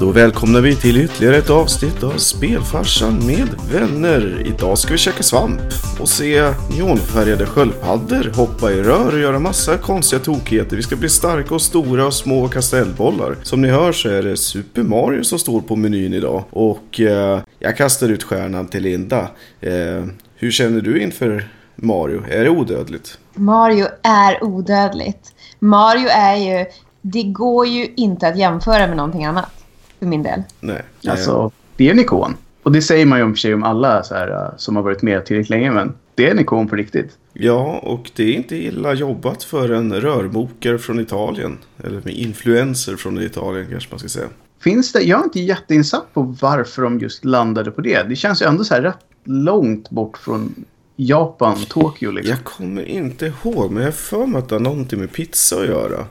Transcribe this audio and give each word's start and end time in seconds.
Då 0.00 0.10
välkomnar 0.10 0.60
vi 0.60 0.76
till 0.76 0.96
ytterligare 0.96 1.36
ett 1.36 1.50
avsnitt 1.50 2.02
av 2.02 2.16
Spelfarsan 2.16 3.26
med 3.26 3.48
vänner. 3.72 4.42
Idag 4.46 4.78
ska 4.78 4.92
vi 4.92 4.98
käka 4.98 5.22
svamp 5.22 5.60
och 6.00 6.08
se 6.08 6.52
neonfärgade 6.70 7.46
sköldpaddor 7.46 8.32
hoppa 8.36 8.72
i 8.72 8.82
rör 8.82 9.12
och 9.12 9.18
göra 9.18 9.38
massa 9.38 9.78
konstiga 9.78 10.20
tokigheter. 10.22 10.76
Vi 10.76 10.82
ska 10.82 10.96
bli 10.96 11.08
starka 11.08 11.54
och 11.54 11.62
stora 11.62 12.06
och 12.06 12.14
små 12.14 12.48
kastellbollar. 12.48 13.36
Som 13.42 13.62
ni 13.62 13.68
hör 13.68 13.92
så 13.92 14.08
är 14.08 14.22
det 14.22 14.36
Super 14.36 14.82
Mario 14.82 15.24
som 15.24 15.38
står 15.38 15.60
på 15.60 15.76
menyn 15.76 16.12
idag. 16.12 16.44
Och 16.50 17.00
eh, 17.00 17.40
jag 17.58 17.76
kastar 17.76 18.08
ut 18.08 18.22
stjärnan 18.22 18.66
till 18.66 18.82
Linda. 18.82 19.30
Eh, 19.60 20.04
hur 20.36 20.50
känner 20.50 20.80
du 20.80 21.02
inför 21.02 21.48
Mario? 21.76 22.22
Är 22.30 22.44
det 22.44 22.50
odödligt? 22.50 23.18
Mario 23.34 23.86
är 24.02 24.44
odödligt. 24.44 25.32
Mario 25.58 26.08
är 26.08 26.36
ju... 26.36 26.66
Det 27.02 27.22
går 27.22 27.66
ju 27.66 27.86
inte 27.96 28.28
att 28.28 28.38
jämföra 28.38 28.86
med 28.86 28.96
någonting 28.96 29.24
annat. 29.24 29.50
För 29.98 30.06
min 30.06 30.22
del. 30.22 30.42
Nej. 30.60 30.82
Alltså, 31.08 31.50
det 31.76 31.86
är 31.86 31.90
en 31.90 31.98
ikon. 31.98 32.36
Och 32.62 32.72
det 32.72 32.82
säger 32.82 33.06
man 33.06 33.18
ju 33.18 33.24
om 33.24 33.32
för 33.32 33.38
sig 33.38 33.54
om 33.54 33.62
alla 33.62 34.02
så 34.02 34.14
här, 34.14 34.30
uh, 34.30 34.56
som 34.56 34.76
har 34.76 34.82
varit 34.82 35.02
med 35.02 35.26
tillräckligt 35.26 35.50
länge. 35.50 35.70
Men 35.70 35.92
det 36.14 36.26
är 36.26 36.30
en 36.30 36.38
ikon 36.38 36.68
på 36.68 36.76
riktigt. 36.76 37.16
Ja, 37.32 37.80
och 37.82 38.10
det 38.16 38.22
är 38.22 38.32
inte 38.32 38.56
illa 38.56 38.94
jobbat 38.94 39.42
för 39.42 39.72
en 39.72 39.92
rörmokare 40.00 40.78
från 40.78 41.00
Italien. 41.00 41.58
Eller 41.84 42.00
med 42.04 42.14
influenser 42.14 42.96
från 42.96 43.22
Italien 43.22 43.66
kanske 43.70 43.90
man 43.90 43.98
ska 43.98 44.08
säga. 44.08 44.28
Finns 44.60 44.92
det, 44.92 45.02
jag 45.02 45.20
är 45.20 45.24
inte 45.24 45.40
jätteinsatt 45.40 46.14
på 46.14 46.22
varför 46.40 46.82
de 46.82 46.98
just 46.98 47.24
landade 47.24 47.70
på 47.70 47.80
det. 47.80 48.02
Det 48.02 48.16
känns 48.16 48.42
ju 48.42 48.46
ändå 48.46 48.64
så 48.64 48.74
här 48.74 48.82
rätt 48.82 49.04
långt 49.24 49.90
bort 49.90 50.18
från 50.18 50.64
Japan, 50.96 51.58
Tokyo 51.68 52.10
liksom. 52.10 52.30
Jag 52.30 52.44
kommer 52.44 52.82
inte 52.82 53.26
ihåg, 53.26 53.70
men 53.70 53.82
jag 53.82 53.86
har 53.86 53.92
för 53.92 54.26
mig 54.26 54.38
att 54.38 54.48
det 54.48 54.54
har 54.54 54.60
någonting 54.60 55.00
med 55.00 55.12
pizza 55.12 55.60
att 55.60 55.66
göra. 55.66 56.04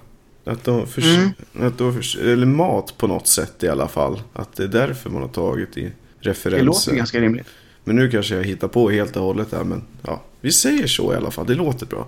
Att 0.45 0.63
de 0.63 0.88
förs- 0.88 1.17
Mm. 1.17 1.67
att 1.67 1.77
de 1.77 1.94
förs- 1.94 2.16
eller 2.17 2.45
mat 2.45 2.98
på 2.98 3.08
något 3.08 3.27
sätt 3.27 3.63
i 3.63 3.67
alla 3.67 3.88
fall. 3.88 4.21
Att 4.34 4.55
det 4.55 4.63
är 4.63 4.68
därför 4.68 5.10
man 5.10 5.21
har 5.21 5.29
tagit 5.29 5.77
i 5.77 5.82
Det 5.82 6.29
referenser. 6.29 6.65
låter 6.65 6.91
ju 6.91 6.98
ganska 6.98 7.20
rimligt. 7.20 7.48
Men 7.84 7.96
nu 7.96 8.10
kanske 8.10 8.35
jag 8.35 8.43
hittar 8.43 8.68
på 8.68 8.90
helt 8.90 9.15
och 9.15 9.24
hållet 9.24 9.52
där. 9.52 9.63
Men 9.63 9.84
ja, 10.02 10.21
vi 10.41 10.52
säger 10.52 10.87
så 10.87 11.13
i 11.13 11.15
alla 11.15 11.32
fall. 11.32 11.46
Det 11.46 11.55
låter 11.55 11.85
bra. 11.85 12.07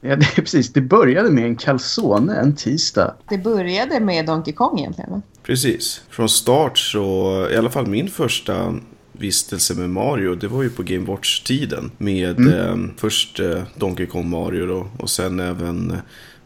Ja, 0.00 0.16
det 0.16 0.24
är 0.38 0.42
precis. 0.42 0.72
Det 0.72 0.80
började 0.80 1.30
med 1.30 1.44
en 1.44 1.56
calzone 1.56 2.34
en 2.36 2.54
tisdag. 2.56 3.14
Det 3.28 3.38
började 3.38 4.00
med 4.00 4.26
Donkey 4.26 4.54
Kong 4.54 4.78
egentligen. 4.78 5.10
va? 5.10 5.22
Precis. 5.42 6.02
Från 6.10 6.28
start 6.28 6.78
så, 6.78 7.48
i 7.52 7.56
alla 7.56 7.70
fall 7.70 7.86
min 7.86 8.08
första 8.10 8.74
vistelse 9.12 9.74
med 9.74 9.90
Mario, 9.90 10.34
det 10.34 10.48
var 10.48 10.62
ju 10.62 10.70
på 10.70 10.82
Game 10.82 11.06
Watch-tiden. 11.06 11.90
Med 11.98 12.48
eh, 12.48 12.76
först 12.96 13.40
eh, 13.40 13.62
Donkey 13.76 14.06
Kong 14.06 14.28
Mario 14.30 14.66
då, 14.66 14.86
och 14.98 15.10
sen 15.10 15.40
även 15.40 15.90
eh, 15.90 15.96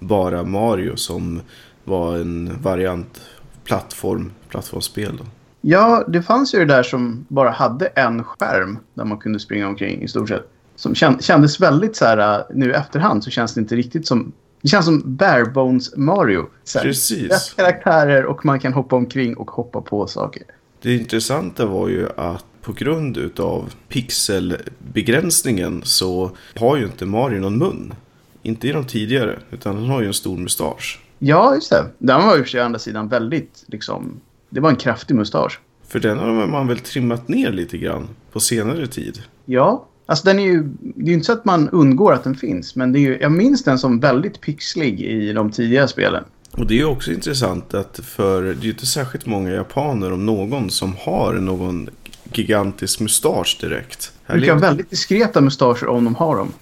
bara 0.00 0.42
Mario 0.44 0.96
som 0.96 1.40
var 1.84 2.16
en 2.16 2.62
variant 2.62 3.20
plattform, 3.64 4.32
plattformsspel. 4.48 5.16
Då. 5.16 5.24
Ja, 5.60 6.04
det 6.08 6.22
fanns 6.22 6.54
ju 6.54 6.58
det 6.58 6.64
där 6.64 6.82
som 6.82 7.26
bara 7.28 7.50
hade 7.50 7.86
en 7.86 8.24
skärm 8.24 8.78
där 8.94 9.04
man 9.04 9.18
kunde 9.18 9.40
springa 9.40 9.68
omkring 9.68 10.02
i 10.02 10.08
stort 10.08 10.28
sett. 10.28 10.48
Som 10.76 10.94
kän- 10.94 11.22
kändes 11.22 11.60
väldigt 11.60 11.96
så 11.96 12.04
här, 12.04 12.38
uh, 12.38 12.44
nu 12.54 12.70
i 12.70 12.72
efterhand 12.74 13.24
så 13.24 13.30
känns 13.30 13.54
det 13.54 13.60
inte 13.60 13.76
riktigt 13.76 14.06
som... 14.06 14.32
Det 14.62 14.68
känns 14.68 14.84
som 14.84 15.02
Barebones 15.04 15.96
Mario. 15.96 16.46
Här, 16.74 16.82
Precis. 16.82 17.54
karaktärer 17.56 18.24
och 18.24 18.44
man 18.44 18.60
kan 18.60 18.72
hoppa 18.72 18.96
omkring 18.96 19.36
och 19.36 19.50
hoppa 19.50 19.80
på 19.80 20.06
saker. 20.06 20.42
Det 20.82 20.94
intressanta 20.94 21.66
var 21.66 21.88
ju 21.88 22.08
att 22.16 22.44
på 22.62 22.72
grund 22.72 23.16
utav 23.16 23.74
pixelbegränsningen 23.88 25.82
så 25.84 26.30
har 26.56 26.76
ju 26.76 26.84
inte 26.84 27.06
Mario 27.06 27.40
någon 27.40 27.58
mun. 27.58 27.94
Inte 28.42 28.68
i 28.68 28.72
de 28.72 28.84
tidigare, 28.84 29.38
utan 29.50 29.76
han 29.76 29.88
har 29.88 30.00
ju 30.00 30.06
en 30.06 30.14
stor 30.14 30.36
mustasch. 30.36 31.00
Ja, 31.18 31.54
just 31.54 31.70
det. 31.70 31.84
Den 31.98 32.26
var 32.26 32.36
ju 32.36 32.42
för 32.42 32.50
sig 32.50 32.60
å 32.60 32.64
andra 32.64 32.78
sidan 32.78 33.08
väldigt 33.08 33.64
liksom... 33.66 34.20
Det 34.50 34.60
var 34.60 34.70
en 34.70 34.76
kraftig 34.76 35.14
mustasch. 35.14 35.60
För 35.88 36.00
den 36.00 36.18
har 36.18 36.46
man 36.46 36.68
väl 36.68 36.78
trimmat 36.78 37.28
ner 37.28 37.52
lite 37.52 37.78
grann 37.78 38.08
på 38.32 38.40
senare 38.40 38.86
tid. 38.86 39.22
Ja, 39.44 39.86
alltså 40.06 40.24
den 40.24 40.38
är 40.38 40.42
ju... 40.42 40.62
Det 40.80 41.02
är 41.02 41.08
ju 41.08 41.14
inte 41.14 41.26
så 41.26 41.32
att 41.32 41.44
man 41.44 41.68
undgår 41.68 42.12
att 42.12 42.24
den 42.24 42.34
finns. 42.34 42.76
Men 42.76 42.92
det 42.92 42.98
är 42.98 43.00
ju, 43.00 43.18
jag 43.20 43.32
minns 43.32 43.64
den 43.64 43.78
som 43.78 44.00
väldigt 44.00 44.40
pixlig 44.40 45.00
i 45.00 45.32
de 45.32 45.50
tidiga 45.50 45.88
spelen. 45.88 46.24
Och 46.52 46.66
det 46.66 46.74
är 46.74 46.78
ju 46.78 46.84
också 46.84 47.12
intressant 47.12 47.74
att 47.74 48.00
för 48.04 48.42
det 48.42 48.50
är 48.50 48.64
ju 48.64 48.70
inte 48.70 48.86
särskilt 48.86 49.26
många 49.26 49.50
japaner 49.50 50.12
om 50.12 50.26
någon 50.26 50.70
som 50.70 50.96
har 50.98 51.34
någon 51.34 51.88
gigantisk 52.32 53.00
mustasch 53.00 53.58
direkt. 53.60 54.12
Här 54.24 54.36
brukar 54.36 54.52
ha 54.52 54.60
väldigt 54.60 54.90
diskreta 54.90 55.40
mustascher 55.40 55.86
om 55.86 56.04
de 56.04 56.14
har 56.14 56.36
dem. 56.36 56.52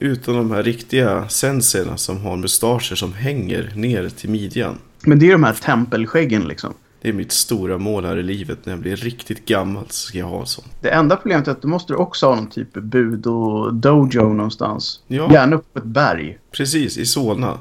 Utan 0.00 0.34
de 0.34 0.50
här 0.50 0.62
riktiga 0.62 1.28
senserna 1.28 1.96
som 1.96 2.20
har 2.20 2.36
mustascher 2.36 2.94
som 2.94 3.12
hänger 3.12 3.72
ner 3.74 4.08
till 4.08 4.30
midjan. 4.30 4.78
Men 5.00 5.18
det 5.18 5.26
är 5.26 5.32
de 5.32 5.44
här 5.44 5.52
tempelskäggen 5.52 6.48
liksom. 6.48 6.74
Det 7.02 7.08
är 7.08 7.12
mitt 7.12 7.32
stora 7.32 7.78
mål 7.78 8.04
här 8.04 8.16
i 8.16 8.22
livet. 8.22 8.58
När 8.64 8.72
jag 8.72 8.80
blir 8.80 8.96
riktigt 8.96 9.46
gammal 9.46 9.84
så 9.88 10.06
ska 10.08 10.18
jag 10.18 10.26
ha 10.26 10.40
en 10.40 10.46
sån. 10.46 10.64
Det 10.80 10.90
enda 10.90 11.16
problemet 11.16 11.48
är 11.48 11.52
att 11.52 11.62
du 11.62 11.68
måste 11.68 11.94
också 11.94 12.26
ha 12.26 12.34
någon 12.34 12.50
typ 12.50 12.76
av 12.76 12.82
bud 12.82 13.26
och 13.26 13.74
dojo 13.74 14.32
någonstans. 14.32 15.00
Ja. 15.06 15.32
Gärna 15.32 15.56
upp 15.56 15.72
på 15.72 15.78
ett 15.78 15.84
berg. 15.84 16.38
Precis, 16.52 16.98
i 16.98 17.06
Solna. 17.06 17.58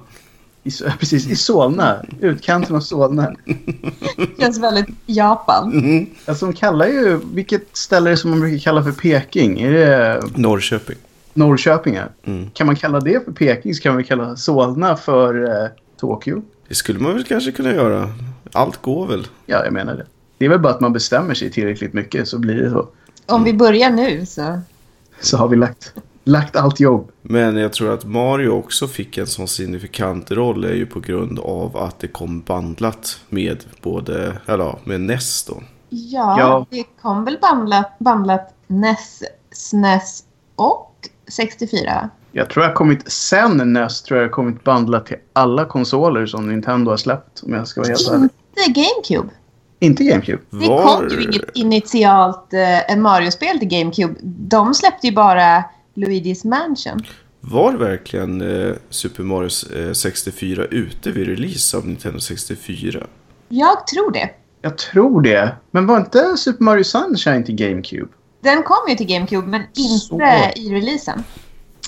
I, 0.63 0.71
precis, 0.99 1.27
i 1.27 1.35
Solna. 1.35 2.05
Utkanten 2.21 2.75
av 2.75 2.79
Solna. 2.79 3.35
Känns 4.39 4.59
väldigt 4.59 4.87
Japan. 5.05 6.07
Alltså 6.25 6.45
de 6.45 6.53
kallar 6.53 6.87
ju... 6.87 7.19
Vilket 7.33 7.77
ställe 7.77 8.09
är 8.09 8.11
det 8.11 8.17
som 8.17 8.29
man 8.29 8.39
brukar 8.39 8.57
kalla 8.57 8.83
för 8.83 8.91
Peking? 8.91 9.61
Är 9.61 9.71
det 9.71 10.21
Norrköping. 10.35 10.97
Norrköping? 11.37 11.95
ja? 11.95 12.03
Mm. 12.23 12.49
Kan 12.53 12.67
man 12.67 12.75
kalla 12.75 12.99
det 12.99 13.25
för 13.25 13.31
Peking 13.31 13.73
så 13.73 13.81
kan 13.81 13.89
man 13.89 13.97
väl 13.97 14.05
kalla 14.05 14.35
Solna 14.35 14.95
för 14.95 15.43
eh, 15.63 15.69
Tokyo. 15.99 16.41
Det 16.67 16.75
skulle 16.75 16.99
man 16.99 17.13
väl 17.13 17.23
kanske 17.23 17.51
kunna 17.51 17.73
göra. 17.73 18.09
Allt 18.51 18.81
går 18.81 19.07
väl. 19.07 19.27
Ja, 19.45 19.63
jag 19.63 19.73
menar 19.73 19.95
det. 19.95 20.05
Det 20.37 20.45
är 20.45 20.49
väl 20.49 20.59
bara 20.59 20.73
att 20.73 20.81
man 20.81 20.93
bestämmer 20.93 21.33
sig 21.33 21.51
tillräckligt 21.51 21.93
mycket 21.93 22.27
så 22.27 22.39
blir 22.39 22.55
det 22.55 22.69
så. 22.69 22.87
Om 23.25 23.43
vi 23.43 23.53
börjar 23.53 23.89
nu 23.89 24.25
så... 24.25 24.59
Så 25.21 25.37
har 25.37 25.47
vi 25.47 25.55
lagt, 25.55 25.93
lagt 26.23 26.55
allt 26.55 26.79
jobb. 26.79 27.11
Men 27.21 27.57
jag 27.57 27.73
tror 27.73 27.93
att 27.93 28.05
Mario 28.05 28.49
också 28.49 28.87
fick 28.87 29.17
en 29.17 29.27
sån 29.27 29.47
signifikant 29.47 30.31
roll 30.31 30.63
är 30.63 30.73
ju 30.73 30.85
på 30.85 30.99
grund 30.99 31.39
av 31.39 31.77
att 31.77 31.99
det 31.99 32.07
kom 32.07 32.41
bandlat 32.41 33.19
med 33.29 33.63
både, 33.81 34.37
eller 34.45 34.63
ja, 34.63 34.79
med 34.83 35.01
NES 35.01 35.43
då. 35.43 35.63
Ja, 35.89 36.39
Ja. 36.39 36.65
det 36.69 36.83
kom 37.01 37.25
väl 37.25 37.37
bandlat, 37.41 37.99
bandlat 37.99 38.53
NES, 38.67 39.23
SNES 39.51 40.23
och 40.55 40.96
64. 41.27 42.09
Jag 42.31 42.49
tror 42.49 42.63
jag 42.63 42.69
har 42.69 42.75
kommit 42.75 43.11
sen 43.11 43.73
NES 43.73 44.01
tror 44.01 44.19
jag 44.19 44.27
har 44.27 44.31
kommit 44.31 44.63
bandlat 44.63 45.05
till 45.05 45.17
alla 45.33 45.65
konsoler 45.65 46.25
som 46.25 46.49
Nintendo 46.49 46.91
har 46.91 46.97
släppt 46.97 47.43
om 47.43 47.53
jag 47.53 47.67
ska 47.67 47.81
vara 47.81 47.89
helt 47.89 48.11
ärlig. 48.11 48.29
Inte 48.57 48.81
GameCube. 48.81 49.33
Inte 49.79 50.03
GameCube. 50.03 50.43
Det 50.49 50.67
kom 50.67 51.07
ju 51.09 51.23
inget 51.23 51.55
initialt 51.55 52.53
eh, 52.53 52.91
en 52.91 53.01
Mario-spel 53.01 53.59
till 53.59 53.67
GameCube. 53.67 54.15
De 54.23 54.73
släppte 54.73 55.07
ju 55.07 55.13
bara 55.13 55.63
Luigi's 55.95 56.47
Mansion. 56.47 57.01
Var 57.41 57.73
verkligen 57.73 58.41
eh, 58.41 58.75
Super 58.89 59.23
Mario 59.23 59.49
eh, 59.75 59.93
64 59.93 60.65
ute 60.65 61.11
vid 61.11 61.27
release 61.27 61.77
av 61.77 61.87
Nintendo 61.87 62.19
64? 62.19 63.07
Jag 63.49 63.87
tror 63.87 64.11
det. 64.11 64.29
Jag 64.61 64.77
tror 64.77 65.21
det. 65.21 65.55
Men 65.71 65.87
var 65.87 65.97
inte 65.97 66.37
Super 66.37 66.63
Mario 66.63 66.83
Sunshine 66.83 67.43
till 67.43 67.55
GameCube? 67.55 68.09
Den 68.39 68.63
kom 68.63 68.89
ju 68.89 68.95
till 68.95 69.07
GameCube 69.07 69.47
men 69.47 69.61
inte 69.61 70.51
Så. 70.55 70.59
i 70.61 70.73
releasen. 70.73 71.23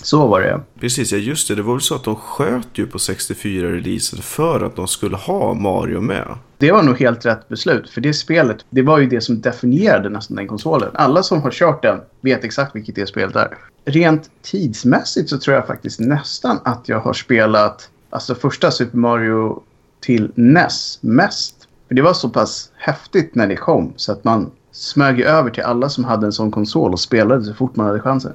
Så 0.02 0.28
var 0.28 0.42
det. 0.42 0.62
Precis, 0.80 1.12
ja 1.12 1.18
just 1.18 1.48
det. 1.48 1.56
Det 1.56 1.62
var 1.62 1.74
väl 1.74 1.82
så 1.82 1.96
att 1.96 2.04
de 2.04 2.16
sköt 2.16 2.68
ju 2.74 2.88
på 2.88 2.98
64-releasen 2.98 4.22
för 4.22 4.62
att 4.62 4.76
de 4.76 4.88
skulle 4.88 5.18
ha 5.18 5.54
Mario 5.54 6.02
med. 6.02 6.38
Det 6.58 6.72
var 6.72 6.84
nog 6.84 7.00
helt 7.00 7.26
rätt 7.26 7.50
beslut. 7.50 7.90
För 7.90 8.02
det 8.02 8.14
spelet, 8.14 8.66
det 8.70 8.82
var 8.82 9.00
ju 9.00 9.08
det 9.08 9.22
som 9.22 9.42
definierade 9.42 10.10
nästan 10.10 10.38
den 10.38 10.48
konsolen. 10.48 10.90
Alla 10.94 11.24
som 11.24 11.42
har 11.42 11.52
kört 11.52 11.82
den 11.82 12.00
vet 12.22 12.44
exakt 12.44 12.76
vilket 12.76 12.96
det 12.96 13.08
spelet 13.08 13.36
är. 13.36 13.58
Rent 13.86 14.30
tidsmässigt 14.42 15.30
så 15.30 15.38
tror 15.38 15.56
jag 15.56 15.68
faktiskt 15.68 16.00
nästan 16.00 16.60
att 16.64 16.90
jag 16.90 17.00
har 17.00 17.14
spelat 17.14 17.90
alltså 18.10 18.36
första 18.36 18.72
Super 18.72 18.98
Mario 18.98 19.64
till 20.00 20.32
NES 20.36 21.00
mest. 21.02 21.56
För 21.88 21.96
det 21.96 22.02
var 22.02 22.14
så 22.14 22.30
pass 22.30 22.72
häftigt 22.78 23.36
när 23.36 23.48
det 23.48 23.56
kom 23.56 23.94
så 23.96 24.12
att 24.12 24.24
man 24.24 24.52
smög 24.72 25.18
ju 25.20 25.26
över 25.26 25.50
till 25.50 25.64
alla 25.64 25.90
som 25.90 26.04
hade 26.04 26.26
en 26.26 26.32
sån 26.32 26.52
konsol 26.52 26.92
och 26.94 27.00
spelade 27.00 27.44
så 27.44 27.54
fort 27.54 27.76
man 27.76 27.86
hade 27.86 28.00
chansen. 28.00 28.34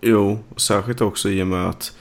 Jo, 0.00 0.38
och 0.54 0.60
särskilt 0.60 1.00
också 1.00 1.28
i 1.30 1.42
och 1.42 1.46
med 1.46 1.68
att 1.68 1.92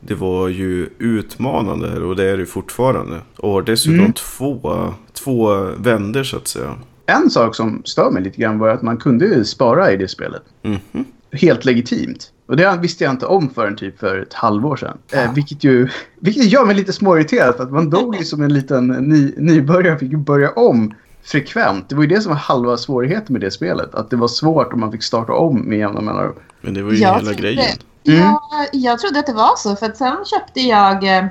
det 0.00 0.14
var 0.14 0.48
ju 0.48 0.88
utmanande 0.98 2.00
och 2.00 2.16
det 2.16 2.24
är 2.24 2.32
det 2.36 2.40
ju 2.40 2.46
fortfarande. 2.46 3.20
Och 3.36 3.64
dessutom 3.64 3.98
Mm. 4.00 4.12
två, 4.12 4.92
två 5.12 5.54
vänder 5.78 6.24
så 6.24 6.36
att 6.36 6.48
säga. 6.48 6.74
En 7.06 7.30
sak 7.30 7.54
som 7.54 7.82
stör 7.84 8.10
mig 8.10 8.22
lite 8.22 8.40
grann 8.40 8.58
var 8.58 8.68
att 8.68 8.82
man 8.82 8.96
kunde 8.96 9.24
ju 9.26 9.44
spara 9.44 9.92
i 9.92 9.96
det 9.96 10.08
spelet. 10.08 10.42
Mhm. 10.62 11.04
Helt 11.32 11.64
legitimt. 11.64 12.30
Och 12.46 12.56
det 12.56 12.78
visste 12.82 13.04
jag 13.04 13.10
inte 13.12 13.26
om 13.26 13.50
förrän 13.54 13.76
typ 13.76 13.98
för 13.98 14.18
ett 14.18 14.34
halvår 14.34 14.76
sedan. 14.76 14.98
Eh, 15.12 15.34
vilket 15.34 15.64
ju 15.64 15.88
vilket 16.20 16.44
gör 16.44 16.64
mig 16.64 16.76
lite 16.76 16.92
småirriterad 16.92 17.56
för 17.56 17.62
att 17.64 17.72
man 17.72 17.90
dog 17.90 18.16
ju 18.16 18.24
som 18.24 18.42
en 18.42 18.52
liten 18.52 18.86
ny, 18.86 19.34
nybörjare 19.36 19.98
fick 19.98 20.10
ju 20.10 20.16
börja 20.18 20.50
om 20.50 20.94
frekvent. 21.24 21.88
Det 21.88 21.94
var 21.94 22.02
ju 22.02 22.08
det 22.08 22.20
som 22.20 22.30
var 22.32 22.38
halva 22.38 22.76
svårigheten 22.76 23.32
med 23.32 23.40
det 23.40 23.50
spelet. 23.50 23.94
Att 23.94 24.10
det 24.10 24.16
var 24.16 24.28
svårt 24.28 24.72
om 24.72 24.80
man 24.80 24.92
fick 24.92 25.02
starta 25.02 25.32
om 25.32 25.60
med 25.60 25.78
jämna 25.78 26.00
mellanrum. 26.00 26.34
Men 26.60 26.74
det 26.74 26.82
var 26.82 26.92
ju 26.92 26.96
Jag 26.98 27.08
hela 27.14 27.20
trodde- 27.20 27.34
grejen. 27.42 27.76
Mm. 28.06 28.20
Ja, 28.20 28.40
jag 28.72 28.98
trodde 28.98 29.18
att 29.18 29.26
det 29.26 29.32
var 29.32 29.56
så. 29.56 29.76
För 29.76 29.86
att 29.86 29.96
sen 29.96 30.16
köpte 30.24 30.60
jag 30.60 31.16
eh, 31.18 31.24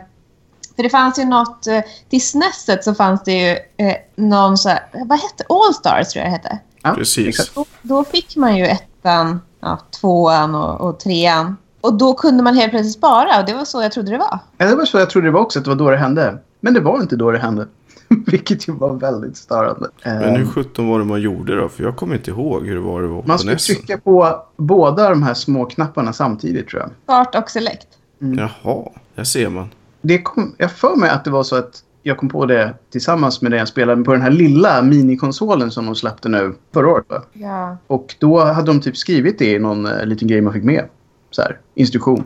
För 0.75 0.84
det 0.84 0.90
fanns 0.90 1.19
ju 1.19 1.25
något... 1.25 1.68
eh, 1.68 1.80
Till 2.10 2.22
SNESet 2.22 2.84
så 2.84 2.94
fanns 2.94 3.24
det 3.24 3.31
ju 3.31 3.50
eh, 3.88 3.95
någon 4.16 4.57
så 4.57 4.69
här... 4.69 4.80
Vad 5.06 5.19
hette 5.19 5.44
All-Stars 5.50 6.07
tror 6.13 6.24
jag 6.24 6.25
det 6.25 6.36
hette. 6.38 6.60
Ja, 6.84 6.94
Precis. 6.96 7.51
Då, 7.56 7.66
då 7.81 8.04
fick 8.04 8.36
man 8.36 8.57
ju 8.57 8.66
ettan, 8.66 9.42
ja, 9.60 9.80
tvåan 10.01 10.56
och, 10.56 10.81
och 10.81 11.00
trean. 11.00 11.57
Och 11.81 11.94
då 11.94 12.13
kunde 12.13 12.44
man 12.44 12.56
helt 12.56 12.72
plötsligt 12.72 12.94
spara 12.94 13.39
och 13.39 13.46
det 13.46 13.54
var 13.54 13.66
så 13.66 13.81
jag 13.81 13.92
trodde 13.92 14.12
det 14.12 14.18
var. 14.18 14.39
Ja, 14.57 14.66
det 14.66 14.75
var 14.75 14.86
så 14.86 14.98
jag 15.00 15.10
trodde 15.10 15.28
det 15.28 15.31
var 15.31 15.42
också, 15.42 15.60
att 15.60 15.66
det 15.66 15.69
var 15.72 15.78
då 15.78 15.89
det 15.89 15.98
hände. 15.98 16.38
Men 16.60 16.74
det 16.74 16.80
var 16.80 17.01
inte 17.01 17.16
då 17.16 17.31
det 17.31 17.39
hände. 17.39 17.68
Vilket 18.27 18.68
ju 18.69 18.74
var 18.74 18.94
väldigt 18.94 19.38
störande. 19.38 19.89
Men 20.04 20.24
Eh, 20.24 20.31
hur 20.31 20.45
sjutton 20.45 20.88
var 20.88 21.00
det 21.00 21.06
man 21.06 21.21
gjorde 21.21 21.56
då? 21.56 21.69
För 21.69 21.83
jag 21.83 21.95
kommer 21.95 22.15
inte 22.15 22.31
ihåg 22.31 22.68
hur 22.68 22.75
det 22.75 22.81
var 22.81 23.01
det 23.01 23.07
var 23.07 23.24
man 23.25 23.39
skulle 23.39 23.56
trycka 23.56 23.98
på 23.98 24.45
båda 24.57 25.10
de 25.10 25.24
här 25.24 25.33
små 25.33 25.65
knapparna 25.65 26.13
samtidigt 26.13 26.68
tror 26.68 26.81
jag. 26.81 26.92
Start 27.04 27.36
och 27.44 27.50
select. 27.50 27.88
Jaha, 28.19 28.89
där 29.15 29.24
ser 29.24 29.50
man. 29.50 29.68
Det 30.01 30.21
kom, 30.21 30.56
jag 30.57 30.71
för 30.71 30.95
mig 30.95 31.10
att 31.10 31.24
det 31.24 31.31
var 31.31 31.44
så 31.44 31.56
att 31.56 31.83
jag 32.04 32.18
kom 32.18 32.30
på 32.30 32.45
det 32.45 32.74
tillsammans 32.89 33.42
med 33.42 33.51
det 33.51 33.57
jag 33.57 33.68
spelade 33.68 34.04
på 34.04 34.12
den 34.12 34.21
här 34.21 34.31
lilla 34.31 34.81
minikonsolen 34.81 35.71
som 35.71 35.86
de 35.86 35.95
släppte 35.95 36.30
nu 36.30 36.56
förra 36.74 36.88
året. 36.88 37.06
Ja. 37.33 37.77
Och 37.88 38.15
då 38.19 38.39
hade 38.39 38.68
de 38.68 38.81
typ 38.81 38.98
skrivit 38.98 39.39
det 39.39 39.51
i 39.51 39.60
någon 39.60 39.86
eh, 39.86 40.06
liten 40.06 40.27
grej 40.27 40.42
man 40.42 40.54
fick 40.54 40.63
med. 40.63 40.86
Så 41.31 41.42
här, 41.42 41.60
instruktion. 41.75 42.24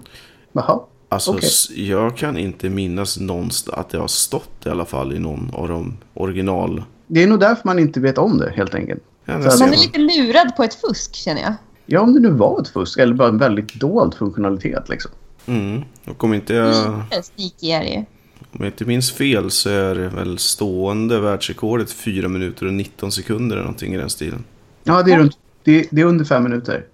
Jaha. 0.52 0.80
Alltså, 1.10 1.38
s- 1.38 1.70
jag 1.76 2.18
kan 2.18 2.38
inte 2.38 2.70
minnas 2.70 3.20
någonstans 3.20 3.78
att 3.80 3.90
det 3.90 3.98
har 3.98 4.08
stått 4.08 4.66
i 4.66 4.70
alla 4.70 4.86
fall 4.86 5.14
i 5.14 5.20
någon 5.20 5.50
av 5.54 5.68
de 5.68 5.98
original... 6.14 6.84
Det 7.08 7.24
är 7.24 7.28
nog 7.28 7.40
därför 7.40 7.62
man 7.66 7.80
inte 7.80 8.00
vet 8.00 8.18
om 8.18 8.38
det 8.38 8.52
helt 8.56 8.76
enkelt. 8.76 9.04
Ja, 9.26 9.38
Man 9.38 9.62
är 9.74 9.78
lite 9.78 10.00
lurad 10.00 10.56
på 10.56 10.64
ett 10.64 10.74
fusk 10.74 11.16
känner 11.16 11.42
jag. 11.42 11.54
Ja, 11.86 12.02
om 12.02 12.14
det 12.14 12.20
nu 12.20 12.30
var 12.30 12.62
ett 12.62 12.68
fusk 12.68 13.00
eller 13.00 13.14
bara 13.14 13.28
en 13.30 13.38
väldigt 13.38 13.74
dold 13.74 14.14
funktionalitet 14.14 14.90
liksom. 14.90 15.12
Mm. 15.46 15.82
Och 16.06 16.24
om 16.24 16.34
inte 16.34 16.54
jag, 16.54 16.68
Lite 17.36 18.06
om 18.52 18.58
jag 18.60 18.68
inte 18.68 18.86
minns 18.86 19.12
fel 19.12 19.52
så 19.52 19.70
är 19.70 19.96
det 19.96 20.08
väl 20.10 20.38
stående 20.38 21.20
världsrekordet 21.20 21.92
4 21.92 22.28
minuter 22.28 22.66
och 22.66 22.74
19 22.74 23.12
sekunder 23.12 23.56
eller 23.56 23.64
någonting 23.64 23.94
i 23.94 23.98
den 23.98 24.10
stilen. 24.10 24.44
Ja, 24.84 25.04
det 25.04 25.12
är, 25.12 25.18
runt, 25.18 25.38
det, 25.64 25.88
det 25.92 26.02
är 26.02 26.06
under 26.06 26.26
fem 26.26 26.44
minuter. 26.44 26.86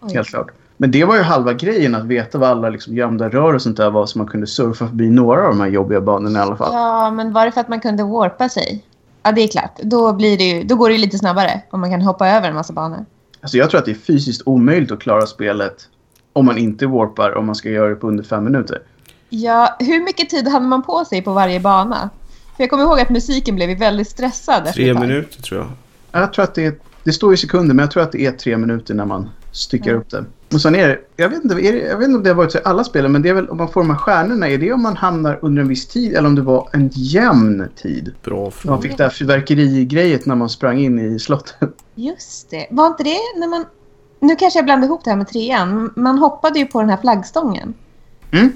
Oj. 0.00 0.14
helt 0.14 0.28
klart. 0.28 0.50
Men 0.76 0.90
det 0.90 1.04
var 1.04 1.16
ju 1.16 1.22
halva 1.22 1.52
grejen 1.52 1.94
att 1.94 2.04
veta 2.04 2.38
vad 2.38 2.50
alla 2.50 2.70
liksom 2.70 2.96
gömda 2.96 3.28
rör 3.28 3.54
och 3.54 3.62
sånt 3.62 3.76
där 3.76 3.90
var 3.90 4.06
så 4.06 4.18
man 4.18 4.26
kunde 4.26 4.46
surfa 4.46 4.86
förbi 4.88 5.10
några 5.10 5.42
av 5.42 5.48
de 5.48 5.60
här 5.60 5.68
jobbiga 5.68 6.00
banorna 6.00 6.38
i 6.38 6.42
alla 6.42 6.56
fall. 6.56 6.70
Ja, 6.72 7.10
men 7.10 7.32
var 7.32 7.44
det 7.46 7.52
för 7.52 7.60
att 7.60 7.68
man 7.68 7.80
kunde 7.80 8.02
warpa 8.04 8.48
sig? 8.48 8.84
Ja, 9.22 9.32
det 9.32 9.40
är 9.40 9.48
klart. 9.48 9.78
Då, 9.82 10.12
blir 10.12 10.38
det 10.38 10.44
ju, 10.44 10.62
då 10.64 10.74
går 10.76 10.88
det 10.88 10.94
ju 10.94 11.00
lite 11.00 11.18
snabbare 11.18 11.62
om 11.70 11.80
man 11.80 11.90
kan 11.90 12.02
hoppa 12.02 12.28
över 12.28 12.48
en 12.48 12.54
massa 12.54 12.72
banor. 12.72 13.04
Alltså 13.40 13.56
jag 13.56 13.70
tror 13.70 13.78
att 13.78 13.84
det 13.84 13.90
är 13.90 13.94
fysiskt 13.94 14.42
omöjligt 14.46 14.92
att 14.92 15.00
klara 15.00 15.26
spelet 15.26 15.88
om 16.32 16.46
man 16.46 16.58
inte 16.58 16.86
warpar 16.86 17.34
om 17.36 17.46
man 17.46 17.54
ska 17.54 17.70
göra 17.70 17.88
det 17.88 17.94
på 17.94 18.08
under 18.08 18.24
fem 18.24 18.44
minuter. 18.44 18.78
Ja, 19.28 19.76
hur 19.78 20.04
mycket 20.04 20.30
tid 20.30 20.48
hade 20.48 20.66
man 20.66 20.82
på 20.82 21.04
sig 21.04 21.22
på 21.22 21.32
varje 21.32 21.60
bana? 21.60 22.10
För 22.56 22.62
jag 22.62 22.70
kommer 22.70 22.84
ihåg 22.84 23.00
att 23.00 23.10
musiken 23.10 23.54
blev 23.54 23.78
väldigt 23.78 24.08
stressad 24.08 24.72
Tre 24.74 24.94
minuter 24.94 25.42
tror 25.42 25.60
jag. 25.60 26.22
Jag 26.22 26.32
tror 26.32 26.42
att 26.42 26.54
det 26.54 26.64
är, 26.64 26.74
det 27.04 27.12
står 27.12 27.34
i 27.34 27.36
sekunder 27.36 27.74
men 27.74 27.82
jag 27.82 27.90
tror 27.90 28.02
att 28.02 28.12
det 28.12 28.26
är 28.26 28.32
tre 28.32 28.56
minuter 28.56 28.94
när 28.94 29.04
man 29.04 29.30
styckar 29.52 29.90
Mm. 29.90 30.00
upp 30.00 30.10
det. 30.10 30.24
Och 30.54 30.60
sen 30.60 30.74
är 30.74 30.88
det, 30.88 30.98
jag 31.16 31.28
vet, 31.28 31.42
inte, 31.44 31.54
är 31.54 31.72
det, 31.72 31.78
jag 31.78 31.96
vet 31.98 32.04
inte 32.08 32.16
om 32.16 32.22
det 32.22 32.30
har 32.30 32.34
varit 32.34 32.52
så 32.52 32.58
i 32.58 32.60
alla 32.64 32.84
spelen 32.84 33.12
men 33.12 33.22
det 33.22 33.28
är 33.28 33.34
väl 33.34 33.48
om 33.48 33.56
man 33.56 33.68
får 33.68 33.80
de 33.80 33.90
här 33.90 33.96
stjärnorna, 33.96 34.48
är 34.48 34.58
det 34.58 34.72
om 34.72 34.82
man 34.82 34.96
hamnar 34.96 35.38
under 35.42 35.62
en 35.62 35.68
viss 35.68 35.86
tid 35.86 36.14
eller 36.16 36.28
om 36.28 36.34
det 36.34 36.42
var 36.42 36.68
en 36.72 36.90
jämn 36.92 37.68
tid? 37.76 38.14
Bra 38.24 38.42
Man 38.42 38.52
fråga. 38.52 38.80
fick 38.82 38.96
det 38.96 39.02
här 39.02 39.10
fyrverkerigrejet 39.10 40.26
när 40.26 40.34
man 40.34 40.48
sprang 40.48 40.78
in 40.78 40.98
i 41.14 41.18
slottet. 41.18 41.70
Just 41.94 42.50
det. 42.50 42.66
Var 42.70 42.86
inte 42.86 43.02
det 43.02 43.18
när 43.36 43.48
man... 43.48 43.64
Nu 44.20 44.36
kanske 44.36 44.58
jag 44.58 44.64
blandar 44.64 44.86
ihop 44.88 45.04
det 45.04 45.10
här 45.10 45.16
med 45.16 45.28
trean. 45.28 45.92
Man 45.96 46.18
hoppade 46.18 46.58
ju 46.58 46.66
på 46.66 46.80
den 46.80 46.90
här 46.90 46.96
flaggstången. 46.96 47.74
Mm. 48.30 48.52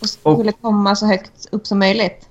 Och 0.00 0.08
Och- 0.32 0.38
skulle 0.38 0.52
komma 0.52 0.96
så 0.96 1.06
högt 1.06 1.46
upp 1.50 1.66
som 1.66 1.78
möjligt. 1.78 2.28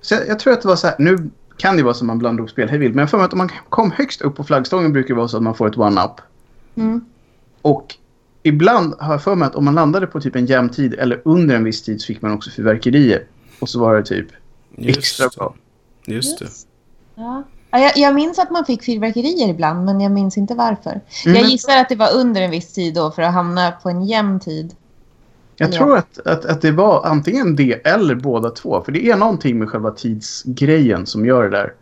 Så 0.00 0.14
jag, 0.14 0.28
jag 0.28 0.38
tror 0.38 0.52
att 0.52 0.62
det 0.62 0.68
var 0.68 0.76
så 0.76 0.86
här, 0.86 0.96
nu 0.98 1.30
kan 1.56 1.76
det 1.76 1.82
vara 1.82 1.94
som 1.94 2.06
man 2.06 2.18
blandar 2.18 2.40
ihop 2.40 2.50
spel 2.50 2.68
hej 2.68 2.78
vilt, 2.78 2.94
men 2.94 3.00
jag 3.02 3.10
får 3.10 3.18
mig 3.18 3.24
att 3.24 3.32
om 3.32 3.38
man 3.38 3.50
kom 3.68 3.90
högst 3.90 4.20
upp 4.22 4.36
på 4.36 4.44
flaggstången 4.44 4.92
brukar 4.92 5.08
det 5.08 5.14
vara 5.18 5.28
så 5.28 5.36
att 5.36 5.42
man 5.42 5.54
får 5.54 5.68
ett 5.68 5.78
one-up. 5.78 6.20
Mm. 6.74 7.04
Och 7.62 7.94
ibland 8.42 8.94
har 8.98 9.12
jag 9.14 9.22
för 9.22 9.34
mig 9.34 9.46
att 9.46 9.54
om 9.54 9.64
man 9.64 9.74
landade 9.74 10.06
på 10.06 10.20
typ 10.20 10.36
en 10.36 10.46
jämn 10.46 10.68
tid 10.68 10.94
eller 10.94 11.22
under 11.24 11.56
en 11.56 11.64
viss 11.64 11.82
tid 11.82 12.00
så 12.00 12.06
fick 12.06 12.22
man 12.22 12.32
också 12.32 12.50
fyrverkerier. 12.50 13.22
Och 13.60 13.68
så 13.68 13.80
var 13.80 13.96
det 13.96 14.02
typ 14.02 14.26
extra 14.76 15.24
Just, 15.24 15.36
bra. 15.38 15.54
just 16.06 16.38
det. 16.38 16.46
Ja. 17.14 17.42
Ja, 17.70 17.78
jag, 17.78 17.92
jag 17.96 18.14
minns 18.14 18.38
att 18.38 18.50
man 18.50 18.64
fick 18.64 18.82
fyrverkerier 18.84 19.48
ibland, 19.48 19.84
men 19.84 20.00
jag 20.00 20.12
minns 20.12 20.38
inte 20.38 20.54
varför. 20.54 21.00
Mm. 21.26 21.36
Jag 21.36 21.44
gissar 21.50 21.76
att 21.78 21.88
det 21.88 21.96
var 21.96 22.14
under 22.14 22.42
en 22.42 22.50
viss 22.50 22.72
tid 22.72 22.94
då 22.94 23.10
för 23.10 23.22
att 23.22 23.32
hamna 23.34 23.70
på 23.70 23.88
en 23.90 24.04
jämn 24.04 24.40
tid. 24.40 24.74
Jag 25.56 25.68
Ja. 25.74 25.78
tror 25.78 25.96
att, 25.96 26.18
att, 26.26 26.44
att 26.44 26.60
det 26.62 26.70
var 26.72 27.06
antingen 27.06 27.56
det 27.56 27.72
eller 27.86 28.14
båda 28.14 28.50
två. 28.50 28.82
För 28.84 28.92
det 28.92 29.10
är 29.10 29.16
någonting 29.16 29.58
med 29.58 29.68
själva 29.68 29.90
tidsgrejen 29.90 31.06
som 31.06 31.26
gör 31.26 31.42
det 31.42 31.50
där. 31.50 31.72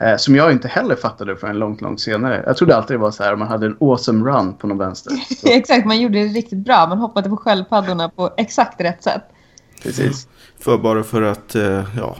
Eh, 0.00 0.16
som 0.16 0.36
jag 0.36 0.52
inte 0.52 0.68
heller 0.68 0.96
fattade 0.96 1.36
förrän 1.36 1.58
långt, 1.58 1.80
långt 1.80 2.00
senare. 2.00 2.42
Jag 2.46 2.56
trodde 2.56 2.76
alltid 2.76 2.94
det 2.94 2.98
var 2.98 3.10
så 3.10 3.22
här 3.22 3.36
man 3.36 3.48
hade 3.48 3.66
en 3.66 3.76
awesome 3.80 4.30
run 4.30 4.54
på 4.54 4.66
någon 4.66 4.78
vänster. 4.78 5.12
Exakt, 5.44 5.86
man 5.86 6.00
gjorde 6.00 6.18
det 6.18 6.24
riktigt 6.24 6.58
bra. 6.58 6.86
Man 6.88 6.98
hoppade 6.98 7.28
på 7.28 7.36
sköldpaddorna 7.36 8.08
på 8.08 8.30
exakt 8.36 8.80
rätt 8.80 9.02
sätt. 9.02 9.22
precis. 9.82 10.28
För 10.58 10.78
bara 10.78 11.02
för 11.02 11.22
att 11.22 11.54
eh, 11.54 11.84
ja, 11.96 12.16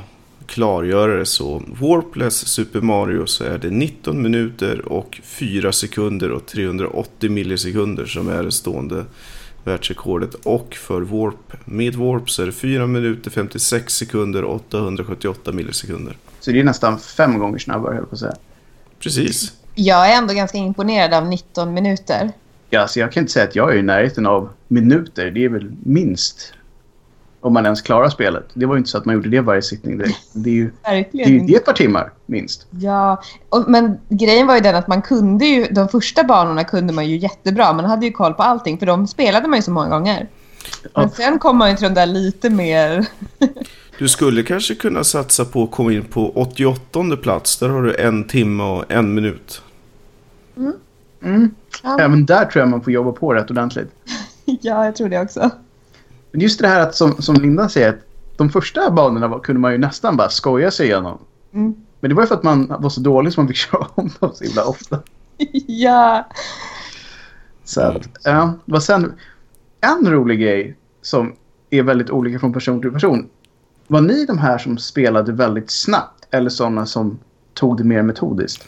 klargöra 0.46 1.16
det 1.16 1.26
så. 1.26 1.62
Warpless 1.80 2.48
Super 2.48 2.80
Mario 2.80 3.26
så 3.26 3.44
är 3.44 3.58
det 3.58 3.70
19 3.70 4.22
minuter 4.22 4.92
och 4.92 5.20
4 5.24 5.72
sekunder 5.72 6.30
och 6.30 6.46
380 6.46 7.30
millisekunder 7.30 8.04
som 8.06 8.28
är 8.28 8.42
det 8.42 8.52
stående 8.52 9.04
världsrekordet. 9.64 10.34
Och 10.34 10.74
för 10.74 11.00
Warp, 11.00 11.66
med 11.66 11.94
Warp 11.94 12.30
så 12.30 12.42
är 12.42 12.46
det 12.46 12.52
4 12.52 12.86
minuter 12.86 13.30
56 13.30 13.94
sekunder 13.94 14.44
och 14.44 14.54
878 14.54 15.52
millisekunder. 15.52 16.16
Så 16.40 16.50
det 16.50 16.60
är 16.60 16.64
nästan 16.64 16.98
fem 16.98 17.38
gånger 17.38 17.58
snabbare, 17.58 17.94
höll 17.94 18.06
på 18.06 18.14
att 18.14 18.18
säga. 18.18 18.34
Precis. 18.98 19.52
Jag 19.74 20.10
är 20.10 20.18
ändå 20.18 20.34
ganska 20.34 20.58
imponerad 20.58 21.14
av 21.14 21.26
19 21.26 21.74
minuter. 21.74 22.32
Ja, 22.70 22.80
alltså 22.80 23.00
jag 23.00 23.12
kan 23.12 23.20
inte 23.20 23.32
säga 23.32 23.44
att 23.44 23.56
jag 23.56 23.74
är 23.74 23.78
i 23.78 23.82
närheten 23.82 24.26
av 24.26 24.48
minuter. 24.68 25.30
Det 25.30 25.44
är 25.44 25.48
väl 25.48 25.72
minst. 25.82 26.52
Om 27.40 27.52
man 27.52 27.64
ens 27.64 27.82
klarar 27.82 28.08
spelet. 28.08 28.44
Det 28.54 28.66
var 28.66 28.74
ju 28.74 28.78
inte 28.78 28.90
så 28.90 28.98
att 28.98 29.04
man 29.04 29.14
gjorde 29.14 29.28
det 29.28 29.40
varje 29.40 29.62
sittning 29.62 29.98
direkt. 29.98 30.18
Det 30.32 30.50
är 30.50 30.54
ju 30.54 30.70
det 31.12 31.22
är 31.22 31.28
ju 31.28 31.40
det 31.40 31.52
är 31.52 31.56
ett 31.56 31.64
par 31.64 31.72
timmar, 31.72 32.12
minst. 32.26 32.66
Ja, 32.70 33.22
och, 33.48 33.64
men 33.70 33.98
grejen 34.08 34.46
var 34.46 34.54
ju 34.54 34.60
den 34.60 34.76
att 34.76 34.88
man 34.88 35.02
kunde 35.02 35.46
ju, 35.46 35.64
de 35.64 35.88
första 35.88 36.24
banorna 36.24 36.64
kunde 36.64 36.92
man 36.92 37.08
ju 37.08 37.16
jättebra. 37.16 37.72
Man 37.72 37.84
hade 37.84 38.06
ju 38.06 38.12
koll 38.12 38.34
på 38.34 38.42
allting 38.42 38.78
för 38.78 38.86
de 38.86 39.06
spelade 39.06 39.48
man 39.48 39.58
ju 39.58 39.62
så 39.62 39.70
många 39.70 39.88
gånger. 39.88 40.28
Men 40.94 41.10
sen 41.10 41.38
kom 41.38 41.56
man 41.56 41.70
ju 41.70 41.76
till 41.76 41.88
de 41.88 41.94
där 41.94 42.06
lite 42.06 42.50
mer... 42.50 43.06
Du 43.98 44.08
skulle 44.08 44.42
kanske 44.42 44.74
kunna 44.74 45.04
satsa 45.04 45.44
på 45.44 45.62
att 45.64 45.70
komma 45.70 45.92
in 45.92 46.04
på 46.04 46.32
88 46.34 47.16
plats. 47.16 47.58
Där 47.58 47.68
har 47.68 47.82
du 47.82 47.96
en 47.96 48.24
timme 48.24 48.62
och 48.62 48.92
en 48.92 49.14
minut. 49.14 49.62
Mm. 51.22 51.54
Ja, 51.82 51.98
Även 52.00 52.26
där 52.26 52.44
tror 52.44 52.60
jag 52.60 52.68
man 52.68 52.82
får 52.82 52.92
jobba 52.92 53.12
på 53.12 53.34
rätt 53.34 53.50
ordentligt. 53.50 53.90
ja 54.44 54.84
jag 54.84 54.96
tror 54.96 55.08
det 55.08 55.20
också. 55.20 55.50
Men 56.32 56.40
just 56.40 56.60
det 56.60 56.68
här 56.68 56.80
att 56.80 56.94
som, 56.94 57.22
som 57.22 57.34
Linda 57.34 57.68
säger, 57.68 57.88
att 57.88 58.04
de 58.36 58.50
första 58.50 58.90
banorna 58.90 59.28
var, 59.28 59.38
kunde 59.38 59.60
man 59.60 59.72
ju 59.72 59.78
nästan 59.78 60.16
bara 60.16 60.28
skoja 60.28 60.70
sig 60.70 60.86
igenom. 60.86 61.18
Mm. 61.52 61.74
Men 62.00 62.08
det 62.08 62.14
var 62.14 62.22
ju 62.22 62.26
för 62.26 62.34
att 62.34 62.42
man 62.42 62.76
var 62.78 62.90
så 62.90 63.00
dålig 63.00 63.32
som 63.32 63.44
man 63.44 63.48
fick 63.48 63.56
köra 63.70 63.86
om 63.94 64.10
dem 64.20 64.30
så 64.34 64.44
himla 64.44 64.64
ofta. 64.64 64.98
ja. 65.66 66.28
Så 67.64 67.80
att, 67.80 68.08
ja, 68.24 68.54
det 68.64 68.72
var 68.72 68.80
sen 68.80 69.12
en 69.80 70.10
rolig 70.10 70.40
grej 70.40 70.76
som 71.02 71.32
är 71.70 71.82
väldigt 71.82 72.10
olika 72.10 72.38
från 72.38 72.52
person 72.52 72.80
till 72.80 72.90
person. 72.90 73.28
Var 73.86 74.00
ni 74.00 74.26
de 74.26 74.38
här 74.38 74.58
som 74.58 74.78
spelade 74.78 75.32
väldigt 75.32 75.70
snabbt 75.70 76.26
eller 76.30 76.50
sådana 76.50 76.86
som 76.86 77.18
tog 77.54 77.78
det 77.78 77.84
mer 77.84 78.02
metodiskt? 78.02 78.64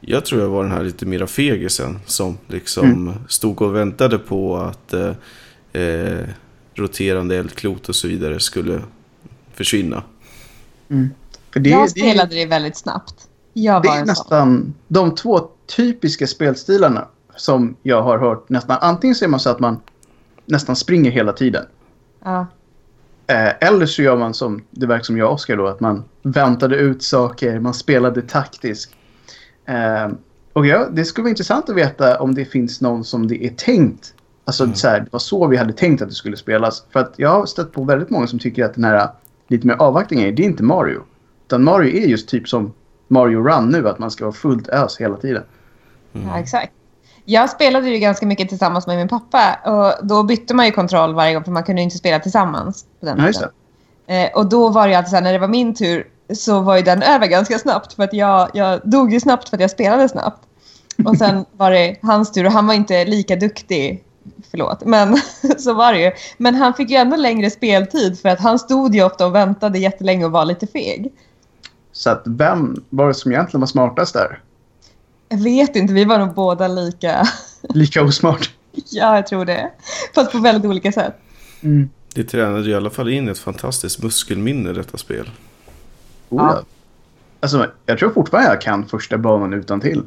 Jag 0.00 0.24
tror 0.24 0.40
jag 0.40 0.48
var 0.48 0.62
den 0.62 0.72
här 0.72 0.82
lite 0.82 1.06
mera 1.06 1.26
fegisen 1.26 1.98
som 2.06 2.38
liksom 2.46 3.14
stod 3.28 3.62
och 3.62 3.76
väntade 3.76 4.18
på 4.18 4.56
att 4.56 4.92
eh, 4.92 5.82
eh, 5.82 6.26
roterande 6.74 7.36
eldklot 7.36 7.88
och 7.88 7.94
så 7.94 8.08
vidare 8.08 8.40
skulle 8.40 8.82
försvinna. 9.54 10.02
För 11.52 11.60
det, 11.60 11.70
jag 11.70 11.86
det, 11.86 11.90
spelade 11.90 12.34
det 12.34 12.46
väldigt 12.46 12.76
snabbt. 12.76 13.28
Jag 13.52 13.82
det 13.82 13.88
var 13.88 13.96
är 13.96 14.04
nästan 14.04 14.74
de 14.88 15.14
två 15.14 15.48
typiska 15.76 16.26
spelstilarna 16.26 17.08
som 17.36 17.76
jag 17.82 18.02
har 18.02 18.18
hört 18.18 18.48
nästan. 18.48 18.78
Antingen 18.80 19.14
så 19.14 19.24
är 19.24 19.28
man 19.28 19.40
så 19.40 19.50
att 19.50 19.60
man 19.60 19.80
nästan 20.50 20.76
springer 20.76 21.10
hela 21.10 21.32
tiden. 21.32 21.64
Ja. 22.24 22.46
Eh, 23.26 23.68
eller 23.68 23.86
så 23.86 24.02
gör 24.02 24.16
man 24.16 24.34
som 24.34 24.62
det 24.70 24.86
verkar 24.86 25.04
som 25.04 25.18
jag 25.18 25.28
och 25.28 25.34
Oskar 25.34 25.56
då, 25.56 25.66
att 25.66 25.80
man 25.80 26.04
väntade 26.22 26.76
ut 26.76 27.02
saker, 27.02 27.60
man 27.60 27.74
spelade 27.74 28.22
taktiskt. 28.22 28.94
Eh, 29.64 30.08
och 30.52 30.66
ja, 30.66 30.88
det 30.92 31.04
skulle 31.04 31.22
vara 31.22 31.30
intressant 31.30 31.68
att 31.68 31.76
veta 31.76 32.20
om 32.20 32.34
det 32.34 32.44
finns 32.44 32.80
någon 32.80 33.04
som 33.04 33.28
det 33.28 33.46
är 33.46 33.50
tänkt. 33.50 34.14
Alltså 34.44 34.72
så 34.74 34.88
här, 34.88 35.00
det 35.00 35.12
var 35.12 35.18
så 35.18 35.46
vi 35.46 35.56
hade 35.56 35.72
tänkt 35.72 36.02
att 36.02 36.08
det 36.08 36.14
skulle 36.14 36.36
spelas. 36.36 36.84
För 36.90 37.00
att 37.00 37.12
jag 37.16 37.28
har 37.28 37.46
stött 37.46 37.72
på 37.72 37.84
väldigt 37.84 38.10
många 38.10 38.26
som 38.26 38.38
tycker 38.38 38.64
att 38.64 38.74
den 38.74 38.84
här 38.84 39.08
lite 39.48 39.66
mer 39.66 39.74
avvaktningen, 39.74 40.34
det 40.34 40.42
är 40.42 40.46
inte 40.46 40.62
Mario. 40.62 41.02
Utan 41.46 41.64
Mario 41.64 42.02
är 42.02 42.06
just 42.06 42.28
typ 42.28 42.48
som 42.48 42.72
Mario 43.08 43.42
Run 43.42 43.68
nu, 43.68 43.88
att 43.88 43.98
man 43.98 44.10
ska 44.10 44.24
vara 44.24 44.34
fullt 44.34 44.68
ös 44.68 45.00
hela 45.00 45.16
tiden. 45.16 45.42
Ja, 46.12 46.38
exakt. 46.38 46.72
Jag 47.30 47.50
spelade 47.50 47.88
ju 47.88 47.98
ganska 47.98 48.26
mycket 48.26 48.48
tillsammans 48.48 48.86
med 48.86 48.96
min 48.96 49.08
pappa 49.08 49.58
och 49.64 50.06
då 50.06 50.22
bytte 50.22 50.54
man 50.54 50.66
ju 50.66 50.72
kontroll 50.72 51.14
varje 51.14 51.34
gång 51.34 51.44
för 51.44 51.50
man 51.50 51.62
kunde 51.62 51.82
inte 51.82 51.98
spela 51.98 52.18
tillsammans 52.18 52.84
på 53.00 53.06
den 53.06 53.32
Ja. 53.32 54.14
Eh, 54.14 54.30
och 54.34 54.48
då 54.48 54.68
var 54.68 54.88
det 54.88 54.94
alltid 54.94 55.10
så 55.10 55.16
här, 55.16 55.22
när 55.22 55.32
det 55.32 55.38
var 55.38 55.48
min 55.48 55.74
tur 55.74 56.06
så 56.34 56.60
var 56.60 56.76
ju 56.76 56.82
den 56.82 57.02
över 57.02 57.26
ganska 57.26 57.58
snabbt 57.58 57.92
för 57.92 58.02
att 58.02 58.12
jag, 58.12 58.50
jag 58.54 58.80
dog 58.84 59.12
ju 59.12 59.20
snabbt 59.20 59.48
för 59.48 59.56
att 59.56 59.60
jag 59.60 59.70
spelade 59.70 60.08
snabbt. 60.08 60.42
Och 61.04 61.16
sen 61.16 61.44
var 61.56 61.70
det 61.70 61.96
hans 62.02 62.32
tur 62.32 62.46
och 62.46 62.52
han 62.52 62.66
var 62.66 62.74
inte 62.74 63.04
lika 63.04 63.36
duktig. 63.36 64.04
Förlåt, 64.50 64.84
men 64.84 65.16
så 65.58 65.74
var 65.74 65.92
det 65.92 66.00
ju. 66.00 66.12
Men 66.38 66.54
han 66.54 66.74
fick 66.74 66.90
ju 66.90 66.96
ändå 66.96 67.16
längre 67.16 67.50
speltid 67.50 68.18
för 68.18 68.28
att 68.28 68.40
han 68.40 68.58
stod 68.58 68.94
ju 68.94 69.04
ofta 69.04 69.26
och 69.26 69.34
väntade 69.34 69.78
jättelänge 69.78 70.24
och 70.24 70.32
var 70.32 70.44
lite 70.44 70.66
feg. 70.66 71.12
Så 71.92 72.10
att 72.10 72.22
vem 72.26 72.84
var 72.88 73.08
det 73.08 73.14
som 73.14 73.32
egentligen 73.32 73.60
var 73.60 73.66
smartast 73.66 74.14
där? 74.14 74.40
Jag 75.32 75.38
vet 75.38 75.76
inte, 75.76 75.92
vi 75.92 76.04
var 76.04 76.18
nog 76.18 76.34
båda 76.34 76.68
lika. 76.68 77.26
Lika 77.74 78.02
osmart. 78.02 78.50
ja, 78.72 79.14
jag 79.16 79.26
tror 79.26 79.44
det. 79.44 79.70
Fast 80.14 80.32
på 80.32 80.38
väldigt 80.38 80.64
olika 80.70 80.92
sätt. 80.92 81.16
Mm. 81.62 81.90
Det 82.14 82.24
tränade 82.24 82.70
i 82.70 82.74
alla 82.74 82.90
fall 82.90 83.08
in 83.08 83.28
ett 83.28 83.38
fantastiskt 83.38 84.02
muskelminne 84.02 84.72
detta 84.72 84.98
spel. 84.98 85.30
Oh, 86.28 86.42
ja. 86.42 86.62
Alltså, 87.40 87.66
jag 87.86 87.98
tror 87.98 88.10
fortfarande 88.10 88.50
jag 88.50 88.60
kan 88.60 88.86
första 88.88 89.18
banan 89.18 89.52
utan 89.52 89.80
till. 89.80 90.02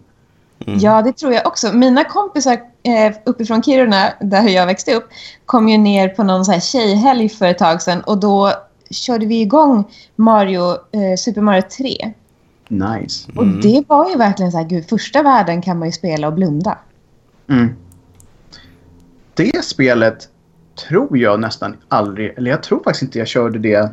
Mm. 0.68 0.80
Ja, 0.80 1.02
det 1.02 1.14
tror 1.14 1.34
jag 1.34 1.48
också. 1.48 1.74
Mina 1.74 2.04
kompisar 2.04 2.54
eh, 2.84 3.16
uppifrån 3.26 3.64
Kiruna, 3.64 4.14
där 4.22 4.50
jag 4.50 4.66
växte 4.66 4.96
upp, 4.96 5.10
kom 5.46 5.70
ju 5.70 5.78
ner 5.78 6.10
på 6.10 6.24
någon 6.24 6.46
så 6.46 6.52
här 6.52 6.60
tjejhelg 6.60 7.30
för 7.30 7.46
ett 7.46 7.58
tag 7.58 7.82
sedan. 7.82 8.02
Och 8.02 8.18
då 8.18 8.54
körde 8.90 9.26
vi 9.26 9.42
igång 9.42 9.84
Mario, 10.16 10.72
eh, 10.72 11.18
Super 11.18 11.42
Mario 11.42 11.62
3. 11.62 12.14
Nice. 12.80 13.32
Och 13.36 13.46
det 13.48 13.84
var 13.88 14.10
ju 14.10 14.16
verkligen 14.18 14.52
så 14.52 14.58
här, 14.58 14.66
gud, 14.66 14.90
första 14.90 15.24
världen 15.24 15.62
kan 15.62 15.80
man 15.80 15.88
ju 15.88 15.92
spela 15.92 16.28
och 16.28 16.34
blunda. 16.34 16.78
Mm. 17.50 17.70
Det 19.34 19.66
spelet 19.66 20.30
tror 20.90 21.18
jag 21.18 21.40
nästan 21.40 21.78
aldrig, 21.88 22.34
eller 22.38 22.52
jag 22.52 22.64
tror 22.64 22.84
faktiskt 22.84 23.04
inte 23.04 23.20
jag 23.20 23.28
körde 23.28 23.60
det 23.60 23.92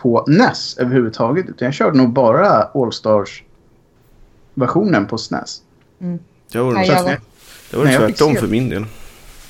på 0.00 0.24
NES 0.28 0.76
överhuvudtaget. 0.78 1.46
Utan 1.48 1.66
jag 1.66 1.74
körde 1.74 1.98
nog 1.98 2.12
bara 2.12 2.62
All-Stars-versionen 2.62 5.06
på 5.06 5.18
SNES. 5.18 5.62
Mm. 6.00 6.18
Det 6.52 6.58
var, 6.60 6.72
Nej, 6.72 6.88
det 6.88 6.94
jag 6.94 7.02
var- 7.04 7.20
det 7.70 7.76
var 7.76 7.84
Nej, 7.84 7.96
tvärtom 7.98 8.34
se- 8.34 8.40
för 8.40 8.46
min 8.48 8.68
del. 8.68 8.84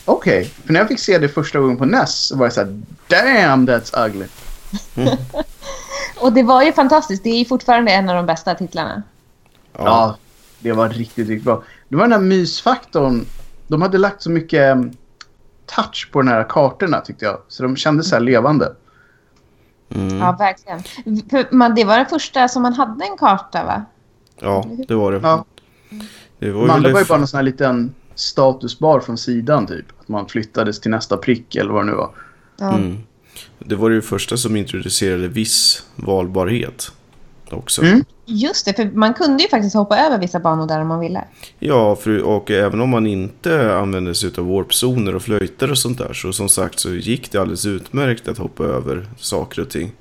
Okej, 0.04 0.44
för 0.44 0.72
när 0.72 0.80
jag 0.80 0.88
fick 0.88 1.00
se 1.00 1.18
det 1.18 1.28
första 1.28 1.58
gången 1.60 1.76
på 1.76 1.84
NES 1.84 2.14
så 2.14 2.36
var 2.36 2.46
jag 2.46 2.52
såhär 2.52 2.80
Damn 3.08 3.68
that's 3.68 4.06
ugly. 4.06 4.26
Och 6.20 6.32
det 6.32 6.42
var 6.42 6.62
ju 6.62 6.72
fantastiskt. 6.72 7.24
Det 7.24 7.30
är 7.30 7.38
ju 7.38 7.44
fortfarande 7.44 7.92
en 7.92 8.08
av 8.08 8.16
de 8.16 8.26
bästa 8.26 8.54
titlarna. 8.54 9.02
Ja. 9.78 10.16
det 10.60 10.72
var 10.72 10.88
riktigt, 10.88 11.28
riktigt 11.28 11.44
bra. 11.44 11.62
Det 11.88 11.96
var 11.96 12.02
den 12.04 12.12
här 12.12 12.20
mysfaktorn. 12.20 13.26
De 13.66 13.82
hade 13.82 13.98
lagt 13.98 14.22
så 14.22 14.30
mycket 14.30 14.72
um, 14.76 14.92
touch 15.66 16.08
på 16.12 16.22
de 16.22 16.28
här 16.28 16.44
kartorna 16.48 17.00
tyckte 17.00 17.24
jag. 17.24 17.38
Så 17.48 17.62
de 17.62 17.76
kändes 17.76 18.08
så 18.08 18.14
här 18.14 18.20
levande. 18.20 18.72
Mm. 19.88 20.18
Ja, 20.18 20.36
verkligen. 20.38 20.82
Man, 21.50 21.74
det 21.74 21.84
var 21.84 21.96
den 21.96 22.06
första 22.06 22.48
som 22.48 22.62
man 22.62 22.72
hade 22.72 23.04
en 23.04 23.16
karta, 23.16 23.64
va? 23.64 23.84
Ja, 24.40 24.64
det 24.88 24.94
var 24.94 25.12
det. 25.12 25.20
Ja. 25.22 25.44
Det 26.38 26.50
var 26.50 26.66
De 26.66 26.70
andra 26.70 26.88
ju 26.88 26.92
var 26.92 27.00
ju 27.00 27.04
det 27.04 27.08
bara 27.08 27.18
någon 27.18 27.28
sån 27.28 27.38
här 27.38 27.44
liten 27.44 27.94
statusbar 28.14 29.00
från 29.00 29.18
sidan 29.18 29.66
typ. 29.66 29.86
Att 30.00 30.08
man 30.08 30.28
flyttades 30.28 30.80
till 30.80 30.90
nästa 30.90 31.16
prick 31.16 31.56
eller 31.56 31.72
vad 31.72 31.82
det 31.82 31.90
nu 31.90 31.96
var. 31.96 32.10
Ja. 32.56 32.72
Mm. 32.72 32.98
Det 33.64 33.74
var 33.74 33.90
det 33.90 34.02
första 34.02 34.36
som 34.36 34.56
introducerade 34.56 35.28
viss 35.28 35.82
valbarhet 35.96 36.92
också. 37.50 37.82
Mm. 37.82 38.04
Just 38.26 38.66
det, 38.66 38.74
för 38.74 38.84
man 38.84 39.14
kunde 39.14 39.42
ju 39.42 39.48
faktiskt 39.48 39.74
hoppa 39.74 39.98
över 39.98 40.18
vissa 40.18 40.40
banor 40.40 40.66
där 40.66 40.80
om 40.80 40.88
man 40.88 41.00
ville. 41.00 41.24
Ja, 41.58 41.96
för, 41.96 42.22
och 42.22 42.50
även 42.50 42.80
om 42.80 42.90
man 42.90 43.06
inte 43.06 43.76
använde 43.76 44.14
sig 44.14 44.30
av 44.38 44.46
warpzoner 44.48 45.14
och 45.14 45.22
flöjter 45.22 45.70
och 45.70 45.78
sånt 45.78 45.98
där 45.98 46.12
så 46.12 46.32
som 46.32 46.48
sagt 46.48 46.78
så 46.78 46.94
gick 46.94 47.32
det 47.32 47.38
alldeles 47.38 47.66
utmärkt 47.66 48.28
att 48.28 48.38
hoppa 48.38 48.64
över 48.64 49.06
saker 49.16 49.62
och 49.62 49.70
ting. 49.70 49.92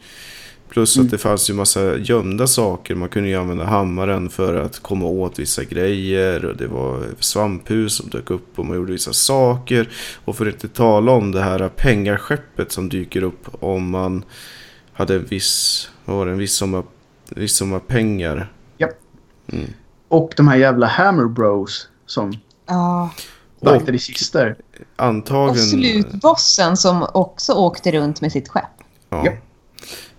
Plus 0.73 0.99
att 0.99 1.09
det 1.09 1.17
fanns 1.17 1.49
ju 1.49 1.53
massa 1.53 1.97
gömda 1.97 2.47
saker. 2.47 2.95
Man 2.95 3.09
kunde 3.09 3.29
ju 3.29 3.35
använda 3.35 3.65
hammaren 3.65 4.29
för 4.29 4.53
att 4.53 4.79
komma 4.79 5.05
åt 5.05 5.39
vissa 5.39 5.63
grejer. 5.63 6.45
Och 6.45 6.57
det 6.57 6.67
var 6.67 7.03
svamphus 7.19 7.95
som 7.95 8.09
dök 8.09 8.31
upp 8.31 8.59
och 8.59 8.65
man 8.65 8.75
gjorde 8.75 8.91
vissa 8.91 9.13
saker. 9.13 9.89
Och 10.25 10.35
för 10.35 10.47
att 10.47 10.53
inte 10.53 10.67
tala 10.67 11.11
om 11.11 11.31
det 11.31 11.41
här 11.41 11.69
pengaskeppet 11.69 12.71
som 12.71 12.89
dyker 12.89 13.23
upp 13.23 13.47
om 13.63 13.89
man 13.89 14.25
hade 14.93 15.15
en 15.15 15.25
viss, 15.25 15.89
vad 16.05 16.17
var 16.17 16.25
det, 16.25 16.31
en 16.31 16.37
viss 16.37 16.53
summa, 16.53 16.83
viss 17.29 17.55
summa 17.55 17.79
pengar. 17.79 18.51
Japp. 18.77 18.97
Och 20.07 20.33
de 20.37 20.47
här 20.47 20.57
jävla 20.57 20.87
Hammer 20.87 21.25
Bros 21.25 21.87
som 22.05 22.33
Ja. 22.67 23.09
vaktade 23.59 23.97
kistor. 23.97 24.55
Och 25.31 25.57
slutbossen 25.57 26.77
som 26.77 27.07
också 27.13 27.53
åkte 27.53 27.91
runt 27.91 28.21
med 28.21 28.31
sitt 28.31 28.49
skepp. 28.49 28.63
Ja. 29.09 29.21
Ja. 29.25 29.31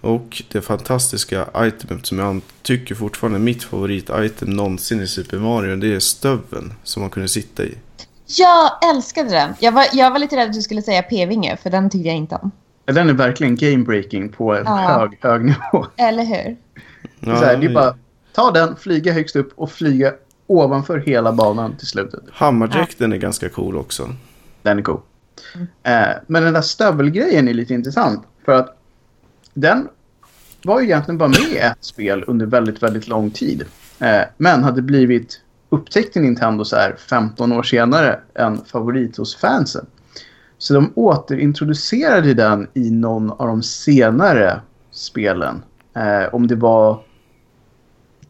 Och 0.04 0.42
det 0.52 0.60
fantastiska 0.60 1.46
itemet 1.56 2.06
som 2.06 2.18
jag 2.18 2.40
tycker 2.62 2.94
fortfarande 2.94 3.38
är 3.38 3.40
mitt 3.40 3.62
favorit-item 3.62 4.50
någonsin 4.50 5.00
i 5.00 5.06
Super 5.06 5.38
Mario. 5.38 5.76
Det 5.76 5.94
är 5.94 6.00
stöveln 6.00 6.72
som 6.82 7.00
man 7.02 7.10
kunde 7.10 7.28
sitta 7.28 7.64
i. 7.64 7.74
Jag 8.26 8.90
älskade 8.90 9.30
den. 9.30 9.54
Jag 9.60 9.72
var, 9.72 9.84
jag 9.92 10.10
var 10.10 10.18
lite 10.18 10.36
rädd 10.36 10.48
att 10.48 10.54
du 10.54 10.62
skulle 10.62 10.82
säga 10.82 11.02
p-vinge, 11.02 11.56
för 11.62 11.70
den 11.70 11.90
tyckte 11.90 12.08
jag 12.08 12.16
inte 12.16 12.36
om. 12.36 12.50
Den 12.84 13.08
är 13.08 13.12
verkligen 13.12 13.56
game-breaking 13.56 14.32
på 14.32 14.54
en 14.54 14.62
Ja. 14.66 14.76
hög, 14.76 15.18
hög 15.20 15.44
nivå. 15.44 15.86
Eller 15.96 16.24
hur? 16.24 16.56
Ja, 17.20 17.36
så 17.36 17.44
här, 17.44 17.56
det 17.56 17.66
är 17.66 17.74
bara 17.74 17.96
ta 18.32 18.50
den, 18.50 18.76
flyga 18.76 19.12
högst 19.12 19.36
upp 19.36 19.52
och 19.56 19.70
flyga 19.72 20.12
ovanför 20.46 20.98
hela 20.98 21.32
banan 21.32 21.76
till 21.76 21.86
slutet. 21.86 22.20
Hammardräkten 22.32 23.12
är 23.12 23.16
ganska 23.16 23.48
cool 23.48 23.76
också. 23.76 24.08
Den 24.62 24.78
är 24.78 24.82
cool. 24.82 25.00
Eh, 25.82 26.02
men 26.26 26.42
den 26.42 26.52
där 26.52 26.62
stövelgrejen 26.62 27.48
är 27.48 27.54
lite 27.54 27.74
intressant. 27.74 28.22
För 28.44 28.52
att 28.52 28.76
den 29.54 29.88
var 30.64 30.80
ju 30.80 30.86
egentligen 30.86 31.18
bara 31.18 31.28
med 31.28 31.40
i 31.40 31.56
ett 31.56 31.84
spel 31.84 32.24
under 32.26 32.46
väldigt, 32.46 32.82
väldigt 32.82 33.08
lång 33.08 33.30
tid. 33.30 33.64
Eh, 33.98 34.22
men 34.36 34.64
hade 34.64 34.82
blivit 34.82 35.40
upptäckt 35.68 36.16
i 36.16 36.20
Nintendo 36.20 36.64
så 36.64 36.76
här 36.76 36.96
15 37.08 37.52
år 37.52 37.62
senare 37.62 38.20
en 38.34 38.64
favorit 38.64 39.16
hos 39.16 39.36
fansen. 39.36 39.86
Så 40.58 40.74
de 40.74 40.92
återintroducerade 40.94 42.34
den 42.34 42.68
i 42.74 42.90
någon 42.90 43.30
av 43.30 43.46
de 43.46 43.62
senare 43.62 44.60
spelen. 44.90 45.62
Eh, 45.96 46.34
om 46.34 46.46
det 46.46 46.56
var 46.56 47.02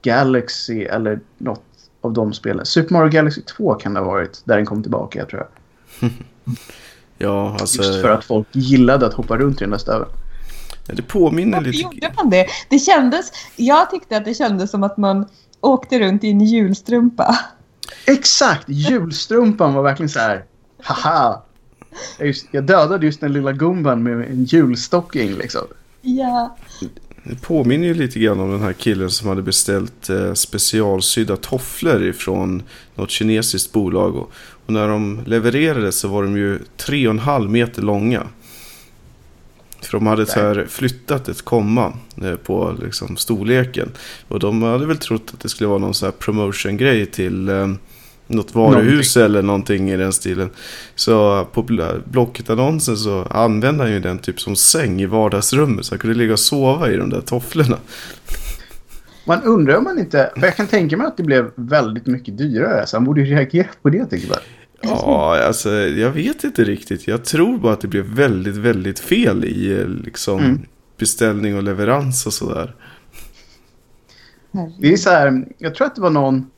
Galaxy 0.03 0.83
eller 0.83 1.21
något 1.39 1.65
av 2.01 2.13
de 2.13 2.33
spelen. 2.33 2.67
Super 2.67 2.93
Mario 2.93 3.11
Galaxy 3.11 3.43
2 3.43 3.75
kan 3.75 3.95
det 3.95 4.01
ha 4.01 4.07
varit 4.07 4.43
där 4.45 4.57
den 4.57 4.67
kom 4.67 4.83
tillbaka, 4.83 5.19
jag 5.19 5.29
tror 5.29 5.47
jag. 6.01 6.11
Ja, 7.19 7.57
alltså... 7.61 7.83
Just 7.83 8.01
för 8.01 8.11
att 8.11 8.25
folk 8.25 8.47
gillade 8.53 9.07
att 9.07 9.15
hoppa 9.15 9.37
runt 9.37 9.61
i 9.61 9.65
den 9.65 9.71
där 9.71 9.79
stöveln. 9.79 10.11
Det 10.87 11.03
påminner 11.03 11.59
Varför 11.59 11.71
lite... 11.71 11.83
gjorde 11.83 12.13
man 12.17 12.31
det? 12.31 12.47
Det 12.69 12.79
kändes... 12.79 13.33
Jag 13.57 13.91
tyckte 13.91 14.17
att 14.17 14.25
det 14.25 14.35
kändes 14.35 14.71
som 14.71 14.83
att 14.83 14.97
man 14.97 15.27
åkte 15.61 15.99
runt 15.99 16.25
i 16.25 16.31
en 16.31 16.41
julstrumpa. 16.41 17.39
Exakt! 18.07 18.65
Julstrumpan 18.69 19.75
var 19.75 19.83
verkligen 19.83 20.11
så 20.11 20.19
här. 20.19 20.45
Haha! 20.83 21.43
Jag, 22.19 22.27
just, 22.27 22.47
jag 22.51 22.65
dödade 22.65 23.07
just 23.07 23.21
den 23.21 23.33
lilla 23.33 23.53
gumban 23.53 24.03
med 24.03 24.31
en 24.31 24.45
julstocking 24.45 25.35
liksom. 25.35 25.63
Ja. 26.03 26.57
Det 27.25 27.43
påminner 27.43 27.87
ju 27.87 27.95
lite 27.95 28.19
grann 28.19 28.41
om 28.41 28.51
den 28.51 28.63
här 28.63 28.73
killen 28.73 29.11
som 29.11 29.29
hade 29.29 29.43
beställt 29.43 30.11
eh, 30.11 30.33
specialsydda 30.33 31.37
tofflor 31.37 32.05
ifrån 32.05 32.63
något 32.95 33.11
kinesiskt 33.11 33.73
bolag. 33.73 34.17
Och, 34.17 34.33
och 34.67 34.73
när 34.73 34.89
de 34.89 35.21
levererade 35.27 35.93
så 35.93 36.09
var 36.09 36.23
de 36.23 36.37
ju 36.37 36.59
tre 36.77 37.07
och 37.07 37.11
en 37.11 37.19
halv 37.19 37.51
meter 37.51 37.83
långa. 37.83 38.23
För 39.87 39.99
de 39.99 40.07
hade 40.07 40.27
så 40.27 40.41
här 40.41 40.67
flyttat 40.69 41.29
ett 41.29 41.43
komma 41.43 41.93
eh, 42.23 42.35
på 42.35 42.77
liksom, 42.83 43.17
storleken. 43.17 43.89
Och 44.29 44.39
de 44.39 44.63
hade 44.63 44.87
väl 44.87 44.99
trott 44.99 45.31
att 45.35 45.41
det 45.41 45.49
skulle 45.49 45.69
vara 45.69 45.79
någon 45.79 45.95
så 45.95 46.07
här 46.07 46.13
promotion-grej 46.13 47.07
till 47.07 47.49
eh, 47.49 47.69
något 48.27 48.55
varuhus 48.55 49.17
eller 49.17 49.43
någonting 49.43 49.91
i 49.91 49.97
den 49.97 50.13
stilen. 50.13 50.51
Så 50.95 51.45
på 51.53 51.63
bl- 51.63 52.03
Blocket-annonsen 52.05 52.97
så 52.97 53.23
använde 53.23 53.85
han 53.85 53.93
ju 53.93 54.01
den 54.01 54.19
typ 54.19 54.41
som 54.41 54.57
säng 54.57 55.01
i 55.03 55.07
vardagsrummet. 55.07 55.85
Så 55.85 55.93
han 55.93 55.99
kunde 55.99 56.17
ligga 56.17 56.33
och 56.33 56.39
sova 56.39 56.91
i 56.91 56.97
de 56.97 57.11
där 57.11 57.21
tofflorna. 57.21 57.79
Man 59.27 59.43
undrar 59.43 59.77
om 59.77 59.85
man 59.85 59.99
inte... 59.99 60.33
För 60.37 60.47
jag 60.47 60.57
kan 60.57 60.67
tänka 60.67 60.97
mig 60.97 61.07
att 61.07 61.17
det 61.17 61.23
blev 61.23 61.51
väldigt 61.55 62.07
mycket 62.07 62.39
dyrare. 62.39 62.87
Så 62.87 62.97
han 62.97 63.05
borde 63.05 63.21
ju 63.21 63.27
reagera 63.27 63.69
på 63.83 63.91
det 63.91 64.07
tycker 64.07 64.29
jag. 64.29 64.39
Ja, 64.89 65.43
alltså 65.47 65.71
jag 65.73 66.11
vet 66.11 66.45
inte 66.45 66.65
riktigt. 66.65 67.09
Jag 67.09 67.25
tror 67.25 67.59
bara 67.59 67.73
att 67.73 67.81
det 67.81 67.89
blev 67.89 68.05
väldigt, 68.05 68.57
väldigt 68.57 68.99
fel 68.99 69.45
i 69.45 69.81
eh, 69.81 69.87
liksom 69.89 70.39
Mm. 70.39 70.61
beställning 70.99 71.57
och 71.57 71.63
leverans 71.63 72.27
och 72.27 72.33
sådär. 72.33 72.75
Det 74.81 74.93
är 74.93 74.97
så 74.97 75.11
här, 75.11 75.47
jag 75.59 75.75
tror 75.75 75.87
att 75.87 75.95
det 75.95 76.01
var 76.01 76.11
någon 76.11 76.51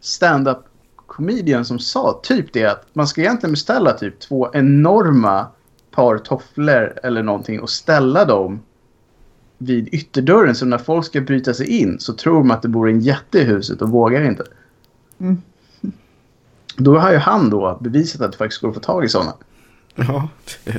stand-up 0.00 0.58
comedian 1.06 1.64
som 1.64 1.78
sa 1.78 2.20
typ 2.22 2.52
det 2.52 2.64
att 2.64 2.86
man 2.92 3.06
ska 3.06 3.20
egentligen 3.20 3.52
beställa 3.52 3.92
typ 3.92 4.20
två 4.20 4.50
enorma 4.52 5.46
par 5.90 6.18
tofflor 6.18 6.98
eller 7.02 7.22
någonting 7.22 7.60
och 7.60 7.70
ställa 7.70 8.24
dem 8.24 8.60
vid 9.58 9.88
ytterdörren 9.94 10.54
så 10.54 10.66
när 10.66 10.78
folk 10.78 11.06
ska 11.06 11.20
bryta 11.20 11.54
sig 11.54 11.66
in 11.80 12.00
så 12.00 12.12
tror 12.12 12.34
de 12.38 12.50
att 12.50 12.62
det 12.62 12.68
bor 12.68 12.88
en 12.88 13.00
jätte 13.00 13.38
i 13.38 13.44
huset 13.44 13.82
och 13.82 13.88
vågar 13.88 14.24
inte. 14.24 14.44
Mm. 15.20 15.42
Då 16.78 16.98
har 16.98 17.12
ju 17.12 17.18
han 17.18 17.50
då 17.50 17.78
bevisat 17.80 18.20
att 18.20 18.32
det 18.32 18.38
faktiskt 18.38 18.60
går 18.62 18.68
att 18.68 18.74
få 18.74 18.80
tag 18.80 19.04
i 19.04 19.08
sådana. 19.08 19.32
Ja, 19.94 20.28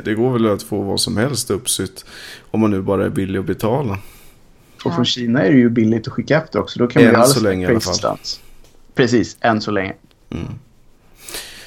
det, 0.04 0.14
går 0.14 0.32
väl 0.34 0.52
att 0.52 0.64
få 0.64 0.82
vad 0.82 1.00
som 1.00 1.18
helst 1.18 1.52
uppsytt. 1.52 2.06
Om 2.52 2.60
man 2.60 2.72
nu 2.72 2.82
bara 2.82 3.06
är 3.06 3.10
billig 3.10 3.40
att 3.40 3.46
betala. 3.46 3.98
Och 4.86 4.96
från 4.96 5.06
Kina 5.06 5.42
är 5.44 5.52
det 5.52 5.58
ju 5.58 5.70
billigt 5.70 6.08
att 6.08 6.14
skicka 6.14 6.38
efter 6.38 6.60
också. 6.60 6.80
Då 6.80 6.88
kan 6.88 7.02
man 7.02 7.10
Än 7.10 7.16
göra 7.16 7.26
så 7.28 7.40
länge 7.44 7.66
i 7.66 7.70
alla 7.70 7.80
fall. 7.80 7.94
stunts. 7.94 8.40
Precis, 8.96 9.38
än 9.42 9.62
så 9.62 9.72
länge. 9.72 9.94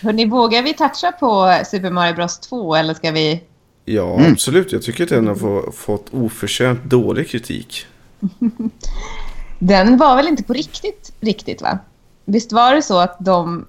Hörrni, 0.02 0.26
vågar 0.26 0.62
vi 0.62 0.74
toucha 0.74 1.12
på 1.12 1.58
Super 1.66 1.90
Mario 1.90 2.14
Bros 2.14 2.38
2 2.40 2.74
eller 2.74 2.94
ska 2.94 3.10
vi... 3.10 3.42
Ja, 3.84 4.14
Mm. 4.18 4.32
absolut. 4.32 4.72
Jag 4.72 4.82
tycker 4.82 5.04
att 5.04 5.10
den 5.10 5.26
har 5.26 5.34
få, 5.34 5.72
fått 5.72 6.06
oförtjänt 6.10 6.84
dålig 6.84 7.28
kritik. 7.28 7.86
Den 9.58 9.96
var 9.96 10.16
väl 10.16 10.28
inte 10.28 10.42
på 10.42 10.52
riktigt, 10.52 11.12
riktigt 11.20 11.62
va? 11.62 11.78
Visst 12.24 12.52
var 12.52 12.74
det 12.74 12.82
så 12.82 12.98
att 12.98 13.16
de 13.20 13.66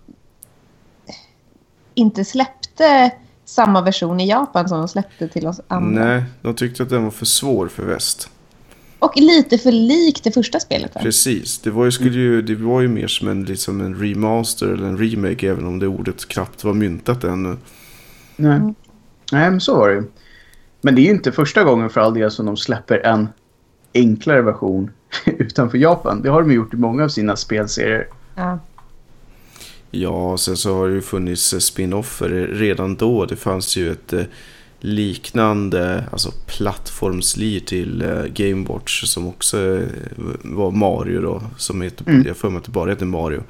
inte 1.95 2.25
släppte 2.25 3.11
samma 3.45 3.81
version 3.81 4.19
i 4.19 4.29
Japan 4.29 4.69
som 4.69 4.77
de 4.77 4.87
släppte 4.87 5.27
till 5.27 5.47
oss 5.47 5.61
andra? 5.67 6.05
Nej, 6.05 6.23
de 6.41 6.55
tyckte 6.55 6.83
att 6.83 6.89
den 6.89 7.03
var 7.03 7.11
för 7.11 7.25
svår 7.25 7.67
för 7.67 7.83
väst. 7.83 8.29
Och 8.99 9.17
lite 9.17 9.57
för 9.57 9.71
lik 9.71 10.23
det 10.23 10.31
första 10.31 10.59
spelet 10.59 10.95
va? 10.95 11.01
Precis. 11.01 11.59
Det 11.59 11.69
var 11.69 11.85
ju, 11.85 11.91
skulle 11.91 12.19
ju, 12.19 12.41
det 12.41 12.55
var 12.55 12.81
ju 12.81 12.87
mer 12.87 13.07
som 13.07 13.27
en, 13.27 13.43
liksom 13.43 13.81
en 13.81 13.95
remaster 13.95 14.67
eller 14.67 14.87
en 14.87 14.97
remake 14.97 15.49
även 15.49 15.65
om 15.65 15.79
det 15.79 15.87
ordet 15.87 16.27
knappt 16.27 16.63
var 16.63 16.73
myntat 16.73 17.23
ännu. 17.23 17.57
Nej. 18.35 18.55
Mm. 18.55 18.75
Nej, 19.31 19.49
men 19.51 19.61
så 19.61 19.75
var 19.75 19.89
det 19.89 19.95
ju. 19.95 20.03
Men 20.81 20.95
det 20.95 21.01
är 21.01 21.03
ju 21.03 21.09
inte 21.09 21.31
första 21.31 21.63
gången 21.63 21.89
för 21.89 22.01
all 22.01 22.13
del 22.13 22.31
som 22.31 22.45
de 22.45 22.57
släpper 22.57 23.05
en 23.05 23.27
enklare 23.93 24.41
version 24.41 24.91
utanför 25.25 25.77
Japan. 25.77 26.21
Det 26.21 26.29
har 26.29 26.41
de 26.41 26.51
gjort 26.51 26.73
i 26.73 26.77
många 26.77 27.03
av 27.03 27.07
sina 27.07 27.35
spelserier. 27.35 28.07
Ja. 28.35 28.59
Ja, 29.95 30.37
sen 30.37 30.57
så 30.57 30.75
har 30.75 30.87
det 30.87 30.93
ju 30.95 31.01
funnits 31.01 31.53
eh, 31.53 31.59
spin-offer 31.59 32.29
redan 32.53 32.95
då. 32.95 33.25
Det 33.25 33.35
fanns 33.35 33.77
ju 33.77 33.91
ett 33.91 34.13
eh, 34.13 34.23
liknande 34.79 36.03
alltså 36.11 36.31
plattformslir 36.47 37.59
till 37.59 38.01
eh, 38.01 38.23
Game 38.33 38.65
Watch 38.67 39.03
som 39.03 39.27
också 39.27 39.81
var 40.41 40.71
Mario 40.71 41.21
då. 41.21 41.41
Som 41.57 41.81
heter, 41.81 42.09
Mm. 42.09 42.27
jag 42.27 42.37
för 42.37 42.49
mig 42.49 42.57
att 42.57 42.63
det 42.63 42.71
bara 42.71 42.89
heter 42.89 43.05
Mario. 43.05 43.43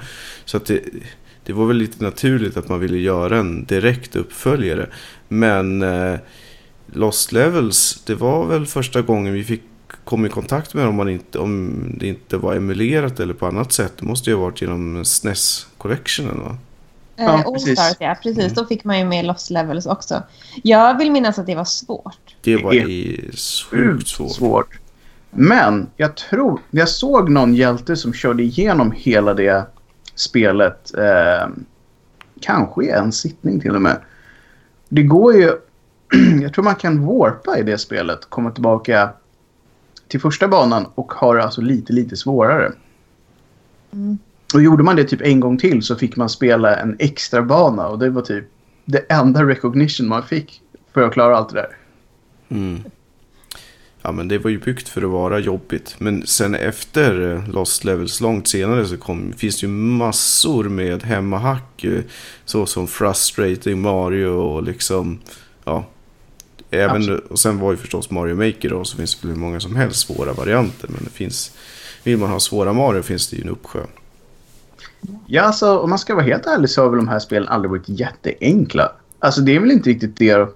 Så 0.46 0.58
att 0.58 0.66
det, 0.66 0.82
det 1.46 1.54
var 1.54 1.66
väl 1.66 1.78
lite 1.78 2.04
naturligt 2.04 2.58
att 2.58 2.70
man 2.70 2.80
ville 2.80 2.98
göra 2.98 3.38
en 3.38 3.66
direkt 3.66 4.16
uppföljare. 4.16 4.90
Men 5.28 5.82
eh, 5.82 6.16
Lost 6.94 7.32
Levels, 7.32 8.04
det 8.06 8.16
var 8.16 8.46
väl 8.46 8.66
första 8.66 9.02
gången 9.02 9.34
vi 9.34 9.44
fick 9.44 9.62
kom 10.04 10.26
i 10.26 10.30
kontakt 10.30 10.74
med 10.74 10.84
dem 10.84 10.90
om, 10.90 10.96
man 10.96 11.10
inte, 11.10 11.40
om 11.40 11.74
det 12.00 12.08
inte 12.08 12.38
var 12.38 12.56
emulerat 12.56 13.20
eller 13.20 13.34
på 13.34 13.48
annat 13.48 13.72
sätt. 13.74 13.94
Det 14.00 14.06
måste 14.06 14.30
ju 14.30 14.36
ha 14.36 14.44
varit 14.44 14.62
genom 14.62 15.06
SNES 15.06 15.68
Collectionen 15.84 16.40
va? 16.40 16.58
Eh, 17.18 17.25
Ja, 17.25 17.52
precis. 17.54 17.80
Stars, 17.80 17.96
ja. 18.00 18.16
Precis. 18.24 18.54
Då 18.54 18.66
fick 18.66 18.84
man 18.84 19.00
ju 19.00 19.06
med 19.06 19.25
Lost 19.25 19.50
Levels 19.50 19.86
också. 19.86 20.24
Jag 20.63 20.98
vill 20.98 21.12
minnas 21.12 21.40
att 21.40 21.46
det 21.46 21.56
var 21.56 21.66
svårt. 21.66 22.36
Det 22.42 22.58
var 22.58 22.74
sjukt 23.70 24.08
svårt. 24.08 24.32
svårt. 24.32 24.80
Men 25.30 25.88
jag 25.98 26.16
tror, 26.16 26.60
jag 26.72 26.90
såg 26.90 27.30
någon 27.30 27.56
hjälte 27.56 27.96
som 27.96 28.13
körde 28.13 28.44
igenom 28.44 28.92
hela 28.92 29.34
det 29.34 29.66
spelet. 30.16 30.94
Eh, 30.98 31.48
kanske 32.42 32.86
i 32.86 32.90
en 32.90 33.12
sittning 33.12 33.60
till 33.60 33.75
och 33.75 33.82
med. 33.82 33.98
Det 34.90 35.04
går 35.04 35.36
ju, 35.36 35.52
jag 36.42 36.54
tror 36.54 36.63
man 36.63 36.75
kan 36.75 37.06
warpa 37.06 37.58
i 37.58 37.63
det 37.63 37.78
spelet. 37.78 38.25
Komma 38.30 38.52
tillbaka 38.52 39.10
till 40.08 40.22
första 40.22 40.48
banan 40.48 40.86
och 40.96 41.13
ha 41.13 41.34
det 41.34 41.44
alltså 41.44 41.62
lite, 41.62 41.94
lite 41.94 42.18
svårare. 42.18 42.72
Mm. 43.94 44.18
Och 44.53 44.63
gjorde 44.63 44.83
man 44.83 44.95
det 44.95 45.03
typ 45.03 45.22
en 45.22 45.39
gång 45.39 45.57
till 45.57 45.83
så 45.83 45.95
fick 45.95 46.15
man 46.15 46.29
spela 46.29 46.75
en 46.75 46.95
extra 47.00 47.41
bana 47.41 47.88
och 47.88 48.00
det 48.00 48.10
var 48.10 48.22
typ 48.22 48.45
det 48.86 48.98
enda 48.98 49.43
recognition 49.48 50.07
man 50.07 50.24
fick 50.24 50.62
för 50.93 51.01
att 51.01 51.13
klara 51.13 51.38
allt 51.38 51.50
det 51.50 51.55
där. 51.55 51.77
Mm. 52.50 52.83
Ja 54.01 54.12
men 54.12 54.27
det 54.27 54.38
var 54.38 54.51
ju 54.51 54.60
byggt 54.60 54.89
för 54.89 55.01
att 55.01 55.10
vara 55.10 55.39
jobbigt. 55.39 55.95
Men 55.98 56.27
sen 56.27 56.55
efter 56.55 57.31
eh, 57.33 57.50
Lost 57.50 57.83
Levels 57.83 58.22
långt 58.22 58.48
senare 58.48 58.86
så 58.86 58.98
kom, 58.98 59.33
finns 59.38 59.60
det 59.62 59.65
ju 59.67 59.72
massor 59.74 60.63
med 60.63 61.03
hemmahack. 61.03 61.83
eh, 61.83 62.01
Så 62.46 62.66
som 62.66 62.87
Frustrating 62.87 63.81
Mario 63.81 64.27
och 64.27 64.63
liksom 64.63 65.20
ja. 65.66 65.85
Även, 66.70 66.96
Absolut. 66.96 67.25
och 67.31 67.39
sen 67.39 67.59
var 67.59 67.72
ju 67.72 67.77
förstås 67.77 68.09
Mario 68.09 68.35
Maker 68.35 68.70
då. 68.70 68.83
Så 68.83 68.98
finns 68.98 69.16
det 69.16 69.27
väl 69.27 69.35
hur 69.35 69.42
många 69.42 69.59
som 69.59 69.75
helst 69.75 70.00
svåra 70.07 70.33
varianter. 70.33 70.87
Men 70.87 71.03
det 71.03 71.09
finns, 71.09 71.51
vill 72.03 72.18
man 72.18 72.29
ha 72.29 72.39
svåra 72.39 72.74
Mario 72.74 73.01
finns 73.01 73.29
det 73.29 73.35
ju 73.35 73.42
en 73.44 73.50
uppsjö. 73.50 73.79
Ja, 75.27 75.41
alltså 75.41 75.77
om 75.79 75.89
man 75.89 76.00
ska 76.00 76.15
vara 76.15 76.25
helt 76.25 76.46
ärlig 76.46 76.69
så 76.69 76.81
har 76.81 76.89
väl 76.89 76.98
de 76.98 77.07
här 77.07 77.19
spelen 77.19 77.48
aldrig 77.50 77.69
varit 77.72 77.89
jätteenkla. 77.89 78.91
Alltså 79.19 79.41
det 79.41 79.55
är 79.55 79.59
väl 79.59 79.72
inte 79.72 79.89
riktigt 79.89 80.17
det. 80.17 80.48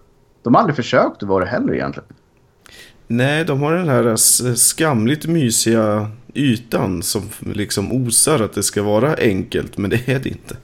De 0.44 0.54
har 0.56 0.62
aldrig 0.62 0.76
försökt 0.76 1.24
att 1.24 1.30
vara 1.30 1.44
det 1.46 1.50
heller 1.52 1.74
egentligen. 1.74 2.10
Nej, 3.08 3.46
de 3.46 3.62
har 3.62 3.74
den 3.74 3.90
här 3.90 4.06
s- 4.14 4.68
skamligt 4.68 5.26
mysiga 5.28 6.12
ytan 6.34 7.04
som 7.04 7.22
liksom 7.40 7.92
osar 7.92 8.40
att 8.40 8.54
det 8.54 8.64
ska 8.64 8.84
vara 8.84 9.14
enkelt, 9.16 9.78
men 9.78 9.90
det 9.90 10.08
är 10.10 10.20
det 10.20 10.30
inte. 10.30 10.56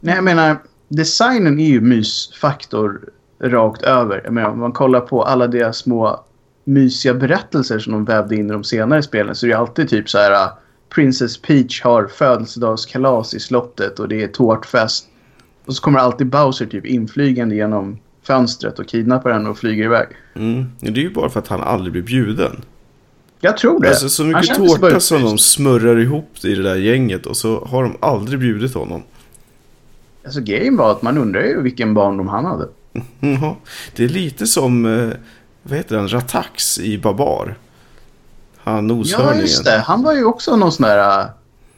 Nej, 0.00 0.14
jag 0.14 0.24
menar, 0.24 0.56
designen 0.88 1.60
är 1.60 1.66
ju 1.68 1.80
mysfaktor 1.80 3.00
rakt 3.42 3.82
över. 3.82 4.20
Jag 4.24 4.32
menar, 4.32 4.48
om 4.50 4.58
man 4.60 4.72
kollar 4.72 5.00
på 5.00 5.22
alla 5.22 5.46
deras 5.46 5.76
små 5.78 6.24
mysiga 6.64 7.14
berättelser 7.14 7.78
som 7.78 7.92
de 7.92 8.04
vävde 8.04 8.36
in 8.36 8.46
i 8.50 8.52
de 8.52 8.64
senare 8.64 9.02
spelen 9.02 9.34
så 9.34 9.46
är 9.46 9.50
det 9.50 9.56
alltid 9.58 9.88
typ 9.88 10.08
så 10.10 10.18
här 10.18 10.32
uh, 10.32 10.48
Princess 10.96 11.38
Peach 11.38 11.82
har 11.82 12.06
födelsedagskalas 12.06 13.34
i 13.34 13.40
slottet 13.40 13.98
och 13.98 14.08
det 14.08 14.22
är 14.22 14.28
tårtfest. 14.28 15.08
Och 15.64 15.76
så 15.76 15.82
kommer 15.82 15.98
alltid 15.98 16.26
Bowser 16.26 16.66
typ 16.66 16.86
inflygande 16.86 17.54
genom 17.54 17.98
fönstret 18.22 18.78
och 18.78 18.88
kidnappar 18.88 19.30
henne 19.30 19.48
och 19.48 19.58
flyger 19.58 19.84
iväg. 19.84 20.08
Mm. 20.34 20.64
Det 20.80 21.00
är 21.00 21.04
ju 21.04 21.10
bara 21.10 21.30
för 21.30 21.40
att 21.40 21.48
han 21.48 21.62
aldrig 21.62 21.92
blir 21.92 22.02
bjuden. 22.02 22.62
Jag 23.40 23.56
tror 23.56 23.80
det. 23.80 23.88
Alltså 23.88 24.08
så 24.08 24.24
mycket 24.24 24.56
tårta 24.56 25.00
som 25.00 25.22
de 25.22 25.38
smörrar 25.38 25.98
ihop 25.98 26.44
i 26.44 26.54
det 26.54 26.62
där 26.62 26.76
gänget 26.76 27.26
och 27.26 27.36
så 27.36 27.64
har 27.64 27.82
de 27.82 27.96
aldrig 28.00 28.40
bjudit 28.40 28.74
honom. 28.74 29.02
Alltså 30.24 30.40
grejen 30.40 30.76
var 30.76 30.92
att 30.92 31.02
man 31.02 31.18
undrar 31.18 31.42
ju 31.42 31.62
vilken 31.62 31.94
barndom 31.94 32.28
han 32.28 32.44
hade. 32.44 32.68
Ja, 33.20 33.56
det 33.96 34.04
är 34.04 34.08
lite 34.08 34.46
som, 34.46 34.86
eh, 34.86 35.10
vad 35.62 35.78
heter 35.78 35.96
han, 35.96 36.12
Ratax 36.12 36.78
i 36.78 36.98
Babar. 36.98 37.56
Han 38.66 38.88
Ja, 38.88 38.94
noshörningen. 38.94 39.40
just 39.40 39.64
det. 39.64 39.78
Han 39.78 40.02
var 40.02 40.14
ju 40.14 40.24
också 40.24 40.56
någon 40.56 40.72
sån 40.72 40.82
där... 40.82 41.20
uh, 41.20 41.26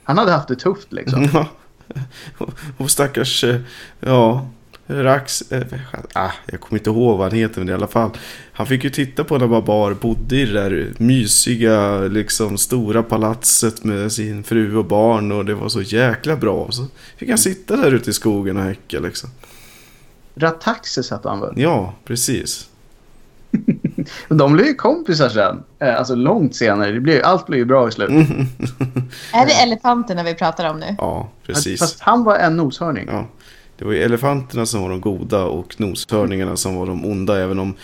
Han 0.05 0.19
hade 0.19 0.33
haft 0.33 0.49
det 0.49 0.57
tufft 0.57 0.93
liksom. 0.93 1.29
Ja. 1.33 1.47
Och 2.77 2.91
stackars, 2.91 3.45
eh, 3.45 3.61
ja, 4.01 4.47
Rax, 4.87 5.43
eh, 5.53 5.63
ah, 6.13 6.31
jag 6.47 6.61
kommer 6.61 6.79
inte 6.81 6.91
ihåg 6.91 7.19
vad 7.19 7.29
han 7.31 7.39
heter 7.39 7.59
men 7.61 7.69
i 7.69 7.73
alla 7.73 7.87
fall. 7.87 8.11
Han 8.53 8.67
fick 8.67 8.85
ju 8.85 8.91
titta 8.91 9.25
på 9.25 9.39
när 9.39 9.47
Babar 9.47 9.95
bodde 9.95 10.37
i 10.37 10.45
det 10.47 10.53
där 10.53 10.93
mysiga, 10.99 11.99
liksom 11.99 12.59
stora 12.59 13.03
palatset 13.03 13.85
med 13.85 14.13
sin 14.13 14.45
fru 14.45 14.77
och 14.77 14.85
barn 14.85 15.33
och 15.33 15.45
det 15.45 15.55
var 15.55 15.69
så 15.69 15.83
jäkla 15.83 16.37
bra. 16.37 16.69
Så 16.71 16.87
fick 17.17 17.29
han 17.29 17.39
sitta 17.39 17.77
där 17.77 17.93
ute 17.95 18.11
i 18.11 18.13
skogen 18.13 18.57
och 18.57 18.63
häcka 18.63 19.01
liksom. 19.01 19.31
Rataxes 20.35 21.11
hette 21.11 21.29
han 21.29 21.41
väl? 21.41 21.53
Ja, 21.57 21.95
precis. 22.05 22.69
De 24.29 24.53
blev 24.53 24.67
ju 24.67 24.75
kompisar 24.75 25.29
sen. 25.29 25.63
Eh, 25.79 25.99
Alltså 25.99 26.15
långt 26.15 26.55
senare. 26.57 26.93
Det 26.93 27.01
blev, 27.01 27.21
allt 27.25 27.47
blev 27.47 27.59
ju 27.59 27.65
bra 27.65 27.89
i 27.89 27.93
slutet. 27.93 28.17
Är 29.33 29.47
det 29.47 29.53
elefanterna 29.63 30.23
vi 30.23 30.35
pratar 30.35 30.71
om 30.71 30.81
nu? 30.81 30.95
Ja, 30.99 31.29
precis. 31.47 31.81
Fast 31.81 32.01
han 32.01 32.25
var 32.25 32.37
en 32.37 32.57
noshörning. 32.57 33.09
Ja. 33.13 33.27
Det 33.79 33.85
var 33.85 33.93
ju 33.93 34.03
elefanterna 34.03 34.67
som 34.67 34.83
var 34.83 34.89
de 34.91 35.01
goda 35.01 35.45
och 35.45 35.81
noshörningarna 35.81 36.57
som 36.57 36.77
var 36.77 36.87
de 36.87 37.05
onda. 37.05 37.39
Även 37.41 37.59
om 37.59 37.75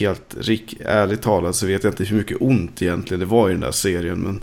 helt 0.00 0.34
rik, 0.40 0.80
ärligt 0.84 1.22
talat 1.22 1.54
så 1.56 1.66
vet 1.66 1.84
jag 1.84 1.92
inte 1.92 2.04
hur 2.04 2.16
mycket 2.16 2.36
ont 2.40 2.82
egentligen 2.82 3.20
det 3.20 3.26
var 3.26 3.48
i 3.48 3.52
den 3.52 3.60
där 3.60 3.70
serien. 3.70 4.18
Men 4.18 4.40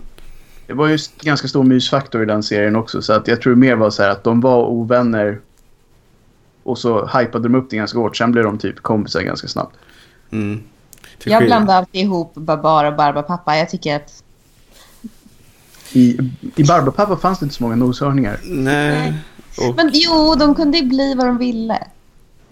Det 0.66 0.72
var 0.72 0.88
ju 0.88 0.98
ganska 1.20 1.48
stor 1.48 1.64
mysfaktor 1.64 2.22
i 2.22 2.26
den 2.26 2.42
serien 2.42 2.76
också. 2.76 3.02
Så 3.02 3.12
att 3.12 3.28
jag 3.28 3.40
tror 3.42 3.54
mer 3.54 3.74
var 3.76 3.90
så 3.90 4.02
här 4.02 4.10
att 4.10 4.24
de 4.24 4.40
var 4.40 4.66
ovänner. 4.66 5.40
Och 6.62 6.78
så 6.78 7.06
hypade 7.06 7.48
de 7.48 7.54
upp 7.54 7.70
det 7.70 7.76
ganska 7.76 7.98
hårt. 7.98 8.16
Sen 8.16 8.32
blev 8.32 8.44
de 8.44 8.58
typ 8.58 8.80
kompisar 8.82 9.20
ganska 9.20 9.48
snabbt. 9.48 9.76
mm. 10.30 10.60
Till 11.18 11.32
Jag 11.32 11.44
blandar 11.44 11.76
alltid 11.76 12.00
ihop 12.00 12.34
Babar 12.34 12.84
och 12.84 12.96
Barbapapa. 12.96 13.56
Jag 13.56 13.70
tycker 13.70 13.96
att... 13.96 14.22
I, 15.92 16.18
i 16.56 16.64
Barbapapa 16.64 17.16
fanns 17.16 17.38
det 17.38 17.44
inte 17.44 17.54
så 17.54 17.62
många 17.62 17.76
noshörningar. 17.76 18.40
Nej. 18.44 19.14
Och, 19.58 19.76
Men 19.76 19.90
jo, 19.92 20.34
de 20.34 20.54
kunde 20.54 20.78
ju 20.78 20.86
bli 20.86 21.14
vad 21.14 21.26
de 21.26 21.38
ville. 21.38 21.78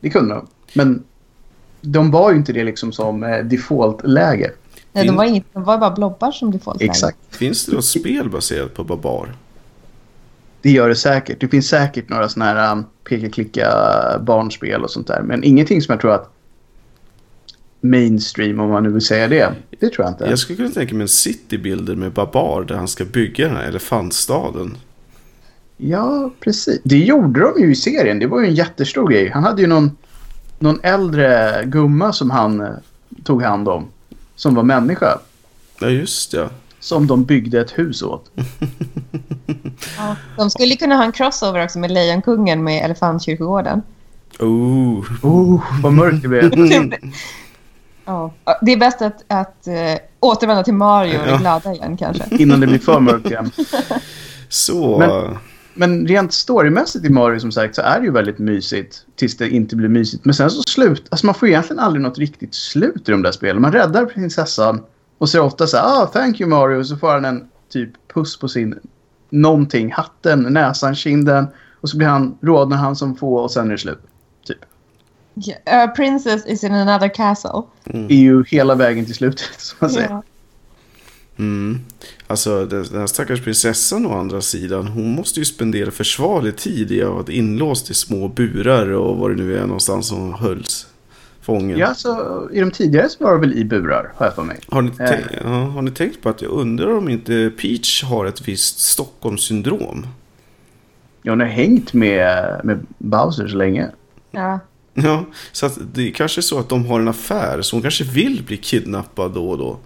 Det 0.01 0.11
kunde 0.11 0.35
de. 0.35 0.47
Men 0.75 1.05
de 1.81 2.11
var 2.11 2.31
ju 2.31 2.37
inte 2.37 2.53
det 2.53 2.65
liksom 2.65 2.93
som 2.93 3.23
eh, 3.23 3.39
default-läge. 3.39 4.53
Nej, 4.93 5.07
de, 5.07 5.17
var 5.17 5.25
inget, 5.25 5.45
de 5.53 5.65
var 5.65 5.79
bara 5.79 5.91
blobbar 5.91 6.33
som 6.33 6.51
default 6.51 6.83
Exakt. 6.83 7.19
finns 7.31 7.67
det 7.67 7.73
då 7.73 7.83
spel 7.83 8.31
baserat 8.31 8.75
på 8.75 8.85
Babar? 8.85 9.37
Det 10.63 10.71
gör 10.71 10.89
det 10.89 10.97
säkert. 10.97 11.41
Det 11.41 11.49
finns 11.49 11.69
säkert 11.69 12.09
några 12.09 12.29
sådana 12.29 12.53
här 12.53 12.73
um, 12.73 12.85
peka-klicka 13.09 13.69
barnspel 14.21 14.85
och 14.85 14.91
sånt 14.91 15.07
där. 15.07 15.23
Men 15.23 15.45
ingenting 15.45 15.83
som 15.83 15.93
jag 15.93 16.01
tror 16.01 16.15
att 16.15 16.33
mainstream, 17.85 18.61
om 18.61 18.71
man 18.71 18.83
nu 18.83 18.91
vill 18.91 19.03
säga 19.03 19.29
det. 19.29 19.53
Det 19.81 19.91
tror 19.91 20.05
jag 20.05 20.13
inte. 20.13 20.25
Jag 20.25 20.39
skulle 20.39 20.57
kunna 20.57 20.71
tänka 20.71 20.95
mig 20.95 21.03
en 21.03 21.09
citybuilder 21.09 21.95
med 21.95 22.13
Babar 22.13 22.65
där 22.65 22.75
han 22.75 22.89
ska 22.89 23.05
bygga 23.05 23.47
den 23.47 23.57
här 23.57 23.65
elefantstaden. 23.65 24.77
Ja, 25.77 26.31
precis. 26.41 26.81
Det 26.85 26.99
gjorde 26.99 27.41
de 27.41 27.63
ju 27.63 27.73
i 27.73 27.75
serien. 27.75 28.19
Det 28.19 28.27
var 28.27 28.41
ju 28.41 28.47
en 28.47 28.55
jättestor 28.55 29.09
grej. 29.09 29.31
Han 29.31 29.45
hade 29.45 29.63
ju 29.63 29.69
någon 29.69 29.91
någon 30.59 30.81
äldre 30.83 31.63
gumma 31.65 32.13
som 32.13 32.31
han 32.31 32.61
eh, 32.61 32.69
tog 33.25 33.43
hand 33.43 33.69
om. 33.69 33.87
Som 34.37 34.55
var 34.55 34.63
människa. 34.63 35.19
Ja, 35.81 35.89
just 35.89 36.33
ja. 36.33 36.51
Som 36.81 37.07
de 37.07 37.25
byggde 37.25 37.61
ett 37.61 37.79
hus 37.79 38.03
åt. 38.03 38.31
Ja. 39.99 40.17
De 40.37 40.51
skulle 40.51 40.77
kunna 40.77 40.97
ha 40.97 41.05
en 41.05 41.13
crossover 41.13 41.65
också 41.65 41.79
med 41.79 41.91
Lejonkungen 41.91 42.65
med 42.65 42.85
Elefantkyrkogården. 42.85 43.83
Oh. 44.39 45.05
Oh, 45.23 45.65
vad 45.83 45.93
mörkt 45.93 46.23
det 46.23 46.29
blev. 46.29 46.53
Ja. 48.05 48.33
Det 48.63 48.73
är 48.73 48.77
bäst 48.77 49.03
att, 49.03 49.25
att 49.29 49.65
uh, 49.69 49.75
återvända 50.21 50.63
till 50.63 50.75
Mario 50.75 51.19
och 51.19 51.29
Ja. 51.29 51.37
glada 51.37 51.73
igen 51.73 51.97
kanske. 51.97 52.25
Innan 52.31 52.61
det 52.61 52.67
blir 52.67 52.79
för 52.79 53.01
mörkt 53.01 53.27
igen. 53.27 53.51
Så. 54.49 54.99
Men- 54.99 55.39
Men 55.77 56.07
rent 56.07 56.33
storymässigt 56.33 57.05
i 57.05 57.09
Mario 57.09 57.41
som 57.41 57.53
sagt 57.53 57.75
så 57.75 57.83
är 57.83 57.99
det 58.01 58.07
ju 58.07 58.13
väldigt 58.13 58.39
mysigt. 58.39 58.97
Tills 59.17 59.37
det 59.37 59.49
inte 59.49 59.77
blir 59.77 59.89
mysigt. 59.89 60.25
Men 60.25 60.35
sen 60.35 60.51
så 60.51 60.63
slut. 60.63 61.07
Alltså 61.11 61.27
man 61.27 61.35
får 61.35 61.49
egentligen 61.49 61.79
aldrig 61.81 62.03
något 62.03 62.19
riktigt 62.19 62.55
slut 62.55 63.09
i 63.09 63.13
de 63.13 63.23
där 63.23 63.33
spelen. 63.33 63.63
Man 63.63 63.73
räddar 63.73 64.05
prinsessan. 64.05 64.83
Och 65.19 65.29
det 65.33 65.41
ofta 65.41 65.67
så 65.67 65.77
här, 65.77 65.85
ah, 66.03 66.07
thank 66.07 66.41
you 66.41 66.51
Mario. 66.51 66.79
Och 66.79 66.87
så 66.87 66.97
får 66.97 67.09
han 67.13 67.25
en 67.25 67.45
typ 67.73 67.91
puss 68.15 68.39
på 68.39 68.49
sin 68.49 68.79
någonting. 69.31 69.93
Hatten, 69.93 70.43
näsan, 70.43 70.95
kinden. 70.95 71.47
Och 71.81 71.89
så 71.89 71.97
blir 71.97 72.09
han, 72.09 72.39
rodnar 72.41 72.77
han 72.77 72.97
som 72.97 73.17
få 73.17 73.35
och 73.37 73.51
sen 73.51 73.67
är 73.67 73.71
det 73.73 73.79
slut. 73.79 74.01
Yeah. 75.37 75.89
Uh, 75.89 75.95
princess 75.95 76.47
is 76.47 76.65
in 76.65 76.75
another 76.75 77.09
castle. 77.09 77.63
Det 77.85 78.15
är 78.15 78.19
ju 78.19 78.45
hela 78.45 78.75
vägen 78.75 79.05
till 79.05 79.15
slutet 79.15 79.51
som 79.59 79.77
man 79.81 79.91
säger. 79.91 80.09
Ja. 80.09 80.23
Mm. 81.37 81.81
Alltså 82.27 82.67
den 82.67 82.85
här 83.01 83.07
stackars 83.07 83.45
prinsessan 83.45 84.07
å 84.07 84.19
andra 84.19 84.41
sidan. 84.41 84.87
Hon 84.87 85.15
måste 85.15 85.41
ju 85.41 85.45
spendera 85.45 85.91
försvarlig 85.91 86.57
tid 86.57 86.93
i 86.93 87.03
att 87.03 87.11
vara 87.11 87.33
inlåst 87.33 87.91
i 87.91 87.95
små 87.95 88.29
burar 88.29 88.91
och 88.91 89.17
var 89.17 89.31
det 89.31 89.37
nu 89.37 89.57
är 89.57 89.61
någonstans 89.67 90.09
som 90.09 90.35
hölls 90.35 90.87
fången. 91.41 91.79
Ja, 91.79 91.95
så 91.95 92.49
i 92.53 92.61
de 92.61 92.71
tidigare 92.71 93.09
så 93.09 93.25
var 93.25 93.35
det 93.35 93.41
väl 93.41 93.59
i 93.59 93.65
burar, 93.65 94.13
har 94.17 94.27
jag 94.27 94.35
för 94.35 94.43
mig. 94.43 94.59
Har, 94.69 94.83
ni 94.83 94.91
Eh. 94.99 95.21
ja, 95.45 95.49
har 95.49 95.83
ni 95.83 95.91
tänkt 95.91 96.23
på 96.23 96.29
att 96.29 96.43
jag 96.43 96.51
undrar 96.51 96.97
om 96.97 97.09
inte 97.09 97.51
Peach 97.61 98.05
har 98.05 98.27
ett 98.27 98.49
visst 98.49 98.79
Stockholmssyndrom? 98.81 100.07
Ja, 101.23 101.33
hon 101.33 101.41
har 101.41 101.47
hängt 101.47 101.93
med, 101.93 102.61
med 102.65 102.87
Bowser 102.99 103.49
så 103.49 103.57
länge. 103.57 103.91
Ja. 104.31 104.61
Ja, 104.95 105.25
så 105.53 105.67
att 105.67 105.79
det 105.95 106.09
är 106.09 106.13
kanske 106.13 106.43
så 106.43 106.59
att 106.59 106.69
de 106.69 106.87
har 106.87 107.01
en 107.01 107.09
affär 107.09 107.63
så 107.63 107.77
hon 107.77 107.83
kanske 107.83 108.05
vill 108.05 108.45
bli 108.47 108.57
kidnappad 108.57 109.33
då 109.33 109.51
och 109.51 109.59
då. 109.59 109.79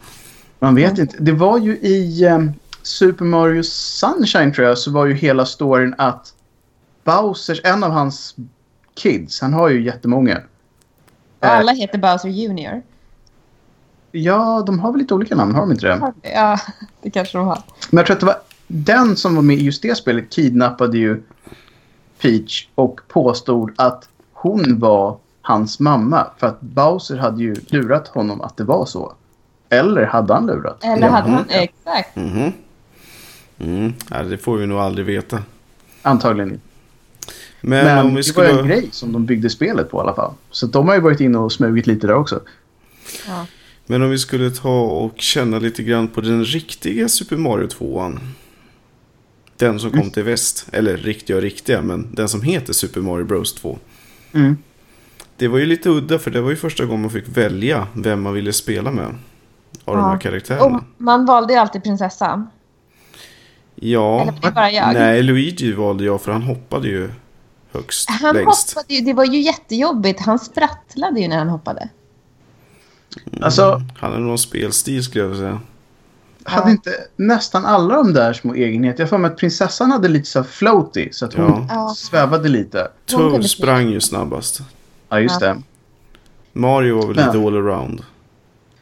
Man 0.58 0.74
vet 0.74 0.98
inte. 0.98 1.16
Det 1.20 1.32
var 1.32 1.58
ju 1.58 1.72
i 1.72 2.24
eh, 2.24 2.38
Super 2.82 3.24
Mario 3.24 3.62
Sunshine 3.62 4.52
tror 4.52 4.66
jag 4.66 4.78
så 4.78 4.90
var 4.90 5.06
ju 5.06 5.14
hela 5.14 5.46
storyn 5.46 5.94
att 5.98 6.34
Bowsers, 7.04 7.60
en 7.64 7.84
av 7.84 7.90
hans 7.90 8.36
kids, 8.94 9.40
han 9.40 9.52
har 9.52 9.68
ju 9.68 9.82
jättemånga. 9.82 10.36
Och 11.38 11.46
Eh, 11.46 11.58
alla 11.58 11.72
heter 11.72 11.98
Bowser 11.98 12.28
Junior. 12.28 12.82
Ja, 14.12 14.62
de 14.66 14.78
har 14.78 14.92
väl 14.92 15.00
lite 15.00 15.14
olika 15.14 15.34
namn, 15.36 15.54
har 15.54 15.60
de 15.60 15.70
inte 15.70 15.86
det? 15.86 16.12
Ja, 16.22 16.60
det 17.02 17.10
kanske 17.10 17.38
de 17.38 17.46
har. 17.46 17.62
Men 17.90 17.98
jag 17.98 18.06
tror 18.06 18.16
att 18.16 18.20
det 18.20 18.26
var 18.26 18.40
den 18.66 19.16
som 19.16 19.34
var 19.34 19.42
med 19.42 19.56
i 19.56 19.64
just 19.64 19.82
det 19.82 19.94
spelet 19.94 20.30
kidnappade 20.30 20.98
ju 20.98 21.22
Peach 22.20 22.66
och 22.74 23.00
påstod 23.08 23.72
att 23.76 24.08
hon 24.40 24.78
var 24.78 25.18
hans 25.42 25.80
mamma. 25.80 26.26
För 26.38 26.46
att 26.46 26.60
Bowser 26.60 27.16
hade 27.16 27.42
ju 27.42 27.56
lurat 27.66 28.08
honom 28.08 28.40
att 28.40 28.56
det 28.56 28.64
var 28.64 28.86
så. 28.86 29.12
Eller 29.68 30.04
hade 30.06 30.34
han 30.34 30.46
lurat? 30.46 30.84
Eller 30.84 31.06
Ja. 31.06 31.12
hade 31.12 31.30
han... 31.30 31.44
Exakt. 31.48 32.16
Mhm. 32.16 32.52
Mm. 33.58 33.92
Ja, 34.10 34.22
det 34.22 34.38
får 34.38 34.56
vi 34.56 34.66
nog 34.66 34.78
aldrig 34.78 35.06
veta. 35.06 35.42
Antagligen 36.02 36.50
inte. 36.50 36.62
Men, 37.60 37.84
Men 37.84 37.98
om 38.06 38.14
vi 38.14 38.22
det 38.22 38.36
var 38.36 38.44
skulle... 38.44 38.60
en 38.60 38.66
grej 38.68 38.88
som 38.92 39.12
de 39.12 39.26
byggde 39.26 39.50
spelet 39.50 39.90
på 39.90 39.98
i 39.98 40.00
alla 40.00 40.14
fall. 40.14 40.32
Så 40.50 40.66
de 40.66 40.88
har 40.88 40.94
ju 40.94 41.00
varit 41.00 41.20
inne 41.20 41.38
och 41.38 41.52
smugit 41.52 41.86
lite 41.86 42.06
där 42.06 42.14
också. 42.14 42.40
Ja. 43.26 43.46
Men 43.86 44.02
om 44.02 44.10
vi 44.10 44.18
skulle 44.18 44.50
ta 44.50 44.80
och 44.80 45.12
känna 45.20 45.58
lite 45.58 45.82
grann 45.82 46.08
på 46.08 46.20
den 46.20 46.44
riktiga 46.44 47.08
Super 47.08 47.36
Mario 47.36 47.66
2. 47.66 48.12
Den 49.56 49.80
som 49.80 49.90
kom 49.90 50.10
till 50.10 50.22
väst. 50.22 50.66
Eller 50.72 50.96
riktiga 50.96 51.36
och 51.36 51.42
riktiga, 51.42 51.82
men 51.82 52.08
den 52.14 52.28
som 52.28 52.42
heter 52.42 52.72
Super 52.72 53.00
Mario 53.00 53.24
Bros 53.24 53.54
2. 53.54 53.78
Mm. 54.34 54.56
Det 55.36 55.48
var 55.48 55.58
ju 55.58 55.66
lite 55.66 55.88
udda 55.90 56.18
för 56.18 56.30
det 56.30 56.40
var 56.40 56.50
ju 56.50 56.56
första 56.56 56.84
gången 56.84 57.00
man 57.00 57.10
fick 57.10 57.28
välja 57.28 57.86
vem 57.94 58.22
man 58.22 58.32
ville 58.34 58.52
spela 58.52 58.90
med. 58.90 59.06
Av 59.84 59.96
de 59.96 59.98
Ja. 60.04 60.08
här 60.10 60.18
karaktärerna. 60.18 60.64
Och 60.76 60.82
man 60.96 61.26
valde 61.26 61.52
ju 61.52 61.58
alltid 61.58 61.82
prinsessan. 61.82 62.48
Ja. 63.74 64.20
Eller 64.22 64.32
var 64.32 64.40
det 64.42 64.50
bara 64.50 64.70
jag? 64.70 64.94
Nej, 64.94 65.22
Luigi 65.22 65.72
valde 65.72 66.04
jag 66.04 66.22
för 66.22 66.32
han 66.32 66.42
hoppade 66.42 66.88
ju 66.88 67.10
högst 67.72 68.10
Han 68.10 68.34
längst. 68.34 68.74
hoppade 68.74 68.94
ju, 68.94 69.00
det 69.00 69.12
var 69.12 69.24
ju 69.24 69.40
jättejobbigt. 69.40 70.20
Han 70.20 70.38
sprattlade 70.38 71.20
ju 71.20 71.28
när 71.28 71.38
han 71.38 71.48
hoppade. 71.48 71.88
Alltså, 73.40 73.82
Han 73.98 74.12
har 74.12 74.18
någon 74.18 74.38
spelstil 74.38 75.02
skulle 75.04 75.24
jag 75.24 75.28
vilja 75.28 75.42
säga. 75.44 75.60
Hade 76.48 76.70
inte 76.70 76.90
nästan 77.16 77.64
alla 77.64 77.94
de 77.94 78.12
där 78.12 78.32
små 78.32 78.54
egenheter. 78.54 79.02
Jag 79.02 79.10
får 79.10 79.18
mig 79.18 79.30
att 79.30 79.36
prinsessan 79.36 79.90
hade 79.92 80.08
lite 80.08 80.28
så 80.28 80.44
floaty. 80.44 81.08
Så 81.12 81.24
att 81.24 81.34
hon 81.34 81.66
Ja. 81.68 81.94
Svävade 81.96 82.48
lite. 82.48 82.88
Toad 83.06 83.44
sprang 83.44 83.88
ju 83.88 84.00
snabbast. 84.00 84.60
Ja, 85.08 85.20
just 85.20 85.40
det. 85.40 85.62
Mario 86.52 86.96
var 86.96 87.06
väl 87.06 87.16
lite 87.16 87.28
all 87.38 87.56
around. 87.56 88.02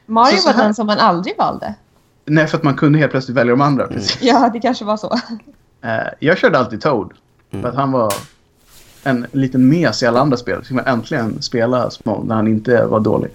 Mario 0.07 0.37
Så 0.37 0.53
var 0.53 0.55
den 0.63 0.75
som 0.75 0.87
man 0.87 0.99
aldrig 0.99 1.39
valde. 1.39 1.75
Nej, 2.25 2.47
för 2.47 2.57
att 2.59 2.63
man 2.65 2.75
kunde 2.75 2.99
helt 2.99 3.11
plötsligt 3.11 3.37
välja 3.37 3.51
de 3.51 3.61
andra. 3.61 3.87
Precis. 3.87 4.19
Ja, 4.23 4.51
det 4.53 4.61
kanske 4.61 4.85
var 4.85 4.97
så. 4.97 5.15
Eh, 5.83 5.91
jag 6.21 6.39
körde 6.39 6.59
alltid 6.59 6.81
Toad. 6.83 7.13
För 7.51 7.65
att 7.69 7.75
han 7.75 7.93
var 7.93 8.13
en 9.05 9.27
liten 9.33 9.69
mes 9.69 10.03
i 10.03 10.07
alla 10.07 10.21
andra 10.21 10.37
spel. 10.37 10.59
Så 10.59 10.65
fick 10.65 10.75
man 10.75 10.87
äntligen 10.87 11.43
spela 11.43 11.91
små 11.91 12.23
när 12.27 12.35
han 12.35 12.49
inte 12.49 12.85
var 12.87 13.01
dålig. 13.01 13.31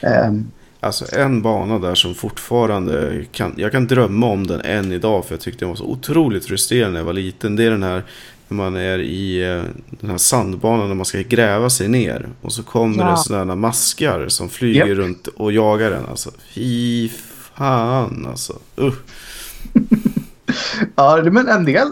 Ehm, 0.00 0.46
Alltså 0.84 1.16
en 1.16 1.42
bana 1.42 1.78
där 1.78 1.94
som 1.94 2.14
fortfarande 2.14 3.24
kan, 3.32 3.54
jag 3.56 3.72
kan 3.72 3.86
drömma 3.86 4.26
om 4.26 4.46
den 4.46 4.60
än 4.60 4.92
idag 4.92 5.24
för 5.24 5.34
jag 5.34 5.40
tyckte 5.40 5.58
den 5.60 5.68
var 5.68 5.76
så 5.76 5.84
otroligt 5.84 6.46
frustrerande 6.46 6.92
när 6.92 7.00
jag 7.00 7.04
var 7.04 7.12
liten. 7.12 7.56
Det 7.56 7.64
är 7.64 7.70
den 7.70 7.82
här 7.82 8.02
när 8.48 8.56
man 8.56 8.76
är 8.76 8.98
i 8.98 9.42
eh, 9.42 9.62
den 10.00 10.10
här 10.10 10.18
sandbanan 10.18 10.88
när 10.88 10.94
man 10.94 11.04
ska 11.04 11.18
gräva 11.18 11.70
sig 11.70 11.88
ner. 11.88 12.28
Och 12.40 12.52
så 12.52 12.62
kommer 12.62 13.04
Ja. 13.04 13.10
det 13.10 13.16
sådana 13.16 13.54
maskar 13.54 14.28
som 14.28 14.48
flyger 14.48 14.86
Japp. 14.86 14.96
runt 14.98 15.26
och 15.26 15.52
jagar 15.52 15.92
en. 15.92 16.06
Alltså 16.06 16.30
fy 16.54 17.08
fan 17.08 18.26
alltså. 18.30 18.58
Uh. 18.80 18.94
ja, 20.96 21.22
men 21.32 21.48
en 21.48 21.64
del... 21.64 21.88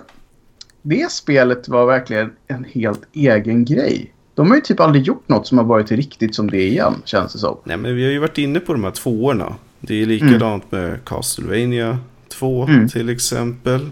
Det 0.83 1.13
spelet 1.13 1.69
var 1.69 1.87
verkligen 1.87 2.33
en 2.47 2.65
helt 2.65 3.03
egen 3.13 3.65
grej. 3.65 4.13
De 4.35 4.49
har 4.49 4.55
ju 4.57 4.61
typ 4.63 4.81
aldrig 4.81 5.05
gjort 5.05 5.29
något 5.29 5.47
som 5.47 5.59
har 5.59 5.65
varit 5.65 5.91
riktigt 5.93 6.35
som 6.35 6.51
det 6.51 6.63
igen, 6.63 6.95
känns 7.05 7.33
det 7.33 7.39
som. 7.39 7.57
Nej 7.65 7.77
men 7.77 7.97
vi 7.97 8.05
har 8.05 8.11
ju 8.13 8.19
varit 8.19 8.39
inne 8.39 8.61
på 8.61 8.73
de 8.73 8.85
här 8.85 8.91
tvåorna. 8.91 9.55
Det 9.81 10.03
är 10.03 10.07
likadant 10.07 10.73
med 10.73 11.05
Castlevania 11.05 11.99
2 12.29 12.67
Mm. 12.67 12.89
till 12.89 13.09
exempel. 13.09 13.91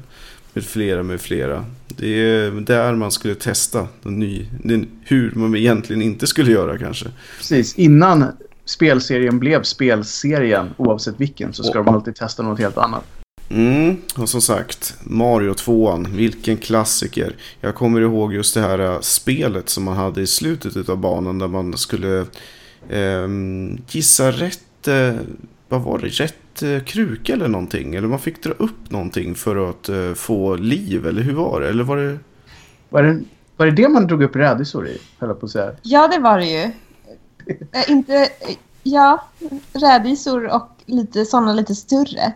Med 0.52 0.64
flera 0.64 1.02
med 1.02 1.20
flera. 1.20 1.64
Det 1.88 2.08
är 2.08 2.50
där 2.50 2.94
man 2.94 3.10
skulle 3.10 3.34
testa 3.34 3.88
ny, 4.02 4.46
hur 5.04 5.32
man 5.34 5.56
egentligen 5.56 6.02
inte 6.02 6.26
skulle 6.26 6.52
göra 6.52 6.78
kanske. 6.78 7.06
Precis, 7.38 7.74
innan 7.74 8.24
spelserien 8.64 9.38
blev 9.38 9.62
spelserien, 9.62 10.66
oavsett 10.76 11.14
vilken, 11.20 11.52
så 11.52 11.62
ska 11.62 11.78
Och- 11.78 11.84
de 11.84 11.94
alltid 11.94 12.14
testa 12.16 12.42
något 12.42 12.58
helt 12.58 12.78
annat. 12.78 13.04
Mm, 13.50 13.96
och 14.16 14.28
som 14.28 14.40
sagt, 14.40 14.96
Mario 15.02 15.54
2 15.54 16.04
vilken 16.08 16.56
klassiker. 16.56 17.36
Jag 17.60 17.74
kommer 17.74 18.00
ihåg 18.00 18.34
just 18.34 18.54
det 18.54 18.60
här 18.60 18.78
äh, 18.78 19.00
spelet 19.00 19.68
som 19.68 19.84
man 19.84 19.96
hade 19.96 20.20
i 20.20 20.26
slutet 20.26 20.88
av 20.88 20.96
banan 20.96 21.38
där 21.38 21.48
man 21.48 21.76
skulle 21.78 22.26
ehm, 22.90 23.78
gissa 23.88 24.30
rätt, 24.30 24.88
eh, 24.88 25.14
vad 25.68 25.82
var 25.82 25.98
det, 25.98 26.06
rätt 26.06 26.62
eh, 26.62 26.80
kruka 26.84 27.32
eller 27.32 27.48
någonting. 27.48 27.94
Eller 27.94 28.08
man 28.08 28.18
fick 28.18 28.42
dra 28.42 28.52
upp 28.52 28.90
någonting 28.90 29.34
för 29.34 29.70
att 29.70 29.88
eh, 29.88 30.12
få 30.14 30.56
liv, 30.56 31.06
eller 31.06 31.22
hur 31.22 31.34
var 31.34 31.60
det? 31.60 31.68
Eller 31.68 31.84
var 31.84 31.96
det... 31.96 32.18
Var 32.88 33.02
det, 33.02 33.20
var 33.56 33.66
det 33.66 33.72
det 33.72 33.88
man 33.88 34.06
drog 34.06 34.22
upp 34.22 34.36
rädisor 34.36 34.88
i, 34.88 34.98
höll 35.18 35.34
på 35.34 35.46
att 35.46 35.52
säga? 35.52 35.72
Ja, 35.82 36.08
det 36.08 36.18
var 36.18 36.38
det 36.38 36.46
ju. 36.46 36.62
Eh, 37.72 37.88
inte... 37.90 38.16
eh, 38.16 38.56
Ja, 38.82 39.24
rädisor 39.72 40.54
och 40.54 40.68
lite 40.86 41.24
sådana 41.24 41.52
lite 41.52 41.74
större. 41.74 42.32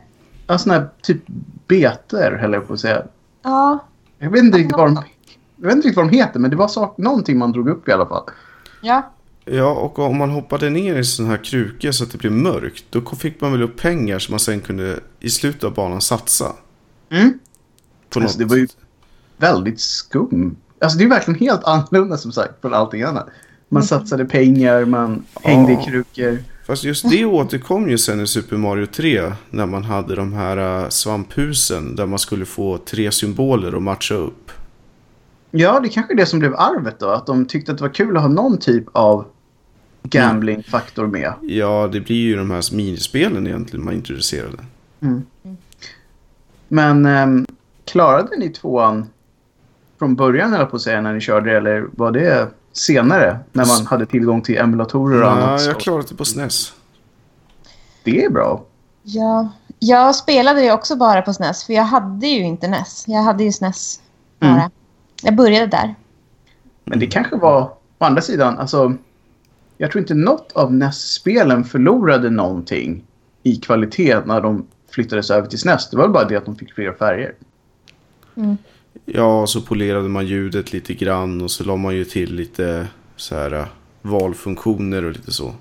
Ja, 0.46 0.58
såna 0.58 0.74
här 0.74 0.88
typ 1.02 1.22
beter, 1.68 2.32
höll 2.40 2.52
jag 2.52 2.66
på 2.66 2.72
att 2.74 2.80
säga. 2.80 3.02
Ja, 3.42 3.84
Jag 4.18 4.30
vet 4.30 4.42
inte 4.42 4.58
riktigt 4.58 4.76
vad 4.76 4.86
de, 4.88 5.02
jag 5.56 5.66
vet 5.66 5.76
inte 5.76 5.88
riktigt 5.88 5.96
vad 5.96 6.06
de 6.12 6.16
heter, 6.16 6.40
men 6.40 6.50
det 6.50 6.56
var 6.56 6.68
sak, 6.68 6.98
någonting 6.98 7.38
man 7.38 7.52
drog 7.52 7.68
upp 7.68 7.88
i 7.88 7.92
alla 7.92 8.06
fall. 8.06 8.24
ja. 8.80 9.10
Ja, 9.46 9.70
och 9.74 9.98
om 9.98 10.16
man 10.18 10.30
hoppade 10.30 10.70
ner 10.70 10.96
i 10.98 11.04
sån 11.04 11.26
här 11.26 11.44
kruka 11.44 11.92
så 11.92 12.04
att 12.04 12.10
det 12.12 12.18
blev 12.18 12.32
mörkt, 12.32 12.84
då 12.90 13.00
fick 13.00 13.40
man 13.40 13.52
väl 13.52 13.62
upp 13.62 13.76
pengar 13.80 14.18
som 14.18 14.32
man 14.32 14.40
sen 14.40 14.60
kunde 14.60 15.00
i 15.20 15.30
slutet 15.30 15.64
av 15.64 15.74
banan 15.74 16.00
satsa. 16.00 16.52
Mm. 17.10 17.38
På 18.10 18.20
Alltså, 18.20 18.38
något. 18.38 18.38
det 18.38 18.44
var 18.44 18.56
ju 18.56 18.68
väldigt 19.36 19.80
skum. 19.80 20.56
Alltså 20.80 20.98
det 20.98 21.04
är 21.04 21.08
verkligen 21.08 21.40
helt 21.40 21.64
annorlunda 21.64 22.16
som 22.16 22.32
sagt 22.32 22.60
från 22.60 22.74
allting 22.74 23.02
annat. 23.02 23.26
Man 23.68 23.82
satsade 23.82 24.24
pengar, 24.24 24.84
man 24.84 25.24
hängde 25.42 25.72
i 25.72 25.74
Ja. 25.74 25.82
krukor. 25.84 26.38
Fast 26.66 26.84
just 26.84 27.10
det 27.10 27.24
återkom 27.24 27.88
ju 27.88 27.98
sen 27.98 28.20
i 28.20 28.26
Super 28.26 28.56
Mario 28.56 28.86
3. 28.86 29.32
När 29.50 29.66
man 29.66 29.84
hade 29.84 30.14
de 30.14 30.32
här 30.32 30.82
äh, 30.82 30.88
svamphusen 30.88 31.96
där 31.96 32.06
man 32.06 32.18
skulle 32.18 32.44
få 32.44 32.78
tre 32.78 33.10
symboler 33.12 33.76
att 33.76 33.82
matcha 33.82 34.14
upp. 34.14 34.50
Ja, 35.50 35.80
det 35.80 35.88
kanske 35.88 36.14
är 36.14 36.16
det 36.16 36.26
som 36.26 36.38
blev 36.38 36.54
arvet 36.54 36.98
då. 36.98 37.08
Att 37.08 37.26
de 37.26 37.46
tyckte 37.46 37.72
att 37.72 37.78
det 37.78 37.84
var 37.84 37.94
kul 37.94 38.16
att 38.16 38.22
ha 38.22 38.28
någon 38.28 38.58
typ 38.58 38.84
av 38.92 39.26
gambling-faktor 40.02 41.06
med. 41.06 41.32
Ja, 41.42 41.88
det 41.92 42.00
blir 42.00 42.16
ju 42.16 42.36
de 42.36 42.50
här 42.50 42.74
minispelen 42.74 43.46
egentligen 43.46 43.84
man 43.84 43.94
introducerade. 43.94 44.58
Men 46.68 47.06
ehm, 47.06 47.46
klarade 47.84 48.36
ni 48.36 48.48
tvåan 48.48 49.06
från 49.98 50.14
början 50.14 50.54
eller 50.54 50.66
på 50.66 50.76
att 50.76 50.82
säga 50.82 51.00
när 51.00 51.12
ni 51.12 51.20
körde 51.20 51.56
eller 51.56 51.86
var 51.92 52.10
det 52.10 52.48
senare 52.76 53.38
när 53.52 53.66
man 53.66 53.86
hade 53.86 54.06
tillgång 54.06 54.42
till 54.42 54.58
emulatorer 54.58 55.22
och 55.22 55.30
annat? 55.30 55.60
Ja, 55.60 55.66
jag 55.66 55.80
klarade 55.80 56.08
det 56.08 56.14
på 56.14 56.24
SNES. 56.24 56.72
Det 58.04 58.24
är 58.24 58.30
bra. 58.30 58.64
Ja, 59.02 59.48
jag 59.78 60.14
spelade 60.14 60.62
ju 60.62 60.72
också 60.72 60.96
bara 60.96 61.22
på 61.22 61.32
SNES, 61.32 61.64
för 61.64 61.72
jag 61.72 61.82
hade 61.82 62.26
ju 62.26 62.42
inte 62.42 62.68
NES. 62.68 63.04
Jag 63.06 63.22
hade 63.22 63.44
ju 63.44 63.52
SNES 63.52 64.00
bara. 64.40 64.50
Mm. 64.50 64.70
Jag 65.22 65.36
började 65.36 65.66
där. 65.66 65.94
Men 66.84 66.98
det 66.98 67.06
kanske 67.06 67.36
var, 67.36 67.62
å 67.98 68.04
andra 68.04 68.22
sidan, 68.22 68.58
alltså. 68.58 68.94
Jag 69.76 69.90
tror 69.90 70.00
inte 70.00 70.14
något 70.14 70.52
av 70.52 70.74
NES-spelen 70.74 71.64
förlorade 71.64 72.30
någonting 72.30 73.04
i 73.42 73.56
kvalitet 73.56 74.20
när 74.26 74.40
de 74.40 74.66
flyttades 74.90 75.30
över 75.30 75.48
till 75.48 75.58
SNES. 75.58 75.90
Det 75.90 75.96
var 75.96 76.08
bara 76.08 76.24
det 76.24 76.36
att 76.36 76.44
de 76.44 76.56
fick 76.56 76.74
fler 76.74 76.92
färger. 76.92 77.34
Ja, 79.06 79.46
så 79.46 79.60
polerade 79.60 80.08
man 80.08 80.26
ljudet 80.26 80.72
lite 80.72 80.94
grann 80.94 81.42
och 81.42 81.50
så 81.50 81.64
la 81.64 81.76
man 81.76 81.96
ju 81.96 82.04
till 82.04 82.34
lite 82.34 82.86
så 83.16 83.34
här 83.34 83.52
äh, 83.52 83.66
valfunktioner 84.02 85.04
och 85.04 85.12
lite 85.12 85.32
så. 85.32 85.54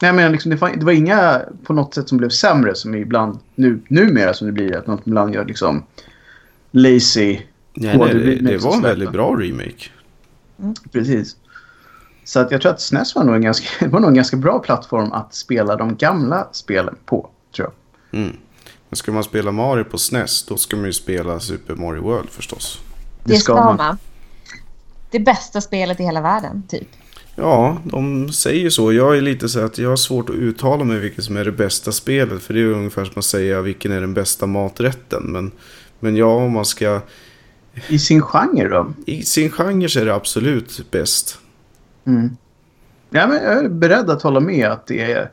Nej, 0.00 0.12
men 0.12 0.32
liksom, 0.32 0.50
det, 0.50 0.56
var, 0.56 0.70
det 0.76 0.84
var 0.84 0.92
inga 0.92 1.40
på 1.62 1.72
något 1.72 1.94
sätt 1.94 2.08
som 2.08 2.18
blev 2.18 2.28
sämre 2.28 2.74
som 2.74 2.94
ibland 2.94 3.38
nu, 3.54 3.80
numera 3.88 4.34
som 4.34 4.46
det 4.46 4.52
blir 4.52 4.76
att 4.76 4.86
något 4.86 5.06
ibland 5.06 5.34
gör 5.34 5.44
liksom 5.44 5.82
lazy. 6.70 7.38
Nej, 7.74 7.98
nej, 7.98 8.14
det, 8.14 8.34
det 8.34 8.58
var 8.58 8.74
en 8.74 8.82
väldigt 8.82 9.12
bra 9.12 9.36
remake. 9.38 9.90
Precis. 10.92 11.36
Så 12.24 12.40
att 12.40 12.50
jag 12.50 12.60
tror 12.60 12.72
att 12.72 12.80
SNES 12.80 13.14
var 13.14 13.24
nog, 13.24 13.34
en 13.34 13.42
ganska, 13.42 13.88
var 13.88 14.00
nog 14.00 14.08
en 14.08 14.14
ganska 14.14 14.36
bra 14.36 14.58
plattform 14.58 15.12
att 15.12 15.34
spela 15.34 15.76
de 15.76 15.96
gamla 15.96 16.48
spelen 16.52 16.94
på. 17.04 17.30
Tror 17.56 17.70
jag. 18.10 18.20
Mm. 18.20 18.36
Men 18.88 18.96
ska 18.96 19.12
man 19.12 19.24
spela 19.24 19.52
Mario 19.52 19.84
på 19.84 19.98
SNES 19.98 20.42
då 20.42 20.56
ska 20.56 20.76
man 20.76 20.86
ju 20.86 20.92
spela 20.92 21.40
Super 21.40 21.74
Mario 21.74 22.02
World 22.02 22.30
förstås. 22.30 22.80
Det, 23.24 23.36
ska 23.36 23.54
man. 23.54 23.98
Det 25.10 25.20
bästa 25.20 25.60
spelet 25.60 26.00
i 26.00 26.02
hela 26.02 26.20
världen, 26.20 26.62
typ. 26.68 26.88
Ja, 27.40 27.78
de 27.84 28.32
säger 28.32 28.70
så. 28.70 28.92
Jag 28.92 29.16
är 29.16 29.20
lite 29.20 29.48
så 29.48 29.60
att 29.64 29.78
jag 29.78 29.88
har 29.88 29.96
svårt 29.96 30.30
att 30.30 30.36
uttala 30.36 30.84
mig 30.84 30.98
vilket 30.98 31.24
som 31.24 31.36
är 31.36 31.44
det 31.44 31.52
bästa 31.52 31.92
spelet. 31.92 32.42
För 32.42 32.54
det 32.54 32.60
är 32.60 32.64
ungefär 32.64 33.04
som 33.04 33.18
att 33.18 33.24
säga 33.24 33.62
vilken 33.62 33.92
är 33.92 34.00
den 34.00 34.14
bästa 34.14 34.46
maträtten. 34.46 35.22
Men, 35.22 35.50
men 36.00 36.16
ja, 36.16 36.26
om 36.26 36.52
man 36.52 36.64
ska... 36.64 37.00
I 37.88 37.98
sin 37.98 38.22
genre 38.22 38.68
då? 38.68 38.92
I 39.06 39.22
sin 39.22 39.50
genre 39.50 39.88
så 39.88 40.00
är 40.00 40.04
det 40.04 40.14
absolut 40.14 40.90
bäst. 40.90 41.38
Mm. 42.06 42.36
Ja, 43.10 43.26
men 43.26 43.42
jag 43.42 43.64
är 43.64 43.68
beredd 43.68 44.10
att 44.10 44.22
hålla 44.22 44.40
med 44.40 44.68
att 44.68 44.86
det 44.86 45.12
är... 45.12 45.30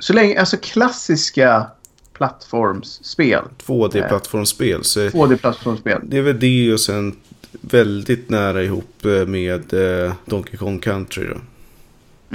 Så 0.00 0.12
länge, 0.12 0.40
alltså 0.40 0.56
klassiska 0.56 1.66
plattformsspel. 2.12 3.44
2D-plattformsspel. 3.66 4.84
Så 4.84 5.00
2D-plattformsspel. 5.00 6.00
det 6.02 6.18
är 6.18 6.22
väl 6.22 6.40
det 6.40 6.72
och 6.72 6.80
sen 6.80 7.16
väldigt 7.60 8.30
nära 8.30 8.62
ihop 8.62 9.04
eh, 9.04 9.26
med 9.26 9.74
eh, 9.74 10.12
Donkey 10.24 10.56
Kong 10.56 10.78
Country 10.78 11.26
då. 11.26 11.36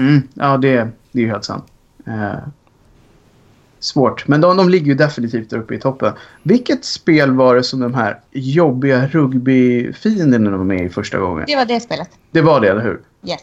Mm, 0.02 0.22
ja, 0.34 0.58
det, 0.58 0.90
det 1.12 1.20
är 1.20 1.24
ju 1.24 1.30
helt 1.30 1.46
sant. 1.46 1.66
Eh, 2.08 2.38
svårt. 3.80 4.28
Men 4.28 4.42
de, 4.42 4.58
de 4.58 4.70
ligger 4.70 4.86
ju 4.86 4.94
definitivt 4.94 5.50
där 5.50 5.58
uppe 5.58 5.76
i 5.76 5.80
toppen. 5.80 6.14
Vilket 6.44 6.86
spel 6.86 7.32
var 7.32 7.56
det 7.56 7.64
som 7.64 7.80
de 7.80 7.94
här 7.94 8.20
jobbiga 8.32 9.08
rugbyfienderna 9.08 10.58
var 10.58 10.64
med 10.64 10.86
i 10.86 10.90
första 10.90 11.18
gången? 11.18 11.46
Det 11.48 11.56
var 11.56 11.66
det 11.66 11.80
spelet. 11.80 12.10
Det 12.32 12.42
var 12.42 12.62
det, 12.62 12.70
eller 12.70 12.84
hur? 12.84 13.02
Yes. 13.28 13.42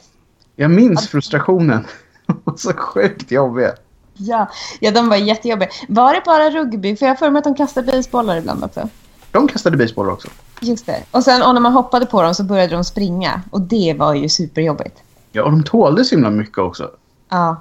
Jag 0.56 0.70
minns 0.70 1.08
frustrationen. 1.08 1.86
De 2.26 2.40
var 2.44 2.56
så 2.56 2.72
sjukt 2.72 3.30
jobbiga. 3.30 3.72
Ja. 4.14 4.50
ja, 4.80 4.90
de 4.90 5.08
var 5.08 5.16
jättejobbiga. 5.16 5.68
Var 5.88 6.14
det 6.14 6.22
bara 6.24 6.50
rugby? 6.50 6.96
För 6.96 7.06
jag 7.06 7.10
har 7.10 7.16
för 7.16 7.30
mig 7.30 7.38
att 7.38 7.44
de 7.44 7.54
kastade 7.54 7.92
baseballor 7.92 8.36
ibland 8.36 8.64
också. 8.64 8.88
De 9.30 9.48
kastade 9.48 9.76
baseboller 9.76 10.12
också. 10.12 10.28
Just 10.60 10.86
det. 10.86 11.02
Och 11.10 11.24
sen 11.24 11.42
och 11.42 11.54
när 11.54 11.60
man 11.60 11.72
hoppade 11.72 12.06
på 12.06 12.22
dem 12.22 12.34
så 12.34 12.44
började 12.44 12.74
de 12.74 12.84
springa. 12.84 13.42
Och 13.50 13.60
det 13.60 13.94
var 13.98 14.14
ju 14.14 14.28
superjobbigt. 14.28 15.02
Ja, 15.32 15.42
och 15.42 15.50
de 15.50 15.62
tålde 15.62 16.04
så 16.04 16.14
himla 16.14 16.30
mycket 16.30 16.58
också. 16.58 16.90
Ja. 17.28 17.56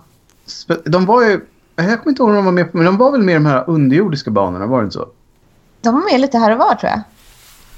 De 0.86 1.06
var 1.06 1.24
ju... 1.24 1.46
Jag 1.76 1.86
kommer 1.86 2.10
inte 2.10 2.22
ihåg 2.24 2.30
om 2.30 2.36
de 2.36 2.46
var 2.46 2.52
med 2.52 2.72
på, 2.72 2.78
men 2.78 2.86
de 2.86 2.98
var 2.98 3.12
väl 3.12 3.22
med 3.22 3.32
i 3.32 3.36
de 3.36 3.46
här 3.46 3.64
underjordiska 3.70 4.32
banorna, 4.32 4.66
var 4.66 4.78
det 4.78 4.84
inte 4.84 4.94
så? 4.94 5.08
De 5.82 5.94
var 5.94 6.12
med 6.12 6.22
lite 6.22 6.38
här 6.38 6.52
och 6.52 6.58
var 6.58 6.76
tror 6.76 6.92
jag. 6.92 7.02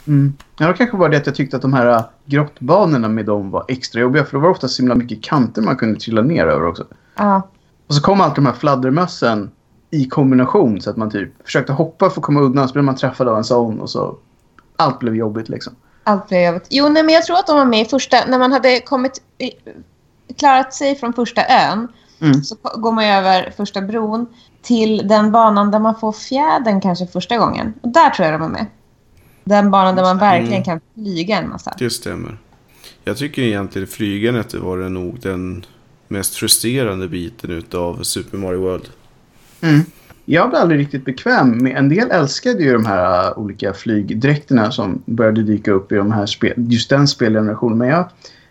Mm. 0.08 0.34
Ja, 0.58 0.68
det 0.68 0.74
kanske 0.74 0.98
var 0.98 1.10
det 1.10 1.18
att 1.18 1.26
jag 1.26 1.36
tyckte 1.36 1.56
att 1.56 1.62
de 1.62 1.74
här 1.74 1.86
äh, 1.86 2.04
grottbanorna 2.26 3.08
med 3.08 3.26
dem 3.26 3.52
var 3.52 3.66
extra 3.68 4.02
jobbiga. 4.02 4.26
För 4.26 4.38
det 4.38 4.44
var 4.44 4.50
ofta 4.50 4.68
så 4.68 4.82
himla 4.82 4.96
mycket 4.96 5.24
kanter 5.24 5.62
man 5.62 5.76
kunde 5.76 6.00
trilla 6.00 6.22
ner 6.22 6.46
över 6.46 6.68
också. 6.68 6.86
Ja. 7.16 7.42
Och 7.94 7.98
så 7.98 8.02
kom 8.04 8.22
alltid 8.22 8.36
de 8.44 8.46
här 8.46 8.54
fladdermössen 8.54 9.52
i 9.92 10.06
kombination. 10.06 10.82
Så 10.82 10.90
att 10.90 10.98
man 10.98 11.12
typ 11.12 11.46
försökte 11.46 11.74
hoppa 11.74 12.10
för 12.10 12.20
att 12.22 12.26
komma 12.26 12.40
undan. 12.42 12.68
Så 12.68 12.74
blev 12.74 12.86
man 12.86 12.96
träffad 12.96 13.28
av 13.28 13.38
en 13.38 13.44
sån 13.44 13.80
och 13.80 13.90
så... 13.90 14.16
Allt 14.76 15.00
blev 15.00 15.16
jobbigt 15.16 15.50
liksom. 15.50 15.76
Allt 16.04 16.28
blev 16.30 16.42
jobbigt. 16.42 16.68
Jo, 16.70 16.90
nej, 16.90 17.04
men 17.04 17.16
jag 17.16 17.24
tror 17.24 17.38
att 17.38 17.48
de 17.48 17.56
var 17.56 17.66
med 17.66 17.82
i 17.82 17.86
första... 17.86 18.18
När 18.28 18.40
man 18.40 18.52
hade 18.52 18.80
kommit... 18.80 19.22
Klarat 20.38 20.74
sig 20.74 20.96
från 20.96 21.14
första 21.14 21.42
ön 21.48 21.88
Mm. 22.22 22.44
så 22.44 22.56
går 22.78 22.92
man 22.92 23.04
över 23.06 23.54
första 23.58 23.82
bron 23.82 24.26
till 24.62 25.08
den 25.08 25.32
banan 25.32 25.72
där 25.72 25.80
man 25.80 25.96
får 25.96 26.12
fjädern 26.12 26.82
kanske 26.82 27.08
första 27.08 27.38
gången. 27.38 27.74
Och 27.82 27.90
där 27.90 28.10
tror 28.10 28.26
jag 28.26 28.34
de 28.34 28.42
var 28.42 28.50
med. 28.50 28.66
Den 29.44 29.72
banan 29.72 29.96
där 29.96 30.04
man 30.04 30.18
verkligen 30.18 30.54
Mm. 30.54 30.64
kan 30.64 30.80
flyga 30.94 31.38
en 31.40 31.50
massa. 31.50 31.74
Det 31.78 31.90
stämmer. 31.90 32.38
Jag 33.04 33.18
tycker 33.18 33.42
egentligen 33.42 33.88
flygandet 33.88 34.54
var 34.54 34.78
det 34.78 34.90
nog 34.90 35.20
den 35.20 35.66
mest 36.14 36.36
frustrerande 36.36 37.08
biten 37.08 37.52
utav 37.52 38.04
Super 38.04 38.38
Mario 38.38 38.60
World. 38.60 38.90
Mm. 39.62 39.82
Jag 40.26 40.50
blev 40.50 40.62
aldrig 40.62 40.80
riktigt 40.80 41.06
bekväm 41.06 41.58
med... 41.64 41.78
En 41.78 41.90
del 41.90 42.12
älskade 42.12 42.64
ju 42.64 42.74
de 42.74 42.86
här 42.86 43.28
äh, 43.28 43.38
olika 43.38 43.74
flygdräkterna 43.74 44.72
som 44.72 45.04
började 45.06 45.44
dyka 45.44 45.72
upp 45.72 45.92
i 45.92 45.96
de 45.96 46.12
här 46.12 46.26
spel, 46.26 46.54
just 46.58 46.90
den 46.90 47.08
spelgenerationen. 47.08 47.78
Men 47.78 47.88
jag, 47.88 48.10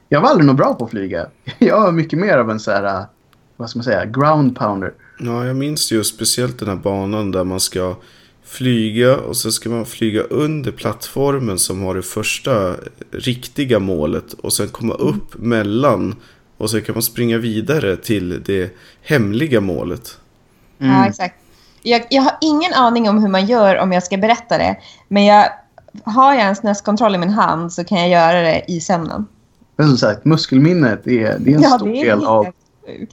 jag 0.09 0.21
var 0.21 0.29
aldrig 0.29 0.47
något 0.47 0.57
bra 0.57 0.75
på 0.75 0.85
att 0.85 0.91
flyga. 0.91 1.27
Jag 1.59 1.81
var 1.81 1.93
mycket 1.93 2.19
mer 2.19 2.39
av 2.39 2.51
en 2.51 2.61
så 2.61 2.71
här... 2.71 2.85
äh, 2.85 3.05
Vad 3.57 3.71
ska 3.71 3.79
man 3.79 3.85
säga? 3.85 4.05
Ground 4.05 4.57
pounder. 4.57 4.93
Ja, 5.21 5.47
jag 5.47 5.57
minns 5.57 5.93
ju 5.93 6.05
speciellt 6.05 6.59
den 6.59 6.69
här 6.69 6.77
banan 6.77 7.31
där 7.31 7.45
man 7.45 7.61
ska 7.61 7.97
flyga 8.45 9.17
och 9.17 9.37
så 9.37 9.53
ska 9.53 9.71
man 9.71 9.87
flyga 9.87 10.23
under 10.23 10.73
plattformen 10.73 11.59
som 11.59 11.83
har 11.83 11.95
det 11.95 12.03
första 12.03 12.77
riktiga 13.11 13.79
målet 13.79 14.33
och 14.33 14.53
sen 14.53 14.69
komma 14.69 14.95
upp 14.95 15.39
mellan 15.39 16.15
och 16.63 16.71
så 16.71 16.81
kan 16.81 16.95
man 16.95 17.03
springa 17.03 17.39
vidare 17.39 17.97
till 17.97 18.43
det 18.43 18.77
hemliga 19.03 19.61
målet. 19.61 20.19
Mm. 20.81 20.95
Ja, 20.95 21.07
exakt. 21.07 21.35
Jag, 21.83 22.07
jag 22.11 22.23
har 22.23 22.37
ingen 22.41 22.75
aning 22.75 23.09
om 23.09 23.19
hur 23.19 23.29
man 23.29 23.47
gör 23.47 23.79
om 23.79 23.93
jag 23.93 24.03
ska 24.03 24.17
berätta 24.17 24.59
det. 24.59 24.77
Men 25.09 25.25
jag, 25.25 25.49
har 26.05 26.35
jag 26.35 26.43
en 26.43 26.57
SNES-kontroll 26.57 27.15
i 27.15 27.19
min 27.19 27.31
hand 27.31 27.73
så 27.73 27.85
kan 27.85 27.99
jag 27.99 28.09
göra 28.09 28.43
det 28.43 28.65
i 28.69 28.81
sömnen. 28.81 29.27
Men 29.77 29.89
som 29.89 29.99
sagt, 29.99 30.25
muskelminnet 30.25 31.07
är, 31.07 31.39
det 31.39 31.53
är 31.53 31.57
en 31.57 31.63
stor 31.63 31.89
del 31.89 32.25
av, 32.25 32.47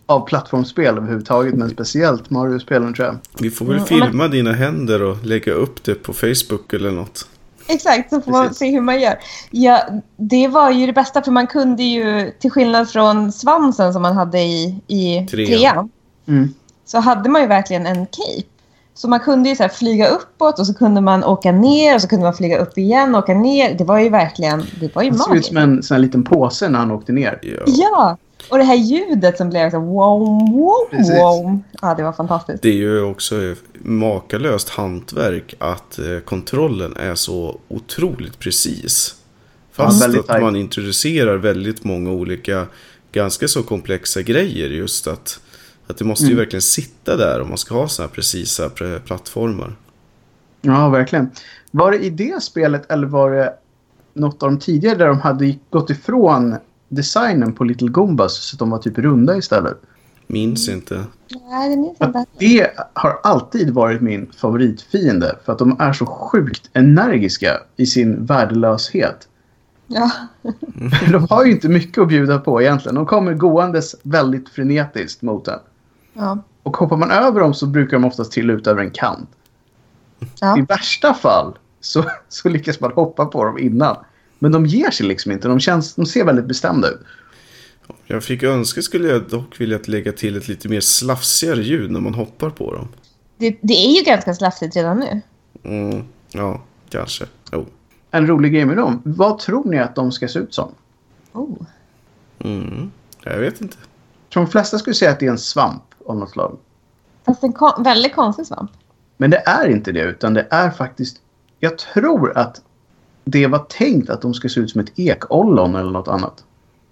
av 0.06 0.28
plattformsspel 0.28 0.98
överhuvudtaget. 0.98 1.54
Men 1.54 1.70
speciellt 1.70 2.30
Mario-spelen 2.30 2.94
tror 2.94 3.08
jag. 3.08 3.18
Vi 3.40 3.50
får 3.50 3.66
väl 3.66 3.76
Mm, 3.76 3.88
filma 3.88 4.28
dina 4.28 4.54
händer 4.54 5.02
och 5.02 5.26
lägga 5.26 5.54
upp 5.54 5.84
det 5.84 5.96
på 5.96 6.14
Facebook 6.14 6.74
eller 6.74 6.92
något. 6.92 7.28
Exakt, 7.70 8.10
så 8.10 8.22
får 8.22 8.32
man 8.32 8.42
Precis. 8.44 8.58
se 8.58 8.72
hur 8.72 8.82
man 8.82 9.02
gör. 9.02 9.16
Ja, 9.52 9.82
det 10.18 10.48
var 10.48 10.72
ju 10.72 10.86
det 10.86 10.94
bästa 10.94 11.22
för 11.22 11.32
man 11.32 11.48
kunde 11.48 11.84
ju, 11.84 12.32
till 12.40 12.52
skillnad 12.52 12.90
från 12.90 13.32
svansen 13.32 13.94
som 13.94 14.02
man 14.02 14.16
hade 14.16 14.40
i, 14.40 14.76
i 14.88 15.28
Trean. 15.32 15.48
trean, 15.48 15.90
Mm. 16.28 16.54
så 16.86 17.00
hade 17.00 17.30
man 17.30 17.42
ju 17.42 17.48
verkligen 17.48 17.86
en 17.86 18.06
cape. 18.06 18.48
Så 18.94 19.08
man 19.10 19.20
kunde 19.20 19.50
ju 19.50 19.56
så 19.56 19.64
här 19.64 19.70
flyga 19.70 20.08
uppåt 20.08 20.60
och 20.60 20.68
så 20.68 20.74
kunde 20.74 21.02
man 21.02 21.24
åka 21.24 21.52
ner 21.52 21.96
och 21.96 22.02
så 22.02 22.08
kunde 22.08 22.24
man 22.26 22.34
flyga 22.34 22.58
upp 22.58 22.78
igen 22.78 23.16
och 23.16 23.24
åka 23.24 23.34
ner. 23.34 23.74
Det 23.78 23.84
var 23.84 24.00
ju 24.00 24.10
verkligen, 24.10 24.64
det 24.80 24.96
var 24.96 25.04
ju 25.04 25.10
Han 25.10 25.18
såg 25.20 25.26
ut 25.28 25.30
magiskt. 25.30 25.48
som 25.48 25.58
en 25.58 25.84
sån 25.84 25.96
här 25.96 26.02
liten 26.02 26.24
påse 26.24 26.70
när 26.70 26.80
han 26.80 26.92
åkte 26.92 27.12
ner. 27.12 27.40
Ja. 27.68 28.18
Ja, 28.40 28.46
och 28.50 28.58
det 28.58 28.64
här 28.64 28.76
ljudet 28.76 29.38
som 29.38 29.50
blev 29.50 29.72
så 29.72 29.80
wow, 29.80 30.20
wow, 30.54 30.90
Precis. 30.92 31.16
wow. 31.16 31.60
Ja, 31.82 31.94
det 31.96 32.04
var 32.04 32.14
fantastiskt. 32.14 32.62
Det 32.64 32.70
är 32.70 32.74
ju 32.74 33.02
också 33.02 33.56
makalöst 33.80 34.70
hantverk 34.70 35.56
att 35.60 36.00
eh, 36.00 36.20
kontrollen 36.26 36.96
är 36.98 37.16
så 37.16 37.60
otroligt 37.68 38.40
precis. 38.40 39.16
Fast 39.72 40.04
väldigt 40.04 40.20
att 40.22 40.28
tajt. 40.28 40.42
man 40.42 40.56
introducerar 40.56 41.38
väldigt 41.38 41.84
många 41.84 42.12
olika 42.12 42.66
ganska 43.12 43.48
så 43.48 43.64
komplexa 43.64 44.22
grejer 44.22 44.70
just 44.70 45.08
att, 45.08 45.40
att 45.88 45.98
det 45.98 46.06
måste 46.06 46.26
ju 46.26 46.32
Mm. 46.32 46.38
verkligen 46.38 46.62
sitta 46.62 47.16
där 47.16 47.42
om 47.42 47.50
man 47.50 47.58
ska 47.58 47.76
ha 47.76 47.88
sådana 47.88 48.08
här 48.10 48.16
precisa 48.16 48.68
pr- 48.68 49.00
plattformar. 49.00 49.76
Ja, 50.62 50.90
verkligen. 50.90 51.32
Var 51.72 51.92
det 51.92 51.98
i 52.00 52.10
det 52.10 52.44
spelet 52.44 52.92
eller 52.92 53.08
var 53.08 53.32
det 53.32 53.54
något 54.14 54.44
av 54.44 54.50
de 54.50 54.60
tidigare 54.60 54.96
där 54.98 55.08
de 55.08 55.20
hade 55.20 55.56
gått 55.70 55.90
ifrån 55.90 56.56
designen 56.90 57.54
på 57.54 57.64
Little 57.64 57.88
Goombas 57.88 58.36
så 58.36 58.56
att 58.56 58.60
de 58.60 58.70
var 58.70 58.78
typ 58.78 58.98
runda 58.98 59.38
istället? 59.38 59.82
Minns 60.28 60.70
inte. 60.70 61.06
Nej, 61.50 61.70
det 61.70 61.78
minns 61.78 62.02
inte. 62.02 62.26
Det 62.38 62.72
har 62.94 63.20
alltid 63.24 63.70
varit 63.70 64.02
min 64.02 64.32
favoritfiende 64.38 65.36
för 65.46 65.54
att 65.54 65.60
de 65.60 65.76
är 65.80 65.94
så 65.94 66.06
sjukt 66.06 66.70
energiska 66.74 67.62
i 67.76 67.86
sin 67.86 68.26
värdelöshet. 68.26 69.28
Ja. 69.88 70.12
De 71.12 71.28
har 71.30 71.46
ju 71.46 71.52
inte 71.52 71.70
mycket 71.70 72.02
att 72.02 72.08
bjuda 72.08 72.40
på 72.40 72.62
egentligen. 72.62 72.96
De 72.96 73.06
kommer 73.06 73.34
gåendes 73.34 73.96
väldigt 74.04 74.50
frenetiskt 74.50 75.22
mot 75.22 75.48
en. 75.48 75.60
Ja. 76.14 76.38
Och 76.64 76.78
hoppar 76.78 76.98
man 76.98 77.12
över 77.12 77.40
dem 77.40 77.54
så 77.54 77.66
brukar 77.66 77.98
de 77.98 78.06
oftast 78.06 78.32
trilla 78.32 78.54
ut 78.54 78.68
över 78.68 78.84
en 78.84 78.92
kant. 78.92 79.30
I 80.20 80.26
ja. 80.42 80.66
värsta 80.70 81.14
fall 81.14 81.58
så, 81.82 82.04
så 82.30 82.50
lyckas 82.50 82.80
man 82.80 82.92
hoppa 82.92 83.26
på 83.26 83.44
dem 83.44 83.58
innan. 83.60 83.96
Men 84.40 84.52
de 84.52 84.66
ger 84.66 84.92
sig 84.92 85.06
liksom 85.06 85.32
inte. 85.32 85.48
De, 85.48 85.60
känns, 85.60 85.96
de 85.96 86.06
ser 86.06 86.26
väldigt 86.26 86.46
bestämda 86.46 86.88
ut. 86.88 87.00
Jag 88.06 88.24
fick 88.24 88.44
önska 88.44 88.82
skulle 88.82 89.08
jag 89.08 89.30
dock 89.30 89.62
vilja 89.62 89.80
lägga 89.86 90.12
till 90.12 90.38
ett 90.38 90.48
lite 90.48 90.70
mer 90.70 90.80
slafsigare 90.80 91.62
ljud 91.64 91.92
när 91.92 92.00
man 92.00 92.14
hoppar 92.14 92.50
på 92.50 92.74
dem. 92.74 92.88
Det, 93.38 93.58
det 93.62 93.74
är 93.74 93.98
ju 93.98 94.04
ganska 94.04 94.34
slafsigt 94.34 94.76
redan 94.76 95.00
nu. 95.00 95.22
Mm, 95.64 96.04
ja, 96.32 96.62
kanske. 96.90 97.26
Oh. 97.52 97.66
En 98.12 98.28
rolig 98.28 98.54
grej 98.54 98.66
med 98.66 98.78
dem. 98.78 99.02
Vad 99.06 99.40
tror 99.40 99.70
ni 99.70 99.80
att 99.80 99.96
de 99.96 100.12
ska 100.12 100.28
se 100.28 100.40
ut 100.40 100.54
som? 100.54 100.72
Oh. 101.34 101.58
Mm, 102.40 102.92
jag 103.24 103.38
vet 103.38 103.62
inte. 103.62 103.78
De 104.30 104.48
flesta 104.48 104.80
skulle 104.80 104.94
säga 104.94 105.12
att 105.12 105.20
det 105.20 105.26
är 105.26 105.32
en 105.32 105.38
svamp 105.38 105.84
av 106.06 106.18
något 106.18 106.32
slag. 106.32 106.58
Fast 107.26 107.44
en 107.44 107.54
kon- 107.54 107.84
väldigt 107.84 108.16
konstig 108.16 108.46
svamp. 108.46 108.72
Men 109.18 109.30
det 109.30 109.44
är 109.46 109.70
inte 109.70 109.92
det, 109.92 110.02
utan 110.02 110.34
det 110.34 110.48
är 110.50 110.72
faktiskt... 110.72 111.22
Jag 111.60 111.78
tror 111.78 112.38
att 112.38 112.62
det 113.32 113.48
var 113.48 113.60
tänkt 113.60 114.10
att 114.10 114.22
de 114.22 114.34
ska 114.34 114.50
se 114.50 114.60
ut 114.60 114.72
som 114.72 114.82
ett 114.82 115.00
ekollon 115.00 115.76
eller 115.76 115.92
något 115.92 116.08
annat. 116.08 116.44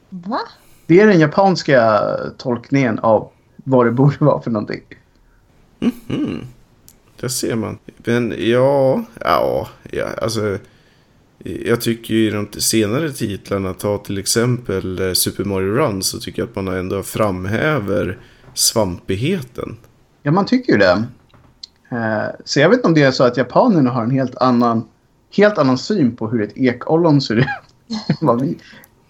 Va? 0.10 0.40
Det 0.86 1.00
är 1.00 1.08
den 1.08 1.20
japanska 1.20 2.02
tolkningen 2.38 3.00
av 3.00 3.30
vad 3.56 3.86
det 3.86 3.92
borde 3.92 4.16
vara 4.20 4.42
för 4.42 4.52
någonting. 4.52 4.82
Mm. 6.10 6.46
Där 7.20 7.28
ser 7.28 7.56
man. 7.56 7.78
Men 7.98 8.34
ja, 8.38 9.04
ja, 9.20 9.68
ja 9.92 10.08
alltså. 10.22 10.58
Jag 11.66 11.82
tycker 11.82 12.14
ju 12.14 12.28
i 12.28 12.30
de 12.30 12.48
senare 12.62 13.12
titlarna, 13.12 13.74
ta 13.74 13.98
till 13.98 14.18
exempel 14.18 15.08
eh, 15.08 15.14
Super 15.14 15.44
Mario 15.44 15.74
Run, 15.74 16.04
så 16.04 16.20
tycker 16.20 16.42
jag 16.42 16.50
att 16.50 16.56
man 16.56 16.68
ändå 16.68 17.04
framhäver 17.04 18.18
svampigheten. 18.54 19.78
Ja, 20.24 20.32
man 20.32 20.46
tycker 20.46 20.74
ju 20.74 20.80
det. 20.80 21.04
Eh, 21.92 22.36
Så 22.46 22.60
jag 22.60 22.70
vet 22.70 22.78
inte 22.78 22.88
om 22.88 22.94
det 22.94 23.04
är 23.04 23.12
så 23.12 23.24
att 23.24 23.38
japanerna 23.38 23.90
har 23.92 24.04
en 24.04 24.12
helt 24.12 24.36
annan, 24.36 24.88
helt 25.32 25.58
annan 25.58 25.78
syn 25.78 26.16
på 26.16 26.28
hur 26.28 26.42
ett 26.42 26.58
ekollon 26.58 27.22
ser 27.22 27.36
ut. 27.36 27.46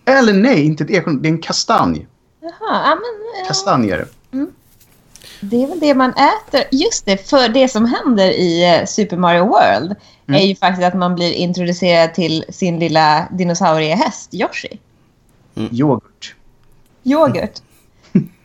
Eller 0.06 0.34
nej, 0.34 0.66
inte 0.66 0.84
ett 0.84 0.90
ekollon. 0.90 1.22
Det 1.22 1.28
är 1.28 1.32
en 1.32 1.42
kastanj. 1.42 2.08
Jaha, 2.42 2.52
ja, 2.60 2.96
men, 2.96 3.42
ja. 3.42 3.48
Kastanjer. 3.48 4.08
Det 5.42 5.64
är 5.64 5.68
väl 5.68 5.80
det 5.80 5.94
man 5.94 6.10
äter. 6.10 6.64
Just 6.72 7.06
det, 7.06 7.30
för 7.30 7.50
det 7.50 7.68
som 7.68 7.86
händer 7.86 8.28
i 8.28 8.76
eh, 8.80 8.86
Super 8.86 9.18
Mario 9.18 9.46
World 9.46 9.96
Mm. 10.30 10.42
är 10.42 10.46
ju 10.46 10.56
faktiskt 10.56 10.88
att 10.88 10.94
man 10.94 11.16
blir 11.16 11.34
introducerad 11.34 12.14
till 12.14 12.46
sin 12.50 12.80
lilla 12.80 13.28
dinosauriehäst, 13.32 14.34
Yoshi. 14.34 14.80
Yoghurt. 15.56 16.36
Yoghurt. 17.04 17.62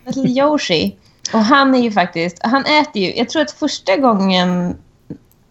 Little 0.05 0.29
Yoshi. 0.29 0.95
Och 1.33 1.39
han 1.39 1.75
är 1.75 1.79
ju 1.79 1.91
faktiskt, 1.91 2.37
han 2.41 2.65
äter 2.65 3.01
ju, 3.01 3.15
jag 3.15 3.29
tror 3.29 3.41
att 3.41 3.51
första 3.51 3.97
gången 3.97 4.75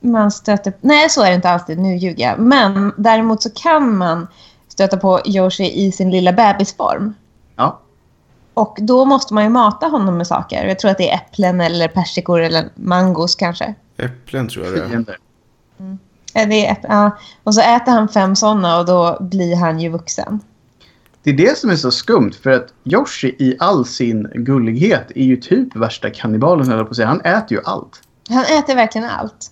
man 0.02 0.30
stöter, 0.30 0.72
nej 0.80 1.10
så 1.10 1.22
är 1.22 1.28
det 1.28 1.34
inte 1.34 1.50
alltid, 1.50 1.78
nu 1.78 1.96
ljuger 1.96 2.26
jag. 2.28 2.38
Men 2.38 2.92
däremot 2.96 3.42
så 3.42 3.50
kan 3.50 3.96
man 3.96 4.26
stöta 4.68 4.96
på 4.96 5.20
Yoshi 5.24 5.86
i 5.86 5.92
sin 5.92 6.10
lilla 6.10 6.32
bebisform. 6.32 7.14
Ja. 7.56 7.80
Och 8.54 8.78
då 8.80 9.04
måste 9.04 9.34
man 9.34 9.44
ju 9.44 9.50
mata 9.50 9.86
honom 9.86 10.16
med 10.16 10.26
saker. 10.26 10.66
Jag 10.66 10.78
tror 10.78 10.90
att 10.90 10.98
det 10.98 11.10
är 11.10 11.14
äpplen 11.14 11.60
eller 11.60 11.88
persikor 11.88 12.40
eller 12.40 12.68
mangos 12.74 13.34
kanske. 13.34 13.74
Äpplen 13.96 14.48
tror 14.48 14.66
jag 14.66 14.74
det 14.74 14.80
är. 14.80 15.18
Ja, 16.34 16.46
det 16.46 16.66
är 16.66 16.74
äpp- 16.74 16.86
ja. 16.88 17.18
Och 17.42 17.54
så 17.54 17.60
äter 17.60 17.92
han 17.92 18.08
fem 18.08 18.36
sådana 18.36 18.78
och 18.78 18.86
då 18.86 19.18
blir 19.20 19.56
han 19.56 19.80
ju 19.80 19.88
vuxen. 19.88 20.40
Det 21.22 21.30
är 21.30 21.34
det 21.34 21.58
som 21.58 21.70
är 21.70 21.76
så 21.76 21.90
skumt 21.90 22.32
för 22.42 22.50
att 22.50 22.66
Yoshi 22.84 23.36
i 23.38 23.56
all 23.58 23.86
sin 23.86 24.30
gullighet 24.34 25.10
är 25.14 25.24
ju 25.24 25.36
typ 25.36 25.76
värsta 25.76 26.10
kannibalen 26.10 26.68
höll 26.68 26.84
på 26.84 26.90
att 26.90 26.96
säga. 26.96 27.08
Han 27.08 27.20
äter 27.20 27.52
ju 27.58 27.60
allt. 27.64 28.00
Han 28.28 28.44
äter 28.44 28.74
verkligen 28.74 29.08
allt. 29.10 29.51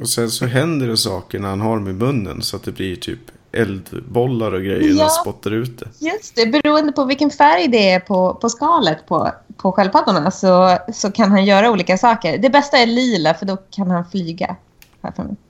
Och 0.00 0.08
sen 0.08 0.30
så 0.30 0.46
händer 0.46 0.88
det 0.88 0.96
saker 0.96 1.38
när 1.38 1.48
han 1.48 1.60
har 1.60 1.78
med 1.78 1.94
munnen 1.94 2.42
så 2.42 2.56
att 2.56 2.62
det 2.62 2.72
blir 2.72 2.96
typ 2.96 3.18
eldbollar 3.52 4.52
och 4.52 4.60
grejer 4.62 4.80
när 4.92 4.98
Ja. 4.98 5.02
han 5.02 5.10
spottar 5.10 5.50
ut 5.50 5.78
det. 5.78 6.06
Just 6.06 6.36
det, 6.36 6.46
beroende 6.46 6.92
på 6.92 7.04
vilken 7.04 7.30
färg 7.30 7.68
det 7.68 7.90
är 7.90 8.00
på, 8.00 8.34
på 8.34 8.48
skalet 8.48 9.06
på, 9.06 9.32
på 9.56 9.72
sköldpaddorna 9.72 10.30
så, 10.30 10.78
så 10.94 11.10
kan 11.10 11.30
han 11.30 11.44
göra 11.44 11.70
olika 11.70 11.98
saker. 11.98 12.38
Det 12.38 12.50
bästa 12.50 12.78
är 12.78 12.86
lila 12.86 13.34
för 13.34 13.46
då 13.46 13.56
kan 13.56 13.90
han 13.90 14.10
flyga. 14.10 14.56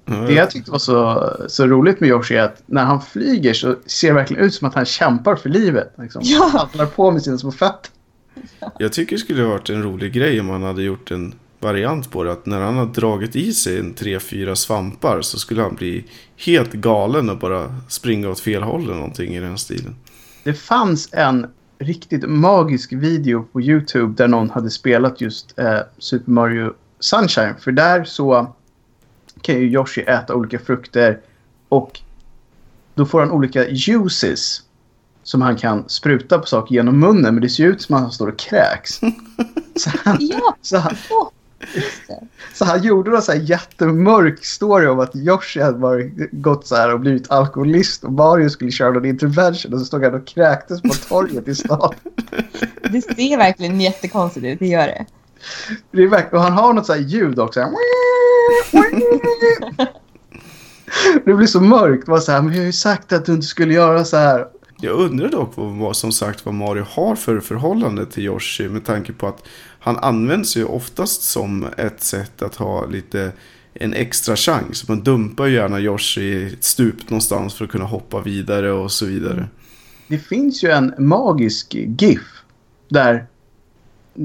Det 0.07 0.33
jag 0.33 0.51
tyckte 0.51 0.71
var 0.71 0.79
så, 0.79 1.31
så 1.49 1.67
roligt 1.67 2.01
med 2.01 2.09
Yoshi 2.09 2.35
är 2.37 2.43
att 2.43 2.63
när 2.67 2.85
han 2.85 3.03
flyger 3.03 3.55
så 3.55 3.77
ser 3.87 4.09
det 4.09 4.15
verkligen 4.15 4.45
ut 4.45 4.55
som 4.55 4.69
att 4.69 4.75
han 4.75 4.85
kämpar 4.85 5.37
för 5.37 5.49
livet. 5.49 5.93
Liksom. 5.99 6.21
Ja. 6.25 6.69
Han 6.79 6.87
på 6.87 7.11
med 7.11 7.23
sina 7.23 7.39
små 7.39 7.53
fötter. 7.53 7.91
Jag 8.79 8.93
tycker 8.93 9.17
det 9.17 9.21
skulle 9.21 9.43
ha 9.43 9.49
varit 9.51 9.71
en 9.71 9.83
rolig 9.83 10.13
grej 10.13 10.41
om 10.41 10.49
han 10.49 10.63
hade 10.63 10.83
gjort 10.83 11.11
en 11.11 11.35
variant 11.61 12.11
på 12.11 12.25
det. 12.25 12.33
Att 12.33 12.47
när 12.47 12.61
han 12.61 12.77
har 12.77 12.87
dragit 12.87 13.37
i 13.37 13.53
sig 13.53 13.79
en 13.79 13.95
tre, 13.95 14.21
fyra 14.21 14.57
svampar 14.57 15.21
så 15.23 15.39
skulle 15.39 15.63
han 15.63 15.75
bli 15.75 16.05
helt 16.37 16.73
galen 16.73 17.31
och 17.31 17.39
bara 17.39 17.75
springa 17.89 18.29
åt 18.29 18.41
fel 18.41 18.63
håll 18.63 18.83
eller 18.83 18.95
någonting 18.95 19.35
i 19.35 19.41
den 19.41 19.59
stilen. 19.59 19.97
Det 20.45 20.55
fanns 20.55 21.09
en 21.13 21.47
riktigt 21.79 22.29
magisk 22.29 22.93
video 22.93 23.43
på 23.53 23.61
YouTube 23.61 24.15
där 24.17 24.29
någon 24.29 24.51
hade 24.51 24.71
spelat 24.71 25.21
just 25.21 25.59
eh, 25.59 25.79
Super 25.99 26.31
Mario 26.31 26.73
Sunshine. 27.01 27.55
För 27.61 27.73
där 27.73 28.05
så 28.05 28.55
kan 29.43 29.55
ju 29.55 29.71
Yoshi 29.71 30.01
äta 30.01 30.35
olika 30.35 30.59
frukter 30.59 31.21
och 31.69 32.01
då 32.95 33.07
får 33.07 33.21
han 33.21 33.31
olika 33.31 33.69
juices 33.69 34.63
som 35.23 35.43
han 35.43 35.57
kan 35.57 35.89
spruta 35.89 36.39
på 36.39 36.47
saker 36.47 36.75
genom 36.75 37.01
munnen. 37.01 37.35
Men 37.35 37.43
det 37.43 37.49
ser 37.49 37.65
ut 37.65 37.83
som 37.83 37.95
att 37.95 38.03
han 38.03 38.13
står 38.13 38.29
och 38.29 38.39
kräks. 38.39 39.01
Så 39.77 39.91
han, 40.05 40.17
Ja, 40.21 40.57
så 40.63 40.77
han. 40.77 40.97
Så 42.55 42.65
han 42.65 42.83
gjorde 42.83 43.17
en 43.17 43.23
så 43.23 43.33
här 43.33 43.41
jättemörk 43.41 44.45
story 44.45 44.87
om 44.87 45.01
att 45.01 45.17
Yoshi 45.17 45.61
hade 45.61 45.79
varit, 45.79 46.33
gått 46.33 46.67
så 46.67 46.77
här 46.77 46.95
och 46.95 47.01
blivit 47.01 47.31
alkoholist 47.31 48.05
och 48.05 48.13
Mario 48.13 48.49
skulle 48.49 48.71
köra 48.71 48.91
någon 48.91 49.05
intervention 49.05 49.73
och 49.73 49.79
så 49.79 49.87
stod 49.87 50.05
han 50.05 50.15
och 50.15 50.27
kräktes 50.27 50.83
på 50.83 50.95
torget 51.09 51.49
i 51.49 51.55
stan. 51.55 51.95
Det 52.93 53.03
ser 53.03 53.37
verkligen 53.37 53.81
jättekonstigt 53.81 54.47
ut, 54.47 54.59
det 54.59 54.67
gör 54.67 54.87
det. 54.87 55.07
Det 55.91 56.03
är 56.03 56.09
verkligen, 56.09 56.37
och 56.37 56.43
han 56.43 56.53
har 56.53 56.73
något 56.73 56.87
så 56.87 56.93
här 56.93 57.01
ljud 57.01 57.39
också. 57.39 57.73
Det 61.25 61.35
blir 61.35 61.47
så 61.47 61.61
mörkt. 61.61 62.09
Var 62.09 62.21
så 62.21 62.33
här, 62.33 62.43
men 62.43 62.53
vi 62.53 62.59
har 62.59 62.65
ju 62.65 62.73
sagt 62.73 63.13
att 63.13 63.27
du 63.27 63.33
inte 63.33 63.47
skulle 63.47 63.75
göra 63.75 64.05
så 64.05 64.17
här. 64.17 64.47
Jag 64.81 64.95
undrar 64.95 65.29
dock 65.29 65.53
vad, 65.55 65.97
som 65.97 66.13
sagt 66.13 66.47
vad 66.47 66.55
Mario 66.55 66.85
har 66.91 67.17
för 67.17 67.41
förhållande 67.41 68.07
till 68.07 68.25
Yoshi 68.25 68.69
med 68.69 68.85
tanke 68.85 69.13
på 69.13 69.27
att 69.27 69.49
han 69.81 69.97
används 69.97 70.57
ju 70.57 70.65
oftast 70.65 71.23
som 71.23 71.67
ett 71.77 72.03
sätt 72.03 72.43
att 72.43 72.55
ha 72.55 72.87
lite 72.87 73.33
en 73.75 73.95
extra 73.95 74.37
chans. 74.37 74.89
Man 74.89 75.03
dumpar 75.03 75.47
ju 75.47 75.55
gärna 75.55 75.81
Yoshi 75.81 76.21
i 76.21 76.47
ett 76.47 76.65
stup 76.65 77.11
någonstans 77.11 77.55
för 77.55 77.65
att 77.65 77.71
kunna 77.71 77.85
hoppa 77.85 78.21
vidare 78.21 78.73
och 78.73 78.93
så 78.93 79.07
vidare. 79.07 79.49
Det 80.09 80.19
finns 80.19 80.65
ju 80.65 80.71
en 80.71 80.95
magisk 80.99 81.75
GIF 81.75 82.43
där 82.89 83.27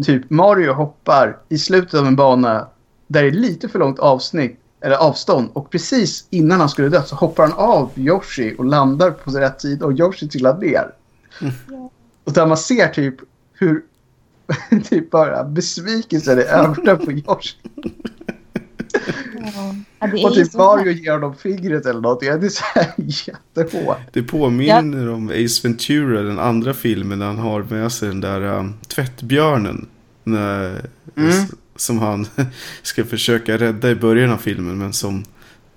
typ 0.05 0.29
Mario 0.29 0.73
hoppar 0.73 1.37
i 1.49 1.57
slutet 1.57 1.93
av 1.93 2.07
en 2.07 2.15
bana 2.15 2.67
där 3.07 3.23
det 3.23 3.27
är 3.27 3.31
lite 3.31 3.69
för 3.69 3.79
långt 3.79 3.99
avsnitt 3.99 4.59
eller 4.81 4.95
avstånd 4.95 5.49
och 5.53 5.69
precis 5.69 6.27
innan 6.29 6.59
han 6.59 6.69
skulle 6.69 6.89
dö 6.89 7.01
så 7.03 7.15
hoppar 7.15 7.43
han 7.43 7.53
av 7.53 7.91
Yoshi 7.95 8.55
och 8.57 8.65
landar 8.65 9.11
på 9.11 9.31
rätt 9.31 9.61
sida 9.61 9.85
och 9.85 9.93
Yoshi 9.99 10.27
trillar 10.27 10.57
ner. 10.57 10.91
Och 12.23 12.33
där 12.33 12.45
man 12.45 12.57
ser 12.57 12.87
typ 12.87 13.15
hur 13.53 13.83
typ 14.89 15.11
bara 15.11 15.43
besvikelsen 15.43 16.39
är 16.39 16.43
över 16.43 16.95
på 16.95 17.11
Yoshi. 17.11 17.55
Ja, 19.99 20.27
Och 20.27 20.33
typ 20.33 20.53
Mario 20.53 20.91
ger 20.91 21.11
honom 21.11 21.35
fingret 21.35 21.85
eller 21.85 22.01
något. 22.01 22.19
Det 22.19 22.27
är 22.27 22.49
så 22.49 22.63
här 22.75 22.93
jättehårt. 22.97 23.97
Det 24.13 24.23
påminner 24.23 25.09
om 25.09 25.29
Ace 25.29 25.67
Ventura, 25.67 26.21
den 26.21 26.39
andra 26.39 26.73
filmen, 26.73 27.19
när 27.19 27.25
han 27.25 27.37
har 27.37 27.63
med 27.63 27.91
sig 27.91 28.07
den 28.07 28.21
där 28.21 28.41
um, 28.41 28.73
tvättbjörnen. 28.87 29.87
När, 30.23 30.81
Mm. 31.15 31.45
Som 31.75 31.99
han 31.99 32.27
ska 32.81 33.05
försöka 33.05 33.57
rädda 33.57 33.91
i 33.91 33.95
början 33.95 34.31
av 34.31 34.37
filmen, 34.37 34.77
men 34.77 34.93
som, 34.93 35.23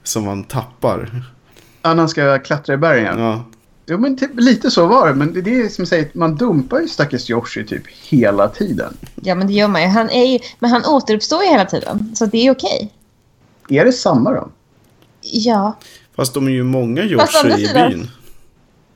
som 0.02 0.26
han 0.26 0.44
tappar. 0.44 1.24
Annan 1.82 2.08
ska 2.08 2.38
klättra 2.38 2.74
i 2.74 2.76
bergen. 2.76 3.18
Ja, 3.18 3.44
Jo 3.86 3.98
men 3.98 4.16
typ, 4.16 4.30
lite 4.40 4.70
så 4.70 4.86
var 4.86 5.08
det. 5.08 5.14
Men 5.14 5.32
det 5.32 5.38
är 5.38 5.62
det 5.62 5.70
som 5.72 5.86
säger 5.86 6.10
man 6.12 6.36
dumpar 6.36 6.80
ju 6.80 6.88
stackars 6.88 7.30
Yoshi 7.30 7.66
typ 7.66 7.82
hela 7.86 8.48
tiden. 8.48 8.96
Ja, 9.14 9.34
men 9.34 9.46
det 9.46 9.52
gör 9.52 9.68
man 9.68 9.82
ju. 9.82 9.88
Han 9.88 10.10
är 10.10 10.24
ju. 10.24 10.38
Men 10.58 10.70
han 10.70 10.84
återuppstår 10.84 11.42
ju 11.42 11.50
hela 11.50 11.64
tiden, 11.64 12.12
så 12.16 12.26
det 12.26 12.46
är 12.46 12.50
okej. 12.50 12.92
Är 13.68 13.84
det 13.84 13.92
samma 13.92 14.30
då? 14.30 14.48
Ja. 15.20 15.76
fast 16.16 16.34
de 16.34 16.46
är 16.46 16.50
ju 16.50 16.62
många 16.62 17.02
Yoshi 17.02 17.48
i 17.48 17.72
byn. 17.74 18.10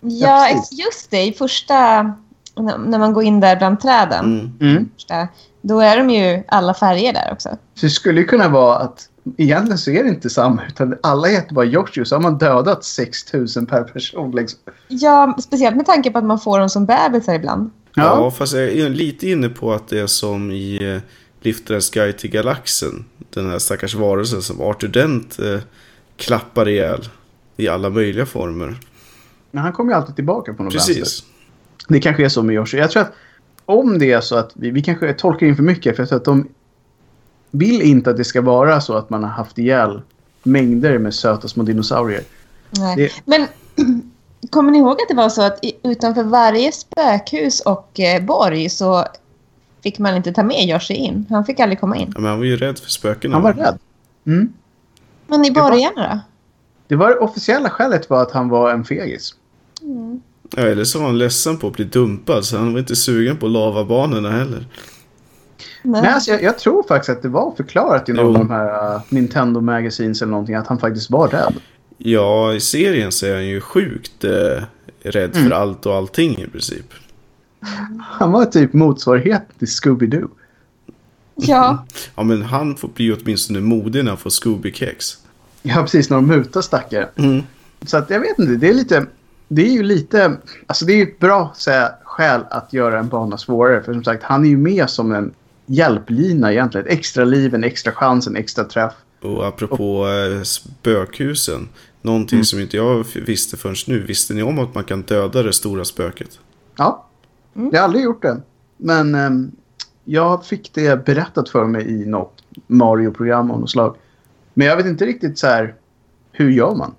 Ja, 0.00 0.48
ex- 0.48 0.72
just 0.72 1.10
det. 1.10 1.22
I 1.22 1.32
första... 1.32 2.02
När 2.56 2.78
när 2.78 2.98
man 2.98 3.12
går 3.12 3.24
in 3.24 3.40
där 3.40 3.56
bland 3.56 3.80
träden. 3.80 4.24
Mm. 4.24 4.70
Mm. 4.72 4.88
Första, 4.94 5.28
då 5.60 5.80
är 5.80 5.96
de 5.96 6.10
ju 6.10 6.42
alla 6.48 6.74
färger 6.74 7.12
där 7.12 7.32
också. 7.32 7.48
Så 7.74 7.86
det 7.86 7.90
skulle 7.90 8.20
ju 8.20 8.26
kunna 8.26 8.48
vara 8.48 8.76
att 8.76 9.08
egentligen 9.36 9.78
så 9.78 9.90
är 9.90 10.02
det 10.02 10.08
inte 10.08 10.30
samma. 10.30 10.66
Utan 10.66 10.96
alla 11.02 11.28
heter 11.28 11.54
bara 11.54 11.66
Yoshi 11.66 12.04
så 12.04 12.14
har 12.14 12.22
man 12.22 12.38
dödat 12.38 12.84
6000 12.84 13.66
per 13.66 13.82
person. 13.82 14.30
Liksom. 14.30 14.58
Ja, 14.88 15.36
speciellt 15.42 15.76
med 15.76 15.86
tanke 15.86 16.10
på 16.10 16.18
att 16.18 16.24
man 16.24 16.40
får 16.40 16.58
dem 16.58 16.68
som 16.68 16.86
bebisar 16.86 17.34
ibland. 17.34 17.70
Ja. 17.94 18.02
Ja. 18.02 18.30
fast 18.30 18.52
jag 18.52 18.62
är 18.62 18.88
lite 18.88 19.28
inne 19.28 19.48
på 19.48 19.72
att 19.72 19.88
det 19.88 20.00
är 20.00 20.06
som 20.06 20.50
i 20.50 20.94
eh, 20.94 21.02
Liftarens 21.40 21.90
guide 21.90 22.18
till 22.18 22.30
galaxen. 22.30 23.04
Den 23.30 23.50
här 23.50 23.58
stackars 23.58 23.94
varelsen 23.94 24.42
som 24.42 24.60
Arthur 24.60 24.88
Dent 24.88 25.38
eh, 25.38 25.60
klappar 26.16 26.68
ihjäl. 26.68 27.08
I 27.56 27.68
alla 27.68 27.90
möjliga 27.90 28.26
former. 28.26 28.76
Men 29.50 29.62
han 29.62 29.72
kommer 29.72 29.92
ju 29.92 29.96
alltid 29.96 30.14
tillbaka 30.14 30.54
på 30.54 30.62
något 30.62 30.74
vänster. 30.74 30.94
Precis. 30.94 31.24
Det 31.88 32.00
kanske 32.00 32.24
är 32.24 32.28
så 32.28 32.42
med 32.42 32.54
Yoshi. 32.54 32.78
Jag 32.78 32.90
tror 32.90 33.02
att 33.02 33.12
om 33.64 33.98
det 33.98 34.12
är 34.12 34.20
så 34.20 34.36
att 34.36 34.50
vi, 34.54 34.70
vi 34.70 34.82
kanske 34.82 35.12
tolkar 35.12 35.46
in 35.46 35.56
för 35.56 35.62
mycket. 35.62 35.96
För 35.96 36.02
jag 36.02 36.08
tror 36.08 36.18
att 36.18 36.24
de 36.24 36.48
vill 37.50 37.82
inte 37.82 38.10
att 38.10 38.16
det 38.16 38.24
ska 38.24 38.40
vara 38.42 38.80
så 38.80 38.94
att 38.94 39.10
man 39.10 39.22
har 39.22 39.30
haft 39.30 39.58
ihjäl 39.58 40.00
mängder 40.42 40.98
med 40.98 41.14
söta 41.14 41.48
små 41.48 41.62
dinosaurier. 41.62 42.22
Nej. 42.70 42.96
Det- 42.96 43.12
Men 43.24 43.46
kommer 44.50 44.70
ni 44.72 44.78
ihåg 44.78 44.92
att 44.92 45.08
det 45.08 45.14
var 45.14 45.28
så 45.28 45.42
att 45.42 45.60
utanför 45.82 46.22
varje 46.22 46.72
spökhus 46.72 47.60
och 47.60 48.00
eh, 48.00 48.22
borg 48.24 48.68
så 48.70 49.04
fick 49.82 49.98
man 49.98 50.16
inte 50.16 50.32
ta 50.32 50.42
med 50.42 50.68
Yoshi 50.68 50.94
in? 50.94 51.26
Han 51.30 51.44
fick 51.44 51.60
aldrig 51.60 51.80
komma 51.80 51.96
in. 51.96 52.12
Ja, 52.14 52.20
men 52.20 52.30
han 52.30 52.38
var 52.38 52.46
ju 52.46 52.56
rädd 52.56 52.78
för 52.78 52.90
spökena. 52.90 53.34
Han 53.34 53.42
var 53.42 53.52
rädd. 53.52 53.78
Mm. 54.26 54.52
Men 55.26 55.44
i 55.44 55.50
Det 55.50 55.60
var- 55.60 55.70
borgarna 55.70 56.08
då? 56.14 56.20
Det 56.88 56.96
var 56.96 57.08
det 57.08 57.16
officiella 57.18 57.70
skälet 57.70 58.10
var 58.10 58.22
att 58.22 58.30
han 58.32 58.48
var 58.48 58.70
en 58.72 58.84
fegis. 58.84 59.34
Ja, 60.56 60.62
eller 60.62 60.84
så 60.84 60.98
var 60.98 61.06
han 61.06 61.18
ledsen 61.18 61.58
på 61.58 61.66
att 61.66 61.72
bli 61.72 61.84
dumpad. 61.84 62.44
Så 62.44 62.56
han 62.58 62.72
var 62.72 62.80
inte 62.80 62.96
sugen 62.96 63.36
på 63.36 63.48
lavabanorna 63.48 64.30
heller. 64.30 64.66
Nej. 65.82 66.02
Nej, 66.02 66.10
alltså 66.10 66.30
jag, 66.30 66.42
jag 66.42 66.58
tror 66.58 66.82
faktiskt 66.82 67.10
att 67.10 67.22
det 67.22 67.28
var 67.28 67.54
förklarat 67.56 68.08
i 68.08 68.12
någon 68.12 68.24
Jo. 68.24 68.30
av 68.30 68.38
de 68.38 68.50
här 68.50 68.94
uh, 68.94 69.02
Nintendo 69.08 69.60
Magazines 69.60 70.22
eller 70.22 70.30
någonting 70.30 70.54
att 70.54 70.66
han 70.66 70.78
faktiskt 70.78 71.10
var 71.10 71.28
rädd. 71.28 71.54
Ja, 71.98 72.54
i 72.54 72.60
serien 72.60 73.12
så 73.12 73.26
är 73.26 73.34
han 73.34 73.46
ju 73.46 73.60
sjukt 73.60 74.24
eh, 74.24 74.62
rädd 75.02 75.36
för 75.36 75.50
allt 75.50 75.86
och 75.86 75.94
allting 75.94 76.38
i 76.38 76.46
princip. 76.48 76.86
Han 78.00 78.32
var 78.32 78.44
typ 78.44 78.72
motsvarighet 78.72 79.42
till 79.58 79.68
Scooby-Doo. 79.68 80.28
Ja, 81.34 81.86
Ja, 82.16 82.22
men 82.22 82.42
han 82.42 82.76
får 82.76 82.88
bli 82.88 83.12
åtminstone 83.12 83.60
modig 83.60 84.04
när 84.04 84.10
han 84.10 84.18
får 84.18 84.30
Scooby-kex. 84.30 85.16
Ja, 85.62 85.82
precis. 85.82 86.10
När 86.10 86.16
de 86.16 86.26
mutar 86.26 86.60
stackare. 86.60 87.08
Mm. 87.16 87.42
Så 87.86 87.96
att 87.96 88.10
jag 88.10 88.20
vet 88.20 88.38
inte. 88.38 88.52
Det 88.52 88.68
är 88.68 88.74
lite... 88.74 89.06
Det 89.48 89.62
är 89.62 89.72
ju 89.72 89.82
lite... 89.82 90.36
Alltså 90.66 90.84
det 90.84 90.92
är 90.92 90.96
ju 90.96 91.02
ett 91.02 91.18
bra 91.18 91.52
så 91.54 91.70
här, 91.70 91.90
skäl 92.04 92.40
att 92.50 92.72
göra 92.72 92.98
en 92.98 93.08
bana 93.08 93.38
svårare. 93.38 93.82
För 93.82 93.92
som 93.92 94.04
sagt, 94.04 94.22
han 94.22 94.44
är 94.44 94.48
ju 94.48 94.56
med 94.56 94.90
som 94.90 95.12
en 95.12 95.32
hjälplina 95.70 96.52
egentligen. 96.52 96.86
Ett 96.86 96.92
extra 96.92 97.24
liv, 97.24 97.54
en 97.54 97.64
extra 97.64 97.92
chans, 97.92 98.26
en 98.26 98.36
extra 98.36 98.64
träff. 98.64 98.92
Och 99.22 99.46
apropå 99.46 100.08
eh, 100.08 100.42
spökhusen. 100.42 101.68
Någonting 102.02 102.44
som 102.44 102.60
inte 102.60 102.76
jag 102.76 103.06
visste 103.14 103.56
förrän 103.56 103.74
nu. 103.86 104.00
Visste 104.00 104.34
ni 104.34 104.42
om 104.42 104.58
att 104.58 104.74
man 104.74 104.84
kan 104.84 105.02
döda 105.02 105.42
det 105.42 105.52
stora 105.52 105.84
spöket? 105.84 106.38
Ja, 106.76 107.06
jag 107.54 107.80
har 107.80 107.84
aldrig 107.84 108.04
gjort 108.04 108.22
det. 108.22 108.42
Men 108.76 109.14
ehm, 109.14 109.50
jag 110.04 110.46
fick 110.46 110.74
det 110.74 111.04
berättat 111.04 111.48
för 111.48 111.66
mig 111.66 112.02
i 112.02 112.06
något 112.06 112.42
Mario-program 112.66 113.50
av 113.50 113.60
något 113.60 113.70
slag. 113.70 113.96
Men 114.54 114.66
jag 114.66 114.76
vet 114.76 114.86
inte 114.86 115.06
riktigt 115.06 115.38
så 115.38 115.46
här... 115.46 115.74
Hur 116.32 116.50
gör 116.50 116.74
man? 116.74 116.94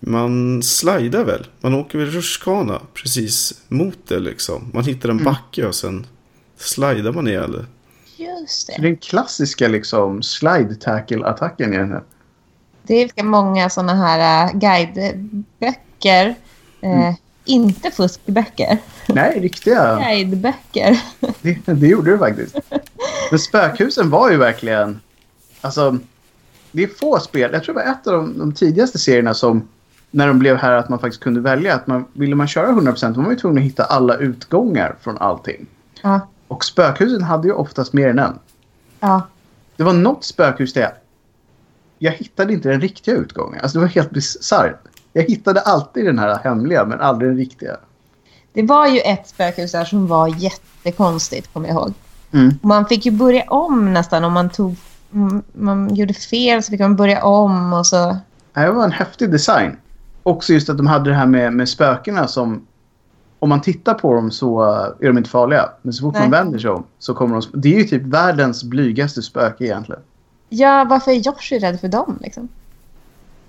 Man 0.00 0.62
slidar 0.62 1.24
väl? 1.24 1.46
Man 1.60 1.74
åker 1.74 1.98
väl 1.98 2.10
rutschkana 2.10 2.80
precis 2.94 3.62
mot 3.68 3.98
det 4.08 4.18
liksom. 4.18 4.70
Man 4.74 4.84
hittar 4.84 5.08
en 5.08 5.24
backe 5.24 5.66
och 5.66 5.74
sen 5.74 6.06
slidar 6.56 7.12
man 7.12 7.28
ihjäl 7.28 7.52
det. 7.52 7.66
Just 8.20 8.66
Så 8.66 8.72
det. 8.72 8.82
Den 8.82 8.96
klassiska 8.96 9.68
liksom 9.68 10.22
slide 10.22 10.74
tackle-attacken 10.74 11.74
egentligen. 11.74 12.04
Det 12.82 12.94
är 12.94 13.00
ganska 13.00 13.24
många 13.24 13.70
sådana 13.70 13.94
här 13.94 14.46
äh, 14.46 14.52
guideböcker. 14.58 16.34
Eh, 16.80 17.14
Inte 17.44 17.90
fuskböcker. 17.90 18.78
Nej, 19.08 19.40
riktiga. 19.40 19.98
Guideböcker. 20.04 21.00
Det, 21.42 21.58
det 21.66 21.86
gjorde 21.86 22.10
du 22.10 22.18
faktiskt. 22.18 22.56
Men 23.30 23.38
spökhusen 23.38 24.10
var 24.10 24.30
ju 24.30 24.36
verkligen... 24.36 25.00
Alltså, 25.60 25.98
det 26.72 26.82
är 26.82 26.86
få 26.86 27.18
spel. 27.18 27.50
Jag 27.52 27.64
tror 27.64 27.74
det 27.74 27.84
var 27.84 27.92
ett 27.92 28.06
av 28.06 28.12
de, 28.12 28.38
de 28.38 28.52
tidigaste 28.52 28.98
serierna 28.98 29.34
som... 29.34 29.68
När 30.12 30.26
de 30.26 30.38
blev 30.38 30.56
här 30.56 30.72
att 30.72 30.88
man 30.88 30.98
faktiskt 30.98 31.22
kunde 31.22 31.40
välja. 31.40 31.74
att 31.74 31.86
man 31.86 32.04
Ville 32.12 32.34
man 32.34 32.48
köra 32.48 32.66
100% 32.66 33.14
var 33.14 33.22
man 33.22 33.30
ju 33.30 33.36
tvungen 33.38 33.58
att 33.58 33.64
hitta 33.64 33.84
alla 33.84 34.16
utgångar 34.16 34.96
från 35.00 35.18
allting. 35.18 35.66
Ja, 36.02 36.20
Och 36.50 36.64
spökhusen 36.64 37.22
hade 37.22 37.48
ju 37.48 37.54
oftast 37.54 37.92
mer 37.92 38.08
än 38.08 38.18
en. 38.18 38.38
ja. 39.00 39.22
Det 39.76 39.84
var 39.84 39.92
något 39.92 40.24
spökhus 40.24 40.72
där 40.72 40.80
jag, 40.80 40.92
jag 41.98 42.12
hittade 42.12 42.52
inte 42.52 42.68
den 42.68 42.80
riktiga 42.80 43.14
utgången. 43.14 43.60
Alltså 43.62 43.78
det 43.78 43.84
var 43.84 43.88
helt 43.88 44.10
bisarrt. 44.10 44.80
Jag 45.12 45.22
hittade 45.22 45.60
alltid 45.60 46.04
den 46.06 46.18
här 46.18 46.38
hemliga 46.44 46.84
men 46.84 47.00
aldrig 47.00 47.30
den 47.30 47.36
riktiga. 47.38 47.76
Det 48.52 48.62
var 48.62 48.86
ju 48.86 49.00
ett 49.00 49.28
spökhus 49.28 49.72
där 49.72 49.84
som 49.84 50.06
var 50.06 50.28
jättekonstigt, 50.28 51.52
kommer 51.52 51.68
jag 51.68 51.74
ihåg. 51.74 51.92
Mm. 52.32 52.58
Man 52.62 52.86
fick 52.86 53.06
ju 53.06 53.12
börja 53.12 53.42
om 53.48 53.92
nästan 53.92 54.24
om 54.24 54.32
man 54.32 54.50
tog... 54.50 54.76
mm, 55.12 55.42
Man 55.52 55.94
gjorde 55.94 56.14
fel 56.14 56.62
så 56.62 56.70
fick 56.70 56.80
man 56.80 56.96
börja 56.96 57.24
om 57.24 57.72
och 57.72 57.86
så... 57.86 58.16
Det 58.52 58.70
var 58.70 58.84
en 58.84 58.92
häftig 58.92 59.30
design. 59.32 59.76
Också 60.22 60.52
just 60.52 60.68
att 60.68 60.76
de 60.76 60.86
hade 60.86 61.10
det 61.10 61.16
här 61.16 61.26
med, 61.26 61.52
med 61.52 61.68
spökena 61.68 62.28
som... 62.28 62.66
Om 63.42 63.48
man 63.48 63.60
tittar 63.60 63.94
på 63.94 64.14
dem 64.14 64.30
så 64.30 64.62
uh, 64.62 64.68
är 65.00 65.06
de 65.06 65.18
inte 65.18 65.30
farliga. 65.30 65.68
Men 65.82 65.92
så 65.92 66.02
fort 66.02 66.14
Nej. 66.14 66.22
man 66.22 66.30
vänder 66.30 66.58
sig 66.58 66.70
om 66.70 66.84
så 66.98 67.14
kommer 67.14 67.40
de... 67.40 67.60
Det 67.60 67.74
är 67.74 67.78
ju 67.78 67.84
typ 67.84 68.02
världens 68.02 68.64
blygaste 68.64 69.22
spöke 69.22 69.64
egentligen. 69.64 70.00
Ja, 70.48 70.86
varför 70.90 71.10
är 71.10 71.14
Joshi 71.14 71.58
rädd 71.58 71.80
för 71.80 71.88
dem 71.88 72.18
liksom? 72.20 72.48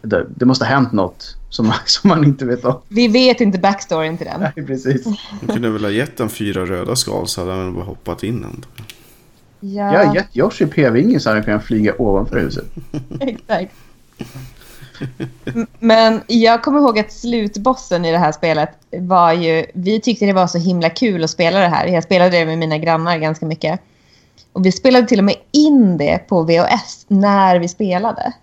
Det, 0.01 0.25
det 0.35 0.45
måste 0.45 0.65
ha 0.65 0.73
hänt 0.73 0.91
något 0.91 1.35
som, 1.49 1.67
man- 1.67 1.75
som 1.85 2.07
man 2.07 2.23
inte 2.23 2.45
vet 2.45 2.65
om. 2.65 2.81
Vi 2.87 3.07
vet 3.07 3.41
inte 3.41 3.59
backstoryn 3.59 4.17
till 4.17 4.27
den. 4.27 4.39
Nej, 4.55 4.65
precis. 4.65 5.05
Man 5.05 5.47
kunde 5.47 5.69
väl 5.69 5.83
ha 5.83 5.91
gett 5.91 6.17
den 6.17 6.29
fyra 6.29 6.65
röda 6.65 6.95
skal 6.95 7.27
så 7.27 7.41
hade 7.41 7.53
han 7.53 7.73
bara 7.73 7.85
hoppat 7.85 8.23
in 8.23 8.43
ändå. 8.43 8.67
Ja, 9.59 9.93
Jag 9.93 10.05
har 10.05 10.15
gett 10.15 10.37
Yoshi 10.37 10.65
p-vingen 10.65 11.19
så 11.19 11.29
han 11.29 11.43
kan 11.43 11.61
flyga 11.61 11.93
ovanför 11.97 12.39
huset. 12.39 12.65
exakt. 13.19 13.73
Men 15.79 16.21
jag 16.27 16.63
kommer 16.63 16.79
ihåg 16.79 16.99
att 16.99 17.11
slutbossen 17.11 18.05
i 18.05 18.11
det 18.11 18.17
här 18.17 18.31
spelet 18.31 18.69
var 18.91 19.33
ju... 19.33 19.65
Vi 19.73 20.01
tyckte 20.01 20.25
det 20.25 20.33
var 20.33 20.47
så 20.47 20.57
himla 20.57 20.89
kul 20.89 21.23
att 21.23 21.29
spela 21.29 21.59
det 21.59 21.67
här. 21.67 21.87
Jag 21.87 22.03
spelade 22.03 22.39
det 22.39 22.45
med 22.45 22.57
mina 22.57 22.77
grannar 22.77 23.17
ganska 23.17 23.45
mycket. 23.45 23.79
Och 24.53 24.65
vi 24.65 24.71
spelade 24.71 25.07
till 25.07 25.19
och 25.19 25.25
med 25.25 25.35
in 25.51 25.97
det 25.97 26.27
på 26.27 26.43
VHS 26.43 27.05
när 27.07 27.59
vi 27.59 27.67
spelade. 27.67 28.33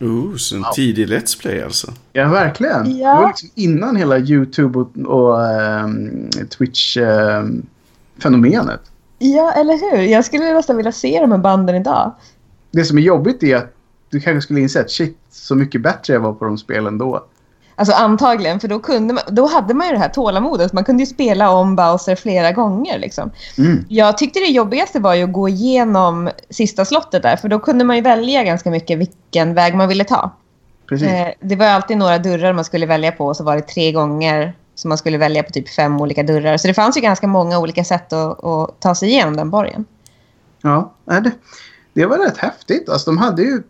Oh, 0.00 0.36
så 0.36 0.56
en 0.56 0.64
tidig 0.74 1.08
Let's 1.08 1.40
Play 1.40 1.62
alltså. 1.62 1.92
Ja, 2.12 2.28
verkligen. 2.28 2.98
Ja. 2.98 3.14
Det 3.14 3.20
var 3.20 3.28
liksom 3.28 3.50
innan 3.54 3.96
hela 3.96 4.18
YouTube 4.18 4.78
och, 4.78 4.90
och 5.06 5.46
ehm, 5.46 6.30
Twitch-fenomenet. 6.58 8.80
Ja, 9.18 9.52
eller 9.52 9.74
hur? 9.74 10.02
Jag 10.02 10.24
skulle 10.24 10.52
nästan 10.52 10.76
vilja 10.76 10.92
se 10.92 11.20
de 11.20 11.32
här 11.32 11.38
banden 11.38 11.76
idag. 11.76 12.12
det 12.70 12.84
som 12.84 12.98
är 12.98 13.02
jobbigt 13.02 13.42
är 13.42 13.56
att 13.56 13.73
du 14.14 14.20
kanske 14.20 14.40
skulle 14.40 14.60
inse 14.60 14.80
att 14.80 14.90
shit, 14.90 15.18
så 15.30 15.54
mycket 15.54 15.82
bättre 15.82 16.12
jag 16.12 16.20
var 16.20 16.32
på 16.32 16.44
de 16.44 16.58
spelen 16.58 16.98
då. 16.98 17.24
Alltså 17.76 17.94
antagligen, 17.94 18.60
för 18.60 18.68
då, 18.68 18.78
kunde 18.78 19.14
man, 19.14 19.24
då 19.28 19.46
hade 19.46 19.74
man 19.74 19.86
ju 19.86 19.92
det 19.92 19.98
här 19.98 20.08
tålamodet. 20.08 20.72
Man 20.72 20.84
kunde 20.84 21.02
ju 21.02 21.06
spela 21.06 21.50
om 21.50 21.76
Bowser 21.76 22.16
flera 22.16 22.52
gånger. 22.52 22.98
Liksom. 22.98 23.30
Mm. 23.58 23.84
Jag 23.88 24.18
tyckte 24.18 24.40
det 24.40 24.46
jobbigaste 24.46 25.00
var 25.00 25.14
ju 25.14 25.24
att 25.24 25.32
gå 25.32 25.48
igenom 25.48 26.30
sista 26.50 26.84
slottet 26.84 27.22
där. 27.22 27.36
För 27.36 27.48
då 27.48 27.58
kunde 27.58 27.84
man 27.84 27.96
ju 27.96 28.02
välja 28.02 28.44
ganska 28.44 28.70
mycket 28.70 28.98
vilken 28.98 29.54
väg 29.54 29.74
man 29.74 29.88
ville 29.88 30.04
ta. 30.04 30.30
Precis. 30.88 31.08
Eh, 31.08 31.28
det 31.40 31.56
var 31.56 31.66
alltid 31.66 31.96
några 31.96 32.18
dörrar 32.18 32.52
man 32.52 32.64
skulle 32.64 32.86
välja 32.86 33.12
på 33.12 33.26
och 33.26 33.36
så 33.36 33.44
var 33.44 33.56
det 33.56 33.62
tre 33.62 33.92
gånger 33.92 34.54
som 34.74 34.88
man 34.88 34.98
skulle 34.98 35.18
välja 35.18 35.42
på 35.42 35.50
typ 35.50 35.68
fem 35.68 36.00
olika 36.00 36.22
dörrar. 36.22 36.56
Så 36.56 36.68
det 36.68 36.74
fanns 36.74 36.96
ju 36.96 37.00
ganska 37.00 37.26
många 37.26 37.58
olika 37.58 37.84
sätt 37.84 38.12
att, 38.12 38.44
att 38.44 38.80
ta 38.80 38.94
sig 38.94 39.08
igenom 39.08 39.36
den 39.36 39.50
borgen. 39.50 39.84
Ja, 40.62 40.94
det, 41.04 41.30
det 41.92 42.06
var 42.06 42.18
rätt 42.18 42.38
häftigt. 42.38 42.88
Alltså, 42.88 43.10
de 43.10 43.18
hade 43.18 43.42
ju 43.42 43.62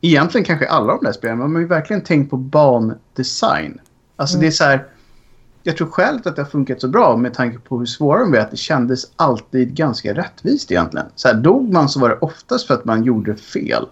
egentligen 0.00 0.44
kanske 0.44 0.68
alla 0.68 0.94
de 0.94 1.04
där 1.04 1.12
spelen, 1.12 1.38
men 1.38 1.46
de 1.46 1.54
har 1.54 1.60
ju 1.60 1.68
verkligen 1.68 2.02
tänkt 2.02 2.30
på 2.30 2.36
bandesign. 2.36 3.80
Alltså 4.16 4.38
det 4.38 4.46
är 4.46 4.50
så 4.50 4.64
här, 4.64 4.86
jag 5.62 5.76
tror 5.76 5.90
skälet 5.90 6.26
att 6.26 6.36
det 6.36 6.42
har 6.42 6.50
funkat 6.50 6.80
så 6.80 6.88
bra 6.88 7.16
med 7.16 7.34
tanke 7.34 7.58
på 7.58 7.78
hur 7.78 7.86
svåra 7.86 8.20
de 8.20 8.32
var 8.32 8.38
att 8.38 8.50
det 8.50 8.56
kändes 8.56 9.10
alltid 9.16 9.74
ganska 9.74 10.14
rättvist 10.14 10.70
egentligen. 10.70 11.06
Så 11.14 11.28
här, 11.28 11.34
dog 11.34 11.72
man 11.72 11.88
så 11.88 12.00
var 12.00 12.08
det 12.08 12.18
oftast 12.20 12.66
för 12.66 12.74
att 12.74 12.84
man 12.84 13.04
gjorde 13.04 13.36
fel. 13.36 13.86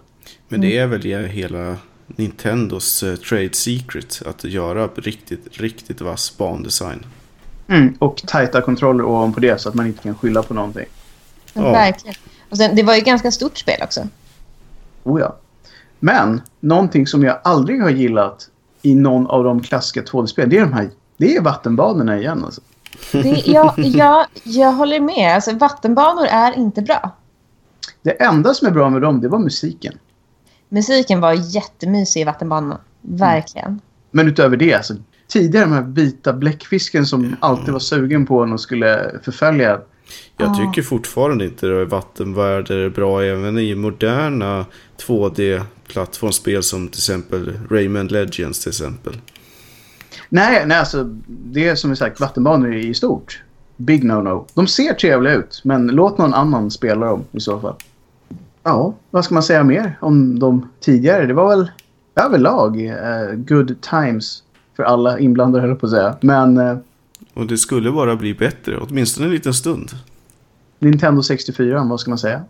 Men 0.48 0.60
det 0.60 0.78
är 0.78 0.86
väl 0.86 1.06
i 1.06 1.26
hela 1.26 1.76
Nintendos 2.06 3.02
eh, 3.02 3.16
trade 3.16 3.54
secret. 3.54 4.22
Att 4.26 4.44
göra 4.44 4.86
riktigt, 4.86 5.58
riktigt 5.58 6.00
vass 6.00 6.38
bandesign. 6.38 7.06
Och 7.98 8.22
tajta 8.26 8.60
kontroller 8.60 9.04
ovanpå 9.04 9.40
det 9.40 9.60
så 9.60 9.68
att 9.68 9.74
man 9.74 9.86
inte 9.86 10.02
kan 10.02 10.14
skylla 10.14 10.42
på 10.42 10.54
någonting. 10.54 10.86
Ja. 11.52 11.72
Verkligen. 11.72 12.14
Och 12.50 12.56
sen, 12.56 12.76
det 12.76 12.82
var 12.82 12.94
ju 12.94 12.98
ett 12.98 13.04
ganska 13.04 13.30
stort 13.30 13.58
spel 13.58 13.80
också. 13.82 14.08
Oh 15.02 15.20
ja. 15.20 15.36
Men 16.04 16.40
någonting 16.60 17.06
som 17.06 17.22
jag 17.22 17.38
aldrig 17.44 17.82
har 17.82 17.90
gillat 17.90 18.48
i 18.82 18.94
någon 18.94 19.26
av 19.26 19.44
de 19.44 19.60
klassiska 19.62 20.02
2D-spelen, 20.02 20.50
det 20.50 20.56
är 20.58 20.60
de 20.60 20.72
här 20.72 20.90
det 21.16 21.36
är 21.36 21.42
vattenbanorna 21.42 22.18
igen 22.18 22.44
alltså. 22.44 22.60
Det, 23.12 23.42
ja, 23.46 23.74
ja, 23.76 24.26
jag 24.42 24.72
håller 24.72 25.00
med. 25.00 25.34
Alltså, 25.34 25.54
vattenbanor 25.56 26.26
är 26.26 26.58
inte 26.58 26.82
bra. 26.82 27.10
Det 28.02 28.10
enda 28.10 28.54
som 28.54 28.68
är 28.68 28.72
bra 28.72 28.90
med 28.90 29.02
dem, 29.02 29.20
det 29.20 29.28
var 29.28 29.38
musiken. 29.38 29.94
Musiken 30.68 31.20
var 31.20 31.32
jättemysig 31.32 32.20
i 32.20 32.24
vattenbanorna. 32.24 32.78
Verkligen. 33.00 33.80
Men 34.10 34.28
utöver 34.28 34.56
det, 34.56 34.74
alltså, 34.74 34.94
tidigare 35.28 35.64
de 35.64 35.72
här 35.72 35.82
vita 35.82 36.32
bläckfisken 36.32 37.06
som 37.06 37.36
alltid 37.40 37.72
var 37.72 37.80
sugen 37.80 38.26
på 38.26 38.42
en 38.42 38.52
och 38.52 38.60
skulle 38.60 39.10
förfölja. 39.22 39.68
Jag 40.36 40.48
Ja. 40.48 40.54
tycker 40.54 40.82
fortfarande 40.82 41.44
inte 41.44 41.82
att 41.82 41.88
vattenvärldar 41.88 42.76
är 42.76 42.88
bra 42.90 43.22
även 43.22 43.58
i 43.58 43.74
moderna 43.74 44.66
2D-plattformsspel 45.88 46.62
som 46.62 46.88
till 46.88 46.98
exempel 46.98 47.52
Rayman 47.70 48.06
Legends 48.06 48.60
till 48.60 48.70
exempel. 48.70 49.16
Nej, 50.28 50.66
nej 50.66 50.78
alltså, 50.78 51.04
det 51.26 51.68
är 51.68 51.74
som 51.74 51.90
vi 51.90 51.96
sagt 51.96 52.20
vattenbanor 52.20 52.74
i 52.74 52.94
stort. 52.94 53.42
Big 53.76 54.04
no-no. 54.04 54.46
De 54.54 54.66
ser 54.66 54.94
trevliga 54.94 55.34
ut, 55.34 55.60
men 55.64 55.86
låt 55.86 56.18
någon 56.18 56.34
annan 56.34 56.70
spela 56.70 57.06
dem 57.06 57.24
i 57.32 57.40
så 57.40 57.60
fall. 57.60 57.74
Ja, 58.62 58.94
vad 59.10 59.24
ska 59.24 59.34
man 59.34 59.42
säga 59.42 59.64
mer 59.64 59.98
om 60.00 60.38
de 60.38 60.68
tidigare? 60.80 61.26
Det 61.26 61.34
var 61.34 61.48
väl 61.56 61.70
överlag 62.14 62.86
eh, 62.86 63.32
good 63.36 63.80
times 63.80 64.42
för 64.76 64.82
alla 64.82 65.18
inblandade, 65.18 65.60
höll 65.60 65.70
jag 65.70 65.80
på 65.80 65.86
att 65.86 65.92
säga. 65.92 66.16
Men 66.20 66.56
eh, 66.58 66.76
Och 67.34 67.46
det 67.46 67.58
skulle 67.58 67.92
bara 67.92 68.16
bli 68.16 68.34
bättre, 68.34 68.78
åtminstone 68.78 69.26
en 69.26 69.32
liten 69.32 69.54
stund. 69.54 69.90
Nintendo 70.78 71.22
64, 71.22 71.84
vad 71.84 72.00
ska 72.00 72.10
man 72.10 72.18
säga? 72.18 72.44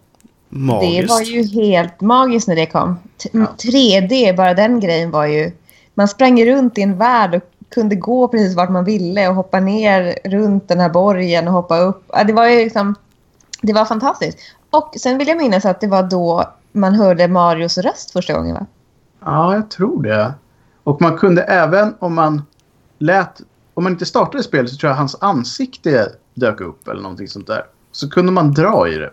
Magiskt. 0.49 1.09
Det 1.09 1.15
var 1.15 1.21
ju 1.23 1.43
helt 1.43 2.01
magiskt 2.01 2.49
när 2.49 2.57
det 2.57 2.67
kom. 2.67 2.99
T- 3.23 3.29
Ja. 3.33 3.47
3D, 3.59 4.37
bara 4.37 4.55
den 4.55 4.81
grejen 4.81 5.11
var 5.11 5.27
ju... 5.27 5.53
Man 5.95 6.09
sprang 6.09 6.45
runt 6.47 6.79
i 6.79 6.83
en 6.83 6.99
värld 6.99 7.35
och 7.35 7.43
kunde 7.75 7.97
gå 7.97 8.29
precis 8.29 8.57
vart 8.57 8.71
man 8.71 8.85
ville 8.85 9.29
och 9.29 9.35
hoppa 9.35 9.61
ner 9.61 10.19
runt 10.25 10.69
den 10.69 10.81
här 10.81 10.89
borgen 10.89 11.49
och 11.49 11.55
hoppa 11.55 11.79
upp. 11.79 12.11
Det 12.27 12.33
var 12.33 12.47
ju 12.49 12.57
liksom... 12.65 12.95
Det 13.63 13.73
var 13.73 13.85
fantastiskt. 13.85 14.39
Och 14.71 14.95
sen 15.01 15.19
vill 15.19 15.29
jag 15.29 15.37
minnas 15.37 15.65
att 15.65 15.81
det 15.81 15.87
var 15.87 16.03
då 16.03 16.45
man 16.73 16.95
hörde 16.95 17.29
Marios 17.29 17.79
röst 17.79 18.11
första 18.11 18.33
gången, 18.33 18.55
va? 18.55 18.67
Ja, 19.25 19.55
jag 19.55 19.71
tror 19.71 20.03
det. 20.03 20.35
Och 20.85 21.01
man 21.03 21.19
kunde 21.19 21.43
även 21.43 21.95
om 21.99 22.15
man 22.15 22.43
lät... 22.99 23.41
Om 23.75 23.85
man 23.85 23.93
inte 23.93 24.07
startade 24.07 24.43
spelet 24.43 24.71
så 24.71 24.77
tror 24.77 24.91
jag 24.91 24.97
hans 24.97 25.17
ansikte 25.21 26.09
dök 26.35 26.61
upp 26.61 26.89
eller 26.89 27.03
någonting 27.03 27.29
sånt 27.29 27.47
där. 27.47 27.63
Så 27.93 28.11
kunde 28.11 28.33
man 28.33 28.53
dra 28.55 28.89
i 28.89 28.95
det. 28.95 29.11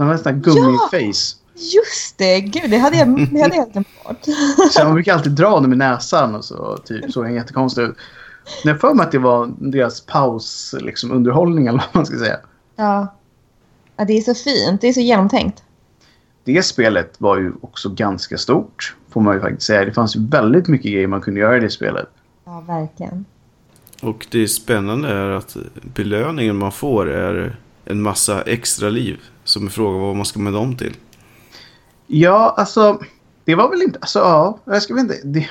Så 0.00 0.04
han 0.04 0.18
sån 0.18 0.34
här 0.34 0.40
gummiface. 0.40 1.36
Just 1.54 2.18
det! 2.18 2.40
Gud, 2.40 2.70
det 2.70 2.78
hade 2.78 2.96
jag, 2.96 3.28
det 3.32 3.40
hade 3.40 3.56
jag. 3.56 3.84
Så 4.70 4.84
man 4.84 4.94
brukar 4.94 5.14
alltid 5.14 5.32
dra 5.32 5.48
honom 5.48 5.72
i 5.72 5.76
näsan 5.76 6.34
och 6.34 6.44
så 6.44 6.76
typ, 6.76 7.12
såg 7.12 7.24
han 7.24 7.34
jättekonstig 7.34 7.82
ut. 7.82 7.96
Men 8.64 8.72
jag 8.72 8.80
för 8.80 8.94
mig 8.94 9.06
att 9.06 9.12
det 9.12 9.18
var 9.18 9.54
deras 9.58 10.00
paus, 10.00 10.74
liksom 10.80 11.12
underhållning 11.12 11.66
eller 11.66 11.78
vad 11.78 11.88
man 11.92 12.06
ska 12.06 12.18
säga. 12.18 12.36
Ja. 12.76 13.14
ja. 13.96 14.04
Det 14.04 14.12
är 14.12 14.20
så 14.20 14.34
fint. 14.34 14.80
Det 14.80 14.88
är 14.88 14.92
så 14.92 15.00
genomtänkt. 15.00 15.62
Det 16.44 16.62
spelet 16.62 17.14
var 17.18 17.38
ju 17.38 17.52
också 17.60 17.88
ganska 17.88 18.38
stort, 18.38 18.96
får 19.10 19.20
man 19.20 19.34
ju 19.34 19.40
faktiskt 19.40 19.66
säga. 19.66 19.84
Det 19.84 19.92
fanns 19.92 20.16
ju 20.16 20.26
väldigt 20.26 20.68
mycket 20.68 20.92
grejer 20.92 21.06
man 21.06 21.20
kunde 21.20 21.40
göra 21.40 21.56
i 21.56 21.60
det 21.60 21.70
spelet. 21.70 22.08
Ja, 22.44 22.60
verkligen. 22.60 23.24
Och 24.02 24.26
det 24.30 24.48
spännande 24.48 25.08
är 25.08 25.30
att 25.30 25.56
belöningen 25.94 26.56
man 26.56 26.72
får 26.72 27.10
är 27.10 27.56
en 27.84 28.02
massa 28.02 28.42
extra 28.42 28.88
liv. 28.88 29.20
Som 29.50 29.66
är 29.66 29.70
frågan 29.70 30.00
vad 30.00 30.16
man 30.16 30.24
ska 30.24 30.40
med 30.40 30.52
dem 30.52 30.76
till. 30.76 30.96
Ja, 32.06 32.54
alltså. 32.56 33.00
Det 33.44 33.54
var 33.54 33.70
väl 33.70 33.82
inte... 33.82 33.98
Alltså, 33.98 34.18
ja. 34.18 34.58
Jag 34.64 34.82
ska 34.82 35.00
inte... 35.00 35.14
Det, 35.24 35.50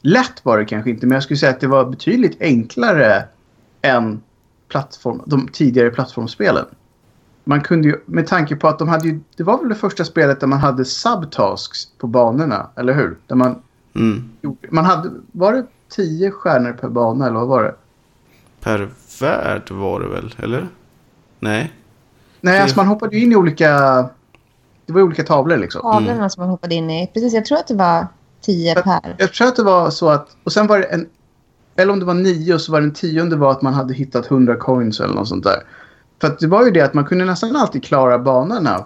lätt 0.00 0.44
var 0.44 0.58
det 0.58 0.64
kanske 0.64 0.90
inte, 0.90 1.06
men 1.06 1.14
jag 1.14 1.22
skulle 1.22 1.36
säga 1.36 1.52
att 1.52 1.60
det 1.60 1.66
var 1.66 1.84
betydligt 1.84 2.40
enklare 2.40 3.24
än 3.82 4.22
plattform, 4.68 5.22
de 5.26 5.48
tidigare 5.48 5.90
plattformsspelen. 5.90 6.64
Man 7.44 7.60
kunde 7.60 7.88
ju, 7.88 8.00
med 8.06 8.26
tanke 8.26 8.56
på 8.56 8.68
att 8.68 8.78
de 8.78 8.88
hade 8.88 9.08
ju... 9.08 9.20
Det 9.36 9.42
var 9.42 9.58
väl 9.58 9.68
det 9.68 9.74
första 9.74 10.04
spelet 10.04 10.40
där 10.40 10.46
man 10.46 10.58
hade 10.58 10.84
subtasks 10.84 11.86
på 11.98 12.06
banorna, 12.06 12.70
eller 12.76 12.94
hur? 12.94 13.18
Där 13.26 13.36
man 13.36 13.62
Mm. 13.94 14.30
Man 14.70 14.84
hade... 14.84 15.10
Var 15.32 15.52
det 15.52 15.66
tio 15.88 16.30
stjärnor 16.30 16.72
per 16.72 16.88
bana, 16.88 17.26
eller 17.26 17.38
vad 17.38 17.48
var 17.48 17.62
det? 17.62 17.74
Per 18.60 18.90
värld 19.20 19.70
var 19.70 20.00
det 20.00 20.08
väl, 20.08 20.34
eller? 20.38 20.68
Nej. 21.40 21.72
Nej, 22.50 22.60
alltså 22.60 22.76
man 22.76 22.86
hoppade 22.86 23.18
in 23.18 23.32
i 23.32 23.36
olika... 23.36 23.68
Det 24.86 24.92
var 24.92 25.02
olika 25.02 25.22
tavlor 25.22 25.56
liksom. 25.56 25.80
Tavlorna 25.82 26.28
som 26.28 26.40
man 26.42 26.50
hoppade 26.50 26.74
in 26.74 26.90
i. 26.90 27.10
Precis, 27.14 27.34
jag 27.34 27.44
tror 27.44 27.58
att 27.58 27.66
det 27.68 27.74
var 27.74 28.06
tio 28.40 28.74
Jag- 28.74 28.84
per. 28.84 29.14
Jag 29.18 29.32
tror 29.32 29.48
att 29.48 29.56
det 29.56 29.62
var 29.62 29.90
så 29.90 30.08
att... 30.08 30.28
Och 30.44 30.52
sen 30.52 30.66
var 30.66 30.78
det 30.78 30.84
en... 30.84 31.06
Eller 31.76 31.92
om 31.92 31.98
det 32.00 32.04
var 32.06 32.14
nio 32.14 32.54
och 32.54 32.60
så 32.60 32.72
var 32.72 32.80
den 32.80 32.92
tionde 32.92 33.36
var 33.36 33.50
att 33.50 33.62
man 33.62 33.74
hade 33.74 33.94
hittat 33.94 34.30
100 34.30 34.56
coins 34.56 35.00
eller 35.00 35.14
något 35.14 35.28
sånt 35.28 35.44
där. 35.44 35.62
För 36.20 36.28
att 36.28 36.38
det 36.38 36.46
var 36.46 36.64
ju 36.64 36.70
det 36.70 36.80
att 36.80 36.94
man 36.94 37.04
kunde 37.04 37.24
nästan 37.24 37.56
alltid 37.56 37.84
klara 37.84 38.18
banorna 38.18 38.84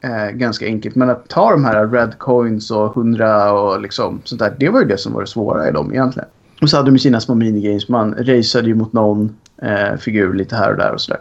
eh, 0.00 0.30
ganska 0.30 0.66
enkelt. 0.66 0.94
Men 0.94 1.10
att 1.10 1.28
ta 1.28 1.50
de 1.50 1.64
här 1.64 1.86
red 1.86 2.18
coins 2.18 2.70
och 2.70 2.96
100 2.96 3.52
och 3.52 3.80
liksom 3.80 4.20
sånt 4.24 4.38
där. 4.38 4.54
Det 4.58 4.68
var 4.68 4.80
ju 4.80 4.86
det 4.86 4.98
som 4.98 5.12
var 5.12 5.20
det 5.20 5.26
svåra 5.26 5.68
i 5.68 5.72
dem 5.72 5.92
egentligen. 5.92 6.28
Och 6.62 6.70
så 6.70 6.76
hade 6.76 6.90
de 6.90 6.98
sina 6.98 7.20
små 7.20 7.34
minigames. 7.34 7.88
Man 7.88 8.14
raceade 8.14 8.68
ju 8.68 8.74
mot 8.74 8.92
någon 8.92 9.36
eh, 9.62 9.96
figur 9.98 10.34
lite 10.34 10.56
här 10.56 10.70
och 10.70 10.76
där 10.76 10.92
och 10.92 11.00
sådär. 11.00 11.20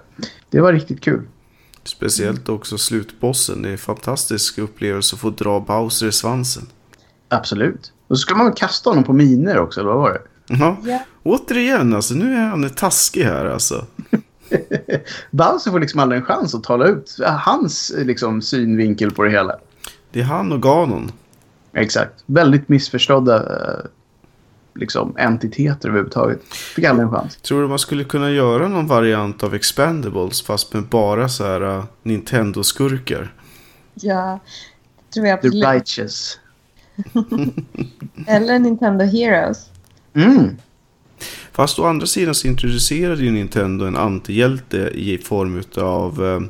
Det 0.49 0.61
var 0.61 0.74
riktigt 0.74 1.01
kul. 1.01 1.22
Speciellt 1.84 2.50
också 2.50 2.78
slutbossen. 2.78 3.62
Det 3.62 3.68
är 3.68 3.72
en 3.72 3.78
fantastisk 3.78 4.58
upplevelse 4.58 5.16
att 5.16 5.20
få 5.20 5.30
dra 5.30 5.60
Bowser 5.60 6.08
i 6.08 6.12
svansen. 6.12 6.68
Absolut. 7.30 7.92
Och 8.08 8.18
så 8.18 8.22
ska 8.22 8.36
man 8.36 8.54
kasta 8.54 8.90
honom 8.90 9.04
på 9.04 9.14
miner 9.14 9.60
också, 9.60 9.80
eller 9.80 9.90
vad 9.90 10.00
var 10.00 10.12
det? 10.12 10.22
Ja. 10.48 10.78
Ja. 10.84 11.00
Återigen, 11.24 11.94
alltså 11.94 12.14
nu 12.14 12.36
är 12.36 12.48
han 12.48 12.70
taskig 12.70 13.24
här 13.24 13.46
alltså. 13.46 13.86
Bowser 15.32 15.72
får 15.72 15.80
liksom 15.80 16.00
aldrig 16.00 16.20
en 16.20 16.26
chans 16.26 16.56
att 16.56 16.64
tala 16.64 16.88
ut 16.88 17.18
hans 17.26 17.94
liksom, 17.98 18.42
synvinkel 18.42 19.12
på 19.12 19.24
det 19.24 19.32
hela. 19.32 19.56
Det 20.12 20.20
är 20.20 20.24
han 20.24 20.52
och 20.52 20.62
Ganon. 20.62 21.12
Exakt. 21.74 22.24
Väldigt 22.26 22.70
missförstådda 22.70 23.36
eh, 23.36 23.86
liksom, 24.76 25.16
entiteter 25.18 25.90
överhuvudtaget. 25.90 26.44
Fick 26.54 26.86
aldrig 26.86 27.06
en 27.06 27.12
chans. 27.12 27.36
Tror 27.36 27.62
du 27.62 27.68
man 27.68 27.80
skulle 27.80 28.04
kunna 28.04 28.32
göra 28.32 28.68
någon 28.68 28.88
variant 28.88 29.44
av 29.44 29.56
Expendables 29.56 30.42
fast 30.42 30.74
med 30.74 30.84
bara 30.84 31.30
så 31.30 31.44
här 31.44 31.62
uh, 31.62 31.84
Nintendo-skurkar? 32.04 33.34
Ja, 33.94 34.40
tror 35.14 35.28
jag 35.28 35.42
The 35.42 35.48
absolut. 35.48 35.68
Righteous. 35.68 36.40
Eller 38.28 38.60
Nintendo 38.60 39.06
Heroes. 39.06 39.70
Mm. 40.14 40.58
Fast 41.52 41.80
å 41.80 41.86
andra 41.86 42.06
sidan 42.06 42.36
så 42.36 42.48
introducerade 42.48 43.24
ju 43.24 43.32
Nintendo 43.32 43.86
en 43.86 43.98
antihjälte 43.98 44.78
i 44.78 45.18
form 45.18 45.64
av, 45.78 46.22
uh, 46.22 46.42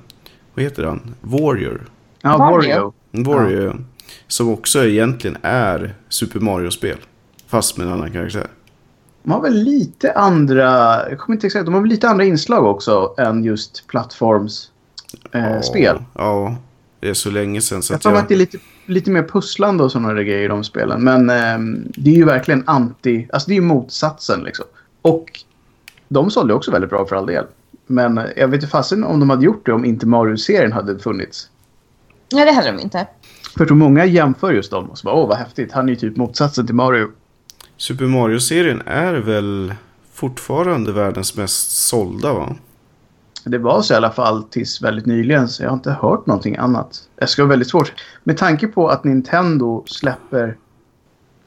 vad 0.54 0.64
heter 0.64 0.84
han? 0.84 1.16
Warrior. 1.22 1.90
Ja, 2.22 2.38
Wario. 2.38 2.94
Wario. 3.12 3.34
Warrior. 3.34 3.86
Som 4.28 4.50
också 4.50 4.86
egentligen 4.86 5.38
är 5.42 5.96
Super 6.10 6.40
Mario-spel. 6.40 6.98
Fast 7.54 7.78
med 7.78 7.88
en 7.88 7.94
annan 7.94 8.12
karaktär. 8.12 8.48
De 9.24 9.32
har 9.32 9.42
väl 9.42 9.54
lite 9.54 10.14
andra... 10.14 10.66
Jag 11.10 11.20
kommer 11.20 11.36
inte 11.36 11.48
exakt. 11.48 11.66
De 11.66 11.74
har 11.74 11.82
väl 11.82 11.90
lite 11.90 12.10
andra 12.10 12.24
inslag 12.24 12.66
också 12.66 13.14
än 13.18 13.44
just 13.44 13.88
plattformsspel. 13.88 14.72
Eh, 15.32 15.62
spel. 15.62 16.04
Ja, 16.14 16.56
det 17.00 17.10
är 17.10 17.14
så 17.14 17.32
länge 17.32 17.62
sedan 17.62 17.82
så 17.82 17.94
Jag 17.94 17.96
att 17.96 18.02
tror 18.02 18.16
jag... 18.16 18.22
att 18.22 18.28
det 18.28 18.34
är 18.34 18.38
lite, 18.38 18.58
lite 18.86 19.12
mer 19.12 19.24
pusslande 19.24 19.84
och 19.84 19.92
sådana 19.92 20.14
grejer 20.14 20.46
i 20.46 20.48
de 20.48 20.64
spelen. 20.64 21.04
Men 21.04 21.30
ehm, 21.30 21.92
det 21.96 22.10
är 22.10 22.16
ju 22.16 22.26
verkligen 22.26 22.64
anti... 22.66 23.28
Alltså 23.34 23.50
det 23.50 23.54
är 23.54 23.56
ju 23.56 23.62
motsatsen 23.62 24.44
liksom. 24.44 24.66
Och 25.02 25.44
de 26.08 26.32
sålde 26.32 26.54
också 26.54 26.72
väldigt 26.72 26.90
bra 26.90 27.06
för 27.06 27.16
all 27.16 27.26
del. 27.26 27.46
Men 27.88 28.18
eh, 28.18 28.26
jag 28.36 28.48
vet 28.48 28.56
inte 28.56 28.68
fasen 28.68 29.04
om 29.04 29.20
de 29.20 29.30
hade 29.30 29.46
gjort 29.46 29.66
det 29.66 29.74
om 29.74 29.86
inte 29.86 30.06
Mario-serien 30.06 30.72
hade 30.72 31.00
funnits. 31.00 31.50
Nej, 32.32 32.46
det 32.46 32.52
hade 32.52 32.72
de 32.72 32.80
inte. 32.80 33.08
För 33.54 33.62
jag 33.62 33.68
tror 33.68 33.78
många 33.78 34.06
jämför 34.06 34.52
just 34.52 34.72
dem 34.72 34.90
och 34.90 34.98
så 34.98 35.06
bara 35.06 35.16
åh 35.16 35.28
vad 35.28 35.38
häftigt. 35.38 35.72
Han 35.72 35.86
är 35.86 35.90
ju 35.90 35.96
typ 35.96 36.18
motsatsen 36.18 36.66
till 36.66 36.76
Mario. 36.76 37.08
Super 37.84 38.06
Mario-serien 38.06 38.82
är 38.86 39.14
väl 39.14 39.74
fortfarande 40.14 40.92
världens 40.92 41.38
mest 41.38 41.72
sålda 41.72 42.34
va? 42.34 42.56
Det 43.44 43.58
var 43.58 43.82
så 43.82 43.94
i 43.94 43.98
alla 43.98 44.12
fall 44.12 44.44
tills 44.44 44.82
väldigt 44.82 45.06
nyligen 45.06 45.48
så 45.48 45.64
jag 45.64 45.70
har 45.70 45.76
inte 45.76 45.92
hört 45.92 46.26
någonting 46.26 46.56
annat. 46.56 47.10
Det 47.16 47.28
ska 47.28 47.42
vara 47.42 47.50
väldigt 47.50 47.68
svårt. 47.68 47.94
Med 48.24 48.38
tanke 48.38 48.68
på 48.68 48.88
att 48.88 49.04
Nintendo 49.04 49.84
släpper 49.86 50.58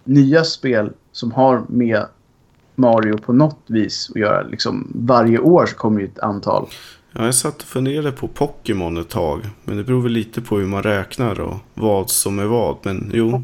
nya 0.04 0.44
spel 0.44 0.92
som 1.12 1.32
har 1.32 1.62
med 1.68 2.06
Mario 2.74 3.18
på 3.18 3.32
något 3.32 3.64
vis 3.66 4.10
att 4.14 4.20
göra. 4.20 4.42
Liksom, 4.42 4.92
varje 4.94 5.38
år 5.38 5.66
så 5.66 5.76
kommer 5.76 6.00
ju 6.00 6.06
ett 6.06 6.18
antal. 6.18 6.68
Ja, 7.12 7.24
jag 7.24 7.34
satt 7.34 7.62
och 7.62 7.68
funderade 7.68 8.12
på 8.12 8.28
Pokémon 8.28 8.96
ett 8.96 9.08
tag. 9.08 9.40
Men 9.64 9.76
det 9.76 9.84
beror 9.84 10.02
väl 10.02 10.12
lite 10.12 10.40
på 10.42 10.58
hur 10.58 10.66
man 10.66 10.82
räknar 10.82 11.40
och 11.40 11.56
vad 11.74 12.10
som 12.10 12.38
är 12.38 12.46
vad. 12.46 12.76
Men 12.82 13.10
jo. 13.14 13.42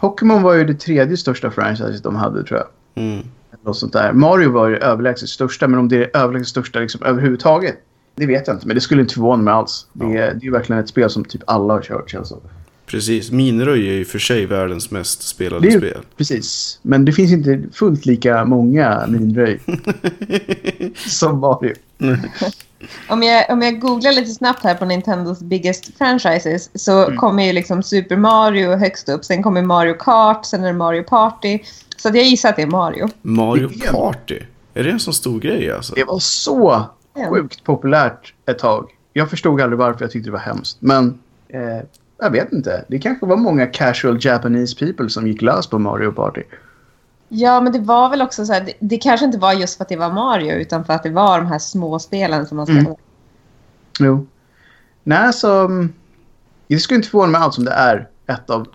Pokémon 0.00 0.42
var 0.42 0.54
ju 0.54 0.64
det 0.64 0.74
tredje 0.74 1.16
största 1.16 1.50
franchiset 1.50 2.02
de 2.02 2.16
hade 2.16 2.44
tror 2.44 2.60
jag. 2.60 3.04
Mm. 3.04 3.24
Något 3.64 3.76
sånt 3.78 3.92
där. 3.92 4.12
Mario 4.12 4.50
var 4.52 4.68
ju 4.68 4.76
överlägset 4.76 5.28
största 5.28 5.68
men 5.68 5.78
om 5.78 5.88
det 5.88 5.96
är 5.96 6.16
överlägset 6.16 6.48
största 6.48 6.78
liksom, 6.78 7.02
överhuvudtaget. 7.02 7.76
Det 8.14 8.26
vet 8.26 8.46
jag 8.46 8.56
inte 8.56 8.66
men 8.66 8.74
det 8.74 8.80
skulle 8.80 9.00
inte 9.00 9.14
förvåna 9.14 9.42
mig 9.42 9.54
alls. 9.54 9.86
Det, 9.92 10.04
är, 10.04 10.10
det 10.10 10.20
är 10.20 10.44
ju 10.44 10.50
verkligen 10.50 10.82
ett 10.82 10.88
spel 10.88 11.10
som 11.10 11.24
typ 11.24 11.42
alla 11.46 11.74
har 11.74 11.82
kört 11.82 12.10
känns 12.10 12.28
som. 12.28 12.40
Precis. 12.86 13.30
Minröj 13.30 13.88
är 13.88 13.92
ju 13.92 14.04
för 14.04 14.18
sig 14.18 14.46
världens 14.46 14.90
mest 14.90 15.22
spelade 15.22 15.68
ju- 15.68 15.78
spel. 15.78 15.98
Precis. 16.16 16.78
Men 16.82 17.04
det 17.04 17.12
finns 17.12 17.32
inte 17.32 17.62
fullt 17.72 18.06
lika 18.06 18.44
många 18.44 19.04
minröj 19.08 19.60
som 20.96 21.38
Mario. 21.38 21.74
Om 23.08 23.22
jag, 23.22 23.50
om 23.50 23.62
jag 23.62 23.80
googlar 23.80 24.12
lite 24.12 24.30
snabbt 24.30 24.64
här 24.64 24.74
på 24.74 24.84
Nintendos 24.84 25.40
biggest 25.40 25.98
franchises 25.98 26.70
så 26.84 27.04
Mm. 27.04 27.16
kommer 27.16 27.44
ju 27.44 27.52
liksom 27.52 27.82
Super 27.82 28.16
Mario 28.16 28.76
högst 28.76 29.08
upp. 29.08 29.24
Sen 29.24 29.42
kommer 29.42 29.62
Mario 29.62 29.94
Kart, 29.94 30.46
sen 30.46 30.62
är 30.62 30.66
det 30.66 30.72
Mario 30.72 31.02
Party. 31.02 31.58
Så 31.96 32.08
att 32.08 32.14
jag 32.16 32.24
gissar 32.24 32.48
att 32.48 32.56
det 32.56 32.62
är 32.62 32.66
Mario. 32.66 33.08
Mario 33.22 33.70
Party. 33.92 34.38
Är 34.74 34.84
det 34.84 34.90
en 34.90 35.00
sån 35.00 35.14
stor 35.14 35.40
grej 35.40 35.72
alltså? 35.72 35.94
Det 35.94 36.04
var 36.04 36.18
så 36.18 36.82
sjukt 37.30 37.64
populärt 37.64 38.34
ett 38.46 38.58
tag. 38.58 38.90
Jag 39.12 39.30
förstod 39.30 39.60
aldrig 39.60 39.78
varför 39.78 40.04
jag 40.04 40.10
tyckte 40.10 40.28
det 40.28 40.32
var 40.32 40.38
hemskt. 40.38 40.76
Men 40.80 41.18
eh, 41.48 41.60
jag 42.20 42.30
vet 42.30 42.52
inte. 42.52 42.84
Det 42.88 42.98
kanske 42.98 43.26
var 43.26 43.36
många 43.36 43.66
casual 43.66 44.18
Japanese 44.20 44.76
people 44.78 45.10
som 45.10 45.26
gick 45.26 45.42
lös 45.42 45.66
på 45.66 45.78
Mario 45.78 46.12
Party. 46.12 46.42
Ja, 47.28 47.60
men 47.60 47.72
det 47.72 47.78
var 47.78 48.10
väl 48.10 48.22
också 48.22 48.46
så 48.46 48.52
här, 48.52 48.60
det, 48.64 48.72
det 48.80 48.96
kanske 48.98 49.26
inte 49.26 49.38
var 49.38 49.52
just 49.52 49.76
för 49.76 49.84
att 49.84 49.88
det 49.88 49.96
var 49.96 50.12
Mario 50.12 50.52
utan 50.52 50.84
för 50.84 50.92
att 50.92 51.02
det 51.02 51.10
var 51.10 51.38
de 51.38 51.46
här 51.46 51.58
små 51.58 51.98
spelen 51.98 52.46
som 52.46 52.56
man 52.56 52.68
Mm. 52.68 52.82
spelade. 52.82 53.00
Jo. 54.00 54.26
Nej, 55.04 55.32
så... 55.32 55.64
mm, 55.64 55.92
Det 56.66 56.78
skulle 56.78 56.96
inte 56.96 57.08
förvåna 57.08 57.32
mig 57.32 57.40
alls 57.40 57.58
om 57.58 57.64
det 57.64 57.70
är 57.72 58.08
ett 58.26 58.50
av 58.50 58.66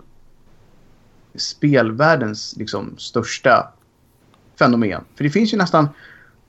spelvärldens 1.35 2.55
liksom, 2.57 2.95
största 2.97 3.67
fenomen. 4.59 5.01
För 5.15 5.23
det 5.23 5.29
finns 5.29 5.53
ju 5.53 5.57
nästan... 5.57 5.89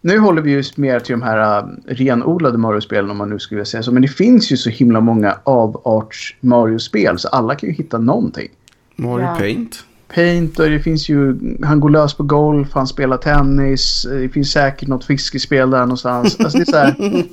Nu 0.01 0.19
håller 0.19 0.43
vi 0.43 0.51
ju 0.51 0.63
mer 0.77 1.01
till 1.01 1.13
de 1.13 1.23
här 1.23 1.63
uh, 1.65 1.69
renodlade 1.87 2.59
Mario-spelen 2.59 3.11
om 3.11 3.17
man 3.17 3.31
nu 3.31 3.39
skulle 3.39 3.57
vilja 3.57 3.67
säga 3.67 3.83
så. 3.83 3.93
Men 3.93 4.03
det 4.03 4.09
finns 4.09 4.53
ju 4.53 4.57
så 4.57 4.71
himla 4.71 5.01
många 5.01 5.39
avarts 5.45 6.37
Mario-spel 6.41 7.19
så 7.19 7.29
alla 7.29 7.55
kan 7.55 7.69
ju 7.69 7.75
hitta 7.75 7.99
någonting. 7.99 8.49
Mario 8.97 9.25
Ja. 9.25 9.35
Paint? 9.39 9.85
Paint 10.09 10.59
och 10.59 10.71
det 10.71 10.81
finns 10.81 11.09
ju... 11.09 11.37
Han 11.63 11.81
går 11.81 11.91
lös 11.91 12.15
på 12.15 12.23
golf, 12.23 12.69
han 12.73 12.87
spelar 12.87 13.17
tennis. 13.17 14.07
Det 14.11 14.29
finns 14.29 14.53
säkert 14.53 14.89
något 14.89 15.05
fiskespel 15.05 15.71
där 15.71 15.81
någonstans. 15.81 16.37
Alltså 16.45 16.59
det 16.59 16.63
är 16.63 16.73
så 16.73 16.77
här, 16.77 17.25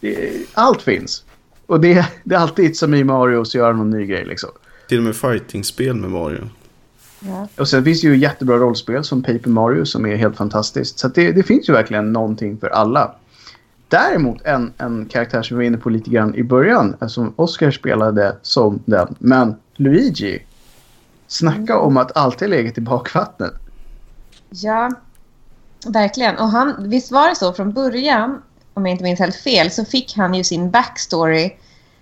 det, 0.00 0.30
allt 0.54 0.82
finns. 0.82 1.24
Och 1.66 1.80
det, 1.80 2.06
det 2.24 2.34
är 2.34 2.38
alltid 2.38 2.76
som 2.76 2.94
i 2.94 3.04
Mario 3.04 3.44
så 3.44 3.58
göra 3.58 3.72
någon 3.72 3.90
ny 3.90 4.06
grej 4.06 4.24
liksom. 4.24 4.50
Till 4.88 4.98
och 4.98 5.04
med 5.04 5.16
fightingspel 5.16 5.94
med 5.94 6.10
Mario. 6.10 6.48
Ja. 7.20 7.48
Och 7.56 7.68
sen 7.68 7.84
finns 7.84 8.00
det 8.00 8.06
ju 8.06 8.16
jättebra 8.16 8.56
rollspel 8.56 9.04
som 9.04 9.22
Paper 9.22 9.50
Mario 9.50 9.84
som 9.84 10.06
är 10.06 10.16
helt 10.16 10.36
fantastiskt. 10.36 10.98
Så 10.98 11.06
att 11.06 11.14
det, 11.14 11.32
det 11.32 11.42
finns 11.42 11.68
ju 11.68 11.72
verkligen 11.72 12.12
någonting 12.12 12.58
för 12.58 12.68
alla. 12.68 13.14
Däremot 13.88 14.42
en, 14.42 14.72
en 14.78 15.06
karaktär 15.06 15.42
som 15.42 15.58
vi 15.58 15.64
var 15.64 15.66
inne 15.66 15.78
på 15.78 15.90
lite 15.90 16.10
grann 16.10 16.34
i 16.34 16.42
början, 16.42 16.96
eh, 17.00 17.08
som 17.08 17.32
Oscar 17.36 17.70
spelade 17.70 18.36
som 18.42 18.82
den. 18.84 19.14
Men 19.18 19.54
Luigi, 19.76 20.42
snacka 21.30 21.78
om 21.78 21.96
att 21.96 22.16
alltid 22.16 22.48
ha 22.48 22.56
legat 22.56 22.78
i 22.78 22.80
bakvattnet. 22.80 23.54
Ja, 24.50 24.90
verkligen. 25.86 26.36
Och 26.36 26.48
han, 26.48 26.88
visst 26.88 27.12
var 27.12 27.28
det 27.28 27.36
så 27.36 27.52
från 27.52 27.72
början, 27.72 28.42
om 28.74 28.86
jag 28.86 28.92
inte 28.92 29.04
minns 29.04 29.20
helt 29.20 29.36
fel, 29.36 29.70
så 29.70 29.84
fick 29.84 30.16
han 30.16 30.34
ju 30.34 30.44
sin 30.44 30.70
backstory. 30.70 31.50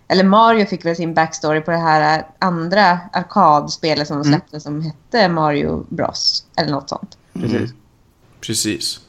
Eller 0.08 0.24
Mario 0.24 0.66
fick 0.66 0.84
väl 0.84 0.96
sin 0.96 1.14
backstory 1.14 1.60
på 1.60 1.70
det 1.70 1.76
här 1.76 2.26
andra 2.38 2.98
arkadspelet 3.12 4.08
som 4.08 4.16
de 4.22 4.28
Mm. 4.28 4.40
släppte 4.40 4.60
som 4.60 4.82
hette 4.82 5.28
Mario 5.28 5.86
Bros. 5.88 6.44
Eller 6.56 6.70
något 6.70 6.88
sånt. 6.88 7.18
Precis. 7.32 7.70
Precis. 8.40 9.00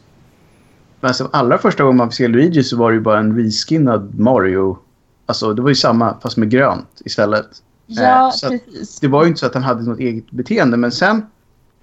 Men 0.99 1.07
alltså, 1.07 1.29
allra 1.33 1.57
första 1.57 1.83
gången 1.83 1.97
man 1.97 2.09
fick 2.09 2.17
se 2.17 2.27
Luigi 2.27 2.63
så 2.63 2.77
var 2.77 2.91
det 2.91 2.95
ju 2.95 3.01
bara 3.01 3.19
en 3.19 3.37
reskinnad 3.37 4.19
Mario. 4.19 4.77
Alltså 5.25 5.53
det 5.53 5.61
var 5.61 5.69
ju 5.69 5.75
samma 5.75 6.19
fast 6.21 6.37
med 6.37 6.49
grönt 6.49 7.01
istället. 7.05 7.45
Ja, 7.91 8.25
Eh, 8.27 8.31
så 8.31 8.45
att- 8.47 8.65
precis. 8.65 8.99
Det 8.99 9.07
var 9.07 9.23
ju 9.23 9.27
inte 9.27 9.39
så 9.39 9.45
att 9.45 9.53
han 9.53 9.63
hade 9.63 9.83
något 9.83 9.99
eget 9.99 10.31
beteende 10.31 10.77
men 10.77 10.91
sen 10.91 11.25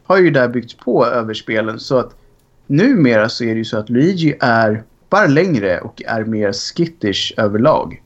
har 0.05 0.19
ju 0.19 0.31
det 0.31 0.41
här 0.41 0.49
byggts 0.49 0.75
på 0.75 1.07
över 1.07 1.35
spelen 1.35 1.79
så 1.81 1.99
att 1.99 2.15
numera 2.67 3.29
så 3.29 3.45
är 3.45 3.49
det 3.49 3.59
ju 3.59 3.65
så 3.65 3.79
att 3.79 3.91
Luigi 3.91 4.37
är 4.41 4.83
bara 5.11 5.27
längre 5.27 5.81
och 5.81 6.03
är 6.07 6.25
mer 6.25 6.53
skittish 6.53 7.33
överlag. 7.37 8.03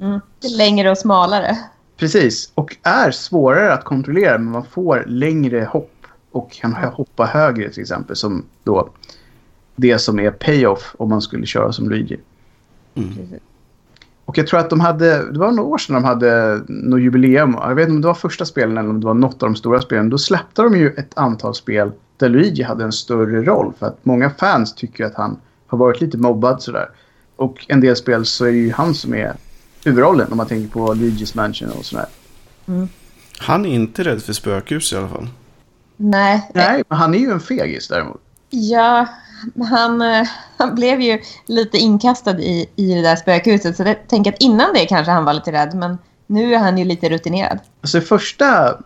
Mm. 0.00 0.20
Det 0.40 0.46
är 0.46 0.56
längre 0.56 0.90
och 0.90 0.98
smalare. 0.98 1.58
Precis, 1.96 2.52
och 2.54 2.76
är 2.82 3.10
svårare 3.10 3.72
att 3.72 3.84
kontrollera 3.84 4.38
men 4.38 4.50
man 4.52 4.64
får 4.64 5.04
längre 5.06 5.64
hopp 5.70 6.06
och 6.32 6.52
kan 6.52 6.72
hoppa 6.74 7.24
högre 7.24 7.70
till 7.70 7.80
exempel 7.82 8.16
som 8.16 8.44
då 8.64 8.88
det 9.76 9.98
som 9.98 10.18
är 10.20 10.30
payoff 10.30 10.94
om 10.98 11.08
man 11.08 11.22
skulle 11.22 11.46
köra 11.46 11.72
som 11.72 11.88
Luigi. 11.90 12.20
Precis. 12.94 13.40
Och 14.24 14.38
jag 14.38 14.46
tror 14.46 14.60
att 14.60 14.70
de 14.70 14.80
hade, 14.80 15.32
det 15.32 15.38
var 15.38 15.52
några 15.52 15.68
år 15.68 15.78
sedan 15.78 15.94
de 15.94 16.04
hade 16.04 16.60
något 16.68 17.00
jubileum. 17.00 17.56
Jag 17.60 17.74
vet 17.74 17.82
inte 17.82 17.94
om 17.94 18.00
det 18.00 18.06
var 18.06 18.14
första 18.14 18.44
spelen 18.44 18.78
eller 18.78 18.90
om 18.90 19.00
det 19.00 19.06
var 19.06 19.14
något 19.14 19.42
av 19.42 19.48
de 19.48 19.56
stora 19.56 19.80
spelen. 19.80 20.10
Då 20.10 20.18
släppte 20.18 20.62
de 20.62 20.76
ju 20.76 20.88
ett 20.90 21.18
antal 21.18 21.54
spel 21.54 21.92
där 22.16 22.28
Luigi 22.28 22.62
hade 22.62 22.84
en 22.84 22.92
större 22.92 23.42
roll. 23.42 23.72
För 23.78 23.86
att 23.86 23.98
många 24.02 24.30
fans 24.30 24.74
tycker 24.74 25.04
att 25.04 25.14
han 25.14 25.36
har 25.66 25.78
varit 25.78 26.00
lite 26.00 26.18
mobbad 26.18 26.62
sådär. 26.62 26.88
Och 27.36 27.66
en 27.68 27.80
del 27.80 27.96
spel 27.96 28.26
så 28.26 28.44
är 28.44 28.50
det 28.50 28.58
ju 28.58 28.72
han 28.72 28.94
som 28.94 29.14
är 29.14 29.34
huvudrollen 29.84 30.30
om 30.30 30.36
man 30.36 30.46
tänker 30.46 30.72
på 30.72 30.94
Luigi's 30.94 31.36
Mansion 31.36 31.68
och 31.78 31.84
sådär. 31.84 32.06
Han 33.38 33.66
är 33.66 33.74
inte 33.74 34.04
rädd 34.04 34.22
för 34.22 34.32
spökhus 34.32 34.92
i 34.92 34.96
alla 34.96 35.08
fall. 35.08 35.28
Nej, 35.96 36.50
Nej, 36.54 36.82
men 36.88 36.98
han 36.98 37.14
är 37.14 37.18
ju 37.18 37.30
en 37.30 37.40
fegis 37.40 37.88
däremot. 37.88 38.20
Ja, 38.50 39.06
han, 39.68 40.02
eh, 40.02 40.28
han 40.56 40.74
blev 40.74 41.00
ju 41.00 41.18
lite 41.46 41.78
inkastad 41.78 42.40
i, 42.40 42.66
i 42.76 42.94
det 42.94 43.02
där 43.02 43.16
spökhuset. 43.16 43.76
Så 43.76 43.82
jag 43.82 44.08
tänker 44.08 44.32
att 44.32 44.42
innan 44.42 44.74
det 44.74 44.86
kanske 44.86 45.12
han 45.12 45.24
var 45.24 45.34
lite 45.34 45.52
rädd. 45.52 45.74
Men 45.74 45.98
nu 46.26 46.54
är 46.54 46.58
han 46.58 46.78
ju 46.78 46.84
lite 46.84 47.08
rutinerad. 47.08 47.58
Alltså 47.80 48.00
första 48.00 48.78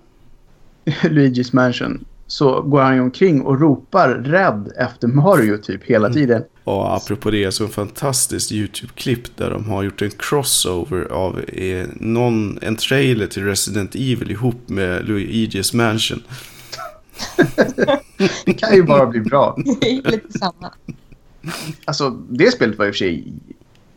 Luigi's 1.03 1.55
Mansion 1.55 2.05
så 2.27 2.63
går 2.63 2.81
han 2.81 2.95
ju 2.95 3.01
omkring 3.01 3.43
och 3.43 3.61
ropar 3.61 4.09
rädd 4.09 4.73
efter 4.79 5.09
Mario 5.09 5.59
typ 5.59 5.85
hela 5.85 6.11
tiden. 6.11 6.43
Och 6.65 6.97
apropå 6.97 7.31
det 7.31 7.53
så 7.53 7.65
en 7.65 7.71
fantastiskt 7.71 8.53
YouTube-klipp 8.53 9.37
där 9.37 9.51
de 9.51 9.65
har 9.65 9.83
gjort 9.83 10.03
en 10.03 10.11
crossover 10.11 11.13
av 11.13 11.41
eh, 11.41 11.87
någon, 11.95 12.59
en 12.63 12.77
trailer 12.77 13.27
till 13.27 13.45
Resident 13.45 13.95
Evil 13.95 14.31
ihop 14.31 14.69
med 14.69 15.05
Luigi's 15.05 15.77
Mansion. 15.77 16.23
Det 18.45 18.55
kan 18.55 18.75
ju 18.75 18.83
bara 18.83 19.07
bli 19.07 19.21
bra. 19.21 19.57
Lite 20.05 20.39
samma. 20.39 20.73
Alltså, 21.85 22.11
det 22.11 22.51
spelet 22.51 22.79
var 22.79 22.87
i 22.87 22.91
och 22.91 22.95
för 22.95 22.99
sig 22.99 23.33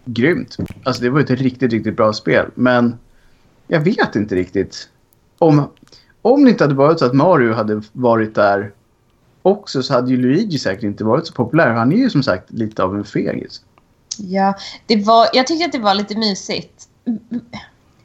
grymt. 0.06 0.58
Alltså, 0.84 1.02
det 1.02 1.10
var 1.10 1.20
ett 1.20 1.30
riktigt, 1.30 1.72
riktigt 1.72 1.96
bra 1.96 2.14
spel. 2.14 2.46
Men 2.56 2.98
jag 3.68 3.80
vet 3.80 4.16
inte 4.16 4.36
riktigt. 4.36 4.90
Om, 5.38 5.70
om 6.22 6.44
det 6.44 6.50
inte 6.50 6.64
hade 6.64 6.76
varit 6.76 7.00
så 7.00 7.06
att 7.06 7.14
Mario 7.14 7.54
hade 7.54 7.82
varit 7.92 8.36
där 8.36 8.72
också 9.42 9.84
så 9.84 9.94
hade 9.94 10.12
ju 10.12 10.18
Luigi 10.18 10.60
säkert 10.60 10.84
inte 10.84 11.04
varit 11.04 11.28
så 11.28 11.34
populär. 11.34 11.70
Han 11.70 11.92
är 11.92 11.98
ju 11.98 12.10
som 12.10 12.24
sagt 12.24 12.52
lite 12.52 12.84
av 12.84 12.96
en 12.96 13.04
fegis. 13.04 13.62
Ja, 14.18 14.54
det 14.86 15.06
var, 15.06 15.28
jag 15.34 15.48
tyckte 15.48 15.66
att 15.66 15.72
det 15.72 15.80
var 15.80 15.94
lite 15.94 16.18
mysigt. 16.18 16.90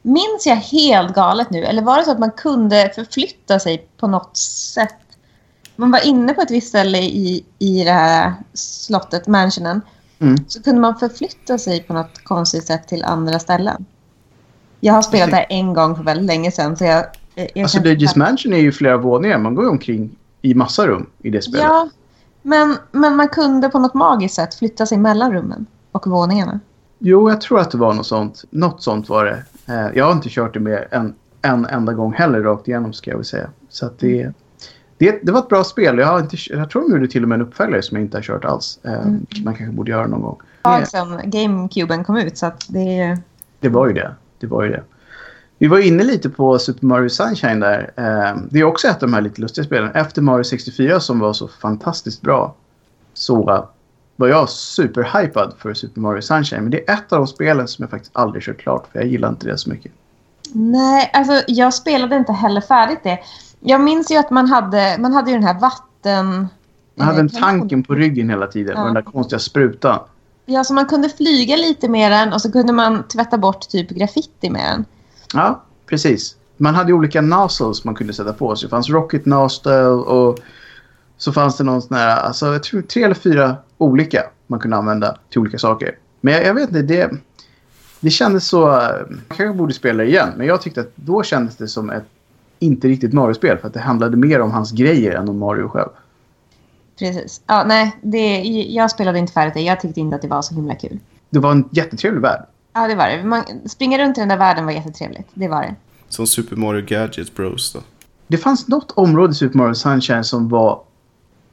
Minns 0.01 0.45
jag 0.45 0.55
helt 0.55 1.15
galet 1.15 1.49
nu? 1.49 1.63
Eller 1.63 1.81
var 1.81 1.97
det 1.97 2.03
så 2.03 2.11
att 2.11 2.19
man 2.19 2.31
kunde 2.31 2.91
förflytta 2.95 3.59
sig 3.59 3.87
på 3.97 4.07
något 4.07 4.37
sätt? 4.37 4.95
Man 5.75 5.91
var 5.91 6.07
inne 6.07 6.33
på 6.33 6.41
ett 6.41 6.51
visst 6.51 6.67
ställe 6.67 6.97
i, 6.97 7.45
i 7.59 7.83
det 7.83 7.91
här 7.91 8.33
slottet, 8.53 9.27
mansionen. 9.27 9.81
Mm. 10.19 10.37
Så 10.47 10.63
kunde 10.63 10.81
man 10.81 10.95
förflytta 10.95 11.57
sig 11.57 11.83
på 11.83 11.93
något 11.93 12.23
konstigt 12.23 12.67
sätt 12.67 12.87
till 12.87 13.03
andra 13.03 13.39
ställen. 13.39 13.85
Jag 14.79 14.93
har 14.93 15.01
spelat 15.01 15.29
det 15.29 15.35
här 15.35 15.45
en 15.49 15.73
gång 15.73 15.95
för 15.95 16.03
väldigt 16.03 16.25
länge 16.25 16.51
sedan. 16.51 16.77
Så 16.77 16.83
jag, 16.83 17.05
jag 17.35 17.63
Alltså, 17.63 17.79
Luigi's 17.79 18.17
Mansion 18.17 18.53
är 18.53 18.57
ju 18.57 18.71
flera 18.71 18.97
våningar. 18.97 19.37
Man 19.37 19.55
går 19.55 19.65
ju 19.65 19.69
omkring 19.69 20.17
i 20.41 20.53
massa 20.53 20.87
rum 20.87 21.09
i 21.21 21.29
det 21.29 21.41
spelet. 21.41 21.63
Ja, 21.63 21.89
men, 22.41 22.77
men 22.91 23.15
man 23.15 23.27
kunde 23.27 23.69
på 23.69 23.79
något 23.79 23.93
magiskt 23.93 24.35
sätt 24.35 24.55
flytta 24.55 24.85
sig 24.85 24.97
mellan 24.97 25.33
rummen 25.33 25.65
och 25.91 26.07
våningarna. 26.07 26.59
Jo, 26.99 27.29
jag 27.29 27.41
tror 27.41 27.59
att 27.59 27.71
det 27.71 27.77
var 27.77 27.93
något 27.93 28.07
sånt. 28.07 28.43
Något 28.49 28.83
sånt 28.83 29.09
var 29.09 29.25
det. 29.25 29.43
Eh, 29.73 29.97
jag 29.97 30.05
har 30.05 30.11
inte 30.11 30.29
kört 30.29 30.53
det 30.53 30.59
mer 30.59 30.87
än 30.91 31.13
en 31.41 31.65
enda 31.65 31.93
gång 31.93 32.13
heller 32.13 32.41
rakt 32.41 32.67
igenom 32.67 32.93
ska 32.93 33.11
jag 33.11 33.17
väl 33.17 33.25
säga. 33.25 33.49
Så 33.69 33.89
det, 33.99 34.33
det, 34.97 35.19
det 35.23 35.31
var 35.31 35.39
ett 35.39 35.49
bra 35.49 35.63
spel. 35.63 35.97
Jag, 35.97 36.07
har 36.07 36.19
inte, 36.19 36.37
jag 36.49 36.69
tror 36.69 36.81
de 36.81 36.91
gjorde 36.91 37.07
till 37.07 37.23
och 37.23 37.29
med 37.29 37.35
en 37.35 37.47
uppföljare 37.47 37.81
som 37.81 37.97
jag 37.97 38.05
inte 38.05 38.17
har 38.17 38.23
kört 38.23 38.45
alls. 38.45 38.79
Eh, 38.83 38.93
Mm. 38.93 39.25
Man 39.43 39.55
kanske 39.55 39.75
borde 39.75 39.91
göra 39.91 40.07
någon 40.07 40.21
gång. 40.21 40.37
tag 40.61 40.87
sedan 40.87 41.21
GameCuben 41.25 42.03
kom 42.03 42.17
ut. 42.17 42.37
Så 42.37 42.45
att 42.45 42.65
det. 42.67 43.17
Det 43.59 43.69
var 43.69 43.87
ju 43.87 43.93
det. 43.93 44.15
Det 44.39 44.47
var 44.47 44.63
ju 44.63 44.69
det. 44.69 44.83
Vi 45.57 45.67
var 45.67 45.79
inne 45.79 46.03
lite 46.03 46.29
på 46.29 46.59
Super 46.59 46.85
Mario 46.85 47.09
Sunshine 47.09 47.59
där. 47.59 47.91
Eh, 47.95 48.37
det 48.49 48.59
är 48.59 48.63
också 48.63 48.87
ett 48.87 49.03
av 49.03 49.09
de 49.09 49.13
här 49.13 49.21
lite 49.21 49.41
lustiga 49.41 49.65
spelen. 49.65 49.91
Efter 49.93 50.21
Mario 50.21 50.43
64 50.43 50.99
som 50.99 51.19
var 51.19 51.33
så 51.33 51.47
fantastiskt 51.47 52.21
bra 52.21 52.55
så 53.13 53.67
var 54.15 54.27
jag 54.27 54.49
superhypad 54.49 55.53
för 55.57 55.73
Super 55.73 56.01
Mario 56.01 56.21
Sunshine. 56.21 56.61
Men 56.61 56.71
det 56.71 56.89
är 56.89 56.93
ett 56.93 57.13
av 57.13 57.17
de 57.19 57.27
spelen 57.27 57.67
som 57.67 57.83
jag 57.83 57.89
faktiskt 57.89 58.15
aldrig 58.15 58.43
kört 58.43 58.57
klart 58.57 58.87
för 58.91 58.99
jag 58.99 59.07
gillar 59.07 59.29
inte 59.29 59.47
det 59.47 59.57
så 59.57 59.69
mycket. 59.69 59.91
Nej, 60.53 61.11
alltså 61.13 61.41
jag 61.47 61.73
spelade 61.73 62.15
inte 62.15 62.33
heller 62.33 62.61
färdigt 62.61 62.99
det. 63.03 63.19
Jag 63.65 63.81
minns 63.81 64.11
ju 64.11 64.15
att 64.15 64.29
man 64.29 64.47
hade, 64.47 64.97
man 64.99 65.13
hade 65.13 65.31
ju 65.31 65.37
den 65.37 65.47
här 65.47 65.59
vatten... 65.59 66.47
Man 66.95 67.07
hade 67.07 67.19
en 67.19 67.29
eh, 67.33 67.41
tanken 67.41 67.83
på 67.83 67.95
ryggen 67.95 68.29
hela 68.29 68.47
tiden 68.47 68.73
Ja. 68.75 68.81
och 68.81 68.85
den 68.85 68.93
där 68.93 69.01
konstiga 69.01 69.39
sprutan. 69.39 69.99
Ja, 70.45 70.63
så 70.63 70.73
man 70.73 70.85
kunde 70.85 71.09
flyga 71.09 71.55
lite 71.55 71.89
med 71.89 72.11
den 72.11 72.33
och 72.33 72.41
så 72.41 72.51
kunde 72.51 72.73
man 72.73 73.03
tvätta 73.03 73.37
bort 73.37 73.69
typ 73.69 73.89
graffiti 73.89 74.49
med 74.49 74.71
den. 74.71 74.85
Ja, 75.33 75.63
precis. 75.85 76.35
man 76.57 76.75
hade 76.75 76.93
olika 76.93 77.21
nozzles 77.21 77.83
man 77.83 77.95
kunde 77.95 78.13
sätta 78.13 78.33
på 78.33 78.55
sig. 78.55 78.67
Det 78.67 78.69
fanns 78.69 78.89
rocket 78.89 79.25
nozzle 79.25 79.85
och 79.85 80.39
så 81.17 81.31
fanns 81.31 81.57
det 81.57 81.63
någon 81.63 81.81
sån 81.81 81.97
här, 81.97 82.17
alltså 82.17 82.45
jag 82.45 82.63
tror 82.63 82.81
tre 82.81 83.03
eller 83.03 83.15
fyra 83.15 83.55
olika 83.77 84.23
man 84.47 84.59
kunde 84.59 84.77
använda 84.77 85.17
till 85.29 85.39
olika 85.39 85.57
saker. 85.57 85.97
Men 86.21 86.33
jag, 86.33 86.45
jag 86.45 86.53
vet 86.53 86.69
inte, 86.69 86.81
det, 86.81 87.11
det 87.99 88.09
kändes 88.09 88.47
så... 88.47 88.67
Man 89.09 89.21
kanske 89.27 89.53
borde 89.53 89.73
spela 89.73 90.03
igen, 90.03 90.29
men 90.37 90.47
jag 90.47 90.61
tyckte 90.61 90.81
att 90.81 90.91
då 90.95 91.23
kändes 91.23 91.55
det 91.55 91.67
som 91.67 91.89
ett 91.89 92.05
inte 92.59 92.87
riktigt 92.87 93.13
Mario-spel 93.13 93.57
för 93.57 93.67
att 93.67 93.73
det 93.73 93.79
handlade 93.79 94.17
mer 94.17 94.41
om 94.41 94.51
hans 94.51 94.71
grejer 94.71 95.11
än 95.11 95.29
om 95.29 95.39
Mario 95.39 95.67
själv. 95.67 95.89
Precis. 96.99 97.41
Ja, 97.47 97.63
nej, 97.67 97.97
det, 98.01 98.41
jag 98.69 98.91
spelade 98.91 99.19
inte 99.19 99.33
färdigt 99.33 99.53
det. 99.53 99.61
Jag 99.61 99.79
tyckte 99.79 99.99
inte 99.99 100.15
att 100.15 100.21
det 100.21 100.27
var 100.27 100.41
så 100.41 100.55
himla 100.55 100.75
kul. 100.75 100.99
Det 101.29 101.39
var 101.39 101.51
en 101.51 101.69
jättetrevlig 101.71 102.21
värld. 102.21 102.45
Ja, 102.73 102.87
det 102.87 102.95
var 102.95 103.07
det. 103.07 103.23
Man, 103.23 103.43
springa 103.65 103.97
runt 103.97 104.17
i 104.17 104.21
den 104.21 104.29
där 104.29 104.37
världen 104.37 104.65
var 104.65 104.71
jättetrevligt. 104.71 105.27
Det 105.33 105.47
var 105.47 105.61
det. 105.61 105.75
Som 106.09 106.27
Super 106.27 106.55
Mario 106.55 106.85
Gadget 106.85 107.35
Bros 107.35 107.73
då. 107.73 107.79
Det 108.27 108.37
fanns 108.37 108.67
något 108.67 108.91
område 108.91 109.31
i 109.31 109.35
Super 109.35 109.57
Mario 109.57 109.73
Sunshine 109.73 110.23
som 110.23 110.49
var... 110.49 110.81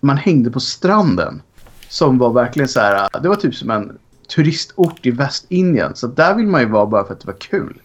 Man 0.01 0.17
hängde 0.17 0.51
på 0.51 0.61
stranden. 0.61 1.43
Som 1.89 2.19
var 2.19 2.33
verkligen 2.33 2.69
så 2.69 2.81
här... 2.81 3.09
Det 3.23 3.29
var 3.29 3.37
typ 3.37 3.55
som 3.55 3.71
en 3.71 3.99
turistort 4.35 5.07
i 5.07 5.11
Västindien. 5.11 5.97
Så 5.97 6.07
där 6.07 6.35
vill 6.35 6.47
man 6.47 6.61
ju 6.61 6.69
vara 6.69 6.87
bara 6.87 7.05
för 7.05 7.15
att 7.15 7.21
det 7.21 7.27
var 7.27 7.39
kul. 7.39 7.82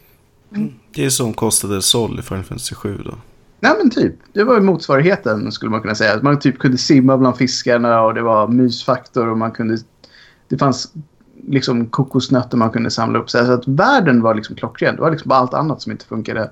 Det 0.96 1.06
är 1.06 1.10
som 1.10 1.34
kostade 1.34 1.82
Sol 1.82 2.20
i 2.20 2.22
Final 2.22 2.44
Fantasy 2.44 2.76
7 2.76 2.98
då. 3.06 3.14
Nej 3.60 3.72
men 3.78 3.90
typ. 3.90 4.16
Det 4.34 4.44
var 4.44 4.54
ju 4.54 4.62
motsvarigheten 4.62 5.52
skulle 5.52 5.72
man 5.72 5.82
kunna 5.82 5.96
säga. 5.96 6.20
Man 6.22 6.40
typ 6.40 6.60
kunde 6.60 6.78
simma 6.78 7.18
bland 7.18 7.38
fiskarna 7.38 8.02
och 8.02 8.14
det 8.14 8.22
var 8.22 8.48
mysfaktor 8.48 9.28
och 9.28 9.38
man 9.38 9.52
kunde... 9.52 9.78
Det 10.48 10.58
fanns 10.58 10.92
liksom 11.48 11.86
kokosnötter 11.86 12.58
man 12.58 12.70
kunde 12.70 12.92
samla 12.92 13.20
upp. 13.20 13.30
Så 13.30 13.38
att 13.38 13.68
världen 13.68 14.22
var 14.22 14.36
liksom 14.36 14.56
klockren. 14.56 14.96
Det 14.96 15.02
var 15.02 15.12
liksom 15.12 15.30
bara 15.30 15.40
allt 15.40 15.54
annat 15.54 15.82
som 15.82 15.92
inte 15.92 16.06
funkade 16.06 16.52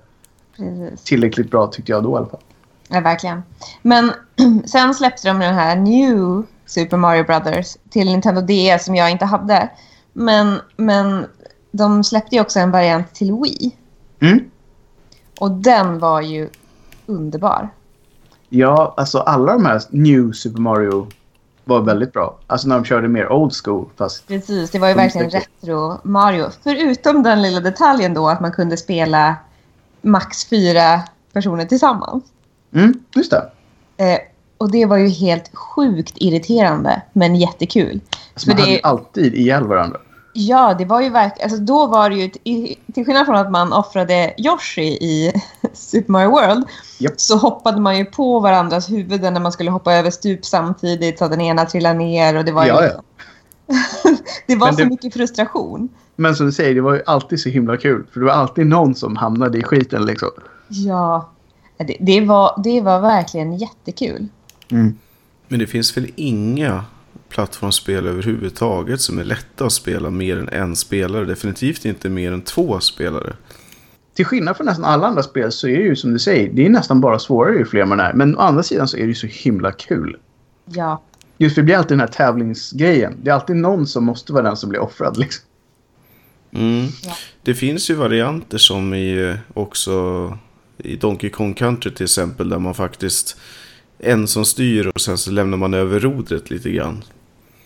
Precis. 0.57 1.03
tillräckligt 1.03 1.51
bra 1.51 1.67
tyckte 1.67 1.91
jag 1.91 2.03
då 2.03 2.13
i 2.13 2.17
alla 2.17 2.25
fall. 2.25 2.39
Ja, 2.87 2.99
verkligen. 2.99 3.43
Men 3.81 4.11
sen 4.65 4.93
släppte 4.93 5.27
de 5.27 5.39
den 5.39 5.55
här 5.55 5.75
New 5.75 6.43
Super 6.65 6.97
Mario 6.97 7.23
Brothers 7.23 7.77
till 7.89 8.05
Nintendo 8.05 8.41
DS 8.41 8.85
som 8.85 8.95
jag 8.95 9.11
inte 9.11 9.25
hade. 9.25 9.69
Men, 10.13 10.59
men 10.77 11.25
de 11.71 12.03
släppte 12.03 12.35
ju 12.35 12.41
också 12.41 12.59
en 12.59 12.71
variant 12.71 13.13
till 13.13 13.31
Wii. 13.33 13.75
Mm. 14.20 14.39
Och 15.39 15.51
den 15.51 15.99
var 15.99 16.22
ju 16.22 16.49
underbar. 17.05 17.70
Ja, 18.49 18.93
alltså 18.97 19.20
alla 19.20 19.53
de 19.53 19.66
här 19.66 19.82
New 19.89 20.32
Super 20.32 20.61
Mario 20.61 21.07
var 21.63 21.82
väldigt 21.82 22.13
bra. 22.13 22.38
Alltså 22.47 22.68
när 22.68 22.76
de 22.76 22.86
körde 22.86 23.07
mer 23.07 23.32
old 23.32 23.53
school 23.63 23.89
fast... 23.97 24.28
Precis, 24.28 24.72
det 24.72 24.80
var 24.80 24.88
ju 24.88 24.93
verkligen 24.93 25.30
retro 25.30 25.97
Mario. 26.03 26.45
Förutom 26.63 27.24
den 27.24 27.41
lilla 27.41 27.59
detaljen 27.59 28.13
då 28.13 28.30
att 28.30 28.41
man 28.41 28.51
kunde 28.51 28.78
spela 28.78 29.36
max 30.01 30.45
fyra 30.45 31.01
personer 31.34 31.66
tillsammans. 31.66 32.24
Mm, 32.74 32.93
just 33.16 33.32
det. 33.32 33.51
Eh, 33.97 34.20
och 34.57 34.72
det 34.72 34.86
var 34.86 34.97
ju 34.97 35.07
helt 35.07 35.55
sjukt 35.55 36.13
irriterande, 36.16 37.01
men 37.13 37.36
jättekul. 37.36 38.01
Alltså 38.34 38.49
man 38.49 38.57
För 38.57 38.63
hade 38.63 38.76
det- 38.76 38.84
alltid 38.84 39.34
ihjäl 39.36 39.63
varandra. 39.68 39.99
Ja, 40.38 40.73
det 40.77 40.86
var 40.86 41.01
ju 41.01 41.09
verkligen... 41.09 41.49
Alltså 41.51 41.61
då 41.63 41.88
var 41.88 42.09
det 42.09 42.15
ju... 42.15 42.29
Till 42.93 43.05
skillnad 43.05 43.25
från 43.25 43.36
att 43.36 43.51
man 43.51 43.73
offrade 43.73 44.33
Yoshi 44.38 44.81
i 44.88 45.33
Super 45.73 46.11
Mario 46.11 46.29
World 46.29 46.65
Japp. 46.99 47.13
så 47.17 47.38
hoppade 47.38 47.81
man 47.81 47.97
ju 47.97 48.05
på 48.05 48.39
varandras 48.39 48.89
huvuden 48.89 49.33
när 49.33 49.41
man 49.41 49.51
skulle 49.51 49.71
hoppa 49.71 49.93
över 49.93 50.11
stup 50.11 50.45
samtidigt 50.45 51.19
så 51.19 51.25
att 51.25 51.31
den 51.31 51.41
ena 51.41 51.65
trillade 51.65 51.95
ner 51.99 52.38
och 52.38 52.45
det 52.45 52.51
var 52.51 52.63
ju... 52.63 52.69
Ja, 52.69 52.83
ja. 52.83 53.01
det 54.47 54.55
var 54.55 54.67
Men 54.67 54.75
så 54.75 54.81
det- 54.83 54.89
mycket 54.89 55.13
frustration. 55.13 55.89
Men 56.15 56.36
som 56.36 56.45
du 56.45 56.51
säger, 56.51 56.75
det 56.75 56.81
var 56.81 56.93
ju 56.93 57.01
alltid 57.05 57.39
så 57.39 57.49
himla 57.49 57.77
kul. 57.77 58.05
För 58.13 58.19
det 58.19 58.25
var 58.25 58.33
alltid 58.33 58.67
någon 58.67 58.95
som 58.95 59.15
hamnade 59.15 59.57
i 59.57 59.63
skiten 59.63 60.05
liksom. 60.05 60.29
Ja, 60.67 61.29
det, 61.77 61.97
det, 61.99 62.21
var, 62.21 62.61
det 62.63 62.81
var 62.81 62.99
verkligen 63.01 63.57
jättekul. 63.57 64.27
Men 65.47 65.59
det 65.59 65.67
finns 65.67 65.97
väl 65.97 66.11
inga 66.15 66.86
plattformsspel 67.36 68.07
överhuvudtaget 68.07 69.01
som 69.01 69.19
är 69.19 69.23
lätta 69.23 69.65
att 69.65 69.73
spela 69.73 70.09
mer 70.09 70.38
än 70.38 70.49
en 70.49 70.75
spelare. 70.75 71.25
Definitivt 71.25 71.86
inte 71.86 72.09
mer 72.09 72.31
än 72.31 72.41
två 72.41 72.79
spelare. 72.79 73.33
Till 74.13 74.25
skillnad 74.25 74.57
från 74.57 74.65
nästan 74.65 74.86
alla 74.86 75.07
andra 75.07 75.23
spel 75.23 75.51
så 75.51 75.67
är 75.67 75.77
det 75.77 75.83
ju 75.83 75.95
som 75.95 76.13
du 76.13 76.19
säger, 76.19 76.49
det 76.53 76.65
är 76.65 76.69
nästan 76.69 77.01
bara 77.01 77.19
svårare 77.19 77.57
ju 77.57 77.65
fler 77.65 77.86
man 77.86 77.99
är. 77.99 78.13
Men 78.13 78.38
å 78.38 78.39
andra 78.39 78.63
sidan 78.63 78.88
så 78.88 78.97
är 78.97 79.01
det 79.01 79.07
ju 79.07 79.15
så 79.15 79.27
himla 79.27 79.71
kul. 79.71 80.17
Ja, 80.65 81.01
Just 81.38 81.55
för 81.55 81.61
det 81.61 81.65
blir 81.65 81.75
alltid 81.75 81.91
den 81.91 81.99
här 81.99 82.07
tävlingsgrejen. 82.07 83.17
Det 83.23 83.29
är 83.29 83.33
alltid 83.33 83.55
någon 83.55 83.88
som 83.88 84.05
måste 84.05 84.33
vara 84.33 84.43
den 84.43 84.57
som 84.57 84.69
blir 84.69 84.79
offrad 84.79 85.17
liksom. 85.17 85.45
Mm. 86.51 86.88
Ja. 87.03 87.15
Det 87.43 87.53
finns 87.53 87.89
ju 87.89 87.93
varianter 87.93 88.57
som 88.57 88.93
i 88.93 89.38
också 89.53 90.38
i 90.77 90.95
Donkey 90.95 91.29
Kong 91.29 91.53
Country 91.53 91.91
till 91.91 92.03
exempel 92.03 92.49
där 92.49 92.59
man 92.59 92.73
faktiskt 92.73 93.38
en 93.99 94.27
som 94.27 94.45
styr 94.45 94.88
och 94.88 95.01
sen 95.01 95.17
så 95.17 95.31
lämnar 95.31 95.57
man 95.57 95.73
över 95.73 95.99
rodret 95.99 96.49
lite 96.49 96.71
grann. 96.71 97.03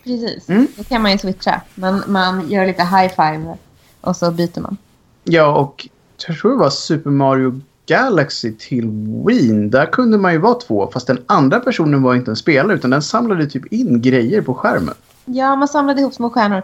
Precis. 0.10 0.50
Mm. 0.50 0.68
Då 0.76 0.84
kan 0.84 1.02
man 1.02 1.12
ju 1.12 1.18
switcha. 1.18 1.62
Man, 1.76 2.04
man 2.08 2.50
gör 2.50 2.66
lite 2.66 2.84
high 2.84 3.10
five 3.10 3.58
och 4.02 4.16
så 4.16 4.32
byter 4.32 4.60
man. 4.60 4.78
Ja, 5.24 5.56
och 5.56 5.88
jag 6.28 6.38
tror 6.38 6.52
det 6.52 6.58
var 6.58 6.70
Super 6.70 7.10
Mario 7.10 7.62
Galaxy 7.86 8.54
till 8.54 8.90
Wii. 9.28 9.70
Där 9.70 9.86
kunde 9.86 10.18
man 10.18 10.34
ju 10.34 10.38
vara 10.38 10.54
två. 10.54 10.90
Fast 10.94 11.08
den 11.08 11.24
andra 11.26 11.60
personen 11.60 12.02
var 12.02 12.16
inte 12.16 12.32
en 12.32 12.36
spelare 12.36 12.78
utan 12.78 12.90
den 12.90 13.02
samlade 13.02 13.48
typ 13.48 13.74
in 13.74 14.02
grejer 14.02 14.42
på 14.42 14.54
skärmen. 14.54 14.96
Ja, 15.26 15.56
man 15.56 15.68
samlade 15.68 16.02
ihop 16.02 16.14
små 16.14 16.30
stjärnor. 16.30 16.64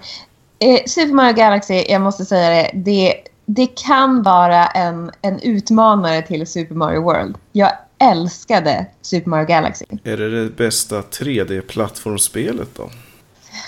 Eh, 0.59 0.79
Super 0.87 1.13
Mario 1.13 1.33
Galaxy, 1.33 1.73
jag 1.73 2.01
måste 2.01 2.25
säga 2.25 2.49
det, 2.49 2.71
det, 2.73 3.15
det 3.45 3.67
kan 3.67 4.23
vara 4.23 4.65
en, 4.65 5.11
en 5.21 5.39
utmanare 5.39 6.21
till 6.21 6.47
Super 6.47 6.75
Mario 6.75 7.01
World. 7.01 7.37
Jag 7.51 7.71
älskade 7.97 8.85
Super 9.01 9.29
Mario 9.29 9.45
Galaxy. 9.45 9.85
Är 10.03 10.17
det 10.17 10.43
det 10.43 10.49
bästa 10.49 11.01
3D-plattformsspelet 11.01 12.69
då? 12.77 12.89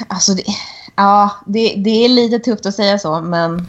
Alltså, 0.07 0.33
det, 0.33 0.43
ja, 0.95 1.31
det, 1.45 1.75
det 1.77 2.05
är 2.05 2.09
lite 2.09 2.39
tufft 2.39 2.65
att 2.65 2.75
säga 2.75 2.99
så, 2.99 3.21
men, 3.21 3.67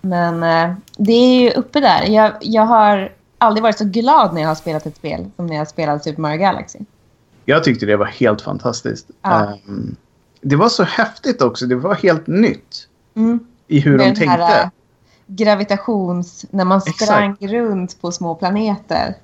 men 0.00 0.42
eh, 0.42 0.74
det 0.96 1.12
är 1.12 1.40
ju 1.40 1.50
uppe 1.50 1.80
där. 1.80 2.02
Jag, 2.06 2.32
jag 2.40 2.62
har 2.62 3.12
aldrig 3.38 3.62
varit 3.62 3.78
så 3.78 3.84
glad 3.84 4.34
när 4.34 4.40
jag 4.40 4.48
har 4.48 4.54
spelat 4.54 4.86
ett 4.86 4.96
spel 4.96 5.30
som 5.36 5.46
när 5.46 5.56
jag 5.56 5.68
spelade 5.68 6.00
Super 6.00 6.22
Mario 6.22 6.38
Galaxy. 6.38 6.78
Jag 7.44 7.64
tyckte 7.64 7.86
det 7.86 7.96
var 7.96 8.06
helt 8.06 8.40
fantastiskt. 8.42 9.06
Ja. 9.22 9.44
Ehm, 9.68 9.96
det 10.40 10.56
var 10.56 10.68
så 10.68 10.82
häftigt 10.82 11.42
också. 11.42 11.66
Det 11.66 11.74
var 11.74 11.94
helt 11.94 12.26
nytt 12.26 12.84
Mm. 13.14 13.40
i 13.66 13.80
hur 13.80 13.90
Med 13.98 14.06
de 14.06 14.14
tänkte. 14.14 14.44
här 14.44 14.62
eh, 14.62 14.68
gravitations... 15.26 16.44
När 16.50 16.64
man 16.64 16.78
Exakt. 16.78 17.02
sprang 17.02 17.36
runt 17.40 18.00
på 18.00 18.12
små 18.12 18.34
planeter. 18.34 19.14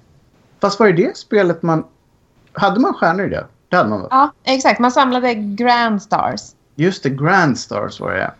Fast 0.60 0.80
var 0.80 0.86
det 0.86 0.92
det 0.92 1.16
spelet 1.16 1.62
man... 1.62 1.84
Hade 2.52 2.80
man 2.80 2.94
stjärnor 2.94 3.26
i 3.26 3.28
det? 3.28 3.46
Hade 3.76 3.88
man? 3.88 4.06
Ja, 4.10 4.32
exakt. 4.44 4.80
Man 4.80 4.90
samlade 4.92 5.34
Grand 5.34 6.02
Stars. 6.02 6.40
Just 6.74 7.02
det, 7.02 7.10
Grand 7.10 7.58
Stars 7.58 8.00
var 8.00 8.10
det 8.12 8.18
ja. 8.20 8.30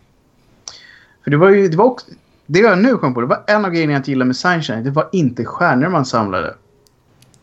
För 1.23 1.31
det 1.31 1.37
var 1.37 1.49
ju... 1.49 1.67
Det 1.67 1.77
var 1.77 1.85
också... 1.85 2.07
Det 2.47 2.59
jag 2.59 2.77
nu 2.77 2.97
kom 2.97 3.13
på, 3.13 3.21
det 3.21 3.27
var 3.27 3.43
en 3.47 3.65
av 3.65 3.71
grejerna 3.71 3.93
jag 3.93 3.99
inte 3.99 4.11
gillade 4.11 4.27
med 4.27 4.35
Sunshine. 4.35 4.83
Det 4.83 4.91
var 4.91 5.09
inte 5.11 5.45
stjärnor 5.45 5.89
man 5.89 6.05
samlade. 6.05 6.55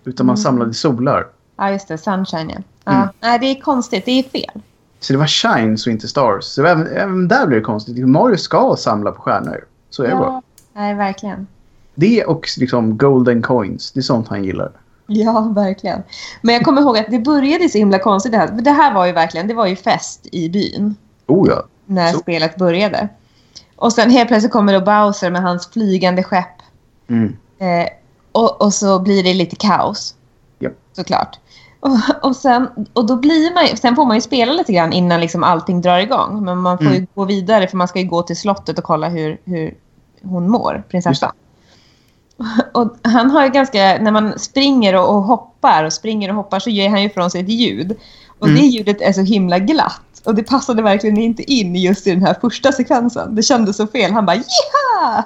Utan 0.04 0.26
man 0.26 0.34
Mm. 0.34 0.42
samlade 0.42 0.74
solar. 0.74 1.26
Ja, 1.56 1.70
just 1.70 1.88
det. 1.88 1.98
Sunshine, 1.98 2.50
ja. 2.50 2.60
ja. 2.84 2.92
Mm. 2.92 3.08
Nej, 3.20 3.38
det 3.38 3.46
är 3.46 3.60
konstigt. 3.60 4.04
Det 4.04 4.10
är 4.18 4.22
fel. 4.22 4.62
Så 5.00 5.12
det 5.12 5.18
var 5.18 5.26
shines 5.26 5.86
och 5.86 5.92
inte 5.92 6.08
stars. 6.08 6.44
Så 6.44 6.64
även, 6.64 6.86
även 6.86 7.28
där 7.28 7.46
blev 7.46 7.60
det 7.60 7.64
konstigt. 7.64 8.08
Mario 8.08 8.36
ska 8.36 8.76
samla 8.78 9.12
på 9.12 9.22
stjärnor. 9.22 9.64
Så 9.90 10.02
är 10.02 10.08
det 10.08 10.16
bara. 10.16 10.42
Nej, 10.72 10.94
verkligen. 10.94 11.46
Det 11.94 12.24
och 12.24 12.48
liksom 12.58 12.96
golden 12.98 13.42
coins. 13.42 13.92
Det 13.92 14.00
är 14.00 14.02
sånt 14.02 14.28
han 14.28 14.44
gillar. 14.44 14.70
Ja, 15.14 15.40
verkligen. 15.40 16.02
Men 16.42 16.54
jag 16.54 16.64
kommer 16.64 16.80
ihåg 16.82 16.98
att 16.98 17.06
det 17.10 17.18
började 17.18 17.68
så 17.68 17.78
himla 17.78 17.98
konstigt 17.98 18.32
det 18.32 18.38
här. 18.38 18.48
Det 18.48 18.70
här 18.70 18.94
var 18.94 19.06
ju 19.06 19.12
verkligen, 19.12 19.48
det 19.48 19.54
var 19.54 19.66
ju 19.66 19.76
fest 19.76 20.26
i 20.32 20.48
byn 20.48 20.96
Oh 21.26 21.48
ja. 21.50 21.62
när 21.86 22.12
Så. 22.12 22.18
spelet 22.18 22.56
började. 22.56 23.08
Och 23.76 23.92
sen 23.92 24.10
helt 24.10 24.28
plötsligt 24.28 24.52
kommer 24.52 24.72
då 24.72 24.80
Bowser 24.80 25.30
med 25.30 25.42
hans 25.42 25.70
flygande 25.70 26.22
skepp. 26.22 26.46
Mm. 27.10 27.36
Eh, 27.58 27.88
och, 28.32 28.62
och 28.62 28.74
så 28.74 28.98
blir 28.98 29.22
det 29.22 29.34
lite 29.34 29.56
kaos. 29.56 30.14
Japp. 30.58 30.72
Såklart. 30.92 31.38
Och, 31.80 31.90
och, 32.22 32.36
sen, 32.36 32.68
och 32.92 33.06
då 33.06 33.16
blir 33.16 33.54
man 33.54 33.76
sen 33.76 33.96
får 33.96 34.04
man 34.06 34.16
ju 34.16 34.20
spela 34.20 34.52
lite 34.52 34.72
grann 34.72 34.92
innan 34.92 35.20
liksom 35.20 35.42
allting 35.44 35.80
drar 35.80 35.98
igång. 35.98 36.44
Men 36.44 36.58
man 36.58 36.78
får 36.78 36.86
ju 36.86 36.96
Mm. 36.96 37.06
gå 37.14 37.24
vidare 37.24 37.66
för 37.68 37.76
man 37.76 37.88
ska 37.88 38.02
gå 38.02 38.22
till 38.22 38.36
slottet 38.36 38.78
och 38.78 38.84
kolla 38.84 39.08
hur, 39.08 39.40
hur 39.44 39.74
hon 40.22 40.50
mår, 40.50 40.82
prinsessan. 40.88 41.32
Och 42.72 42.96
han 43.02 43.30
har 43.30 43.44
ju 43.44 43.50
ganska, 43.50 43.78
när 44.00 44.10
man 44.10 44.38
springer 44.38 44.94
och, 44.96 45.08
och 45.16 45.22
hoppar 45.22 45.84
och 45.84 45.92
springer 45.92 46.28
och 46.28 46.34
hoppar 46.34 46.58
så 46.58 46.70
ger 46.70 46.88
han 46.90 47.00
ju 47.02 47.06
ifrån 47.06 47.30
sig 47.30 47.40
ett 47.40 47.48
ljud. 47.48 47.96
Och 48.38 48.46
Mm. 48.48 48.60
det 48.60 48.66
ljudet 48.66 49.00
är 49.00 49.12
så 49.12 49.20
himla 49.20 49.58
glatt. 49.58 50.00
Och 50.24 50.34
det 50.34 50.42
passade 50.42 50.82
verkligen 50.82 51.18
inte 51.18 51.52
in 51.52 51.76
just 51.76 52.06
i 52.06 52.10
den 52.10 52.22
här 52.22 52.34
första 52.40 52.72
sekvensen. 52.72 53.34
Det 53.34 53.42
kändes 53.42 53.76
så 53.76 53.86
fel. 53.86 54.12
Han 54.12 54.26
bara 54.26 54.36
Jiha! 54.36 55.24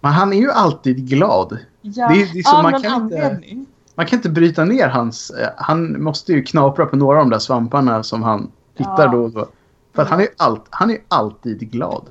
Men 0.00 0.12
han 0.12 0.32
är 0.32 0.36
ju 0.36 0.50
alltid 0.52 1.08
glad. 1.08 1.58
Ja, 1.80 2.08
Det 2.08 2.14
är- 2.22 2.32
det 2.32 2.38
är 2.38 2.42
så 2.42 2.56
av 2.56 2.62
man 2.62 2.72
kan 2.72 2.78
inte- 2.78 2.94
anledning. 2.94 3.66
Man 3.94 4.06
kan 4.06 4.18
inte 4.18 4.28
bryta 4.28 4.64
ner 4.64 4.88
hans... 4.88 5.30
eh, 5.30 5.48
Han 5.56 6.02
måste 6.02 6.32
ju 6.32 6.42
knapra 6.42 6.86
på 6.86 6.96
några 6.96 7.18
av 7.18 7.24
de 7.24 7.30
där 7.30 7.38
svamparna 7.38 8.02
som 8.02 8.22
han 8.22 8.50
hittar 8.76 9.04
Ja. 9.04 9.06
då 9.12 9.22
och 9.24 9.30
då. 9.30 9.46
För 9.94 10.02
att 10.02 10.08
han 10.10 10.18
är 10.20 10.22
ju 10.24 10.28
han 10.70 10.90
är 10.90 10.98
alltid 11.08 11.70
glad. 11.72 12.02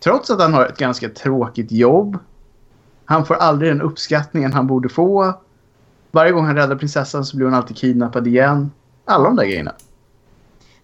Trots 0.00 0.30
att 0.30 0.40
han 0.40 0.54
har 0.54 0.66
ett 0.66 0.78
ganska 0.78 1.08
tråkigt 1.08 1.72
jobb. 1.72 2.18
Han 3.04 3.26
får 3.26 3.34
aldrig 3.34 3.70
den 3.70 3.82
uppskattningen 3.82 4.52
han 4.52 4.66
borde 4.66 4.88
få. 4.88 5.32
Varje 6.10 6.32
gång 6.32 6.46
han 6.46 6.56
räddar 6.56 6.76
prinsessan 6.76 7.24
så 7.24 7.36
blir 7.36 7.46
hon 7.46 7.54
alltid 7.54 7.76
kidnappad 7.76 8.26
igen. 8.26 8.70
Alla 9.04 9.24
de 9.24 9.36
där 9.36 9.44
grejerna. 9.44 9.72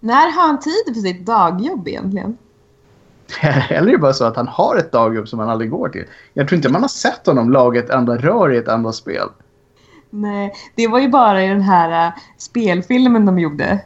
När 0.01 0.33
har 0.33 0.47
han 0.47 0.61
tid 0.61 0.95
för 0.95 1.01
sitt 1.01 1.27
dagjobb 1.27 1.89
egentligen? 1.89 2.37
Eller 3.71 3.89
är 3.89 3.93
det 3.93 3.99
bara 3.99 4.13
så 4.13 4.25
att 4.25 4.37
han 4.37 4.49
har 4.49 4.77
ett 4.77 4.93
dagjobb 4.93 5.29
som 5.29 5.39
han 5.39 5.49
aldrig 5.49 5.71
går 5.71 5.89
till. 5.89 6.05
Jag 6.35 6.49
tror 6.49 6.57
inte 6.57 6.69
man 6.69 6.83
har 6.83 6.89
sett 6.89 7.27
honom 7.27 7.51
laga 7.51 7.81
ett 7.81 7.91
enda 7.91 8.17
rör 8.17 8.53
i 8.53 8.57
ett 8.57 8.69
enda 8.69 8.93
spel. 8.93 9.29
Nej, 10.11 10.55
det 10.75 10.89
var 10.89 10.99
ju 10.99 11.09
bara 11.09 11.45
i 11.45 11.49
den 11.49 11.61
här 11.61 12.09
uh, 12.09 12.15
spelfilmen 12.39 13.27
de 13.27 13.39
gjorde. 13.39 13.85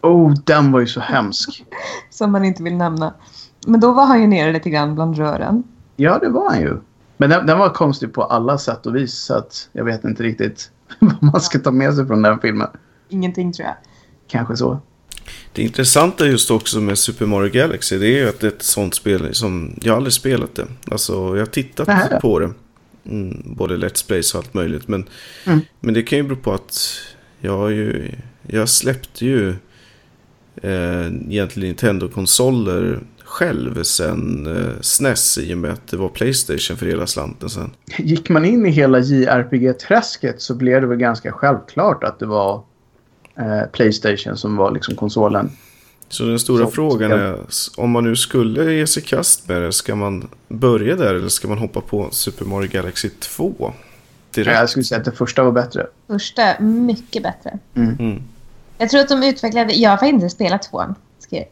Oh, 0.00 0.34
den 0.44 0.72
var 0.72 0.80
ju 0.80 0.86
så 0.86 1.00
hemsk. 1.00 1.64
som 2.10 2.32
man 2.32 2.44
inte 2.44 2.62
vill 2.62 2.76
nämna. 2.76 3.14
Men 3.66 3.80
då 3.80 3.92
var 3.92 4.04
han 4.06 4.20
ju 4.20 4.26
nere 4.26 4.52
lite 4.52 4.70
grann 4.70 4.94
bland 4.94 5.16
rören. 5.18 5.62
Ja, 5.96 6.18
det 6.18 6.28
var 6.28 6.50
han 6.50 6.60
ju. 6.60 6.76
Men 7.16 7.30
den, 7.30 7.46
den 7.46 7.58
var 7.58 7.68
konstig 7.68 8.12
på 8.12 8.22
alla 8.22 8.58
sätt 8.58 8.86
och 8.86 8.96
vis. 8.96 9.14
Så 9.14 9.34
att 9.34 9.68
jag 9.72 9.84
vet 9.84 10.04
inte 10.04 10.22
riktigt 10.22 10.70
vad 10.98 11.22
man 11.22 11.40
ska 11.40 11.58
ta 11.58 11.70
med 11.70 11.94
sig 11.94 12.06
från 12.06 12.22
den 12.22 12.40
filmen. 12.40 12.68
Ingenting 13.08 13.52
tror 13.52 13.66
jag. 13.66 13.76
Kanske 14.28 14.56
så. 14.56 14.80
Det 15.52 15.62
intressanta 15.62 16.26
just 16.26 16.50
också 16.50 16.80
med 16.80 16.98
Super 16.98 17.26
Mario 17.26 17.50
Galaxy 17.52 17.98
det 17.98 18.06
är 18.06 18.18
ju 18.22 18.28
att 18.28 18.40
det 18.40 18.46
är 18.46 18.50
ett 18.52 18.62
sånt 18.62 18.94
spel 18.94 19.34
som 19.34 19.78
jag 19.82 19.96
aldrig 19.96 20.12
spelat 20.12 20.54
det. 20.54 20.66
Alltså 20.90 21.12
jag 21.12 21.38
har 21.38 21.46
tittat 21.46 21.86
Nähä. 21.86 22.20
på 22.20 22.38
det. 22.38 22.50
Mm, 23.04 23.42
både 23.46 23.76
Let's 23.76 24.06
Plays 24.06 24.34
och 24.34 24.38
allt 24.38 24.54
möjligt. 24.54 24.88
Men, 24.88 25.04
Mm. 25.46 25.60
men 25.80 25.94
det 25.94 26.02
kan 26.02 26.18
ju 26.18 26.22
bero 26.24 26.36
på 26.36 26.52
att 26.52 26.76
jag 27.40 27.56
har 27.58 27.68
ju... 27.68 28.10
Jag 28.46 28.68
släppte 28.68 29.26
ju 29.26 29.48
eh, 30.62 31.06
egentligen 31.06 31.68
Nintendo-konsoler 31.68 33.00
själv 33.40 33.82
sen 33.82 34.46
eh, 34.56 34.80
SNES 34.80 35.38
i 35.38 35.54
och 35.54 35.58
med 35.58 35.72
att 35.72 35.86
det 35.88 35.96
var 35.96 36.08
Playstation 36.08 36.76
för 36.76 36.86
hela 36.86 37.06
slanten 37.06 37.50
sen. 37.50 37.70
Gick 37.98 38.28
man 38.28 38.44
in 38.44 38.66
i 38.66 38.70
hela 38.70 38.98
JRPG-träsket 38.98 40.34
så 40.38 40.54
blev 40.54 40.80
det 40.80 40.86
väl 40.86 40.98
ganska 40.98 41.32
självklart 41.32 42.04
att 42.04 42.18
det 42.18 42.26
var 42.26 42.62
eh, 43.38 43.62
Playstation 43.72 44.36
som 44.36 44.56
var 44.56 44.70
liksom 44.70 44.94
konsolen. 44.96 45.50
Så 46.08 46.24
den 46.24 46.38
stora 46.38 46.64
Så- 46.64 46.70
frågan 46.70 47.12
är, 47.12 47.38
om 47.76 47.90
man 47.90 48.04
nu 48.04 48.16
skulle 48.16 48.72
ge 48.72 48.86
sig 48.86 49.02
kast 49.02 49.48
med 49.48 49.62
det, 49.62 49.72
ska 49.72 49.94
man 49.94 50.28
börja 50.48 50.96
där 50.96 51.14
eller 51.14 51.28
ska 51.28 51.48
man 51.48 51.58
hoppa 51.58 51.80
på 51.80 52.08
Super 52.10 52.44
Mario 52.44 52.68
Galaxy 52.70 53.08
2? 53.08 53.72
Direkt? 54.34 54.58
Jag 54.58 54.70
skulle 54.70 54.84
säga 54.84 54.98
att 54.98 55.04
det 55.04 55.12
första 55.12 55.42
var 55.44 55.52
bättre. 55.52 55.86
Första, 56.06 56.60
mycket 56.60 57.22
bättre. 57.22 57.58
Mm. 57.74 58.22
Jag 58.78 58.90
tror 58.90 59.00
att 59.00 59.08
de 59.08 59.22
utvecklade... 59.22 59.72
Jag 59.72 59.96
har 59.96 60.06
inte 60.06 60.30
spelat 60.30 60.62
tvåan. 60.62 60.94
Ska 61.18 61.36
jag, 61.36 61.44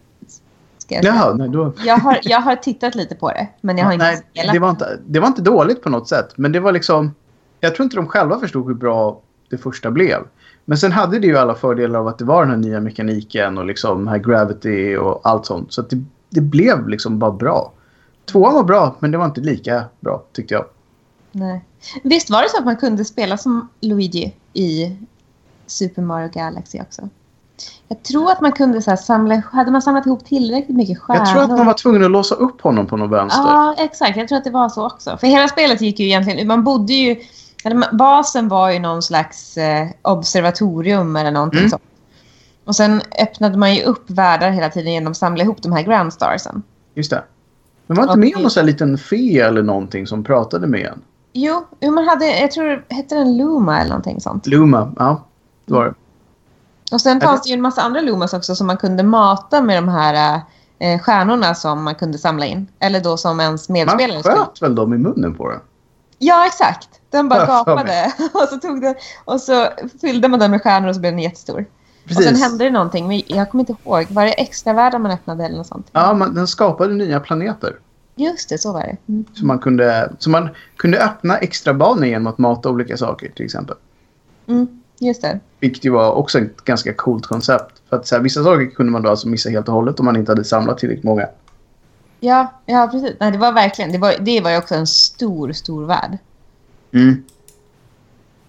ska 0.89 0.95
jag. 0.95 1.05
Jaha, 1.05 1.35
nej, 1.35 1.49
då... 1.49 1.73
jag, 1.85 1.97
har, 1.97 2.19
jag 2.23 2.41
har 2.41 2.57
tittat 2.57 2.95
lite 2.95 3.15
på 3.15 3.29
det, 3.29 3.49
men 3.61 3.79
jag 3.79 3.85
har 3.85 3.93
inte 3.93 4.05
nej, 4.05 4.23
spelat. 4.31 4.53
det 4.53 4.59
var 4.59 4.71
inte, 4.71 4.99
det 5.07 5.21
var 5.21 5.27
inte 5.27 5.43
dåligt 5.43 5.83
på 5.83 5.91
något 5.91 6.09
sätt. 6.09 6.29
Men 6.37 6.53
det 6.53 6.61
var 6.61 6.73
liksom... 6.73 7.15
Jag 7.61 7.75
tror 7.75 7.85
inte 7.85 7.97
de 7.97 8.07
själva 8.07 8.41
förstod 8.41 8.67
hur 8.67 8.75
bra 8.75 9.21
det 9.51 9.59
första 9.59 9.91
blev. 9.91 10.19
Men 10.65 10.79
sen 10.79 10.93
hade 10.93 11.19
det 11.19 11.27
ju 11.27 11.39
alla 11.39 11.55
fördelar 11.55 11.99
av 11.99 12.09
att 12.09 12.19
det 12.19 12.25
var 12.25 12.41
den 12.41 12.51
här 12.51 12.57
nya 12.57 12.81
mekaniken 12.81 13.59
och 13.59 13.65
liksom 13.65 14.09
här 14.09 14.19
gravity 14.19 14.97
och 14.97 15.21
allt 15.25 15.47
sånt. 15.47 15.73
Så 15.73 15.83
det, 15.83 16.05
det 16.31 16.41
blev 16.41 16.89
liksom 16.89 17.19
bara 17.19 17.33
bra. 17.33 17.73
Tvåan 18.25 18.55
var 18.55 18.65
bra, 18.65 18.97
men 18.99 19.11
det 19.11 19.19
var 19.19 19.25
inte 19.25 19.41
lika 19.41 19.85
bra 20.01 20.25
tyckte 20.33 20.55
jag. 20.55 20.65
Nej. 21.33 21.65
Visst 22.03 22.31
var 22.31 22.43
det 22.43 22.49
så 22.49 22.59
att 22.59 22.65
man 22.65 22.77
kunde 22.77 23.05
spela 23.05 23.37
som 23.37 23.69
Luigi 23.81 24.35
i 24.53 24.97
Super 25.67 26.03
Mario 26.03 26.31
Galaxy 26.33 26.81
också? 26.81 27.09
Jag 27.89 28.03
tror 28.03 28.31
att 28.31 28.41
man 28.41 28.53
kunde 28.53 28.83
så 28.83 28.91
här 28.91 28.97
samla... 28.97 29.43
Hade 29.53 29.71
man 29.71 29.83
samlat 29.83 30.07
ihop 30.07 30.25
tillräckligt 30.25 30.77
mycket 30.77 30.99
stjärnor? 30.99 31.21
Jag 31.27 31.33
tror 31.33 31.43
att 31.43 31.51
man 31.59 31.67
var 31.67 31.75
tvungen 31.75 32.05
att 32.05 32.11
låsa 32.11 32.35
upp 32.35 32.61
honom 32.61 32.87
på 32.87 32.97
någon 32.97 33.11
vänster. 33.11 33.41
Ja, 33.43 33.75
exakt. 33.79 34.17
Jag 34.17 34.29
tror 34.29 34.39
att 34.39 34.45
det 34.45 34.51
var 34.51 34.69
så 34.69 34.87
också. 34.87 35.17
För 35.17 35.27
hela 35.27 35.49
spelet 35.49 35.81
gick 35.81 36.01
ju 36.01 36.07
egentligen... 36.07 36.47
Man 36.49 36.65
bodde 36.65 36.93
ju... 36.93 37.17
Basen 37.93 38.49
var 38.49 38.71
ju 38.71 38.79
någon 38.79 39.03
slags 39.03 39.57
eh, 39.57 39.89
observatorium 40.03 41.17
eller 41.17 41.31
någonting 41.31 41.59
Mm. 41.59 41.71
sånt. 41.71 41.83
Och 42.65 42.77
sen 42.77 43.01
öppnade 43.23 43.59
man 43.59 43.75
ju 43.75 43.83
upp 43.83 44.11
världar 44.11 44.51
hela 44.51 44.69
tiden 44.69 44.93
genom 44.93 45.11
att 45.11 45.17
samla 45.17 45.43
ihop 45.45 45.63
de 45.63 45.73
här 45.73 45.83
Grand 45.83 46.13
Starsen. 46.13 46.63
Just 46.95 47.11
det. 47.11 47.25
Men 47.87 47.97
var 47.97 48.05
inte 48.05 48.13
Och 48.13 48.19
med 48.19 48.37
om 48.37 48.43
någon 48.43 48.51
sån 48.51 48.61
här 48.61 48.67
liten 48.67 48.99
fe 48.99 49.41
eller 49.41 49.63
någonting 49.63 50.07
som 50.07 50.25
pratade 50.25 50.67
med 50.67 50.87
en? 50.87 51.03
Jo, 51.33 51.65
jo, 51.81 51.93
man 51.93 52.09
hade... 52.09 52.41
Jag 52.41 52.51
tror... 52.51 52.85
Hette 52.89 53.15
den 53.15 53.37
Luma 53.37 53.79
eller 53.81 53.89
någonting 53.89 54.21
sånt? 54.21 54.47
Luma, 54.47 54.93
ja. 54.99 55.25
Det 55.65 55.73
var 55.75 55.85
det. 55.85 55.95
Och 56.93 57.01
sen 57.01 57.21
fanns 57.21 57.43
det- 57.43 57.49
ju 57.49 57.55
en 57.55 57.63
massa 57.63 57.83
andra 57.83 58.01
Lumas 58.01 58.35
också 58.35 58.55
som 58.55 58.67
man 58.67 58.77
kunde 58.77 59.03
mata 59.03 59.63
med 59.63 59.77
de 59.77 59.89
här 59.89 60.41
eh, 60.79 61.01
stjärnorna 61.01 61.55
som 61.55 61.85
man 61.85 61.95
kunde 61.95 62.19
samla 62.19 62.47
in. 62.47 62.67
Eller 62.79 63.01
då 63.01 63.17
som 63.17 63.41
ens 63.41 63.69
medspelare 63.69 64.23
Man 64.25 64.47
sköt 64.47 64.63
väl 64.63 64.75
dem 64.75 64.95
i 64.95 64.99
munnen 64.99 65.35
på 65.35 65.51
den? 65.51 65.61
Ja, 66.19 66.47
exakt. 66.47 66.89
Den 67.11 67.29
bara 67.29 67.47
gapade. 67.47 68.13
och, 68.35 68.49
så 68.49 68.59
tog 68.59 68.81
den, 68.83 68.95
och 69.25 69.41
så 69.41 69.69
fyllde 70.01 70.29
man 70.29 70.41
den 70.41 70.51
med 70.51 70.63
stjärnor 70.63 70.89
och 70.89 70.95
så 70.95 71.01
blev 71.01 71.13
den 71.13 71.23
jättestor. 71.23 71.67
Och 72.05 72.23
sen 72.23 72.37
hände 72.37 72.65
det 72.65 72.71
någonting, 72.71 73.09
men 73.09 73.23
jag 73.27 73.51
kommer 73.51 73.63
inte 73.63 73.75
ihåg. 73.85 74.07
Var 74.11 74.25
det 74.25 74.33
extra 74.33 74.73
världar 74.73 74.99
man 74.99 75.11
öppnade 75.11 75.45
eller 75.45 75.57
något 75.57 75.67
sånt? 75.67 75.87
Ja, 75.93 76.15
man, 76.15 76.35
den 76.35 76.47
skapade 76.47 76.95
nya 76.95 77.21
planeter. 77.21 77.77
Just 78.17 78.49
det, 78.49 78.59
så 78.59 78.73
var 78.73 78.81
det. 78.81 78.97
Mm. 79.09 79.25
Så 79.35 79.47
man 79.47 79.59
kunde, 79.59 80.13
så 80.19 80.31
man 80.31 80.49
kunde 80.77 81.05
öppna 81.05 81.39
extra 81.39 81.75
banor 81.75 82.05
genom 82.07 82.27
att 82.27 82.39
mata 82.39 82.71
olika 82.71 82.97
saker 82.97 83.31
till 83.37 83.45
exempel. 83.45 83.77
Mm, 84.47 84.78
just 84.99 85.23
det. 85.23 85.41
Vilket 85.61 85.85
ju 85.85 85.91
var 85.91 86.13
också 86.13 86.39
ett 86.39 86.65
ganska 86.65 86.95
coolt 86.95 87.27
koncept. 87.27 87.83
För 87.89 87.97
att 87.97 88.07
så 88.07 88.15
här, 88.15 88.23
vissa 88.23 88.45
saker 88.45 88.71
kunde 88.71 88.93
man 88.93 89.03
då 89.03 89.11
alltså 89.11 89.29
missa 89.29 89.51
helt 89.51 89.69
och 89.69 89.75
hållet 89.75 90.01
om 90.01 90.05
man 90.05 90.17
inte 90.17 90.33
hade 90.33 90.45
samlat 90.45 90.79
tillräckligt 90.79 91.05
många. 91.05 91.29
Ja, 92.21 92.61
ja 92.67 92.89
precis. 92.93 93.17
Nej, 93.21 93.33
det 93.33 93.39
var 93.39 93.53
verkligen... 93.53 93.93
Det 93.93 93.99
var, 93.99 94.15
det 94.21 94.41
var 94.41 94.51
ju 94.51 94.57
också 94.57 94.75
en 94.75 94.87
stor, 94.87 95.53
stor 95.53 95.87
värld. 95.87 96.19
Mm. 96.93 97.25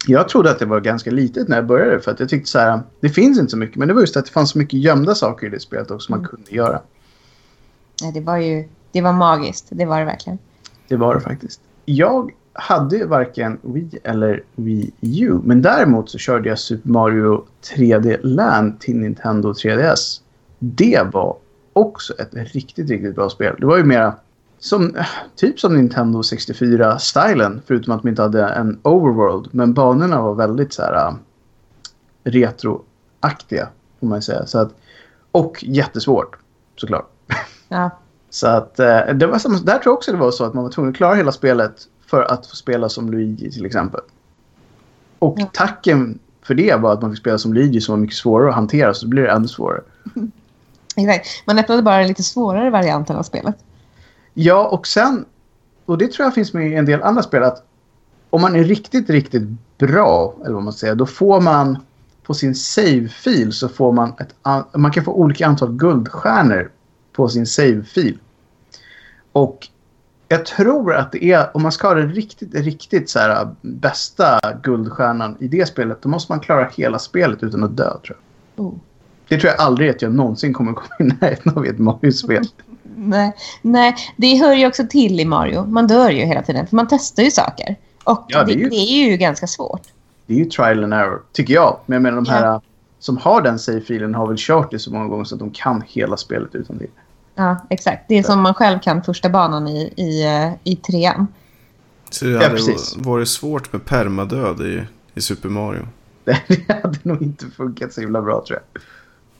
Jag 0.07 0.29
trodde 0.29 0.51
att 0.51 0.59
det 0.59 0.65
var 0.65 0.79
ganska 0.79 1.11
litet 1.11 1.47
när 1.47 1.55
jag 1.55 1.65
började 1.65 1.99
för 1.99 2.11
att 2.11 2.19
jag 2.19 2.29
tyckte 2.29 2.49
så 2.51 2.59
här, 2.59 2.81
det 2.99 3.09
finns 3.09 3.39
inte 3.39 3.51
så 3.51 3.57
mycket. 3.57 3.75
Men 3.75 3.87
det 3.87 3.93
var 3.93 4.01
just 4.01 4.17
att 4.17 4.25
det 4.25 4.31
fanns 4.31 4.49
så 4.49 4.57
mycket 4.57 4.79
gömda 4.79 5.15
saker 5.15 5.47
i 5.47 5.49
det 5.49 5.59
spelet 5.59 5.91
också 5.91 6.05
som 6.05 6.15
man 6.15 6.27
kunde 6.27 6.51
göra. 6.51 6.81
Nej, 8.01 8.11
det 8.11 8.21
var 8.21 8.37
ju... 8.37 8.69
Det 8.91 9.01
var 9.01 9.13
magiskt. 9.13 9.65
Det 9.69 9.85
var 9.85 9.99
det 9.99 10.05
verkligen. 10.05 10.39
Det 10.87 10.95
var 10.95 11.15
det 11.15 11.21
faktiskt. 11.21 11.61
Jag 11.85 12.31
hade 12.53 13.05
varken 13.05 13.59
Wii 13.61 13.99
eller 14.03 14.43
Wii 14.55 14.91
U. 15.01 15.39
Men 15.43 15.61
däremot 15.61 16.09
så 16.09 16.17
körde 16.17 16.49
jag 16.49 16.59
Super 16.59 16.89
Mario 16.89 17.45
3D 17.61 18.19
Land 18.23 18.79
till 18.79 18.95
Nintendo 18.95 19.53
3DS. 19.53 20.21
Det 20.59 21.01
var 21.13 21.37
också 21.73 22.13
ett 22.13 22.29
riktigt, 22.33 22.89
riktigt 22.89 23.15
bra 23.15 23.29
spel. 23.29 23.55
Det 23.59 23.65
var 23.65 23.77
ju 23.77 23.83
mera 23.83 24.15
som, 24.59 24.95
typ 25.35 25.59
som 25.59 25.75
Nintendo 25.75 26.21
64-stilen. 26.21 27.61
Förutom 27.65 27.93
att 27.93 28.01
de 28.01 28.09
inte 28.09 28.21
hade 28.21 28.45
en 28.49 28.79
overworld. 28.83 29.47
Men 29.51 29.73
banorna 29.73 30.21
var 30.21 30.35
väldigt 30.35 30.73
så 30.73 30.81
här 30.81 31.07
äh, 31.07 31.13
retroaktiga. 32.23 33.69
Får 33.99 34.07
man 34.07 34.21
säga. 34.21 34.45
Så 34.45 34.59
att, 34.59 34.73
och 35.31 35.63
jättesvårt 35.67 36.37
såklart. 36.75 37.09
Ja. 37.67 37.89
Så 38.29 38.47
att 38.47 38.79
eh, 38.79 38.99
det 39.13 39.27
var 39.27 39.39
samma, 39.39 39.57
där 39.57 39.73
tror 39.73 39.91
jag 39.91 39.93
också 39.93 40.11
det 40.11 40.17
var 40.17 40.31
så 40.31 40.45
att 40.45 40.53
man 40.53 40.63
var 40.63 40.71
tvungen 40.71 40.91
att 40.91 40.97
klara 40.97 41.15
hela 41.15 41.31
spelet 41.31 41.87
för 42.09 42.21
att 42.31 42.47
få 42.47 42.55
spela 42.55 42.89
som 42.89 43.11
Luigi 43.11 43.51
till 43.51 43.65
exempel. 43.65 44.01
Och 45.19 45.35
Ja. 45.39 45.49
tacken 45.53 46.19
för 46.41 46.53
det 46.53 46.75
var 46.75 46.93
att 46.93 47.01
man 47.01 47.11
fick 47.11 47.19
spela 47.19 47.37
som 47.37 47.53
Luigi 47.53 47.81
som 47.81 47.93
var 47.93 47.99
mycket 47.99 48.15
svårare 48.17 48.49
att 48.49 48.55
hantera 48.55 48.93
så 48.93 49.07
blir 49.07 49.23
det 49.23 49.31
ännu 49.31 49.47
svårare. 49.47 49.81
Exakt. 50.95 51.27
Man 51.47 51.59
öppnade 51.59 51.81
bara 51.81 51.97
den 51.97 52.07
lite 52.07 52.23
svårare 52.23 52.69
varianten 52.69 53.15
av 53.15 53.23
spelet. 53.23 53.55
Ja, 54.33 54.67
och 54.67 54.87
sen, 54.87 55.25
och 55.85 55.97
det 55.97 56.11
tror 56.11 56.25
jag 56.25 56.33
finns 56.33 56.53
med 56.53 56.67
i 56.71 56.75
en 56.75 56.85
del 56.85 57.01
andra 57.03 57.23
spel, 57.23 57.43
att 57.43 57.63
om 58.29 58.41
man 58.41 58.55
är 58.55 58.63
riktigt, 58.63 59.09
riktigt 59.09 59.43
bra, 59.77 60.35
eller 60.43 60.53
vad 60.53 60.63
man 60.63 60.73
säger, 60.73 60.95
då 60.95 61.05
får 61.05 61.41
man 61.41 61.77
på 62.23 62.33
sin 62.33 62.55
save-fil 62.55 63.51
så 63.53 63.69
får 63.69 63.91
man 63.91 64.13
ett, 64.19 64.35
an- 64.41 64.63
man 64.75 64.91
kan 64.91 65.03
få 65.03 65.11
olika 65.13 65.47
antal 65.47 65.71
guldstjärnor 65.73 66.71
på 67.13 67.27
sin 67.29 67.45
save-fil. 67.47 68.17
Och 69.31 69.67
jag 70.31 70.45
tror 70.45 70.93
att 70.95 71.11
det 71.11 71.31
är, 71.31 71.49
om 71.57 71.61
man 71.63 71.71
ska 71.71 71.87
ha 71.87 71.95
den 71.95 72.13
riktigt, 72.13 72.55
riktigt 72.55 73.09
så 73.09 73.19
här 73.19 73.49
bästa 73.61 74.39
guldstjärnan 74.63 75.37
i 75.39 75.47
det 75.47 75.67
spelet, 75.67 76.01
då 76.01 76.09
måste 76.09 76.31
man 76.31 76.39
klara 76.39 76.69
hela 76.77 76.99
spelet 76.99 77.43
utan 77.43 77.63
att 77.63 77.77
dö, 77.77 77.89
tror 78.05 78.17
jag. 78.55 78.65
Oh. 78.65 78.73
Det 79.27 79.37
tror 79.39 79.51
jag 79.51 79.61
aldrig 79.61 79.89
att 79.89 80.01
jag 80.01 80.13
någonsin 80.13 80.53
kommer 80.53 80.73
komma 80.73 80.95
i 80.99 81.03
närheten 81.03 81.53
av 81.57 81.65
i 81.65 81.69
ett 81.69 81.79
Mario-spel. 81.79 82.43
Nej, 82.95 83.33
nej, 83.61 83.95
det 84.17 84.35
hör 84.37 84.53
ju 84.53 84.67
också 84.67 84.87
till 84.89 85.19
i 85.19 85.25
Mario. 85.25 85.65
Man 85.65 85.87
dör 85.87 86.09
ju 86.09 86.25
hela 86.25 86.41
tiden, 86.41 86.67
för 86.67 86.75
man 86.75 86.87
testar 86.89 87.23
ju 87.23 87.31
saker. 87.31 87.75
Och 88.03 88.25
Ja, 88.27 88.43
det 88.43 88.53
är 88.53 88.57
ju- 88.57 88.69
det 88.69 88.75
är 88.75 89.09
ju 89.11 89.17
ganska 89.17 89.47
svårt. 89.47 89.81
Det 90.25 90.33
är 90.33 90.37
ju 90.37 90.45
trial 90.45 90.83
and 90.83 90.93
error, 90.93 91.21
tycker 91.33 91.53
jag. 91.53 91.77
Men 91.85 91.93
jag 91.95 92.01
menar 92.01 92.21
de 92.21 92.31
här 92.31 92.45
Ja. 92.45 92.61
som 92.99 93.17
har 93.17 93.41
den 93.41 93.59
save-filen 93.59 94.15
har 94.15 94.27
väl 94.27 94.35
kört 94.39 94.71
det 94.71 94.79
så 94.79 94.91
många 94.93 95.07
gånger 95.07 95.23
så 95.23 95.35
att 95.35 95.39
de 95.39 95.51
kan 95.51 95.83
hela 95.87 96.17
spelet 96.17 96.55
utan 96.55 96.77
det. 96.77 96.85
Ja, 97.39 97.57
exakt. 97.69 98.05
Det 98.07 98.17
är 98.17 98.23
som 98.23 98.41
man 98.41 98.53
själv 98.53 98.79
kan 98.79 99.03
första 99.03 99.29
banan 99.29 99.67
i, 99.67 99.93
i, 99.97 100.23
eh, 100.25 100.51
i 100.63 100.75
trean. 100.75 101.27
Så 102.09 102.25
det 102.25 102.33
hade 102.33 102.49
precis. 102.49 102.97
varit 102.97 103.27
svårt 103.27 103.73
med 103.73 103.85
permadöd 103.85 104.61
i, 104.61 104.83
i 105.13 105.21
Super 105.21 105.49
Mario. 105.49 105.87
Det 106.47 106.81
hade 106.83 106.99
nog 107.03 107.21
inte 107.21 107.45
funkat 107.45 107.93
så 107.93 108.01
himla 108.01 108.21
bra 108.21 108.43
tror 108.47 108.59
jag. 108.73 108.81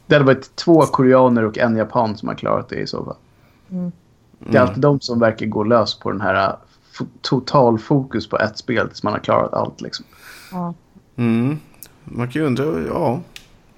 Det 0.07 0.15
hade 0.15 0.25
varit 0.25 0.55
två 0.55 0.81
koreaner 0.81 1.43
och 1.45 1.57
en 1.57 1.75
japan 1.75 2.17
som 2.17 2.27
har 2.27 2.35
klarat 2.35 2.69
det 2.69 2.75
i 2.75 2.87
så 2.87 3.05
fall. 3.05 3.15
Mm. 3.71 3.91
Det 4.39 4.57
är 4.57 4.61
alltid 4.61 4.81
de 4.81 4.99
som 5.01 5.19
verkar 5.19 5.45
gå 5.45 5.63
lös 5.63 5.99
på 5.99 6.11
den 6.11 6.21
här 6.21 6.55
f- 6.93 7.07
total 7.21 7.79
fokus 7.79 8.29
på 8.29 8.39
ett 8.39 8.57
spel 8.57 8.87
tills 8.87 9.03
man 9.03 9.13
har 9.13 9.19
klarat 9.19 9.53
allt. 9.53 9.81
Liksom. 9.81 10.05
Ja. 10.51 10.73
Mm. 11.15 11.59
Man 12.03 12.27
kan 12.27 12.41
ju 12.41 12.47
undra, 12.47 12.65
ja, 12.87 13.19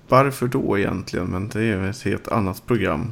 varför 0.08 0.48
då 0.48 0.80
egentligen? 0.80 1.26
Men 1.28 1.50
det 1.50 1.64
är 1.64 1.90
ett 1.90 2.02
helt 2.02 2.28
annat 2.28 2.66
program. 2.68 3.12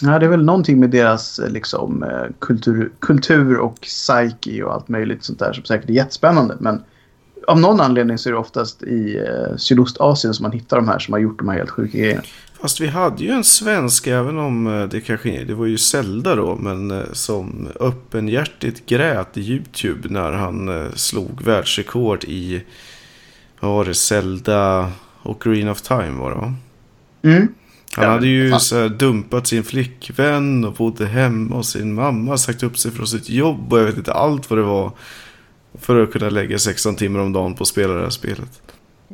Ja, 0.00 0.18
det 0.18 0.26
är 0.26 0.30
väl 0.30 0.44
någonting 0.44 0.80
med 0.80 0.90
deras 0.90 1.38
eh, 1.38 1.50
liksom, 1.50 2.02
eh, 2.02 2.26
kultur, 2.38 2.92
kultur 2.98 3.58
och 3.58 3.80
psyche 3.80 4.62
och 4.62 4.74
allt 4.74 4.88
möjligt 4.88 5.24
sånt 5.24 5.38
där 5.38 5.52
som 5.52 5.64
säkert 5.64 5.90
är 5.90 5.94
jättespännande. 5.94 6.56
Men 6.60 6.82
av 7.46 7.60
någon 7.60 7.80
anledning 7.80 8.18
så 8.18 8.28
är 8.28 8.32
det 8.32 8.38
oftast 8.38 8.82
i 8.82 9.16
eh, 9.16 9.56
Sydostasien 9.56 10.34
som 10.34 10.42
man 10.42 10.52
hittar 10.52 10.76
de 10.76 10.88
här 10.88 10.98
som 10.98 11.12
har 11.12 11.18
gjort 11.18 11.38
de 11.38 11.48
här 11.48 11.56
helt 11.56 11.70
sjuka 11.70 11.98
grejerna. 11.98 12.22
Fast 12.60 12.80
vi 12.80 12.86
hade 12.86 13.24
ju 13.24 13.30
en 13.30 13.44
svensk, 13.44 14.06
även 14.06 14.38
om 14.38 14.66
eh, 14.66 14.88
det 14.88 15.00
kanske 15.00 15.44
det 15.44 15.54
var 15.54 15.66
ju 15.66 15.78
Zelda 15.78 16.34
då, 16.34 16.56
men 16.56 17.02
som 17.12 17.68
öppenhjärtigt 17.80 18.86
grät 18.86 19.36
i 19.36 19.40
YouTube 19.40 20.08
när 20.08 20.32
han 20.32 20.90
slog 20.94 21.42
världsrekord 21.42 22.24
i, 22.24 22.62
vad 23.60 23.72
var 23.72 23.84
det, 23.84 23.94
Zelda 23.94 24.90
och 25.22 25.40
Green 25.40 25.68
of 25.68 25.82
Time 25.82 26.18
var 26.18 26.30
det 26.30 26.36
va? 26.36 26.54
Mm. 27.22 27.48
Han 27.96 28.08
hade 28.08 28.26
ju 28.26 28.58
så 28.58 28.76
här 28.76 28.88
dumpat 28.88 29.46
sin 29.46 29.64
flickvän 29.64 30.64
och 30.64 30.72
bodde 30.72 31.06
hemma 31.06 31.56
och 31.56 31.66
sin 31.66 31.94
mamma 31.94 32.38
sagt 32.38 32.62
upp 32.62 32.78
sig 32.78 32.90
från 32.90 33.06
sitt 33.06 33.28
jobb 33.28 33.72
och 33.72 33.78
jag 33.78 33.84
vet 33.84 33.96
inte 33.96 34.12
allt 34.12 34.50
vad 34.50 34.58
det 34.58 34.62
var. 34.62 34.92
För 35.78 36.02
att 36.02 36.12
kunna 36.12 36.30
lägga 36.30 36.58
16 36.58 36.96
timmar 36.96 37.20
om 37.20 37.32
dagen 37.32 37.54
på 37.54 37.62
att 37.62 37.68
spela 37.68 37.94
det 37.94 38.00
här 38.00 38.10
spelet. 38.10 38.62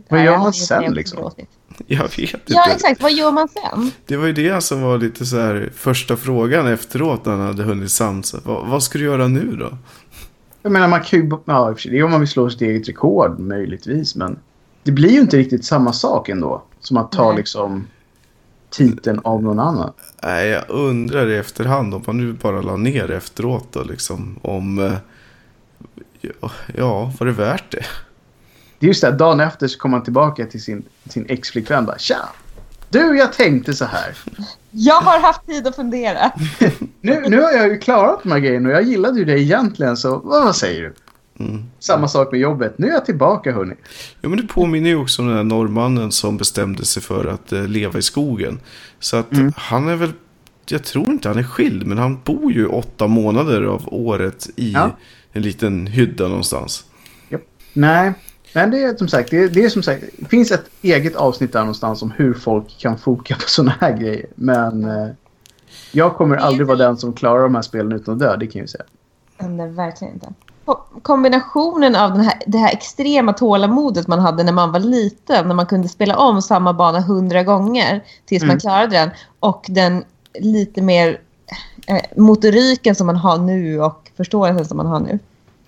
Vad 0.08 0.24
gör 0.24 0.32
jag 0.32 0.40
man 0.40 0.52
sen, 0.52 0.94
liksom? 0.94 1.30
Jag 1.86 2.02
vet 2.02 2.18
inte. 2.18 2.40
Ja, 2.46 2.66
exakt. 2.74 3.02
Vad 3.02 3.12
gör 3.12 3.32
man 3.32 3.48
sen? 3.48 3.90
Det 4.06 4.16
var 4.16 4.26
ju 4.26 4.32
det 4.32 4.60
som 4.60 4.82
var 4.82 4.98
lite 4.98 5.26
så 5.26 5.36
här 5.36 5.70
första 5.74 6.16
frågan 6.16 6.66
efteråt 6.66 7.24
när 7.24 7.32
han 7.32 7.46
hade 7.46 7.62
hunnit 7.62 7.90
samsa. 7.90 8.40
Vad, 8.44 8.66
vad 8.66 8.82
ska 8.82 8.98
du 8.98 9.04
göra 9.04 9.28
nu 9.28 9.56
då? 9.56 9.78
Jag 10.62 10.72
menar, 10.72 10.88
man 10.88 11.00
kan 11.00 11.20
ju... 11.20 11.30
Ja, 11.44 11.74
det 11.84 11.98
är 11.98 12.04
om 12.04 12.10
man 12.10 12.20
vill 12.20 12.28
slå 12.28 12.50
sitt 12.50 12.62
eget 12.62 12.88
rekord 12.88 13.38
möjligtvis, 13.38 14.16
men 14.16 14.38
det 14.82 14.92
blir 14.92 15.10
ju 15.10 15.20
inte 15.20 15.36
riktigt 15.36 15.64
samma 15.64 15.92
sak 15.92 16.28
ändå. 16.28 16.62
Som 16.80 16.96
att 16.96 17.12
ta 17.12 17.28
Nej. 17.28 17.36
liksom 17.36 17.86
titeln 18.70 19.20
av 19.24 19.42
någon 19.42 19.58
annan. 19.58 19.92
Nej, 20.22 20.48
jag 20.48 20.64
undrar 20.68 21.28
i 21.28 21.36
efterhand 21.36 21.94
om 21.94 22.02
man 22.06 22.16
nu 22.16 22.32
bara 22.32 22.60
la 22.62 22.76
ner 22.76 23.10
efteråt 23.10 23.68
då 23.72 23.82
liksom. 23.82 24.38
Om... 24.42 24.78
eh, 24.78 24.92
ja, 26.76 27.12
var 27.18 27.26
det 27.26 27.32
värt 27.32 27.70
det? 27.70 27.84
Det 28.78 28.86
är 28.86 28.88
just 28.88 29.00
det, 29.00 29.10
dagen 29.10 29.40
efter 29.40 29.68
så 29.68 29.78
kommer 29.78 29.96
man 29.96 30.04
tillbaka 30.04 30.46
till 30.46 30.62
sin, 30.62 30.82
sin 31.08 31.26
ex-flickvän 31.28 31.86
bara 31.86 31.98
Tja! 31.98 32.28
Du, 32.90 33.18
jag 33.18 33.32
tänkte 33.32 33.72
så 33.72 33.84
här. 33.84 34.16
Jag 34.70 35.00
har 35.00 35.20
haft 35.20 35.46
tid 35.46 35.66
att 35.66 35.76
fundera. 35.76 36.32
Nu, 37.00 37.24
nu 37.28 37.40
har 37.40 37.50
jag 37.50 37.68
ju 37.68 37.78
klarat 37.78 38.20
de 38.22 38.32
här 38.32 38.38
grejerna 38.38 38.68
och 38.68 38.74
jag 38.74 38.82
gillade 38.82 39.18
ju 39.18 39.24
det 39.24 39.40
egentligen 39.40 39.96
så 39.96 40.18
vad, 40.18 40.44
vad 40.44 40.56
säger 40.56 40.82
du? 40.82 40.94
Mm. 41.41 41.64
Samma 41.78 42.09
sak 42.09 42.32
med 42.32 42.41
jobbet. 42.41 42.78
Nu 42.78 42.86
är 42.88 42.93
jag 42.93 43.05
tillbaka 43.07 43.53
hörni. 43.53 43.74
Ja, 44.20 44.28
men 44.28 44.41
det 44.41 44.47
påminner 44.47 44.91
ju 44.91 44.97
också 44.97 45.22
om 45.22 45.28
den 45.28 45.36
här 45.36 45.45
norrmannen 45.45 46.12
som 46.12 46.36
bestämde 46.36 46.84
sig 46.84 47.03
för 47.03 47.26
att 47.26 47.53
eh, 47.53 47.66
leva 47.66 47.99
i 47.99 48.03
skogen. 48.03 48.61
Så 48.99 49.16
att 49.16 49.32
Mm. 49.32 49.53
han 49.57 49.88
är 49.88 49.97
väl, 49.97 50.12
jag 50.66 50.84
tror 50.84 51.11
inte 51.11 51.28
han 51.28 51.38
är 51.38 51.43
skild, 51.43 51.86
men 51.86 51.99
han 51.99 52.18
bor 52.24 52.53
ju 52.53 52.66
åtta 52.66 53.07
månader 53.07 53.62
av 53.62 53.82
året 53.86 54.51
i 54.57 54.72
Ja. 54.72 54.91
en 55.32 55.43
liten 55.43 55.86
hydda 55.86 56.28
någonstans. 56.28 56.84
Nej, 57.72 58.12
men 58.55 58.70
det 58.70 58.82
är 58.82 58.97
som 58.97 59.09
sagt, 59.09 59.30
det, 59.30 59.49
det 59.49 59.64
är 59.64 59.68
som 59.68 59.82
sagt, 59.82 60.05
det 60.18 60.28
finns 60.28 60.51
ett 60.51 60.64
eget 60.82 61.16
avsnitt 61.16 61.53
där 61.53 61.61
någonstans 61.61 62.03
om 62.03 62.11
hur 62.11 62.34
folk 62.34 62.78
kan 62.78 62.99
foka 62.99 63.34
på 63.34 63.41
sådana 63.49 63.74
här 63.80 63.97
grejer. 63.99 64.26
Men 64.34 64.84
eh, 64.84 65.09
jag 65.93 66.14
kommer 66.16 66.36
är 66.36 66.41
aldrig 66.41 66.66
vara 66.66 66.78
den 66.78 66.97
som 66.97 67.12
klarar 67.12 67.43
de 67.43 67.55
här 67.55 67.62
spelen 67.62 67.93
utan 67.93 68.14
att 68.14 68.20
dö, 68.20 68.36
det 68.36 68.47
kan 68.47 68.59
jag 68.59 68.64
ju 68.64 68.68
säga. 68.68 68.84
Nej, 69.38 69.68
verkligen 69.70 70.14
inte. 70.14 70.32
Ko- 70.64 70.80
Kombinationen 71.02 71.96
av 71.96 72.12
den 72.12 72.20
här, 72.20 72.34
det 72.46 72.58
här 72.58 72.72
extrema 72.72 73.32
tålamodet 73.32 74.06
man 74.06 74.18
hade 74.18 74.42
när 74.42 74.52
man 74.52 74.72
var 74.72 74.80
liten, 74.80 75.48
när 75.48 75.54
man 75.54 75.66
kunde 75.66 75.88
spela 75.88 76.16
om 76.16 76.42
samma 76.42 76.72
bana 76.72 77.00
hundra 77.00 77.42
gånger 77.42 78.04
tills 78.26 78.42
man 78.42 78.50
Mm. 78.50 78.61
klarade 78.61 78.96
den, 78.96 79.11
och 79.40 79.64
den 79.68 80.04
lite 80.34 80.82
mer 80.82 81.20
eh, 81.86 82.00
motoriken 82.16 82.94
som 82.94 83.06
man 83.06 83.16
har 83.16 83.38
nu 83.38 83.80
och 83.80 84.11
förståelsen 84.16 84.64
som 84.64 84.76
man 84.76 84.86
har 84.86 85.00
nu. 85.00 85.18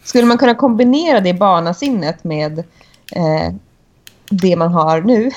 Skulle 0.05 0.27
man 0.27 0.39
kunna 0.39 0.55
kombinera 0.55 1.21
det 1.21 1.35
banasinnet 1.35 2.25
med 2.25 2.59
eh, 3.13 3.55
det 4.31 4.57
man 4.57 4.73
har 4.73 5.01
nu? 5.01 5.31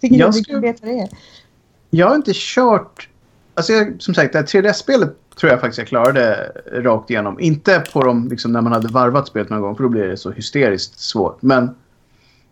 Vilket 0.00 0.18
Jag 0.18 0.26
jag 0.26 0.34
skulle- 0.34 0.44
skulle 0.44 0.60
veta 0.60 0.86
det 0.86 0.98
är. 1.00 1.08
Jag 1.90 2.08
har 2.08 2.14
inte 2.16 2.32
kört... 2.34 3.08
Alltså 3.56 3.72
jag, 3.72 3.96
som 3.98 4.14
sagt, 4.14 4.32
det 4.32 4.38
här 4.38 4.46
3DS-spelet 4.46 5.10
tror 5.40 5.50
jag 5.50 5.60
faktiskt 5.60 5.78
jag 5.78 5.88
klarade 5.88 6.52
rakt 6.72 7.10
igenom. 7.10 7.40
Inte 7.40 7.84
på 7.92 8.02
dem 8.04 8.28
liksom, 8.28 8.52
när 8.52 8.60
man 8.60 8.72
hade 8.72 8.88
varvat 8.88 9.28
spelet 9.28 9.50
någon 9.50 9.60
gång, 9.60 9.76
för 9.76 9.82
då 9.82 9.88
blir 9.88 10.06
det 10.08 10.16
så 10.16 10.30
hysteriskt 10.30 10.98
svårt. 11.00 11.42
Men 11.42 11.74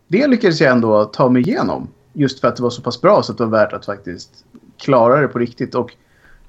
det 0.09 0.27
lyckades 0.27 0.61
jag 0.61 0.73
ändå 0.73 1.05
ta 1.05 1.29
mig 1.29 1.43
igenom. 1.43 1.89
Just 2.13 2.41
för 2.41 2.49
att 2.49 2.57
det 2.57 2.63
var 2.63 2.71
så 2.71 2.83
pass 2.83 3.01
bra 3.01 3.23
så 3.23 3.33
att 3.33 3.39
det 3.39 3.45
var 3.45 3.59
värt 3.59 3.73
att 3.73 3.87
faktiskt 3.87 4.31
klara 4.79 5.21
det 5.21 5.29
på 5.29 5.39
riktigt. 5.39 5.75
Och 5.75 5.91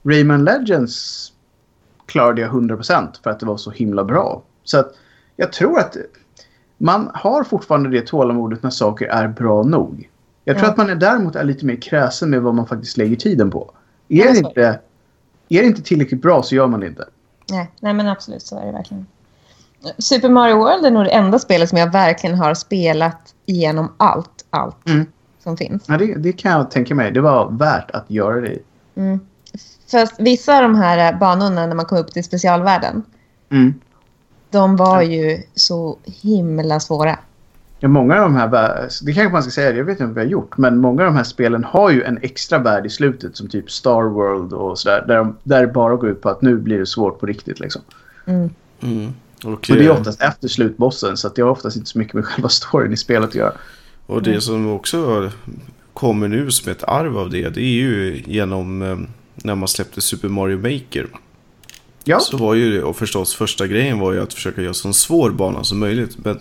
Rayman 0.04 0.44
Legends 0.44 1.32
klarade 2.06 2.42
jag 2.42 2.52
100% 2.52 3.08
för 3.24 3.30
att 3.30 3.40
det 3.40 3.46
var 3.46 3.58
så 3.58 3.72
himla 3.72 4.04
bra. 4.04 4.44
Så 4.64 4.80
att 4.80 4.92
jag 5.36 5.52
tror 5.52 5.80
att 5.80 5.98
man 6.78 7.12
har 7.14 7.44
fortfarande 7.44 7.90
det 7.90 8.08
tålamodet 8.08 8.64
när 8.64 8.70
saker 8.70 9.06
är 9.06 9.28
bra 9.28 9.64
nog. 9.64 10.10
Jag 10.44 10.56
tror 10.56 10.66
Ja. 10.68 10.72
att 10.72 10.78
man 10.78 10.90
är 10.90 10.96
däremot 10.96 11.36
är 11.36 11.44
lite 11.44 11.66
mer 11.66 11.76
kräsen 11.76 12.30
med 12.30 12.42
vad 12.42 12.56
man 12.56 12.68
faktiskt 12.68 12.98
lägger 12.98 13.16
tiden 13.16 13.52
på. 13.52 13.72
Ja, 14.08 14.24
Är 14.26 14.30
det, 14.30 14.36
så 14.36 14.46
är 14.46 14.48
inte, 14.48 14.80
är 15.50 15.62
det 15.62 15.68
inte 15.68 15.82
tillräckligt 15.82 16.22
bra 16.22 16.44
så 16.44 16.56
gör 16.56 16.68
man 16.68 16.80
det 16.80 16.88
inte. 16.88 17.06
Nej, 17.52 17.72
nej, 17.80 17.94
men 17.94 18.08
absolut 18.08 18.42
så 18.42 18.60
är 18.60 18.66
det 18.66 18.72
verkligen. 18.72 19.08
Super 19.98 20.30
Mario 20.30 20.56
World 20.58 20.86
är 20.86 20.92
nog 20.92 21.04
det 21.06 21.10
enda 21.12 21.40
spelet 21.40 21.70
som 21.70 21.78
jag 21.78 21.92
verkligen 21.92 22.36
har 22.38 22.54
spelat 22.54 23.34
igenom 23.46 23.92
allt, 23.98 24.46
allt 24.50 24.88
Mm. 24.90 25.06
som 25.44 25.58
finns. 25.58 25.84
Ja, 25.88 25.98
det, 25.98 26.16
det 26.16 26.32
kan 26.34 26.52
jag 26.52 26.72
tänka 26.72 26.96
mig. 26.96 27.12
Det 27.12 27.22
var 27.22 27.52
värt 27.52 27.92
att 27.92 28.06
göra 28.12 28.42
det. 28.42 28.58
Mm. 28.96 29.20
För 29.88 30.24
vissa 30.24 30.56
av 30.58 30.62
de 30.62 30.76
här 30.76 31.14
eh, 31.14 31.20
banorna 31.20 31.68
när 31.68 31.76
man 31.76 31.86
kom 31.86 31.98
upp 31.98 32.12
till 32.12 32.24
specialvärlden, 32.24 33.04
Mm. 33.52 33.74
de 34.50 34.76
var 34.76 35.02
ju 35.02 35.44
så 35.56 35.98
himla 36.22 36.80
svåra. 36.80 37.20
Ja, 37.80 37.88
många 37.88 38.16
av 38.16 38.22
de 38.22 38.36
här, 38.36 38.50
det 39.06 39.14
kanske 39.14 39.32
man 39.32 39.42
ska 39.44 39.52
säga, 39.52 39.76
jag 39.78 39.84
vet 39.86 39.92
inte 40.00 40.06
vad 40.06 40.14
vi 40.16 40.22
har 40.22 40.28
gjort, 40.28 40.58
men 40.58 40.78
många 40.78 41.02
av 41.02 41.06
de 41.08 41.16
här 41.16 41.24
spelen 41.24 41.64
har 41.64 41.92
ju 41.92 42.04
en 42.04 42.20
extra 42.22 42.60
värld 42.60 42.86
i 42.86 42.90
slutet 42.90 43.38
som 43.38 43.48
typ 43.50 43.72
Star 43.72 44.02
World 44.04 44.54
och 44.54 44.80
sådär. 44.80 45.04
Där, 45.08 45.18
de- 45.18 45.38
där 45.44 45.62
det 45.62 45.68
bara 45.74 45.96
går 45.96 46.10
ut 46.10 46.22
på 46.22 46.30
att 46.30 46.42
nu 46.42 46.56
blir 46.58 46.80
det 46.80 46.86
svårt 46.86 47.20
på 47.20 47.26
riktigt 47.26 47.60
liksom. 47.60 47.82
Mm. 48.26 48.50
Mm. 48.82 49.14
Och, 49.44 49.52
Och 49.52 49.60
det 49.68 49.86
är 49.86 49.90
eh, 49.90 49.92
oftast 50.00 50.22
efter 50.22 50.48
slutbossen 50.48 51.18
så 51.18 51.28
att 51.28 51.36
det 51.36 51.42
har 51.42 51.50
oftast 51.50 51.78
inte 51.78 51.90
så 51.90 51.98
mycket 52.00 52.14
med 52.14 52.26
själva 52.26 52.50
storyn 52.50 52.94
i 52.94 52.98
spelet 52.98 53.30
att 53.30 53.36
göra. 53.36 53.54
och 54.06 54.24
det 54.24 54.42
som 54.42 54.72
också 54.74 55.32
kommer 55.94 56.28
nu 56.28 56.52
som 56.52 56.72
ett 56.72 56.84
arv 56.84 57.18
av 57.18 57.30
det, 57.30 57.50
det 57.50 57.62
är 57.62 57.74
ju 57.82 58.24
genom 58.26 58.82
eh, 58.82 58.98
när 59.36 59.56
man 59.56 59.68
släppte 59.68 60.02
Super 60.02 60.28
Mario 60.28 60.58
Maker. 60.58 61.08
Ja, 62.04 62.20
Så 62.20 62.38
var 62.38 62.54
ju 62.54 62.72
det, 62.78 62.84
och 62.84 62.96
förstås 62.96 63.36
första 63.36 63.68
grejen 63.68 64.00
var 64.00 64.14
ju 64.14 64.22
att 64.22 64.34
försöka 64.34 64.62
göra 64.62 64.74
så 64.74 64.88
en 64.88 64.94
svår 64.94 65.32
bana 65.32 65.64
som 65.64 65.80
möjligt. 65.80 66.18
Men 66.26 66.40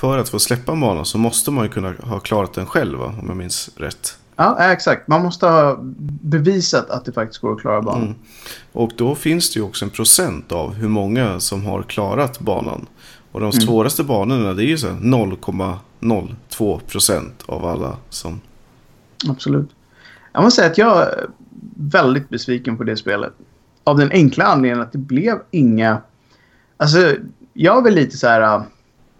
för 0.00 0.18
att 0.18 0.28
få 0.28 0.38
släppa 0.38 0.72
en 0.72 0.80
bana 0.80 1.04
så 1.04 1.18
måste 1.18 1.50
man 1.50 1.64
ju 1.64 1.70
kunna 1.70 1.94
ha 2.02 2.20
klarat 2.20 2.52
den 2.54 2.66
själv, 2.66 2.98
va? 2.98 3.14
om 3.20 3.28
jag 3.28 3.36
minns 3.36 3.70
rätt. 3.76 4.18
ja 4.36 4.72
exakt. 4.72 5.08
Man 5.08 5.22
måste 5.22 5.46
ha 5.46 5.78
bevisat 6.22 6.90
att 6.90 7.04
det 7.04 7.12
faktiskt 7.12 7.40
går 7.40 7.52
att 7.52 7.60
klara 7.60 7.82
banan. 7.82 8.02
Mm. 8.02 8.14
Och 8.72 8.90
då 8.96 9.14
finns 9.14 9.52
det 9.52 9.58
ju 9.58 9.64
också 9.64 9.84
en 9.84 9.90
procent 9.90 10.52
av 10.52 10.74
hur 10.74 10.88
många 10.88 11.40
som 11.40 11.66
har 11.66 11.82
klarat 11.82 12.40
banan. 12.40 12.86
Och 13.32 13.40
de 13.40 13.52
svåraste 13.52 14.04
banorna 14.04 14.54
det 14.54 14.64
är 14.64 14.66
ju 14.66 14.78
så 14.78 14.88
här 14.88 14.94
0,02 14.94 16.80
procent 16.80 17.42
av 17.46 17.64
alla 17.66 17.96
som... 18.10 18.40
Absolut. 19.28 19.70
Jag 20.32 20.42
måste 20.42 20.60
säga 20.60 20.70
att 20.70 20.78
jag 20.78 21.02
är 21.02 21.26
väldigt 21.76 22.28
besviken 22.28 22.76
på 22.76 22.84
det 22.84 22.96
spelet. 22.96 23.32
Av 23.84 23.98
den 23.98 24.10
enkla 24.10 24.44
anledningen 24.44 24.86
att 24.86 24.92
det 24.92 24.98
blev 24.98 25.38
inga... 25.50 26.02
Alltså, 26.76 27.16
jag 27.52 27.78
är 27.78 27.82
väl 27.82 27.94
lite 27.94 28.16
så 28.16 28.26
här 28.26 28.62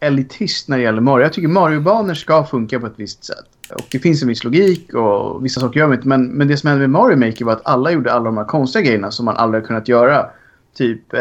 elitist 0.00 0.68
när 0.68 0.76
det 0.76 0.82
gäller 0.82 1.00
Mario. 1.00 1.24
Jag 1.24 1.32
tycker 1.32 1.48
Mario-banor 1.48 2.14
ska 2.14 2.44
funka 2.44 2.80
på 2.80 2.86
ett 2.86 2.92
visst 2.96 3.24
sätt. 3.24 3.44
Och 3.74 3.86
det 3.92 3.98
finns 3.98 4.22
en 4.22 4.28
viss 4.28 4.44
logik 4.44 4.94
och 4.94 5.44
vissa 5.44 5.60
saker 5.60 5.80
gör 5.80 5.86
man 5.86 5.96
inte. 5.96 6.08
Men, 6.08 6.26
men 6.26 6.48
det 6.48 6.56
som 6.56 6.68
hände 6.68 6.88
med 6.88 7.00
Mario 7.00 7.16
Maker 7.16 7.44
var 7.44 7.52
att 7.52 7.66
alla 7.66 7.90
gjorde 7.90 8.12
alla 8.12 8.24
de 8.24 8.36
här 8.36 8.44
konstiga 8.44 8.82
grejerna 8.84 9.10
som 9.10 9.24
man 9.24 9.36
aldrig 9.36 9.62
har 9.62 9.66
kunnat 9.66 9.88
göra. 9.88 10.26
Typ, 10.74 11.14
eh, 11.14 11.20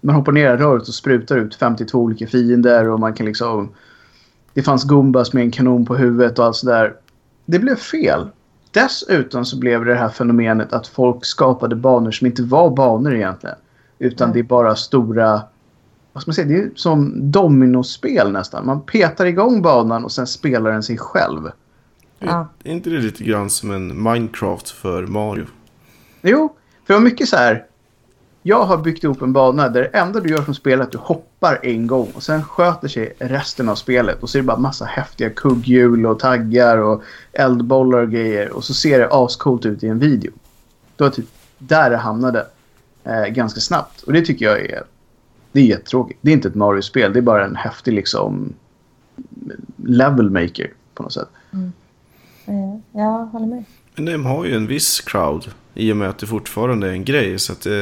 man 0.00 0.14
hoppar 0.14 0.32
ner 0.32 0.54
i 0.54 0.56
röret 0.56 0.88
och 0.88 0.94
sprutar 0.94 1.36
ut 1.36 1.54
52 1.54 1.98
olika 1.98 2.26
fiender 2.26 2.88
och 2.88 3.00
man 3.00 3.12
kan 3.12 3.26
liksom... 3.26 3.68
Det 4.54 4.62
fanns 4.62 4.84
Gumbas 4.84 5.32
med 5.32 5.42
en 5.42 5.50
kanon 5.50 5.86
på 5.86 5.96
huvudet 5.96 6.38
och 6.38 6.44
allt 6.44 6.56
sådär. 6.56 6.94
Det 7.46 7.58
blev 7.58 7.76
fel. 7.76 8.28
Dessutom 8.70 9.44
så 9.44 9.58
blev 9.58 9.84
det 9.84 9.90
det 9.92 9.98
här 9.98 10.08
fenomenet 10.08 10.72
att 10.72 10.86
folk 10.86 11.24
skapade 11.24 11.76
banor 11.76 12.10
som 12.10 12.26
inte 12.26 12.42
var 12.42 12.70
banor 12.70 13.14
egentligen. 13.14 13.56
Utan 13.98 14.24
Mm. 14.24 14.34
det 14.34 14.40
är 14.40 14.48
bara 14.48 14.76
stora... 14.76 15.42
Vad 16.12 16.22
ska 16.22 16.28
man 16.28 16.34
säga? 16.34 16.48
Det 16.48 16.54
är 16.54 16.70
som 16.74 17.30
dominospel 17.30 18.32
nästan. 18.32 18.66
Man 18.66 18.80
petar 18.80 19.26
igång 19.26 19.62
banan 19.62 20.04
och 20.04 20.12
sen 20.12 20.26
spelar 20.26 20.72
den 20.72 20.82
sig 20.82 20.98
själv. 20.98 21.50
Ja. 22.18 22.48
Är 22.64 22.72
inte 22.72 22.90
det 22.90 22.98
lite 22.98 23.24
grann 23.24 23.50
som 23.50 23.70
en 23.70 24.02
Minecraft 24.02 24.70
för 24.70 25.06
Mario? 25.06 25.46
Jo, 26.22 26.54
för 26.86 26.94
det 26.94 26.98
var 27.00 27.04
mycket 27.04 27.28
så 27.28 27.36
här... 27.36 27.66
Jag 28.42 28.64
har 28.64 28.78
byggt 28.78 29.04
ihop 29.04 29.22
en 29.22 29.32
bana 29.32 29.68
där 29.68 29.82
det 29.82 29.98
enda 29.98 30.20
du 30.20 30.30
gör 30.30 30.42
som 30.42 30.54
spelare 30.54 30.82
är 30.82 30.84
att 30.84 30.92
du 30.92 30.98
hoppar 30.98 31.58
en 31.62 31.86
gång 31.86 32.08
och 32.14 32.22
sen 32.22 32.42
sköter 32.42 32.88
sig 32.88 33.16
resten 33.18 33.68
av 33.68 33.74
spelet. 33.74 34.22
Och 34.22 34.30
så 34.30 34.38
är 34.38 34.42
det 34.42 34.46
bara 34.46 34.58
massa 34.58 34.84
häftiga 34.84 35.30
kugghjul 35.30 36.06
och 36.06 36.18
taggar 36.18 36.78
och 36.78 37.02
eldbollar 37.32 37.98
och 37.98 38.10
grejer. 38.10 38.50
Och 38.50 38.64
så 38.64 38.74
ser 38.74 38.98
det 38.98 39.08
ascoolt 39.10 39.66
ut 39.66 39.82
i 39.84 39.88
en 39.88 39.98
video. 39.98 40.32
Det 40.96 41.04
var 41.04 41.10
typ 41.10 41.26
där 41.58 41.90
det 41.90 41.96
hamnade 41.96 42.46
eh, 43.04 43.26
ganska 43.26 43.60
snabbt. 43.60 44.02
Och 44.02 44.12
det 44.12 44.22
tycker 44.22 44.44
jag 44.46 44.60
är, 44.60 44.82
det 45.52 45.60
är 45.60 45.64
jättetråkigt. 45.64 46.18
Det 46.22 46.30
är 46.30 46.32
inte 46.32 46.48
ett 46.48 46.54
Mario-spel, 46.54 47.12
det 47.12 47.18
är 47.18 47.22
bara 47.22 47.44
en 47.44 47.56
häftig 47.56 47.92
liksom 47.92 48.52
level 49.76 50.30
maker 50.30 50.72
på 50.94 51.02
något 51.02 51.12
sätt. 51.12 51.28
Eh, 52.46 52.54
Jag 52.92 53.26
håller 53.26 53.46
med. 53.46 53.64
Men 53.94 54.04
de 54.04 54.24
har 54.26 54.44
ju 54.44 54.56
en 54.56 54.66
viss 54.66 55.00
crowd. 55.00 55.46
I 55.74 55.92
och 55.92 55.96
med 55.96 56.08
att 56.08 56.18
det 56.18 56.26
fortfarande 56.26 56.88
är 56.88 56.92
en 56.92 57.04
grej. 57.04 57.38
Så 57.38 57.52
att 57.52 57.66
eh, 57.66 57.72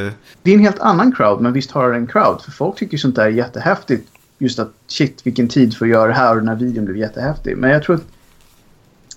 Det 0.42 0.50
är 0.50 0.54
en 0.54 0.60
helt 0.60 0.78
annan 0.78 1.12
crowd, 1.12 1.40
men 1.40 1.52
visst 1.52 1.70
har 1.70 1.90
det 1.90 1.96
en 1.96 2.06
crowd. 2.06 2.42
För 2.42 2.50
folk 2.50 2.76
tycker 2.78 2.96
sånt 2.98 3.16
där 3.16 3.24
är 3.24 3.28
jättehäftigt. 3.30 4.08
Just 4.38 4.58
att 4.58 4.72
shit, 4.86 5.26
vilken 5.26 5.48
tid 5.48 5.76
för 5.76 5.84
att 5.86 5.90
göra 5.90 6.06
det 6.06 6.14
här 6.14 6.30
och 6.30 6.36
den 6.36 6.48
här 6.48 6.54
videon 6.56 6.84
blev 6.84 6.96
jättehäftig. 6.96 7.56
Men 7.56 7.70
jag 7.70 7.82
tror 7.82 7.96
att 7.96 8.04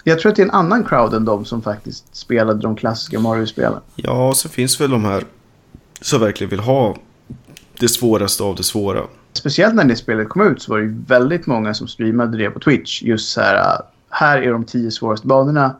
jag 0.03 0.19
tror 0.19 0.29
att 0.29 0.35
det 0.35 0.41
är 0.41 0.45
en 0.45 0.51
annan 0.51 0.83
crowd 0.83 1.13
än 1.13 1.25
de 1.25 1.45
som 1.45 1.61
faktiskt 1.61 2.15
spelade 2.15 2.59
de 2.61 2.75
klassiska 2.75 3.19
Mario-spelen. 3.19 3.79
ja, 3.95 4.33
så 4.33 4.49
finns 4.49 4.81
väl 4.81 4.89
de 4.91 5.05
här 5.05 5.23
som 6.01 6.19
verkligen 6.19 6.49
vill 6.49 6.59
ha 6.59 6.95
det 7.81 7.89
svåraste 7.89 8.43
av 8.43 8.55
det 8.55 8.63
svåra. 8.63 9.03
Speciellt 9.33 9.75
när 9.75 9.83
det 9.83 9.95
spelet 9.95 10.29
kom 10.29 10.41
ut 10.41 10.61
så 10.61 10.71
var 10.71 10.79
det 10.79 10.95
väldigt 11.07 11.47
många 11.47 11.73
som 11.73 11.87
streamade 11.87 12.37
det 12.37 12.49
på 12.49 12.59
Twitch. 12.59 13.01
Just 13.03 13.31
så 13.31 13.41
här, 13.41 13.81
här 14.09 14.41
är 14.41 14.51
de 14.51 14.63
tio 14.63 14.91
svåraste 14.91 15.27
banorna. 15.27 15.75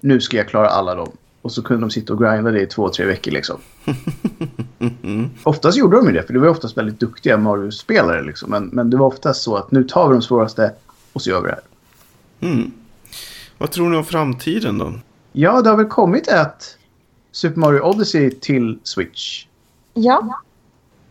Nu 0.00 0.20
ska 0.20 0.36
jag 0.36 0.48
klara 0.48 0.68
alla 0.68 0.94
dem. 0.94 1.12
Och 1.42 1.52
så 1.52 1.62
kunde 1.62 1.80
de 1.80 1.90
sitta 1.90 2.12
och 2.12 2.18
grinda 2.18 2.50
det 2.50 2.60
i 2.60 2.66
två, 2.66 2.88
tre 2.88 3.06
veckor 3.06 3.30
liksom. 3.32 3.56
Oftast 5.42 5.78
gjorde 5.78 5.96
de 5.96 6.06
ju 6.06 6.12
det, 6.12 6.22
för 6.22 6.32
det 6.32 6.38
var 6.38 6.48
oftast 6.48 6.76
väldigt 6.76 7.00
duktiga 7.00 7.36
Mario-spelare 7.36 8.22
liksom. 8.22 8.50
Men, 8.50 8.66
men 8.66 8.90
det 8.90 8.96
var 8.96 9.06
oftast 9.06 9.42
så 9.42 9.56
att 9.56 9.70
nu 9.70 9.84
tar 9.84 10.08
vi 10.08 10.14
de 10.14 10.22
svåraste 10.22 10.72
och 11.12 11.22
så 11.22 11.30
gör 11.30 11.40
vi 11.40 11.48
det 11.48 11.54
här. 11.54 12.50
Mm. 12.50 12.72
Vad 13.58 13.70
tror 13.70 13.90
ni 13.90 13.96
om 13.96 14.04
framtiden 14.04 14.78
då? 14.78 14.92
Ja, 15.32 15.62
det 15.62 15.70
har 15.70 15.76
väl 15.76 15.86
kommit 15.86 16.28
ett 16.28 16.78
Super 17.32 17.60
Mario 17.60 17.80
Odyssey 17.80 18.30
till 18.30 18.78
Switch. 18.82 19.46
Ja, 19.94 20.43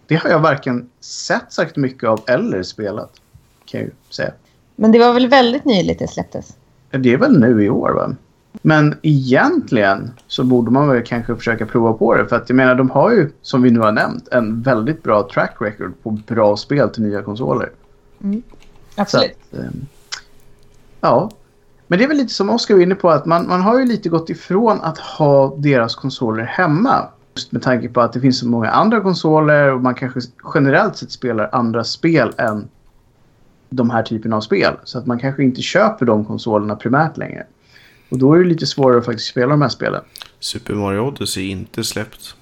Det 0.07 0.15
har 0.15 0.29
jag 0.29 0.39
varken 0.39 0.89
sett 0.99 1.53
sagt 1.53 1.75
mycket 1.75 2.09
av 2.09 2.21
eller 2.27 2.63
spelat. 2.63 3.11
Kan 3.65 3.79
jag 3.79 3.87
ju 3.87 3.93
säga. 4.09 4.31
men 4.75 4.91
det 4.91 4.99
var 4.99 5.13
väl 5.13 5.27
väldigt 5.27 5.65
nyligt 5.65 5.99
det 5.99 6.07
släpptes. 6.07 6.57
Det 6.91 7.13
är 7.13 7.17
väl 7.17 7.39
nu 7.39 7.63
i 7.63 7.69
år 7.69 7.91
va? 7.91 8.15
Men 8.61 8.95
egentligen 9.01 10.11
så 10.27 10.43
borde 10.43 10.71
man 10.71 10.87
väl 10.87 11.03
kanske 11.03 11.35
försöka 11.35 11.65
prova 11.65 11.93
på 11.93 12.15
det. 12.15 12.27
För 12.27 12.35
att 12.35 12.49
jag 12.49 12.55
menar, 12.55 12.75
de 12.75 12.89
har 12.89 13.11
ju, 13.11 13.31
som 13.41 13.61
vi 13.61 13.71
nu 13.71 13.79
har 13.79 13.91
nämnt, 13.91 14.27
en 14.27 14.61
väldigt 14.61 15.03
bra 15.03 15.29
track 15.33 15.55
record 15.59 15.93
på 16.03 16.09
bra 16.09 16.57
spel 16.57 16.89
till 16.89 17.03
nya 17.03 17.21
konsoler. 17.21 17.71
Så 18.21 18.41
Absolut. 18.95 19.37
att, 19.51 19.59
ehm, 19.59 19.85
ja. 21.01 21.31
Men 21.87 21.99
det 21.99 22.05
är 22.05 22.07
väl 22.07 22.17
lite 22.17 22.33
som 22.33 22.49
Oskar 22.49 22.75
var 22.75 22.81
inne 22.81 22.95
på 22.95 23.09
att 23.09 23.25
man, 23.25 23.47
man 23.47 23.61
har 23.61 23.79
ju 23.79 23.85
lite 23.85 24.09
gått 24.09 24.29
ifrån 24.29 24.81
att 24.81 24.97
ha 24.97 25.55
deras 25.57 25.95
konsoler 25.95 26.43
hemma. 26.43 27.07
Just 27.35 27.51
med 27.51 27.61
tanke 27.61 27.89
på 27.89 28.01
att 28.01 28.13
det 28.13 28.19
finns 28.19 28.39
så 28.39 28.47
många 28.47 28.69
andra 28.69 29.01
konsoler 29.01 29.73
och 29.73 29.81
man 29.81 29.95
kanske 29.95 30.19
generellt 30.53 30.97
sett 30.97 31.11
spelar 31.11 31.49
andra 31.51 31.83
spel 31.83 32.31
än 32.37 32.67
de 33.69 33.89
här 33.89 34.03
typerna 34.03 34.35
av 34.35 34.41
spel. 34.41 34.73
Så 34.83 34.97
att 34.97 35.05
man 35.05 35.19
kanske 35.19 35.43
inte 35.43 35.61
köper 35.61 36.05
de 36.05 36.25
konsolerna 36.25 36.75
primärt 36.75 37.17
längre. 37.17 37.45
Och 38.09 38.17
då 38.17 38.33
är 38.33 38.39
det 38.39 38.45
lite 38.45 38.65
svårare 38.65 38.99
att 38.99 39.05
faktiskt 39.05 39.29
spela 39.29 39.47
de 39.47 39.61
här 39.61 39.69
spelen. 39.69 40.01
Super 40.39 40.73
Mario 40.73 40.99
Odyssey 40.99 41.47
är 41.47 41.51
inte 41.51 41.83
släppt. 41.83 42.35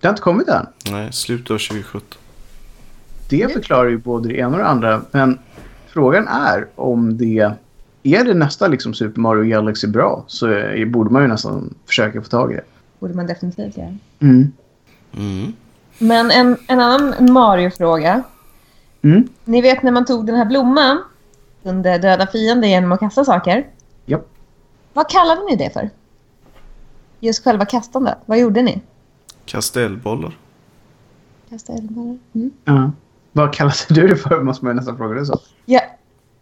Det 0.00 0.06
har 0.06 0.12
inte 0.12 0.22
kommit 0.22 0.48
än. 0.48 0.66
Nej, 0.90 1.12
slutet 1.12 1.50
av 1.50 1.58
2017. 1.58 2.18
Det 3.28 3.52
förklarar 3.52 3.88
ju 3.88 3.98
både 3.98 4.28
det 4.28 4.36
ena 4.36 4.48
och 4.48 4.58
det 4.58 4.66
andra. 4.66 5.02
Men 5.10 5.38
frågan 5.88 6.28
är 6.28 6.66
om 6.74 7.18
det... 7.18 7.52
Är 8.02 8.24
det 8.24 8.34
nästa 8.34 8.68
liksom 8.68 8.94
Super 8.94 9.20
Mario 9.20 9.44
Galaxy 9.44 9.86
bra 9.86 10.24
så 10.26 10.46
borde 10.86 11.10
man 11.10 11.22
ju 11.22 11.28
nästan 11.28 11.74
försöka 11.86 12.22
få 12.22 12.28
tag 12.28 12.52
i 12.52 12.54
det. 12.54 12.64
Borde 12.98 13.14
man 13.14 13.26
definitivt 13.26 13.76
göra. 13.76 13.96
Mm. 14.20 14.52
Mm. 15.16 15.52
Men 15.98 16.30
en, 16.30 16.56
en 16.68 16.80
annan 16.80 17.32
Mario-fråga. 17.32 18.22
Mm. 19.02 19.28
Ni 19.44 19.62
vet 19.62 19.82
när 19.82 19.92
man 19.92 20.04
tog 20.04 20.26
den 20.26 20.36
här 20.36 20.44
blomman, 20.44 21.02
kunde 21.62 21.98
döda 21.98 22.26
fiender 22.26 22.68
genom 22.68 22.92
att 22.92 23.00
kasta 23.00 23.24
saker. 23.24 23.66
Japp. 24.06 24.28
Vad 24.92 25.08
kallade 25.08 25.40
ni 25.50 25.56
det 25.56 25.70
för? 25.70 25.90
Just 27.20 27.44
själva 27.44 27.64
kastandet. 27.64 28.18
Vad 28.26 28.38
gjorde 28.38 28.62
ni? 28.62 28.82
Kastellbollar. 29.44 30.38
Kasta 31.50 31.72
eldbollar? 31.72 32.18
Mm. 32.34 32.50
Ja. 32.64 32.92
Vad 33.32 33.54
kallade 33.54 33.76
du 33.88 34.08
det 34.08 34.16
för? 34.16 34.42
Måste 34.42 34.64
man 34.64 34.76
nästan 34.76 34.96
fråga 34.96 35.14
det 35.14 35.26
så. 35.26 35.38
Jag 35.64 35.82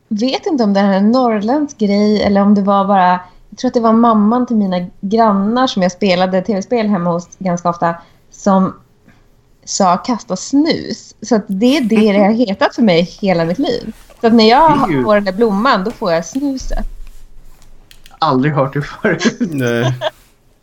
vet 0.09 0.47
inte 0.47 0.65
om 0.65 0.73
det 0.73 0.81
här 0.81 0.93
är 0.93 0.97
en 0.97 1.11
norrländsk 1.11 1.79
grej 1.79 2.23
eller 2.23 2.41
om 2.41 2.55
det 2.55 2.63
var 2.63 2.85
bara... 2.85 3.21
Jag 3.55 3.59
tror 3.59 3.69
att 3.69 3.75
det 3.75 3.81
var 3.81 3.93
mamman 3.93 4.47
till 4.47 4.57
mina 4.57 4.87
grannar 5.01 5.67
som 5.67 5.83
jag 5.83 5.93
spelade 5.93 6.43
tv-spel 6.43 6.87
hemma 6.87 7.11
hos 7.11 7.29
ganska 7.39 7.69
ofta 7.69 7.95
som 8.31 8.75
sa 9.65 9.97
kasta 9.97 10.37
snus. 10.37 11.15
Så 11.23 11.37
att 11.37 11.45
det 11.47 11.77
är 11.77 11.81
det 11.81 12.13
det 12.13 12.19
har 12.19 12.31
hetat 12.33 12.75
för 12.75 12.83
mig 12.83 13.03
hela 13.03 13.45
mitt 13.45 13.59
liv. 13.59 13.95
Så 14.21 14.27
att 14.27 14.33
när 14.33 14.49
jag 14.51 14.91
ju- 14.91 15.05
får 15.05 15.15
den 15.15 15.25
där 15.25 15.33
blomman 15.33 15.85
då 15.85 15.91
får 15.91 16.13
jag 16.13 16.27
snuset. 16.27 16.87
Aldrig 18.19 18.55
hört 18.55 18.75
det 18.75 18.83
förut. 18.83 19.37
Nej. 19.41 19.95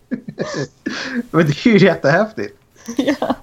Men 1.32 1.46
det 1.46 1.66
är 1.66 1.70
ju 1.70 1.78
jättehäftigt. 1.86 2.58
ja. 2.98 3.36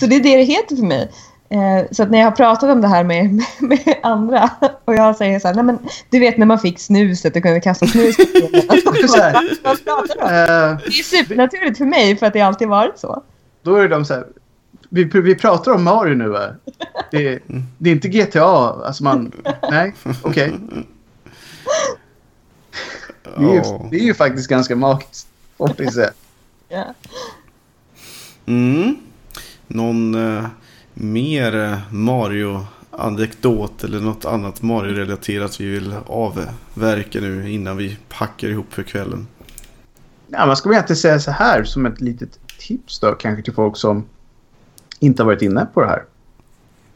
Så 0.00 0.06
det 0.06 0.16
är 0.16 0.20
det 0.22 0.36
det 0.36 0.42
heter 0.42 0.76
för 0.76 0.84
mig. 0.84 1.10
Eh, 1.48 1.86
så 1.90 2.02
att 2.02 2.10
när 2.10 2.18
jag 2.18 2.26
har 2.26 2.30
pratat 2.32 2.70
om 2.70 2.80
det 2.80 2.88
här 2.88 3.04
med, 3.04 3.34
med, 3.34 3.44
med 3.86 3.96
andra 4.02 4.50
och 4.84 4.94
jag 4.94 5.16
säger 5.16 5.38
så 5.40 5.48
här, 5.48 5.54
nej 5.54 5.64
men 5.64 5.78
du 6.10 6.18
vet 6.18 6.38
när 6.38 6.46
man 6.46 6.58
fick 6.58 6.78
snuset 6.80 7.36
och 7.36 7.42
kunde 7.42 7.60
kasta 7.60 7.86
snus 7.86 8.16
på 8.16 8.22
scenen." 8.22 9.08
Så 9.08 9.16
här. 9.20 9.58
Vad 9.62 9.84
pratar 9.84 10.22
om? 10.22 10.28
Eh, 10.28 10.78
Det 10.78 10.98
är 10.98 11.02
supernaturligt 11.02 11.78
för 11.78 11.84
mig 11.84 12.16
för 12.16 12.26
att 12.26 12.32
det 12.32 12.40
alltid 12.40 12.68
varit 12.68 12.98
så. 12.98 13.22
då 13.62 13.76
är 13.76 13.88
de 13.88 14.04
så 14.04 14.14
här. 14.14 14.26
Vi, 14.88 15.04
vi 15.04 15.34
pratar 15.34 15.72
om 15.72 15.84
Mario 15.84 16.14
nu 16.14 16.28
va? 16.28 16.46
Det, 17.10 17.38
det 17.78 17.90
är 17.90 17.94
inte 17.94 18.08
GTA. 18.08 18.44
Alltså 18.86 19.04
man... 19.04 19.32
Nej, 19.70 19.94
okej. 20.22 20.54
Det, 23.38 23.56
är 23.56 23.90
det 23.90 23.96
är 23.96 24.04
ju 24.04 24.14
faktiskt 24.14 24.48
ganska 24.48 24.76
magiskt. 24.76 25.28
Se. 25.92 26.08
Ja. 26.68 26.94
Mm. 28.46 28.96
Någon 29.66 30.14
eh, 30.36 30.44
mer 30.98 31.80
Mario-anekdot 31.90 33.84
eller 33.84 34.00
något 34.00 34.24
annat 34.24 34.62
Mario-relaterat 34.62 35.60
vi 35.60 35.70
vill 35.70 35.94
avverka 36.06 37.20
nu 37.20 37.50
innan 37.50 37.76
vi 37.76 37.98
packar 38.08 38.48
ihop 38.48 38.72
för 38.72 38.82
kvällen? 38.82 39.26
Ja, 40.28 40.46
man 40.46 40.56
ska 40.56 40.68
väl 40.68 40.78
inte 40.78 40.96
säga 40.96 41.20
så 41.20 41.30
här 41.30 41.64
som 41.64 41.86
ett 41.86 42.00
litet 42.00 42.38
tips 42.58 43.00
då 43.00 43.12
kanske 43.12 43.42
till 43.42 43.52
folk 43.52 43.76
som 43.76 44.04
inte 44.98 45.22
har 45.22 45.26
varit 45.26 45.42
inne 45.42 45.66
på 45.74 45.80
det 45.80 45.86
här. 45.86 46.04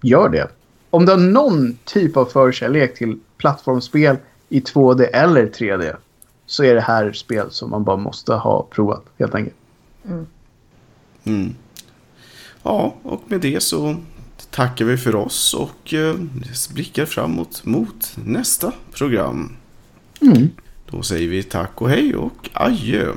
Gör 0.03 0.29
det. 0.29 0.49
Om 0.91 1.07
du 1.07 1.13
har 1.13 1.19
någon 1.19 1.79
typ 1.85 2.17
av 2.17 2.25
förkärlek 2.25 2.99
till 2.99 3.19
plattformsspel 3.37 4.17
i 4.49 4.61
2D 4.61 5.03
eller 5.03 5.47
3D 5.47 5.97
så 6.47 6.65
är 6.65 6.75
det 6.75 6.81
här 6.81 7.13
spel 7.13 7.51
som 7.51 7.71
man 7.71 7.85
bara 7.85 7.97
måste 7.97 8.33
ha 8.33 8.67
provat 8.71 9.05
helt 9.19 9.35
enkelt. 9.35 9.57
Mm. 11.25 11.55
Ja, 12.63 12.95
och 13.03 13.23
med 13.27 13.41
det 13.41 13.63
så 13.63 13.97
tackar 14.51 14.85
vi 14.85 14.97
för 14.97 15.17
oss 15.17 15.55
och 15.55 15.95
eh, 15.95 16.17
blickar 16.75 17.07
framåt 17.07 17.65
mot 17.65 18.17
nästa 18.25 18.73
program. 18.93 19.57
Mm. 20.21 20.49
Då 20.91 21.03
säger 21.03 21.29
vi 21.29 21.43
tack 21.43 21.83
och 21.83 21.91
hej 21.91 22.15
och 22.15 22.51
adjö. 22.53 23.15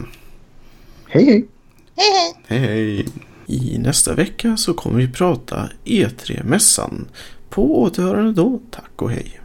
Hej 1.08 1.26
hej! 1.26 1.48
Hej 1.96 2.12
hej! 2.12 2.34
Hej 2.48 2.60
hej! 2.60 3.08
I 3.46 3.78
nästa 3.78 4.16
vecka 4.16 4.58
så 4.58 4.74
kommer 4.74 4.98
vi 4.98 5.08
prata 5.08 5.70
E3-mässan. 5.86 7.06
På 7.50 7.82
återhörande 7.82 8.34
då, 8.34 8.62
tack 8.72 9.02
och 9.02 9.12
hej. 9.12 9.40